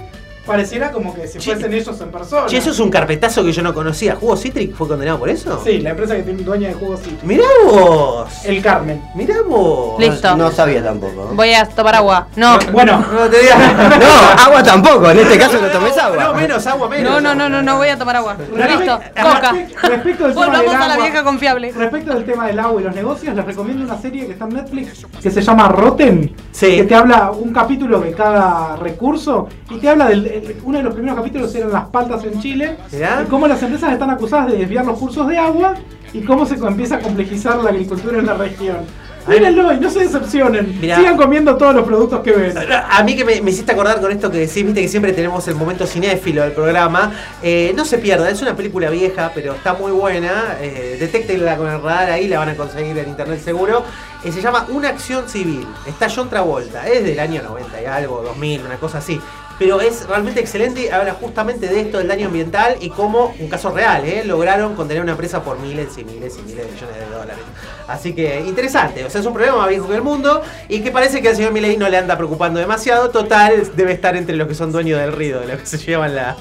pareciera 0.47 0.91
como 0.93 1.15
que 1.15 1.27
si 1.29 1.39
Che, 1.39 1.53
fuesen 1.53 1.73
ellos 1.75 2.01
en 2.01 2.11
persona. 2.11 2.47
Che, 2.47 2.57
eso 2.57 2.71
es 2.71 2.79
un 2.81 2.91
carpetazo 2.91 3.45
que 3.45 3.53
yo 3.53 3.63
no 3.63 3.73
conocía. 3.75 4.17
¿Jugo 4.17 4.37
Citric 4.37 4.75
fue 4.75 4.89
condenado 4.89 5.19
por 5.19 5.29
eso? 5.29 5.61
Sí, 5.65 5.79
la 5.79 5.91
empresa 5.91 6.17
que 6.17 6.23
tiene 6.23 6.43
dueña 6.43 6.69
de 6.69 6.75
jugos 6.75 7.01
cítricos. 7.01 7.25
Mirá 7.25 7.45
vos. 7.65 8.29
El 8.45 8.63
Carmen. 8.63 9.03
Mirá 9.15 9.37
vos. 9.47 9.99
Listo. 10.01 10.37
No 10.37 10.51
sabía 10.51 10.83
tampoco. 10.83 11.27
¿no? 11.31 11.35
Voy 11.35 11.53
a 11.55 11.65
tomar 11.67 11.95
agua. 11.95 12.29
No. 12.37 12.59
Bueno, 12.73 13.05
No 13.13 13.29
te 13.29 13.39
digas. 13.41 13.59
No, 14.03 14.43
agua 14.45 14.63
tampoco, 14.63 15.11
en 15.11 15.19
este 15.21 15.39
caso 15.39 15.61
no 15.61 15.69
tomes 15.69 15.95
No, 15.97 16.03
agua. 16.03 16.35
menos 16.35 16.67
agua, 16.67 16.89
menos. 16.89 17.13
No, 17.13 17.21
no, 17.21 17.35
no, 17.35 17.49
no, 17.49 17.63
no 17.63 17.77
voy 17.77 17.89
a 17.89 17.99
tomar 17.99 18.17
agua. 18.17 18.37
Listo. 18.39 19.01
Coca. 19.15 19.53
Respecto 19.83 20.25
del 20.25 20.35
tema 20.35 20.47
Volvamos 20.47 20.73
del 20.73 20.83
a 20.83 20.87
la 20.89 20.95
agua- 20.95 21.05
vieja 21.07 21.25
confiable. 21.25 21.73
Respecto 21.73 22.15
del 22.15 22.25
tema 22.25 22.47
del 22.47 22.59
agua 22.59 22.81
y 22.81 22.85
los 22.85 22.95
negocios, 22.95 23.35
les 23.37 23.45
recomiendo 23.45 23.85
una 23.85 24.01
serie 24.01 24.27
que 24.27 24.33
está 24.33 24.45
en 24.47 24.55
Netflix 24.55 25.07
que 25.23 25.31
se 25.31 25.41
llama 25.43 25.69
Rotten, 25.69 26.35
Sí. 26.51 26.77
que 26.77 26.85
te 26.85 26.95
habla 26.95 27.31
un 27.31 27.53
capítulo 27.53 28.01
de 28.01 28.13
cada 28.13 28.77
recurso 28.77 29.49
y 29.71 29.79
te 29.79 29.89
habla 29.89 30.07
del 30.09 30.27
el- 30.37 30.57
uno 30.65 30.79
de 30.79 30.85
los 30.85 30.95
primeros 30.95 31.17
capítulos 31.19 31.55
eran 31.55 31.73
las 31.73 31.85
paltas 31.87 32.23
en 32.25 32.41
Chile 32.41 32.77
Mirá. 32.93 33.23
y 33.25 33.29
cómo 33.31 33.47
las 33.49 33.63
empresas 33.63 33.93
están 33.93 34.11
acusadas 34.11 34.51
de 34.53 34.59
desviar 34.59 34.85
los 34.85 34.99
cursos 34.99 35.27
de 35.29 35.39
agua 35.39 35.75
y 36.13 36.21
cómo 36.23 36.45
se 36.47 36.55
empieza 36.55 36.97
a 36.97 37.01
complejizar 37.01 37.57
la 37.63 37.71
agricultura 37.71 38.19
en 38.19 38.27
la 38.27 38.35
región. 38.35 38.79
Mírenlo 39.25 39.73
y 39.73 39.79
no 39.79 39.89
se 39.89 40.01
decepcionen. 40.01 40.81
Mirá. 40.81 40.97
Sigan 40.97 41.17
comiendo 41.17 41.57
todos 41.57 41.73
los 41.77 41.85
productos 41.87 42.21
que 42.23 42.33
ven. 42.33 42.55
A 42.91 43.05
mí 43.05 43.15
que 43.15 43.25
me, 43.25 43.41
me 43.41 43.53
hiciste 43.53 43.71
acordar 43.71 44.01
con 44.01 44.11
esto 44.11 44.29
que 44.33 44.39
decís, 44.39 44.65
viste 44.65 44.83
que 44.83 44.89
siempre 44.89 45.13
tenemos 45.13 45.47
el 45.47 45.55
momento 45.55 45.87
cinéfilo 45.87 46.43
del 46.43 46.51
programa. 46.51 47.13
Eh, 47.41 47.73
no 47.77 47.85
se 47.85 47.99
pierda, 47.99 48.29
es 48.29 48.43
una 48.43 48.57
película 48.57 48.91
vieja, 48.91 49.31
pero 49.33 49.55
está 49.55 49.75
muy 49.75 49.93
buena. 49.93 50.57
Eh, 50.61 50.97
detéctenla 50.99 51.57
con 51.57 51.69
el 51.71 51.81
radar 51.81 52.11
ahí, 52.11 52.27
la 52.27 52.41
van 52.41 52.49
a 52.49 52.57
conseguir 52.57 52.99
en 52.99 53.09
internet 53.11 53.41
seguro. 53.45 53.85
Eh, 54.25 54.33
se 54.33 54.43
llama 54.43 54.67
Una 54.71 54.89
acción 54.89 55.29
civil. 55.29 55.69
Está 55.87 56.09
John 56.13 56.29
Travolta, 56.29 56.89
es 56.89 57.05
del 57.05 57.21
año 57.21 57.43
90 57.45 57.81
y 57.81 57.85
algo, 57.85 58.23
2000, 58.23 58.63
una 58.67 58.77
cosa 58.79 58.99
así. 58.99 59.21
Pero 59.63 59.81
es 59.81 60.09
realmente 60.09 60.41
excelente 60.41 60.93
habla 60.93 61.13
justamente 61.13 61.69
de 61.69 61.83
esto 61.83 61.99
del 61.99 62.09
daño 62.09 62.27
ambiental 62.27 62.79
y 62.81 62.91
cómo, 62.91 63.33
un 63.39 63.49
caso 63.49 63.71
real, 63.71 64.05
¿eh? 64.05 64.25
lograron 64.25 64.75
contener 64.75 65.05
una 65.05 65.13
empresa 65.13 65.45
por 65.45 65.61
miles 65.61 65.97
y 65.99 66.05
miles 66.05 66.37
y 66.37 66.43
miles 66.43 66.67
de 66.67 66.73
millones 66.73 66.97
de 66.97 67.07
dólares. 67.15 67.45
Así 67.87 68.13
que 68.13 68.41
interesante, 68.41 69.05
o 69.05 69.11
sea, 69.11 69.21
es 69.21 69.27
un 69.29 69.33
problema 69.33 69.59
más 69.59 69.69
viejo 69.69 69.87
que 69.87 69.95
el 69.95 70.03
mundo 70.03 70.43
y 70.69 70.81
que 70.81 70.91
parece 70.91 71.23
que 71.23 71.29
al 71.29 71.37
señor 71.37 71.53
Milei 71.53 71.77
no 71.77 71.89
le 71.89 71.97
anda 71.97 72.17
preocupando 72.17 72.59
demasiado. 72.59 73.11
Total, 73.11 73.71
debe 73.77 73.93
estar 73.93 74.17
entre 74.17 74.35
los 74.35 74.49
que 74.49 74.57
son 74.57 74.73
dueños 74.73 74.99
del 74.99 75.13
río, 75.13 75.39
de 75.39 75.47
los 75.47 75.61
que 75.61 75.67
se 75.67 75.79
llevan 75.79 76.17
la, 76.17 76.37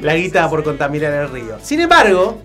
la 0.00 0.14
guita 0.14 0.48
por 0.48 0.64
contaminar 0.64 1.12
el 1.12 1.28
río. 1.28 1.58
Sin 1.60 1.82
embargo, 1.82 2.38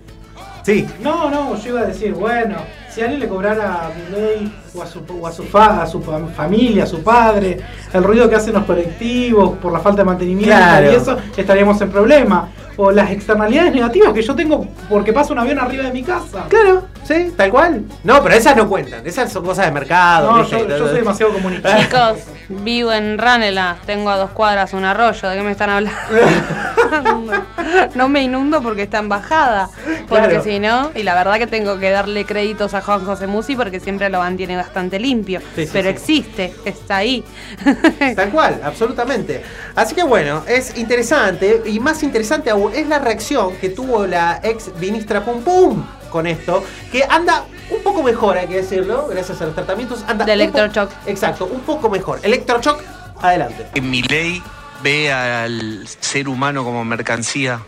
sí, 0.64 0.86
No, 1.00 1.30
no, 1.30 1.56
yo 1.56 1.70
iba 1.70 1.80
a 1.80 1.86
decir, 1.86 2.12
bueno, 2.12 2.56
si 2.94 3.00
alguien 3.00 3.20
le 3.20 3.26
cobrara 3.28 3.86
a 3.86 3.88
Milei 3.88 4.52
o 4.74 4.82
a 4.82 4.86
su, 4.86 5.02
o 5.20 5.26
a 5.26 5.32
su, 5.32 5.42
fa- 5.44 5.82
a 5.82 5.86
su 5.86 6.00
fam- 6.02 6.30
familia, 6.32 6.84
a 6.84 6.86
su 6.86 7.02
padre, 7.02 7.58
el 7.92 8.04
ruido 8.04 8.28
que 8.28 8.36
hacen 8.36 8.54
los 8.54 8.64
colectivos 8.64 9.58
por 9.58 9.72
la 9.72 9.80
falta 9.80 9.98
de 10.02 10.04
mantenimiento 10.06 10.54
Claro. 10.56 10.92
y 10.92 10.94
eso, 10.94 11.16
estaríamos 11.36 11.80
en 11.80 11.90
problema. 11.90 12.48
O 12.76 12.90
las 12.90 13.10
externalidades 13.10 13.74
negativas 13.74 14.14
que 14.14 14.22
yo 14.22 14.34
tengo 14.34 14.66
porque 14.88 15.12
pasa 15.12 15.34
un 15.34 15.38
avión 15.38 15.58
arriba 15.58 15.84
de 15.84 15.92
mi 15.92 16.02
casa. 16.02 16.46
Claro, 16.48 16.84
sí, 17.04 17.30
tal 17.36 17.50
cual. 17.50 17.82
No, 18.04 18.22
pero 18.22 18.34
esas 18.34 18.56
no 18.56 18.66
cuentan, 18.68 19.06
esas 19.06 19.30
son 19.30 19.44
cosas 19.44 19.66
de 19.66 19.72
mercado. 19.72 20.32
No, 20.32 20.38
¿viste? 20.38 20.60
yo, 20.60 20.66
yo 20.68 20.86
soy 20.86 20.96
demasiado 20.96 21.32
comunicado. 21.34 21.78
Chicos, 21.78 22.18
vivo 22.48 22.90
en 22.92 23.18
Ranela, 23.18 23.76
tengo 23.84 24.08
a 24.08 24.16
dos 24.16 24.30
cuadras 24.30 24.72
un 24.72 24.84
arroyo, 24.84 25.28
¿de 25.28 25.36
qué 25.36 25.42
me 25.42 25.50
están 25.50 25.68
hablando? 25.68 25.98
no 27.94 28.08
me 28.08 28.22
inundo 28.22 28.62
porque 28.62 28.82
está 28.82 28.98
en 28.98 29.08
bajada, 29.10 29.68
porque 30.08 30.28
Claro. 30.28 30.42
si 30.42 30.58
no, 30.58 30.90
y 30.94 31.02
la 31.02 31.14
verdad 31.14 31.36
que 31.38 31.46
tengo 31.46 31.78
que 31.78 31.90
darle 31.90 32.24
créditos 32.24 32.72
a 32.74 32.80
Juan 32.80 33.04
José 33.04 33.26
Musi 33.26 33.56
porque 33.56 33.80
siempre 33.80 34.08
lo 34.08 34.18
mantiene 34.20 34.56
bastante 34.62 34.98
limpio, 34.98 35.40
Sí, 35.54 35.64
sí, 35.64 35.70
pero 35.72 35.88
sí. 35.88 35.94
existe, 35.94 36.54
está 36.64 36.96
ahí. 36.98 37.24
Tal 38.16 38.30
cual, 38.30 38.60
absolutamente. 38.62 39.42
Así 39.74 39.94
que 39.94 40.02
bueno, 40.02 40.44
es 40.46 40.76
interesante 40.76 41.62
y 41.66 41.80
más 41.80 42.02
interesante 42.02 42.50
aún 42.50 42.72
es 42.74 42.86
la 42.88 42.98
reacción 42.98 43.56
que 43.56 43.68
tuvo 43.70 44.06
la 44.06 44.40
ex 44.42 44.70
ministra 44.80 45.24
Pum 45.24 45.42
Pum 45.42 45.84
con 46.10 46.26
esto, 46.26 46.64
que 46.90 47.04
anda 47.08 47.44
un 47.70 47.82
poco 47.82 48.02
mejor, 48.02 48.36
hay 48.36 48.48
que 48.48 48.56
decirlo, 48.56 49.06
gracias 49.08 49.40
a 49.40 49.46
los 49.46 49.54
tratamientos. 49.54 50.04
Anda 50.08 50.24
De 50.24 50.32
electroshock. 50.32 50.90
Exacto, 51.06 51.46
un 51.46 51.60
poco 51.60 51.88
mejor. 51.88 52.18
Electroshock, 52.22 52.82
adelante. 53.20 53.80
Mi 53.80 54.02
ley 54.02 54.42
ve 54.82 55.12
al 55.12 55.86
ser 56.00 56.28
humano 56.28 56.64
como 56.64 56.84
mercancía. 56.84 57.60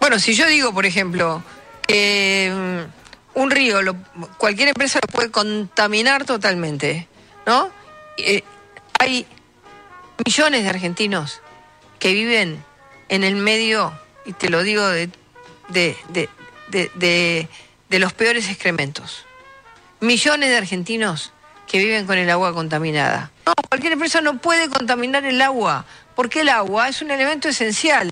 Bueno, 0.00 0.18
si 0.18 0.34
yo 0.34 0.46
digo, 0.46 0.72
por 0.72 0.86
ejemplo, 0.86 1.42
que 1.86 2.50
mm, 2.54 2.95
un 3.36 3.50
río, 3.50 3.82
lo- 3.82 3.96
cualquier 4.38 4.68
empresa 4.68 4.98
lo 5.00 5.08
puede 5.12 5.30
contaminar 5.30 6.24
totalmente, 6.24 7.06
¿no? 7.46 7.70
Eh, 8.16 8.42
hay 8.98 9.26
millones 10.24 10.62
de 10.64 10.68
argentinos 10.70 11.42
que 11.98 12.12
viven 12.14 12.64
en 13.08 13.24
el 13.24 13.36
medio, 13.36 13.92
y 14.24 14.32
te 14.32 14.48
lo 14.48 14.62
digo, 14.62 14.86
de, 14.86 15.10
de, 15.68 15.96
de- 16.08 16.90
de- 16.94 17.98
los 17.98 18.12
peores 18.14 18.48
excrementos. 18.48 19.24
Millones 20.00 20.48
de 20.50 20.56
argentinos 20.56 21.32
que 21.66 21.78
viven 21.78 22.06
con 22.06 22.16
el 22.18 22.28
agua 22.30 22.52
contaminada. 22.54 23.30
No, 23.46 23.52
cualquier 23.68 23.92
empresa 23.92 24.20
no 24.20 24.38
puede 24.38 24.68
contaminar 24.70 25.24
el 25.24 25.40
agua, 25.42 25.84
porque 26.14 26.40
el 26.40 26.48
agua 26.48 26.88
es 26.88 27.02
un 27.02 27.10
elemento 27.10 27.48
esencial 27.48 28.10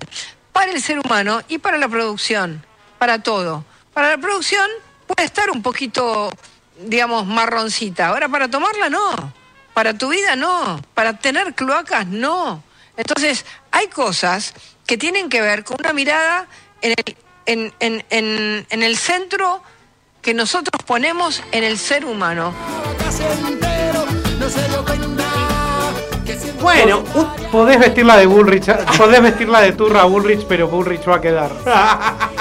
para 0.53 0.71
el 0.71 0.81
ser 0.81 0.99
humano 0.99 1.41
y 1.47 1.57
para 1.57 1.77
la 1.77 1.87
producción, 1.87 2.63
para 2.99 3.23
todo. 3.23 3.65
Para 3.93 4.09
la 4.11 4.17
producción 4.17 4.69
puede 5.07 5.25
estar 5.25 5.49
un 5.51 5.61
poquito, 5.61 6.31
digamos, 6.79 7.25
marroncita. 7.25 8.07
Ahora 8.07 8.27
para 8.29 8.47
tomarla 8.49 8.89
no. 8.89 9.33
Para 9.73 9.93
tu 9.93 10.09
vida 10.09 10.35
no. 10.35 10.81
Para 10.93 11.17
tener 11.17 11.53
cloacas 11.53 12.07
no. 12.07 12.63
Entonces, 12.97 13.45
hay 13.71 13.87
cosas 13.87 14.53
que 14.85 14.97
tienen 14.97 15.29
que 15.29 15.41
ver 15.41 15.63
con 15.63 15.77
una 15.79 15.91
mirada 15.93 16.47
en 16.81 16.93
el, 16.95 17.17
en, 17.45 17.73
en- 17.79 18.05
en- 18.09 18.65
en 18.69 18.83
el 18.83 18.97
centro 18.97 19.61
que 20.21 20.33
nosotros 20.33 20.81
ponemos 20.85 21.43
en 21.51 21.63
el 21.63 21.77
ser 21.77 22.05
humano. 22.05 22.53
Bueno, 26.61 27.03
Podés 27.51 27.79
vestirla 27.79 28.17
de 28.17 28.25
Bullrich, 28.25 28.65
podés 28.97 29.21
vestirla 29.21 29.61
de 29.61 29.73
turra 29.73 30.01
a 30.01 30.05
Bullrich, 30.05 30.45
pero 30.47 30.67
Bullrich 30.67 31.07
va 31.07 31.15
a 31.17 31.21
quedar. 31.21 31.51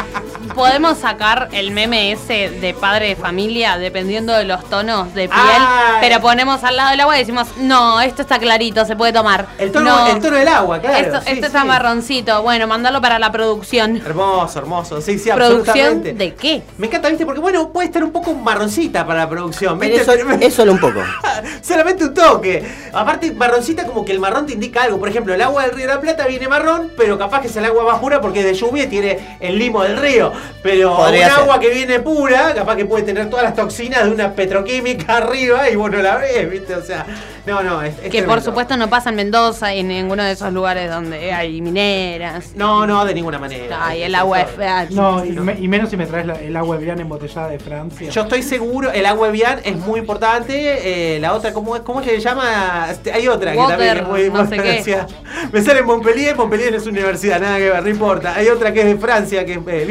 Podemos 0.55 0.99
sacar 0.99 1.49
el 1.53 1.73
meme 1.73 2.13
ese 2.13 2.49
de 2.49 2.75
padre 2.75 3.09
de 3.09 3.17
familia 3.17 3.77
dependiendo 3.77 4.33
de 4.33 4.45
los 4.45 4.65
tonos 4.71 5.13
de 5.15 5.29
piel, 5.29 5.33
Ay. 5.33 5.97
pero 6.01 6.21
ponemos 6.21 6.63
al 6.63 6.77
lado 6.77 6.91
del 6.91 7.01
agua 7.01 7.17
y 7.17 7.21
decimos, 7.21 7.49
no, 7.59 8.01
esto 8.01 8.23
está 8.23 8.39
clarito, 8.39 8.85
se 8.85 8.95
puede 8.95 9.13
tomar. 9.13 9.47
el 9.59 9.73
tono, 9.73 9.91
no, 9.91 10.07
el 10.09 10.21
tono 10.21 10.37
del 10.37 10.49
agua, 10.49 10.81
claro. 10.81 10.99
esto, 10.99 11.21
sí, 11.23 11.33
esto 11.33 11.47
está 11.47 11.63
sí. 11.63 11.67
marroncito. 11.67 12.43
Bueno, 12.43 12.67
mandalo 12.67 13.01
para 13.01 13.19
la 13.19 13.33
producción. 13.33 13.97
Hermoso, 13.97 14.59
hermoso. 14.59 15.01
Sí, 15.01 15.19
sí, 15.19 15.31
¿Producción 15.31 15.77
absolutamente. 15.77 16.15
de 16.15 16.35
qué? 16.35 16.63
Me 16.79 16.87
encanta, 16.87 17.09
¿viste? 17.09 17.27
Porque, 17.27 17.41
bueno, 17.41 17.71
puede 17.71 17.87
estar 17.89 18.05
un 18.05 18.13
poco 18.13 18.35
marroncita 18.35 19.07
para 19.07 19.21
la 19.21 19.29
producción. 19.29 19.79
Pero 19.79 19.97
¿viste? 19.97 20.13
eso, 20.13 20.31
es 20.41 20.55
solo 20.55 20.73
un 20.73 20.79
poco. 20.81 21.01
Solamente 21.63 22.05
un 22.05 22.15
toque. 22.15 22.65
Aparte, 22.93 23.33
marroncita 23.33 23.85
como 23.87 24.05
que 24.05 24.13
el 24.13 24.21
marrón 24.21 24.47
te 24.47 24.53
indica 24.53 24.83
algo. 24.85 24.99
Por 24.99 25.09
ejemplo, 25.09 25.35
el 25.35 25.43
agua 25.43 25.63
del 25.63 25.73
Río 25.73 25.89
de 25.89 25.95
la 25.95 26.01
Plata 26.01 26.27
viene 26.27 26.49
marrón, 26.49 26.93
pero 26.97 27.19
capaz 27.19 27.41
que 27.41 27.49
es 27.49 27.57
el 27.57 27.65
agua 27.65 27.85
más 27.85 27.99
pura 27.99 28.21
porque 28.21 28.41
es 28.41 28.47
de 28.47 28.55
lluvia 28.55 28.85
y 28.85 28.87
tiene 28.87 29.39
el 29.41 29.59
limo 29.59 29.83
del 29.83 29.97
río. 29.97 30.33
Pero 30.63 30.97
Podría 30.97 31.27
un 31.27 31.33
ser. 31.33 31.41
agua 31.43 31.61
que 31.61 31.69
viene 31.71 32.01
pura, 32.01 32.55
capaz 32.55 32.77
que 32.77 32.87
puede 32.87 33.03
tener 33.05 33.29
todas 33.29 33.45
las 33.45 33.55
toxinas 33.55 34.05
de 34.05 34.11
una 34.11 34.33
petroquímica 34.33 35.17
arriba 35.19 35.69
y 35.71 35.77
vos 35.77 35.91
no 35.91 35.99
la 36.01 36.17
ves, 36.17 36.51
¿viste? 36.51 36.75
O 36.75 36.83
sea, 36.83 37.05
no, 37.47 37.63
no, 37.63 37.83
es, 37.83 37.95
es 37.97 38.01
Que 38.05 38.09
tremendo. 38.11 38.33
por 38.35 38.43
supuesto 38.43 38.77
no 38.79 38.89
pasa 38.89 39.11
en 39.11 39.17
Mendoza 39.17 39.75
y 39.75 39.81
en 39.81 39.89
ninguno 39.89 40.23
de 40.25 40.33
esos 40.33 40.51
lugares 40.53 40.91
donde 40.91 41.33
hay 41.33 41.61
mineras. 41.61 42.53
No, 42.55 42.87
no, 42.87 43.05
de 43.05 43.13
ninguna 43.15 43.39
manera. 43.39 43.79
Ay, 43.83 44.03
el 44.05 44.15
agua 44.15 44.41
es 44.41 44.51
fea. 44.51 44.87
No, 44.91 45.25
y, 45.25 45.33
me- 45.33 45.59
y 45.61 45.69
menos 45.69 45.91
si 45.91 45.97
me 45.99 46.07
traes 46.07 46.27
la- 46.27 46.41
el 46.41 46.57
agua 46.57 46.77
Evian 46.77 46.99
embotellada 47.01 47.49
de 47.49 47.59
Francia. 47.59 48.09
Yo 48.11 48.23
estoy 48.23 48.43
seguro, 48.43 48.91
el 48.91 49.05
agua 49.07 49.29
Evian 49.29 49.61
es 49.65 49.77
muy 49.77 50.01
importante. 50.01 51.15
eh, 51.17 51.19
la 51.21 51.35
otra, 51.35 51.53
¿cómo, 51.53 51.77
es- 51.77 51.83
¿cómo 51.83 52.03
se 52.03 52.19
llama? 52.21 52.87
Este, 52.91 53.13
Hay 53.13 53.29
otra 53.29 53.53
que 53.53 53.59
Water, 53.59 53.77
también 53.77 53.99
es 53.99 54.09
muy 54.09 54.31
no 54.31 54.49
sé 54.49 54.57
qué. 54.57 54.99
Me 55.53 55.61
sale 55.63 55.81
en 55.81 55.87
Montpellier, 55.87 56.37
Montpellier 56.37 56.71
no 56.73 56.79
es 56.79 56.87
universidad, 56.87 57.41
nada 57.41 57.59
que 57.59 57.69
ver, 57.71 57.83
no 57.83 57.89
importa. 57.91 58.35
Hay 58.35 58.49
otra 58.49 58.73
que 58.73 58.81
es 58.81 58.87
de 58.87 58.97
Francia, 58.97 59.45
que 59.45 59.53
es 59.55 59.59
eh, 59.67 59.85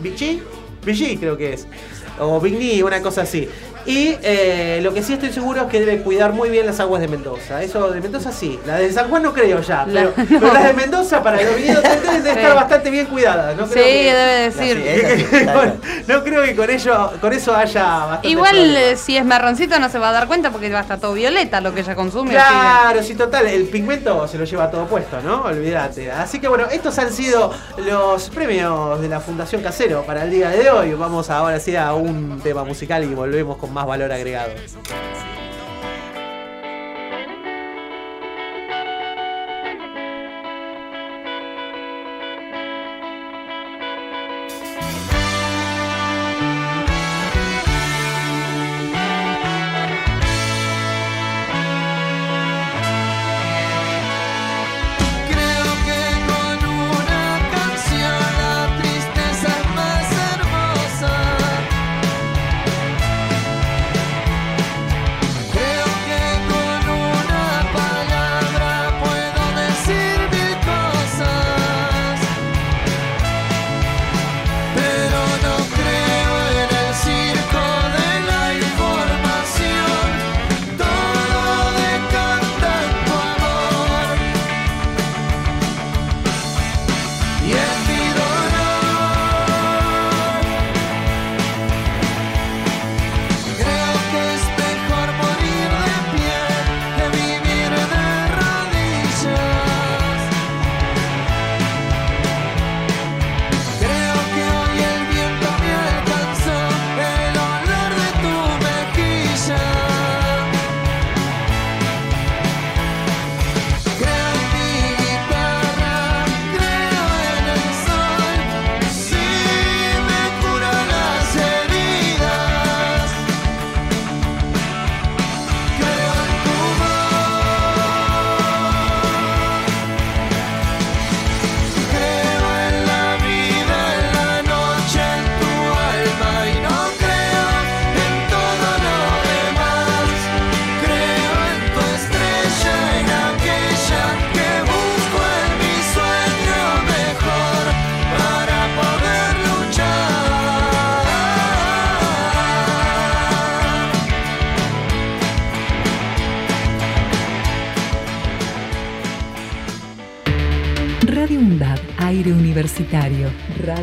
Vichy, 0.00 0.42
Vichy 0.84 1.16
creo 1.16 1.36
que 1.36 1.54
es. 1.54 1.66
O 2.18 2.40
Vigny, 2.40 2.82
una 2.82 3.00
cosa 3.00 3.22
así. 3.22 3.48
Y 3.86 4.16
eh, 4.22 4.80
lo 4.82 4.94
que 4.94 5.02
sí 5.02 5.14
estoy 5.14 5.32
seguro 5.32 5.62
es 5.62 5.66
que 5.68 5.80
debe 5.80 6.02
cuidar 6.02 6.32
muy 6.32 6.50
bien 6.50 6.66
las 6.66 6.78
aguas 6.80 7.00
de 7.00 7.08
Mendoza. 7.08 7.62
Eso 7.62 7.90
de 7.90 8.00
Mendoza 8.00 8.30
sí. 8.32 8.58
La 8.66 8.76
de 8.78 8.92
San 8.92 9.08
Juan 9.08 9.22
no 9.22 9.32
creo 9.32 9.60
ya. 9.60 9.84
La- 9.86 10.10
pero, 10.10 10.14
pero 10.40 10.52
las 10.52 10.64
de 10.64 10.72
Mendoza 10.72 11.22
para 11.22 11.42
los 11.42 11.56
viñedos 11.56 11.82
deben 12.04 12.22
de 12.22 12.30
estar 12.30 12.50
Sí. 12.52 12.56
bastante 12.56 12.90
bien 12.90 13.06
cuidadas. 13.06 13.56
No 13.56 13.66
Sí, 13.66 13.74
que- 13.74 14.12
debe 14.14 14.50
decir. 14.50 14.82
Sí, 15.30 15.36
sí, 15.40 15.46
no 16.06 16.22
creo 16.22 16.42
que 16.44 16.54
con 16.56 16.70
ello, 16.70 17.10
con 17.20 17.32
eso 17.32 17.54
haya 17.54 17.82
bastante 17.84 18.28
Igual 18.28 18.50
problema. 18.54 18.80
eh, 18.80 18.96
si 18.96 19.16
es 19.16 19.24
marroncito 19.24 19.78
no 19.78 19.88
se 19.88 19.98
va 19.98 20.10
a 20.10 20.12
dar 20.12 20.26
cuenta 20.26 20.50
porque 20.50 20.70
va 20.70 20.78
a 20.80 20.82
estar 20.82 21.00
todo 21.00 21.14
violeta 21.14 21.60
lo 21.60 21.74
que 21.74 21.80
ella 21.80 21.94
consume. 21.94 22.30
Claro, 22.30 23.02
sí, 23.02 23.14
total, 23.14 23.46
el 23.46 23.64
pigmento 23.68 24.26
se 24.28 24.38
lo 24.38 24.44
lleva 24.44 24.70
todo 24.70 24.86
puesto, 24.86 25.20
¿no? 25.22 25.42
Olvídate. 25.42 26.10
Así 26.12 26.38
que 26.40 26.48
bueno, 26.48 26.66
estos 26.70 26.98
han 26.98 27.12
sido 27.12 27.52
los 27.78 28.28
premios 28.30 29.00
de 29.00 29.08
la 29.08 29.20
Fundación 29.20 29.62
Casero 29.62 30.02
para 30.04 30.24
el 30.24 30.30
día 30.30 30.50
de 30.50 30.70
hoy. 30.70 30.92
Vamos 30.94 31.30
ahora 31.30 31.58
sí 31.58 31.74
a 31.76 31.92
un 31.94 32.40
tema 32.42 32.64
musical 32.64 33.04
y 33.04 33.14
volvemos 33.14 33.56
con 33.56 33.71
más 33.72 33.86
valor 33.86 34.12
agregado. 34.12 34.52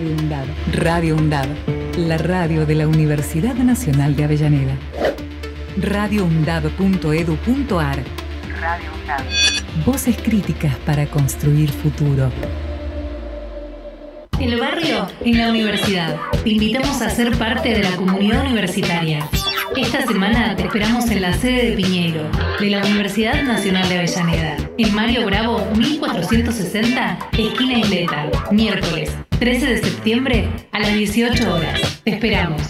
Radio 0.10 0.24
UNDAD, 0.24 0.46
Radio 0.74 1.16
UNDAD, 1.16 1.48
la 1.98 2.18
radio 2.18 2.66
de 2.66 2.74
la 2.74 2.88
Universidad 2.88 3.54
Nacional 3.54 4.16
de 4.16 4.24
Avellaneda. 4.24 4.76
radioundad.edu.ar 5.78 8.00
Radio 8.60 8.90
UNDAD. 9.02 9.24
Voces 9.86 10.18
críticas 10.18 10.76
para 10.78 11.06
construir 11.06 11.72
futuro. 11.72 12.32
El 14.40 14.60
barrio 14.60 15.06
en 15.24 15.38
la 15.38 15.52
universidad. 15.52 16.16
Te 16.44 16.50
invitamos 16.50 17.04
a 17.04 17.12
ser 17.12 17.38
parte 17.38 17.70
de 17.70 17.84
la 17.84 17.92
comunidad 17.92 18.48
universitaria. 18.48 19.30
Esta 19.76 20.08
semana 20.08 20.56
te 20.56 20.64
esperamos 20.64 21.12
en 21.12 21.22
la 21.22 21.34
sede 21.34 21.70
de 21.70 21.76
Piñeiro, 21.76 22.24
de 22.60 22.72
la 22.72 22.84
Universidad 22.84 23.44
Nacional 23.44 23.88
de 23.88 24.00
Avellaneda, 24.00 24.58
en 24.80 24.96
Mario 24.96 25.28
Bravo 25.28 25.64
1460, 25.76 27.20
esquina 27.38 27.78
Isleta, 27.78 28.32
miércoles 28.52 29.09
13 29.40 29.66
de 29.68 29.78
septiembre 29.78 30.50
a 30.74 30.80
las 30.80 30.94
18 30.94 31.54
horas. 31.54 32.02
Te 32.04 32.12
esperamos. 32.12 32.62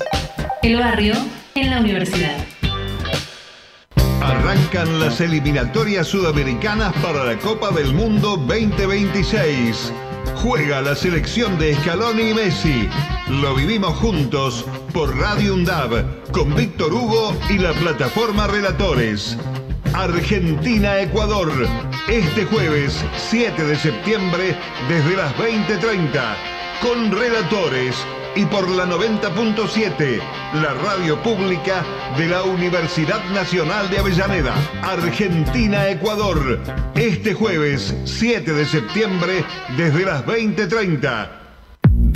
El 0.61 0.77
barrio 0.77 1.15
en 1.55 1.71
la 1.71 1.79
universidad. 1.79 2.37
Arrancan 4.21 4.99
las 4.99 5.19
eliminatorias 5.19 6.05
sudamericanas 6.05 6.93
para 7.01 7.23
la 7.23 7.39
Copa 7.39 7.71
del 7.71 7.91
Mundo 7.95 8.37
2026. 8.37 9.91
Juega 10.35 10.81
la 10.81 10.95
selección 10.95 11.57
de 11.57 11.73
Scaloni 11.73 12.29
y 12.29 12.33
Messi. 12.35 12.87
Lo 13.29 13.55
vivimos 13.55 13.97
juntos 13.97 14.63
por 14.93 15.17
Radio 15.17 15.55
UNDAB 15.55 16.29
con 16.31 16.55
Víctor 16.55 16.93
Hugo 16.93 17.35
y 17.49 17.57
la 17.57 17.73
plataforma 17.73 18.45
Relatores. 18.45 19.37
Argentina-Ecuador, 19.93 21.51
este 22.07 22.45
jueves 22.45 23.03
7 23.29 23.63
de 23.63 23.75
septiembre 23.75 24.55
desde 24.87 25.17
las 25.17 25.35
20.30, 25.35 26.58
con 26.81 27.11
Relatores 27.11 27.95
y 28.35 28.45
por 28.45 28.69
la 28.69 28.85
90.7, 28.85 30.21
la 30.53 30.73
radio 30.75 31.21
pública 31.21 31.83
de 32.17 32.27
la 32.27 32.43
Universidad 32.43 33.23
Nacional 33.31 33.89
de 33.89 33.99
Avellaneda. 33.99 34.53
Argentina-Ecuador, 34.81 36.59
este 36.95 37.33
jueves 37.33 37.95
7 38.05 38.53
de 38.53 38.65
septiembre 38.65 39.43
desde 39.77 40.05
las 40.05 40.25
20.30. 40.25 41.38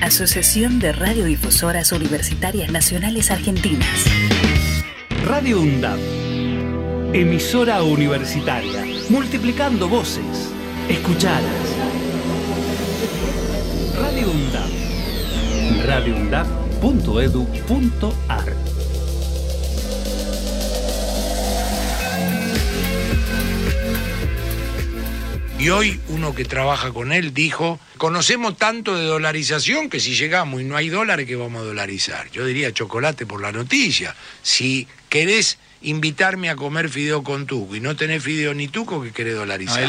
Asociación 0.00 0.78
de 0.78 0.92
Radiodifusoras 0.92 1.92
Universitarias 1.92 2.72
Nacionales 2.72 3.30
Argentinas. 3.30 4.06
Radio 5.26 5.60
UNDAP. 5.60 5.98
Emisora 7.12 7.82
universitaria. 7.82 8.82
Multiplicando 9.10 9.90
voces. 9.90 10.54
Escuchadas. 10.88 11.44
Radio 14.00 14.30
UNDAP. 14.30 14.70
radioundap.edu.ar 15.84 18.69
Y 25.60 25.68
hoy 25.68 26.00
uno 26.08 26.34
que 26.34 26.46
trabaja 26.46 26.90
con 26.90 27.12
él 27.12 27.34
dijo, 27.34 27.78
conocemos 27.98 28.56
tanto 28.56 28.96
de 28.96 29.04
dolarización 29.04 29.90
que 29.90 30.00
si 30.00 30.14
llegamos 30.14 30.62
y 30.62 30.64
no 30.64 30.74
hay 30.74 30.88
dólares, 30.88 31.26
¿qué 31.26 31.36
vamos 31.36 31.60
a 31.60 31.64
dolarizar? 31.66 32.30
Yo 32.30 32.46
diría 32.46 32.72
chocolate 32.72 33.26
por 33.26 33.42
la 33.42 33.52
noticia. 33.52 34.16
Si 34.40 34.88
querés 35.10 35.58
invitarme 35.82 36.48
a 36.48 36.56
comer 36.56 36.88
fideo 36.88 37.22
con 37.22 37.44
tuco 37.44 37.76
y 37.76 37.80
no 37.80 37.94
tenés 37.94 38.24
fideo 38.24 38.54
ni 38.54 38.68
tuco, 38.68 39.02
¿qué 39.02 39.12
querés 39.12 39.34
dolarizar? 39.34 39.86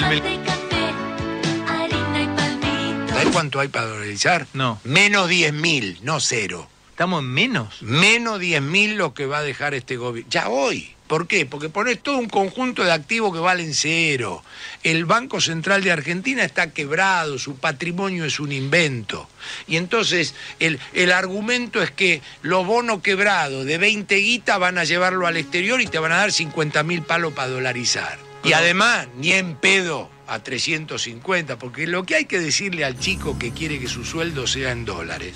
¿Sabés 3.08 3.28
cuánto 3.32 3.62
hay 3.62 3.70
para 3.70 3.86
dolarizar? 3.86 4.48
No. 4.52 4.82
Menos 4.84 5.30
10 5.30 5.54
mil, 5.54 6.00
no 6.04 6.20
cero. 6.20 6.68
¿Estamos 6.90 7.22
en 7.22 7.30
menos? 7.30 7.82
Menos 7.82 8.42
10 8.42 8.62
mil 8.62 8.98
lo 8.98 9.14
que 9.14 9.26
va 9.26 9.38
a 9.38 9.44
dejar 9.44 9.74
este 9.74 9.96
gobierno. 9.96 10.30
Ya 10.30 10.50
hoy. 10.50 10.96
¿Por 11.12 11.28
qué? 11.28 11.46
Porque 11.46 11.68
pones 11.68 12.02
todo 12.02 12.20
un 12.20 12.30
conjunto 12.30 12.86
de 12.86 12.94
activos 12.94 13.34
que 13.34 13.42
valen 13.42 13.74
cero. 13.74 14.42
El 14.82 15.04
Banco 15.04 15.42
Central 15.42 15.84
de 15.84 15.92
Argentina 15.92 16.42
está 16.46 16.72
quebrado, 16.72 17.38
su 17.38 17.58
patrimonio 17.58 18.24
es 18.24 18.40
un 18.40 18.54
invento. 18.54 19.28
Y 19.68 19.76
entonces 19.76 20.34
el, 20.62 20.80
el 20.94 21.12
argumento 21.12 21.82
es 21.82 21.92
que 21.92 22.22
los 22.44 22.66
bonos 22.66 23.02
quebrados 23.02 23.66
de 23.66 23.78
20 23.78 24.16
guitas 24.16 24.58
van 24.58 24.78
a 24.78 24.86
llevarlo 24.86 25.28
al 25.28 25.36
exterior 25.36 25.82
y 25.82 25.88
te 25.88 26.00
van 26.00 26.14
a 26.14 26.20
dar 26.20 26.32
50 26.32 26.82
mil 26.84 27.02
palos 27.02 27.34
para 27.34 27.50
dolarizar. 27.50 28.18
Y 28.46 28.54
además, 28.54 29.10
ni 29.18 29.34
en 29.34 29.58
pedo 29.58 30.10
a 30.28 30.40
350, 30.40 31.60
porque 31.60 31.88
lo 31.88 32.06
que 32.06 32.16
hay 32.16 32.24
que 32.24 32.40
decirle 32.40 32.86
al 32.86 32.98
chico 32.98 33.38
que 33.38 33.52
quiere 33.52 33.82
que 33.82 33.90
su 33.90 34.06
sueldo 34.06 34.48
sea 34.48 34.72
en 34.72 34.86
dólares, 34.86 35.34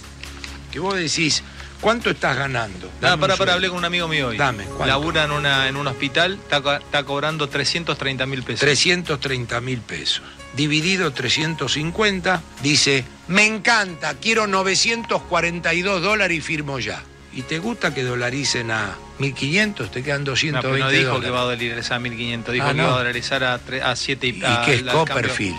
que 0.72 0.80
vos 0.80 0.96
decís, 0.96 1.44
¿cuánto 1.86 2.10
estás 2.10 2.36
ganando? 2.36 2.90
Nada, 2.99 3.16
para, 3.16 3.38
para, 3.38 3.53
hablé 3.53 3.70
con 3.70 3.78
un 3.78 3.86
amigo 3.86 4.07
mío 4.07 4.30
hoy. 4.30 4.38
Dame, 4.38 4.64
¿cuánto? 4.64 4.88
Labura 4.88 5.26
en, 5.26 5.32
una, 5.32 5.68
en 5.68 5.78
un 5.78 5.86
hospital, 5.86 6.34
está, 6.41 6.60
co- 6.62 6.74
está 6.74 7.03
cobrando 7.03 7.48
330 7.48 8.26
mil 8.26 8.41
pesos. 8.41 8.62
330 8.62 9.62
mil 9.62 9.80
pesos. 9.82 10.24
Dividido 10.56 11.14
350, 11.14 12.41
dice, 12.64 13.06
me 13.28 13.45
encanta, 13.45 14.16
quiero 14.16 14.48
942 14.48 16.02
dólares 16.02 16.38
y 16.38 16.41
firmo 16.41 16.80
ya. 16.80 17.03
¿Y 17.34 17.44
te 17.44 17.60
gusta 17.60 17.94
que 17.94 18.02
dolaricen 18.03 18.72
a 18.72 18.95
1500? 19.20 19.91
Te 19.91 20.02
quedan 20.02 20.24
No, 20.24 20.32
220 20.32 20.62
pero 20.68 20.86
no 20.86 20.90
dijo 20.90 21.03
dólares. 21.10 21.26
que 21.26 21.32
va 21.32 21.40
a 21.40 21.44
dolarizar 21.44 21.94
a 21.94 21.99
1500, 21.99 22.53
dijo 22.53 22.66
Ah, 22.66 22.70
que 22.72 22.76
no. 22.78 22.84
va 22.88 22.94
a 22.94 22.98
dolarizar 22.98 23.44
a, 23.44 23.60
tre- 23.60 23.84
a 23.84 23.95
7 23.95 24.28
y, 24.28 24.40
¿Y 24.40 24.44
a- 24.44 24.62
qué 24.66 24.74
es 24.76 24.82
Copperfield? 24.84 25.56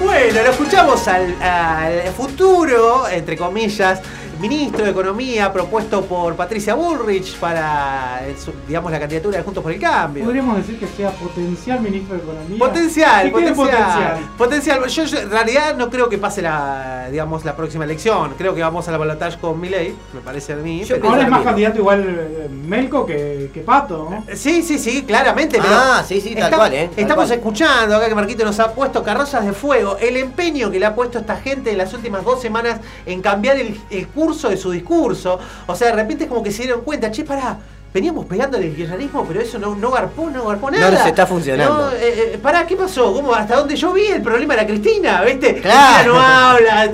Bueno, 0.00 0.42
lo 0.42 0.50
escuchamos 0.50 1.06
al, 1.08 1.40
al 1.40 2.12
futuro, 2.16 3.08
entre 3.08 3.36
comillas, 3.36 4.00
ministro 4.40 4.84
de 4.84 4.90
Economía 4.90 5.52
propuesto 5.52 6.04
por 6.04 6.34
Patricia 6.36 6.74
Bullrich 6.74 7.36
para, 7.38 8.20
eh, 8.26 8.34
digamos, 8.66 8.90
la 8.92 8.98
candidatura 9.00 9.38
de 9.38 9.44
Juntos 9.44 9.62
por 9.62 9.72
el 9.72 9.80
Cambio. 9.80 10.24
Podríamos 10.24 10.56
decir 10.58 10.78
que 10.78 10.86
sea 10.86 11.10
potencial 11.10 11.80
ministro 11.80 12.16
de 12.16 12.22
Economía. 12.22 12.58
Potencial, 12.58 13.32
quede 13.32 13.52
potencial, 13.52 14.18
potencial. 14.36 14.86
Yo, 14.86 15.04
yo 15.04 15.18
en 15.18 15.30
realidad 15.30 15.76
no 15.76 15.90
creo 15.90 16.08
que 16.08 16.18
pase 16.18 16.42
la, 16.42 17.08
digamos, 17.10 17.44
la 17.44 17.56
próxima 17.56 17.84
elección. 17.84 18.34
Creo 18.38 18.54
que 18.54 18.62
vamos 18.62 18.86
a 18.88 18.92
la 18.92 18.98
balotaje 18.98 19.38
con 19.38 19.60
Milei, 19.60 19.94
me 20.12 20.20
parece 20.20 20.52
a 20.52 20.56
mí. 20.56 20.82
pero- 20.88 21.08
Ahora 21.08 21.22
es 21.22 21.28
más 21.28 21.42
candidato 21.42 21.78
igual 21.78 22.04
eh, 22.08 22.48
Melco 22.50 23.04
que, 23.06 23.50
que 23.52 23.60
Pato, 23.60 24.08
¿no? 24.10 24.24
Sí, 24.36 24.62
sí, 24.62 24.78
sí, 24.78 25.02
claramente. 25.02 25.58
Pero 25.60 25.74
Ah, 25.74 26.02
sí, 26.06 26.20
sí, 26.20 26.30
tal 26.34 26.44
estamos- 26.44 26.56
cual, 26.58 26.74
¿eh? 26.74 26.88
Tal 26.94 26.98
Estamos 27.02 27.24
cual. 27.26 27.38
escuchando 27.38 27.96
acá 27.96 28.08
que 28.08 28.14
Marquito 28.14 28.44
nos 28.44 28.58
ha 28.60 28.72
puesto 28.72 29.02
carrozas 29.02 29.44
de 29.44 29.52
fuego. 29.52 29.96
El 30.00 30.16
empeño 30.16 30.70
que 30.70 30.78
le 30.78 30.86
ha 30.86 30.94
puesto 30.94 31.18
esta 31.18 31.36
gente 31.36 31.70
en 31.72 31.78
las 31.78 31.92
últimas 31.94 32.24
dos 32.24 32.40
semanas 32.40 32.80
en 33.06 33.20
cambiar 33.22 33.56
el, 33.56 33.78
el 33.90 34.06
de 34.32 34.56
su 34.56 34.70
discurso. 34.70 35.38
O 35.66 35.74
sea, 35.74 35.88
de 35.88 35.94
repente 35.94 36.24
es 36.24 36.30
como 36.30 36.42
que 36.42 36.50
se 36.50 36.62
dieron 36.62 36.82
cuenta, 36.82 37.10
che, 37.10 37.24
pará. 37.24 37.58
Veníamos 37.94 38.26
pegándole 38.26 38.66
el 38.66 38.74
kirchnerismo, 38.74 39.24
pero 39.24 39.40
eso 39.40 39.56
no, 39.56 39.76
no 39.76 39.88
garpó, 39.92 40.28
no 40.28 40.44
garpó 40.46 40.68
nada. 40.68 40.90
nos 40.90 41.06
está 41.06 41.26
funcionando. 41.28 41.90
No, 41.90 41.92
eh, 41.92 42.32
eh, 42.34 42.38
pará, 42.42 42.66
¿qué 42.66 42.74
pasó? 42.74 43.12
¿Cómo? 43.14 43.32
¿Hasta 43.32 43.54
donde 43.54 43.76
yo 43.76 43.92
vi 43.92 44.06
el 44.06 44.20
problema 44.20 44.54
era 44.54 44.66
Cristina? 44.66 45.22
¿Viste? 45.22 45.60
Claro. 45.60 46.12
Cristina 46.12 46.12
no 46.12 46.20
habla. 46.20 46.90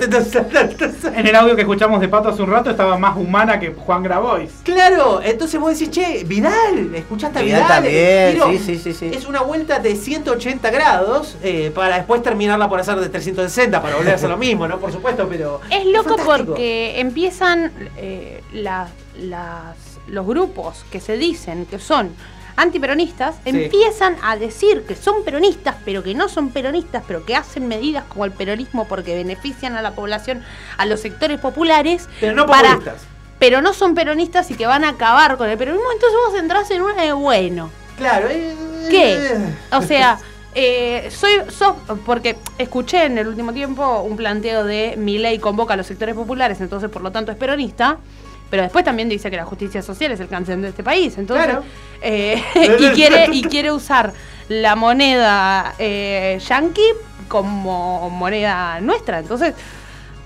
En 1.17 1.25
el 1.27 1.35
audio 1.35 1.55
que 1.55 1.61
escuchamos 1.63 1.99
de 2.01 2.07
Pato 2.07 2.29
hace 2.29 2.41
un 2.43 2.51
rato 2.51 2.69
estaba 2.69 2.97
más 2.99 3.17
humana 3.17 3.59
que 3.59 3.69
Juan 3.73 4.03
Grabois. 4.03 4.51
Claro, 4.63 5.21
entonces 5.23 5.59
vos 5.59 5.71
decís, 5.77 5.89
che, 5.89 6.23
Vidal, 6.23 6.93
escuchaste 6.93 7.39
a 7.39 7.41
Vidal 7.41 7.63
Vidal. 7.63 7.67
también, 7.83 8.33
Tiro, 8.33 8.51
sí, 8.51 8.59
sí, 8.59 8.77
sí, 8.77 8.93
sí. 8.93 9.11
Es 9.11 9.25
una 9.25 9.41
vuelta 9.41 9.79
de 9.79 9.95
180 9.95 10.69
grados 10.69 11.35
eh, 11.41 11.71
para 11.73 11.95
después 11.97 12.21
terminarla 12.21 12.69
por 12.69 12.79
hacer 12.79 12.97
de 12.99 13.09
360 13.09 13.81
para 13.81 13.95
volver 13.95 14.13
a 14.13 14.15
hacer 14.17 14.29
lo 14.29 14.37
mismo, 14.37 14.67
¿no? 14.67 14.77
Por 14.79 14.91
supuesto, 14.91 15.27
pero. 15.27 15.61
Es 15.71 15.83
loco 15.87 16.15
porque 16.23 16.99
empiezan 16.99 17.71
eh, 17.97 18.43
las- 18.53 18.91
las- 19.19 19.90
los 20.11 20.25
grupos 20.27 20.83
que 20.91 20.99
se 20.99 21.17
dicen 21.17 21.65
que 21.65 21.79
son 21.79 22.11
antiperonistas, 22.57 23.35
empiezan 23.45 24.17
a 24.21 24.35
decir 24.35 24.83
que 24.83 24.95
son 24.95 25.23
peronistas, 25.23 25.75
pero 25.85 26.03
que 26.03 26.13
no 26.13 26.27
son 26.29 26.49
peronistas, 26.49 27.03
pero 27.07 27.25
que 27.25 27.35
hacen 27.35 27.67
medidas 27.67 28.03
como 28.09 28.25
el 28.25 28.31
peronismo 28.31 28.85
porque 28.87 29.15
benefician 29.15 29.75
a 29.77 29.81
la 29.81 29.91
población, 29.95 30.43
a 30.77 30.85
los 30.85 30.99
sectores 30.99 31.39
populares. 31.39 32.07
Pero 32.19 32.35
no 32.35 32.45
para- 32.45 32.73
populistas. 32.75 33.01
pero 33.39 33.61
no 33.61 33.73
son 33.73 33.95
peronistas 33.95 34.51
y 34.51 34.55
que 34.55 34.67
van 34.67 34.83
a 34.83 34.89
acabar 34.89 35.37
con 35.37 35.49
el 35.49 35.57
peronismo, 35.57 35.87
entonces 35.93 36.19
vos 36.27 36.39
entras 36.39 36.69
en 36.71 36.81
una 36.81 37.01
de 37.01 37.13
bueno. 37.13 37.69
Claro, 37.97 38.27
eh, 38.29 38.53
¿Qué? 38.89 39.37
O 39.75 39.81
sea, 39.81 40.19
eh, 40.53 41.09
soy, 41.09 41.31
sos- 41.49 41.75
porque 42.05 42.37
escuché 42.57 43.05
en 43.05 43.17
el 43.17 43.27
último 43.27 43.53
tiempo 43.53 44.01
un 44.01 44.17
planteo 44.17 44.65
de 44.65 44.95
mi 44.97 45.17
ley 45.17 45.39
convoca 45.39 45.73
a 45.73 45.77
los 45.77 45.87
sectores 45.87 46.15
populares, 46.15 46.59
entonces 46.61 46.89
por 46.89 47.01
lo 47.01 47.11
tanto 47.11 47.31
es 47.31 47.37
peronista. 47.37 47.97
Pero 48.51 48.61
después 48.63 48.85
también 48.85 49.09
dice 49.09 49.31
que 49.31 49.37
la 49.37 49.45
justicia 49.45 49.81
social 49.81 50.11
es 50.11 50.19
el 50.19 50.27
cáncer 50.27 50.59
de 50.59 50.69
este 50.69 50.83
país. 50.83 51.17
Entonces, 51.17 51.45
Claro. 51.47 51.63
eh, 52.01 52.43
y, 52.79 52.87
quiere, 52.89 53.27
y 53.31 53.41
quiere 53.43 53.71
usar 53.71 54.13
la 54.49 54.75
moneda 54.75 55.73
eh, 55.79 56.37
yanqui 56.47 56.83
como 57.29 58.09
moneda 58.09 58.79
nuestra. 58.81 59.19
Entonces, 59.19 59.55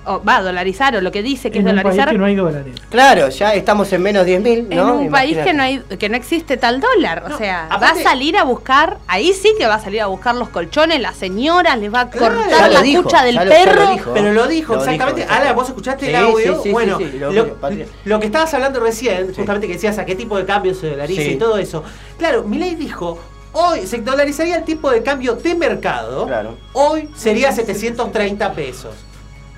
o 0.08 0.24
va 0.24 0.38
a 0.38 0.42
dolarizar 0.42 0.96
o 0.96 1.02
lo 1.02 1.12
que 1.12 1.22
dice 1.24 1.52
que 1.52 1.60
En 1.60 1.68
es 1.68 1.74
un 1.74 1.78
país 1.82 1.84
dolarizar. 1.96 2.12
que 2.12 2.18
no 2.18 2.26
hay 2.26 2.36
dólares. 2.36 2.76
Claro, 2.90 3.30
ya 3.30 3.54
estamos 3.54 3.92
en 3.94 4.02
menos 4.04 4.26
10.000, 4.26 4.68
En 4.72 4.78
¿no? 4.78 4.96
un 4.96 5.10
país 5.12 5.38
que 5.38 5.54
no 5.54 5.64
hay, 5.64 5.80
que 6.00 6.10
no 6.10 6.16
existe 6.18 6.58
tal 6.58 6.80
dólar. 6.82 7.24
o 7.34 7.38
sea, 7.38 7.66
aparte- 7.66 8.04
va 8.04 8.10
a 8.10 8.12
salir 8.12 8.38
a 8.38 8.44
buscar, 8.44 8.98
ahí 9.08 9.34
sí 9.34 9.54
que 9.58 9.68
va 9.68 9.76
a 9.76 9.80
salir 9.80 10.02
a 10.02 10.08
buscar 10.08 10.36
los 10.36 10.50
colchones, 10.50 11.00
las 11.02 11.16
señoras, 11.18 11.78
les 11.80 11.94
va 11.94 12.02
a 12.02 12.10
cortar 12.10 12.72
la 12.72 12.82
dijo, 12.82 13.04
cucha 13.04 13.24
del 13.24 13.36
lo- 13.36 13.46
lo 13.46 13.50
perro. 13.52 13.92
dijo. 13.92 14.12
Pero 14.14 14.32
lo 14.34 14.48
dijo 14.48 14.74
Lo 14.76 14.80
exactamente. 14.80 15.22
dijo, 15.22 15.34
Ahora, 15.34 15.54
vos 15.54 15.68
escuchaste 15.70 16.10
el 16.10 16.16
audio. 16.16 16.56
sí, 16.56 16.60
sí, 16.64 16.72
bueno, 16.72 16.98
sí, 16.98 17.10
sí, 17.12 17.20
lo- 17.20 17.32
lo, 17.32 17.54
Patria. 17.56 17.86
lo 18.06 18.20
que 18.20 18.26
estabas 18.28 18.54
hablando 18.54 18.80
recién, 18.80 19.34
justamente 19.34 19.68
que 19.68 19.74
decías 19.74 19.98
a 19.98 20.06
qué 20.06 20.16
tipo 20.16 20.38
de 20.38 20.46
cambio 20.46 20.74
se 20.74 20.90
dolariza 20.90 21.22
Sí. 21.22 21.30
y 21.32 21.36
todo 21.38 21.58
eso. 21.58 21.84
Claro, 22.18 22.44
Milei 22.44 22.76
dijo. 22.76 23.20
Hoy 23.58 23.88
se 23.88 24.00
dolarizaría 24.00 24.58
el 24.58 24.66
tipo 24.66 24.92
de 24.92 25.02
cambio 25.02 25.36
de 25.36 25.56
mercado. 25.56 26.28
Hoy 26.74 27.10
sería 27.16 27.54
730 27.54 28.52
pesos. 28.52 28.94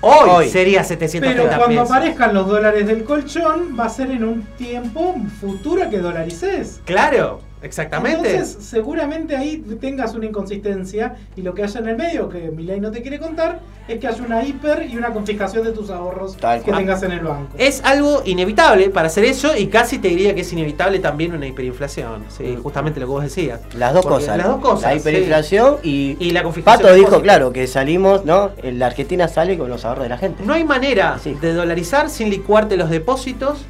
Hoy, 0.00 0.28
Hoy. 0.30 0.48
sería 0.48 0.84
730 0.84 1.42
Pero 1.42 1.58
cuando 1.58 1.82
pesos. 1.82 1.96
aparezcan 1.96 2.34
los 2.34 2.46
dólares 2.46 2.86
del 2.86 3.02
colchón, 3.04 3.76
va 3.78 3.86
a 3.86 3.88
ser 3.88 4.10
en 4.12 4.22
un 4.24 4.42
tiempo 4.56 5.16
futuro 5.40 5.90
que 5.90 5.98
dolarices. 5.98 6.80
Claro, 6.84 7.40
exactamente. 7.62 8.30
Entonces, 8.30 8.64
seguramente 8.64 9.36
ahí 9.36 9.58
tengas 9.80 10.14
una 10.14 10.26
inconsistencia 10.26 11.16
y 11.36 11.42
lo 11.42 11.54
que 11.54 11.62
haya 11.62 11.80
en 11.80 11.88
el 11.88 11.96
medio, 11.96 12.28
que 12.28 12.50
Milei 12.50 12.80
no 12.80 12.90
te 12.90 13.02
quiere 13.02 13.18
contar, 13.18 13.60
es 13.86 13.98
que 13.98 14.06
haya 14.06 14.22
una 14.22 14.44
hiper 14.44 14.86
y 14.88 14.96
una 14.96 15.12
confiscación 15.12 15.64
de 15.64 15.72
tus 15.72 15.90
ahorros 15.90 16.36
Tal 16.36 16.58
que 16.58 16.70
cual. 16.70 16.78
tengas 16.78 17.02
en 17.02 17.12
el 17.12 17.20
banco. 17.20 17.54
Es 17.56 17.82
algo 17.84 18.22
inevitable 18.24 18.90
para 18.90 19.06
hacer 19.06 19.24
eso 19.24 19.56
y 19.56 19.68
casi 19.68 19.98
te 19.98 20.08
diría 20.08 20.34
que 20.34 20.42
es 20.42 20.52
inevitable 20.52 20.98
también 20.98 21.34
una 21.34 21.46
hiperinflación. 21.46 22.24
Sí, 22.28 22.58
justamente 22.62 23.00
lo 23.00 23.06
que 23.06 23.12
vos 23.12 23.22
decías. 23.22 23.60
Las 23.74 23.94
dos 23.94 24.04
Porque 24.04 24.24
cosas. 24.26 24.36
Las 24.38 24.46
dos 24.46 24.60
cosas. 24.60 24.82
La 24.82 24.94
hiperinflación 24.96 25.76
y, 25.82 26.16
Y 26.20 26.30
la 26.32 26.42
confiscación 26.42 26.82
Pato 26.82 26.94
dijo, 26.94 27.22
claro, 27.22 27.52
que 27.52 27.66
salimos, 27.66 28.24
¿no? 28.24 28.50
La 28.62 28.86
Argentina 28.86 29.28
sale 29.28 29.56
con 29.56 29.68
los 29.68 29.84
ahorros 29.84 30.04
de 30.04 30.08
la 30.10 30.18
gente. 30.18 30.44
No 30.44 30.52
hay 30.52 30.64
manera 30.64 31.18
de 31.24 31.52
dolarizar 31.52 32.10
sin 32.10 32.30
licuarte 32.30 32.76
los 32.76 32.90
depósitos 32.90 33.64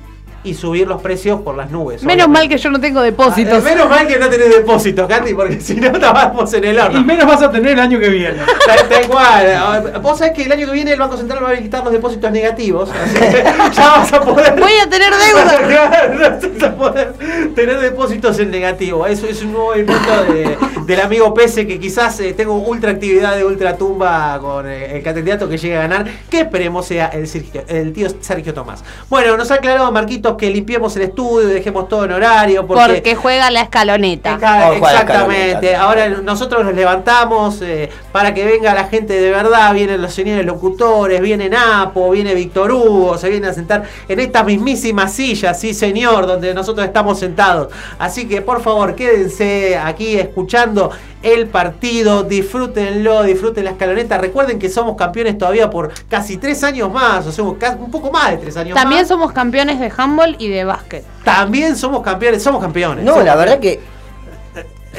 y 0.45 0.55
subir 0.55 0.87
los 0.87 1.03
precios 1.03 1.41
por 1.43 1.57
las 1.57 1.71
nubes. 1.71 2.03
Menos 2.05 2.29
mal 2.29 2.49
que 2.49 2.57
yo 2.59 2.71
no 2.71 2.81
tengo 2.81 3.01
depósitos. 3.03 3.59
Eh, 3.59 3.63
Menos 3.63 3.89
mal 3.91 4.07
que 4.07 4.19
no 4.19 4.29
tenés 4.29 4.51
depósitos, 4.51 5.07
Candy, 5.09 5.35
porque 5.35 5.61
si 5.61 5.75
no 5.75 5.89
estábamos 5.89 6.53
en 6.55 6.65
el 6.65 6.79
horno. 6.79 7.01
Y 7.01 7.05
menos 7.05 7.27
vas 7.27 7.43
a 7.43 7.51
tener 7.51 7.73
el 7.73 7.81
año 7.81 7.99
que 7.99 8.09
viene. 8.09 8.39
Tal, 8.67 8.89
tal 8.89 9.07
cual. 9.09 9.93
Vos 10.03 10.19
sabés 10.19 10.35
que 10.35 10.43
el 10.45 10.53
año 10.53 10.67
que 10.67 10.73
viene 10.73 10.93
el 10.93 10.99
Banco 10.99 11.17
Central 11.17 11.43
va 11.43 11.49
a 11.49 11.51
habilitar 11.53 11.83
los 11.83 11.93
depósitos 11.93 12.31
negativos. 12.31 12.89
Así 12.91 13.15
que 13.19 13.43
ya 13.73 13.91
vas 13.91 14.13
a 14.13 14.21
poder. 14.21 14.59
Voy 14.61 14.73
a 14.85 14.89
tener 14.89 15.11
deuda. 15.13 16.39
vas 16.41 16.63
a 16.63 16.75
poder 16.77 17.13
tener 17.55 17.81
depósitos 17.81 18.39
en 18.39 18.51
negativo. 18.51 19.07
Eso 19.07 19.27
es 19.27 19.43
un 19.43 19.53
nuevo 19.53 19.77
invento 19.77 20.25
de- 20.25 20.57
del 20.85 21.01
amigo 21.01 21.35
Pese 21.35 21.67
que 21.67 21.79
quizás 21.79 22.19
eh, 22.21 22.33
tengo 22.33 22.55
ultra 22.55 22.91
actividad 22.93 23.37
de 23.37 23.45
ultra 23.45 23.77
tumba 23.77 24.39
con 24.41 24.67
eh, 24.69 24.97
el 24.97 25.03
candidato 25.03 25.49
que 25.49 25.59
llegue 25.59 25.77
a 25.77 25.81
ganar. 25.81 26.07
Que 26.31 26.41
esperemos 26.41 26.87
sea 26.87 27.07
el, 27.09 27.27
Sergio- 27.27 27.65
el 27.69 27.93
tío 27.93 28.09
Sergio 28.21 28.55
Tomás. 28.55 28.83
Bueno, 29.09 29.37
nos 29.37 29.51
ha 29.51 29.55
aclarado 29.57 29.91
Que 30.37 30.51
limpiemos 30.51 30.95
el 30.97 31.03
estudio, 31.03 31.49
dejemos 31.49 31.89
todo 31.89 32.05
en 32.05 32.13
horario. 32.13 32.67
Porque, 32.67 32.95
Porque 32.95 33.15
juega 33.15 33.51
la 33.51 33.63
escaloneta. 33.63 34.39
Exa- 34.39 34.77
Exactamente. 34.77 35.75
Ahora 35.77 36.09
nosotros 36.09 36.65
nos 36.65 36.75
levantamos 36.75 37.61
eh, 37.63 37.89
para 38.13 38.35
que 38.35 38.45
venga 38.45 38.75
la 38.75 38.85
gente 38.85 39.21
de 39.21 39.31
verdad. 39.31 39.73
Vienen 39.75 40.03
los 40.03 40.13
señores 40.13 40.45
locutores, 40.45 41.21
viene 41.21 41.49
Napo, 41.49 42.11
viene 42.11 42.35
Víctor 42.35 42.73
Hugo, 42.73 43.17
se 43.19 43.29
vienen 43.31 43.51
a 43.51 43.55
sentar 43.55 43.85
en 44.09 44.21
estas 44.21 44.45
mismísimas 44.45 45.13
sillas, 45.13 45.59
sí 45.61 45.73
señor, 45.75 46.27
donde 46.27 46.53
nosotros 46.55 46.87
estamos 46.87 47.19
sentados. 47.19 47.69
Así 47.99 48.27
que 48.29 48.43
por 48.43 48.63
favor 48.63 48.95
quédense 48.95 49.77
aquí 49.79 50.17
escuchando 50.19 50.91
el 51.23 51.49
partido, 51.49 52.23
disfrútenlo, 52.23 53.23
disfruten 53.25 53.65
la 53.65 53.71
escaloneta. 53.71 54.19
Recuerden 54.19 54.59
que 54.59 54.69
somos 54.69 54.97
campeones 54.97 55.37
todavía 55.39 55.69
por 55.71 55.91
casi 56.09 56.37
tres 56.37 56.63
años 56.65 56.93
más, 56.93 57.27
o 57.27 57.33
sea, 57.33 57.45
un 57.45 57.91
poco 57.91 58.11
más 58.11 58.31
de 58.31 58.37
tres 58.39 58.57
años 58.57 58.75
También 58.77 59.03
más. 59.03 59.09
somos 59.09 59.33
campeones 59.33 59.81
de 59.81 59.93
handball 59.97 60.18
y 60.39 60.49
de 60.49 60.65
básquet. 60.65 61.05
También 61.25 61.77
somos 61.77 62.03
campeones, 62.03 62.43
somos 62.43 62.61
campeones. 62.61 63.05
No, 63.05 63.13
somos 63.13 63.25
la 63.25 63.37
verdad 63.37 63.61
que 63.61 63.81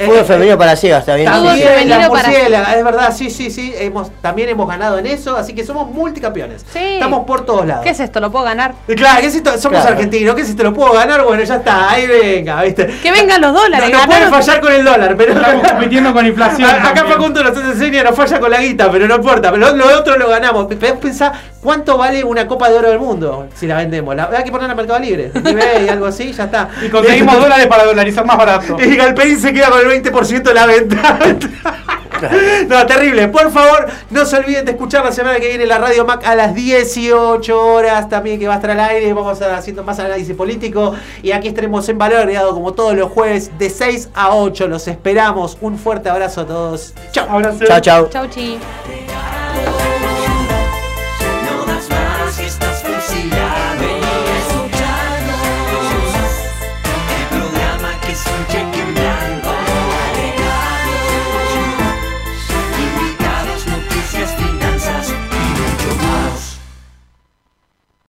fútbol 0.06 0.24
femenino 0.24 0.58
para 0.58 0.76
ciegas, 0.76 1.00
está 1.00 1.14
bien. 1.14 1.30
También 1.30 1.56
Sí, 1.56 1.62
sí. 1.82 1.88
la 1.88 2.08
murciélaga, 2.08 2.74
es 2.76 2.84
verdad, 2.84 3.14
sí, 3.16 3.30
sí, 3.30 3.50
sí. 3.50 3.74
Hemos, 3.78 4.10
también 4.20 4.48
hemos 4.48 4.68
ganado 4.68 4.98
en 4.98 5.06
eso, 5.06 5.36
así 5.36 5.54
que 5.54 5.64
somos 5.64 5.90
multicampeones. 5.90 6.64
Estamos 6.74 7.24
por 7.26 7.44
todos 7.44 7.66
lados. 7.66 7.84
¿Qué 7.84 7.90
es 7.90 8.00
esto? 8.00 8.20
¿Lo 8.20 8.30
puedo 8.30 8.44
ganar? 8.44 8.74
Y 8.88 8.94
Claro, 8.94 9.20
¿qué 9.20 9.26
es 9.28 9.34
esto? 9.34 9.50
somos 9.58 9.80
Claro. 9.80 9.94
argentinos, 9.96 10.34
¿qué 10.34 10.44
si 10.44 10.54
te 10.54 10.62
lo 10.62 10.72
puedo 10.72 10.92
ganar? 10.92 11.22
Bueno, 11.24 11.42
ya 11.42 11.56
está, 11.56 11.90
ahí 11.90 12.06
venga, 12.06 12.62
¿viste? 12.62 12.86
Que 13.02 13.10
vengan 13.12 13.40
los 13.40 13.52
dólares. 13.54 13.90
No, 13.90 14.00
no 14.00 14.06
puede 14.06 14.28
fallar 14.28 14.60
con 14.60 14.72
el 14.72 14.84
dólar, 14.84 15.14
pero 15.16 15.32
Estamos 15.32 15.68
compitiendo 15.68 16.12
con 16.12 16.26
inflación. 16.26 16.68
A- 16.70 16.88
Acá. 16.88 17.04
Facundo 17.04 17.42
nos 17.42 17.56
enseña, 17.56 18.02
nos 18.04 18.14
falla 18.14 18.38
con 18.38 18.50
la 18.50 18.60
guita, 18.60 18.90
pero 18.90 19.08
no 19.08 19.16
importa. 19.16 19.50
Pero 19.50 19.70
lo, 19.70 19.76
lo 19.76 19.98
otro 19.98 20.16
lo 20.16 20.28
ganamos. 20.28 20.66
Pensá 21.00 21.32
cuánto 21.60 21.96
vale 21.98 22.22
una 22.24 22.46
copa 22.46 22.68
de 22.70 22.78
oro 22.78 22.88
del 22.90 22.98
mundo 22.98 23.48
si 23.54 23.66
la 23.66 23.76
vendemos. 23.78 24.14
La, 24.14 24.30
hay 24.36 24.44
que 24.44 24.50
ponerla 24.50 24.72
en 24.72 24.76
Mercado 24.76 24.98
Libre. 25.00 25.32
eBay, 25.44 25.88
algo 25.88 26.06
así, 26.06 26.32
ya 26.32 26.44
está. 26.44 26.68
Y 26.84 26.88
conseguimos 26.88 27.34
dólares 27.40 27.66
para 27.66 27.84
dolarizar 27.84 28.24
más 28.24 28.36
barato. 28.36 28.76
Y 28.80 28.96
Galperín 28.96 29.40
se 29.40 29.52
queda 29.52 29.70
con 29.70 29.80
el 29.80 29.86
20% 29.90 30.42
de 30.42 30.54
la 30.54 30.66
venta. 30.66 31.18
No, 32.68 32.86
terrible. 32.86 33.28
Por 33.28 33.50
favor, 33.50 33.86
no 34.10 34.26
se 34.26 34.36
olviden 34.36 34.64
de 34.64 34.72
escuchar 34.72 35.04
la 35.04 35.12
semana 35.12 35.38
que 35.38 35.48
viene 35.48 35.66
la 35.66 35.78
Radio 35.78 36.04
Mac 36.04 36.24
a 36.24 36.34
las 36.34 36.54
18 36.54 37.58
horas. 37.58 38.08
También 38.08 38.38
que 38.38 38.46
va 38.46 38.54
a 38.54 38.56
estar 38.56 38.70
al 38.70 38.80
aire. 38.80 39.12
Vamos 39.12 39.40
a 39.40 39.56
haciendo 39.56 39.82
más 39.84 39.98
análisis 39.98 40.34
político. 40.34 40.94
Y 41.22 41.32
aquí 41.32 41.48
estaremos 41.48 41.88
en 41.88 41.98
valor 41.98 42.18
agregado 42.18 42.52
como 42.52 42.72
todos 42.72 42.94
los 42.94 43.10
jueves 43.10 43.50
de 43.58 43.70
6 43.70 44.10
a 44.14 44.34
8. 44.34 44.68
Los 44.68 44.88
esperamos. 44.88 45.56
Un 45.60 45.78
fuerte 45.78 46.08
abrazo 46.08 46.42
a 46.42 46.46
todos. 46.46 46.94
Chao. 47.12 47.40
Chao, 47.66 47.80
chao. 47.80 48.08
Chau, 48.10 48.26
chi. 48.28 48.58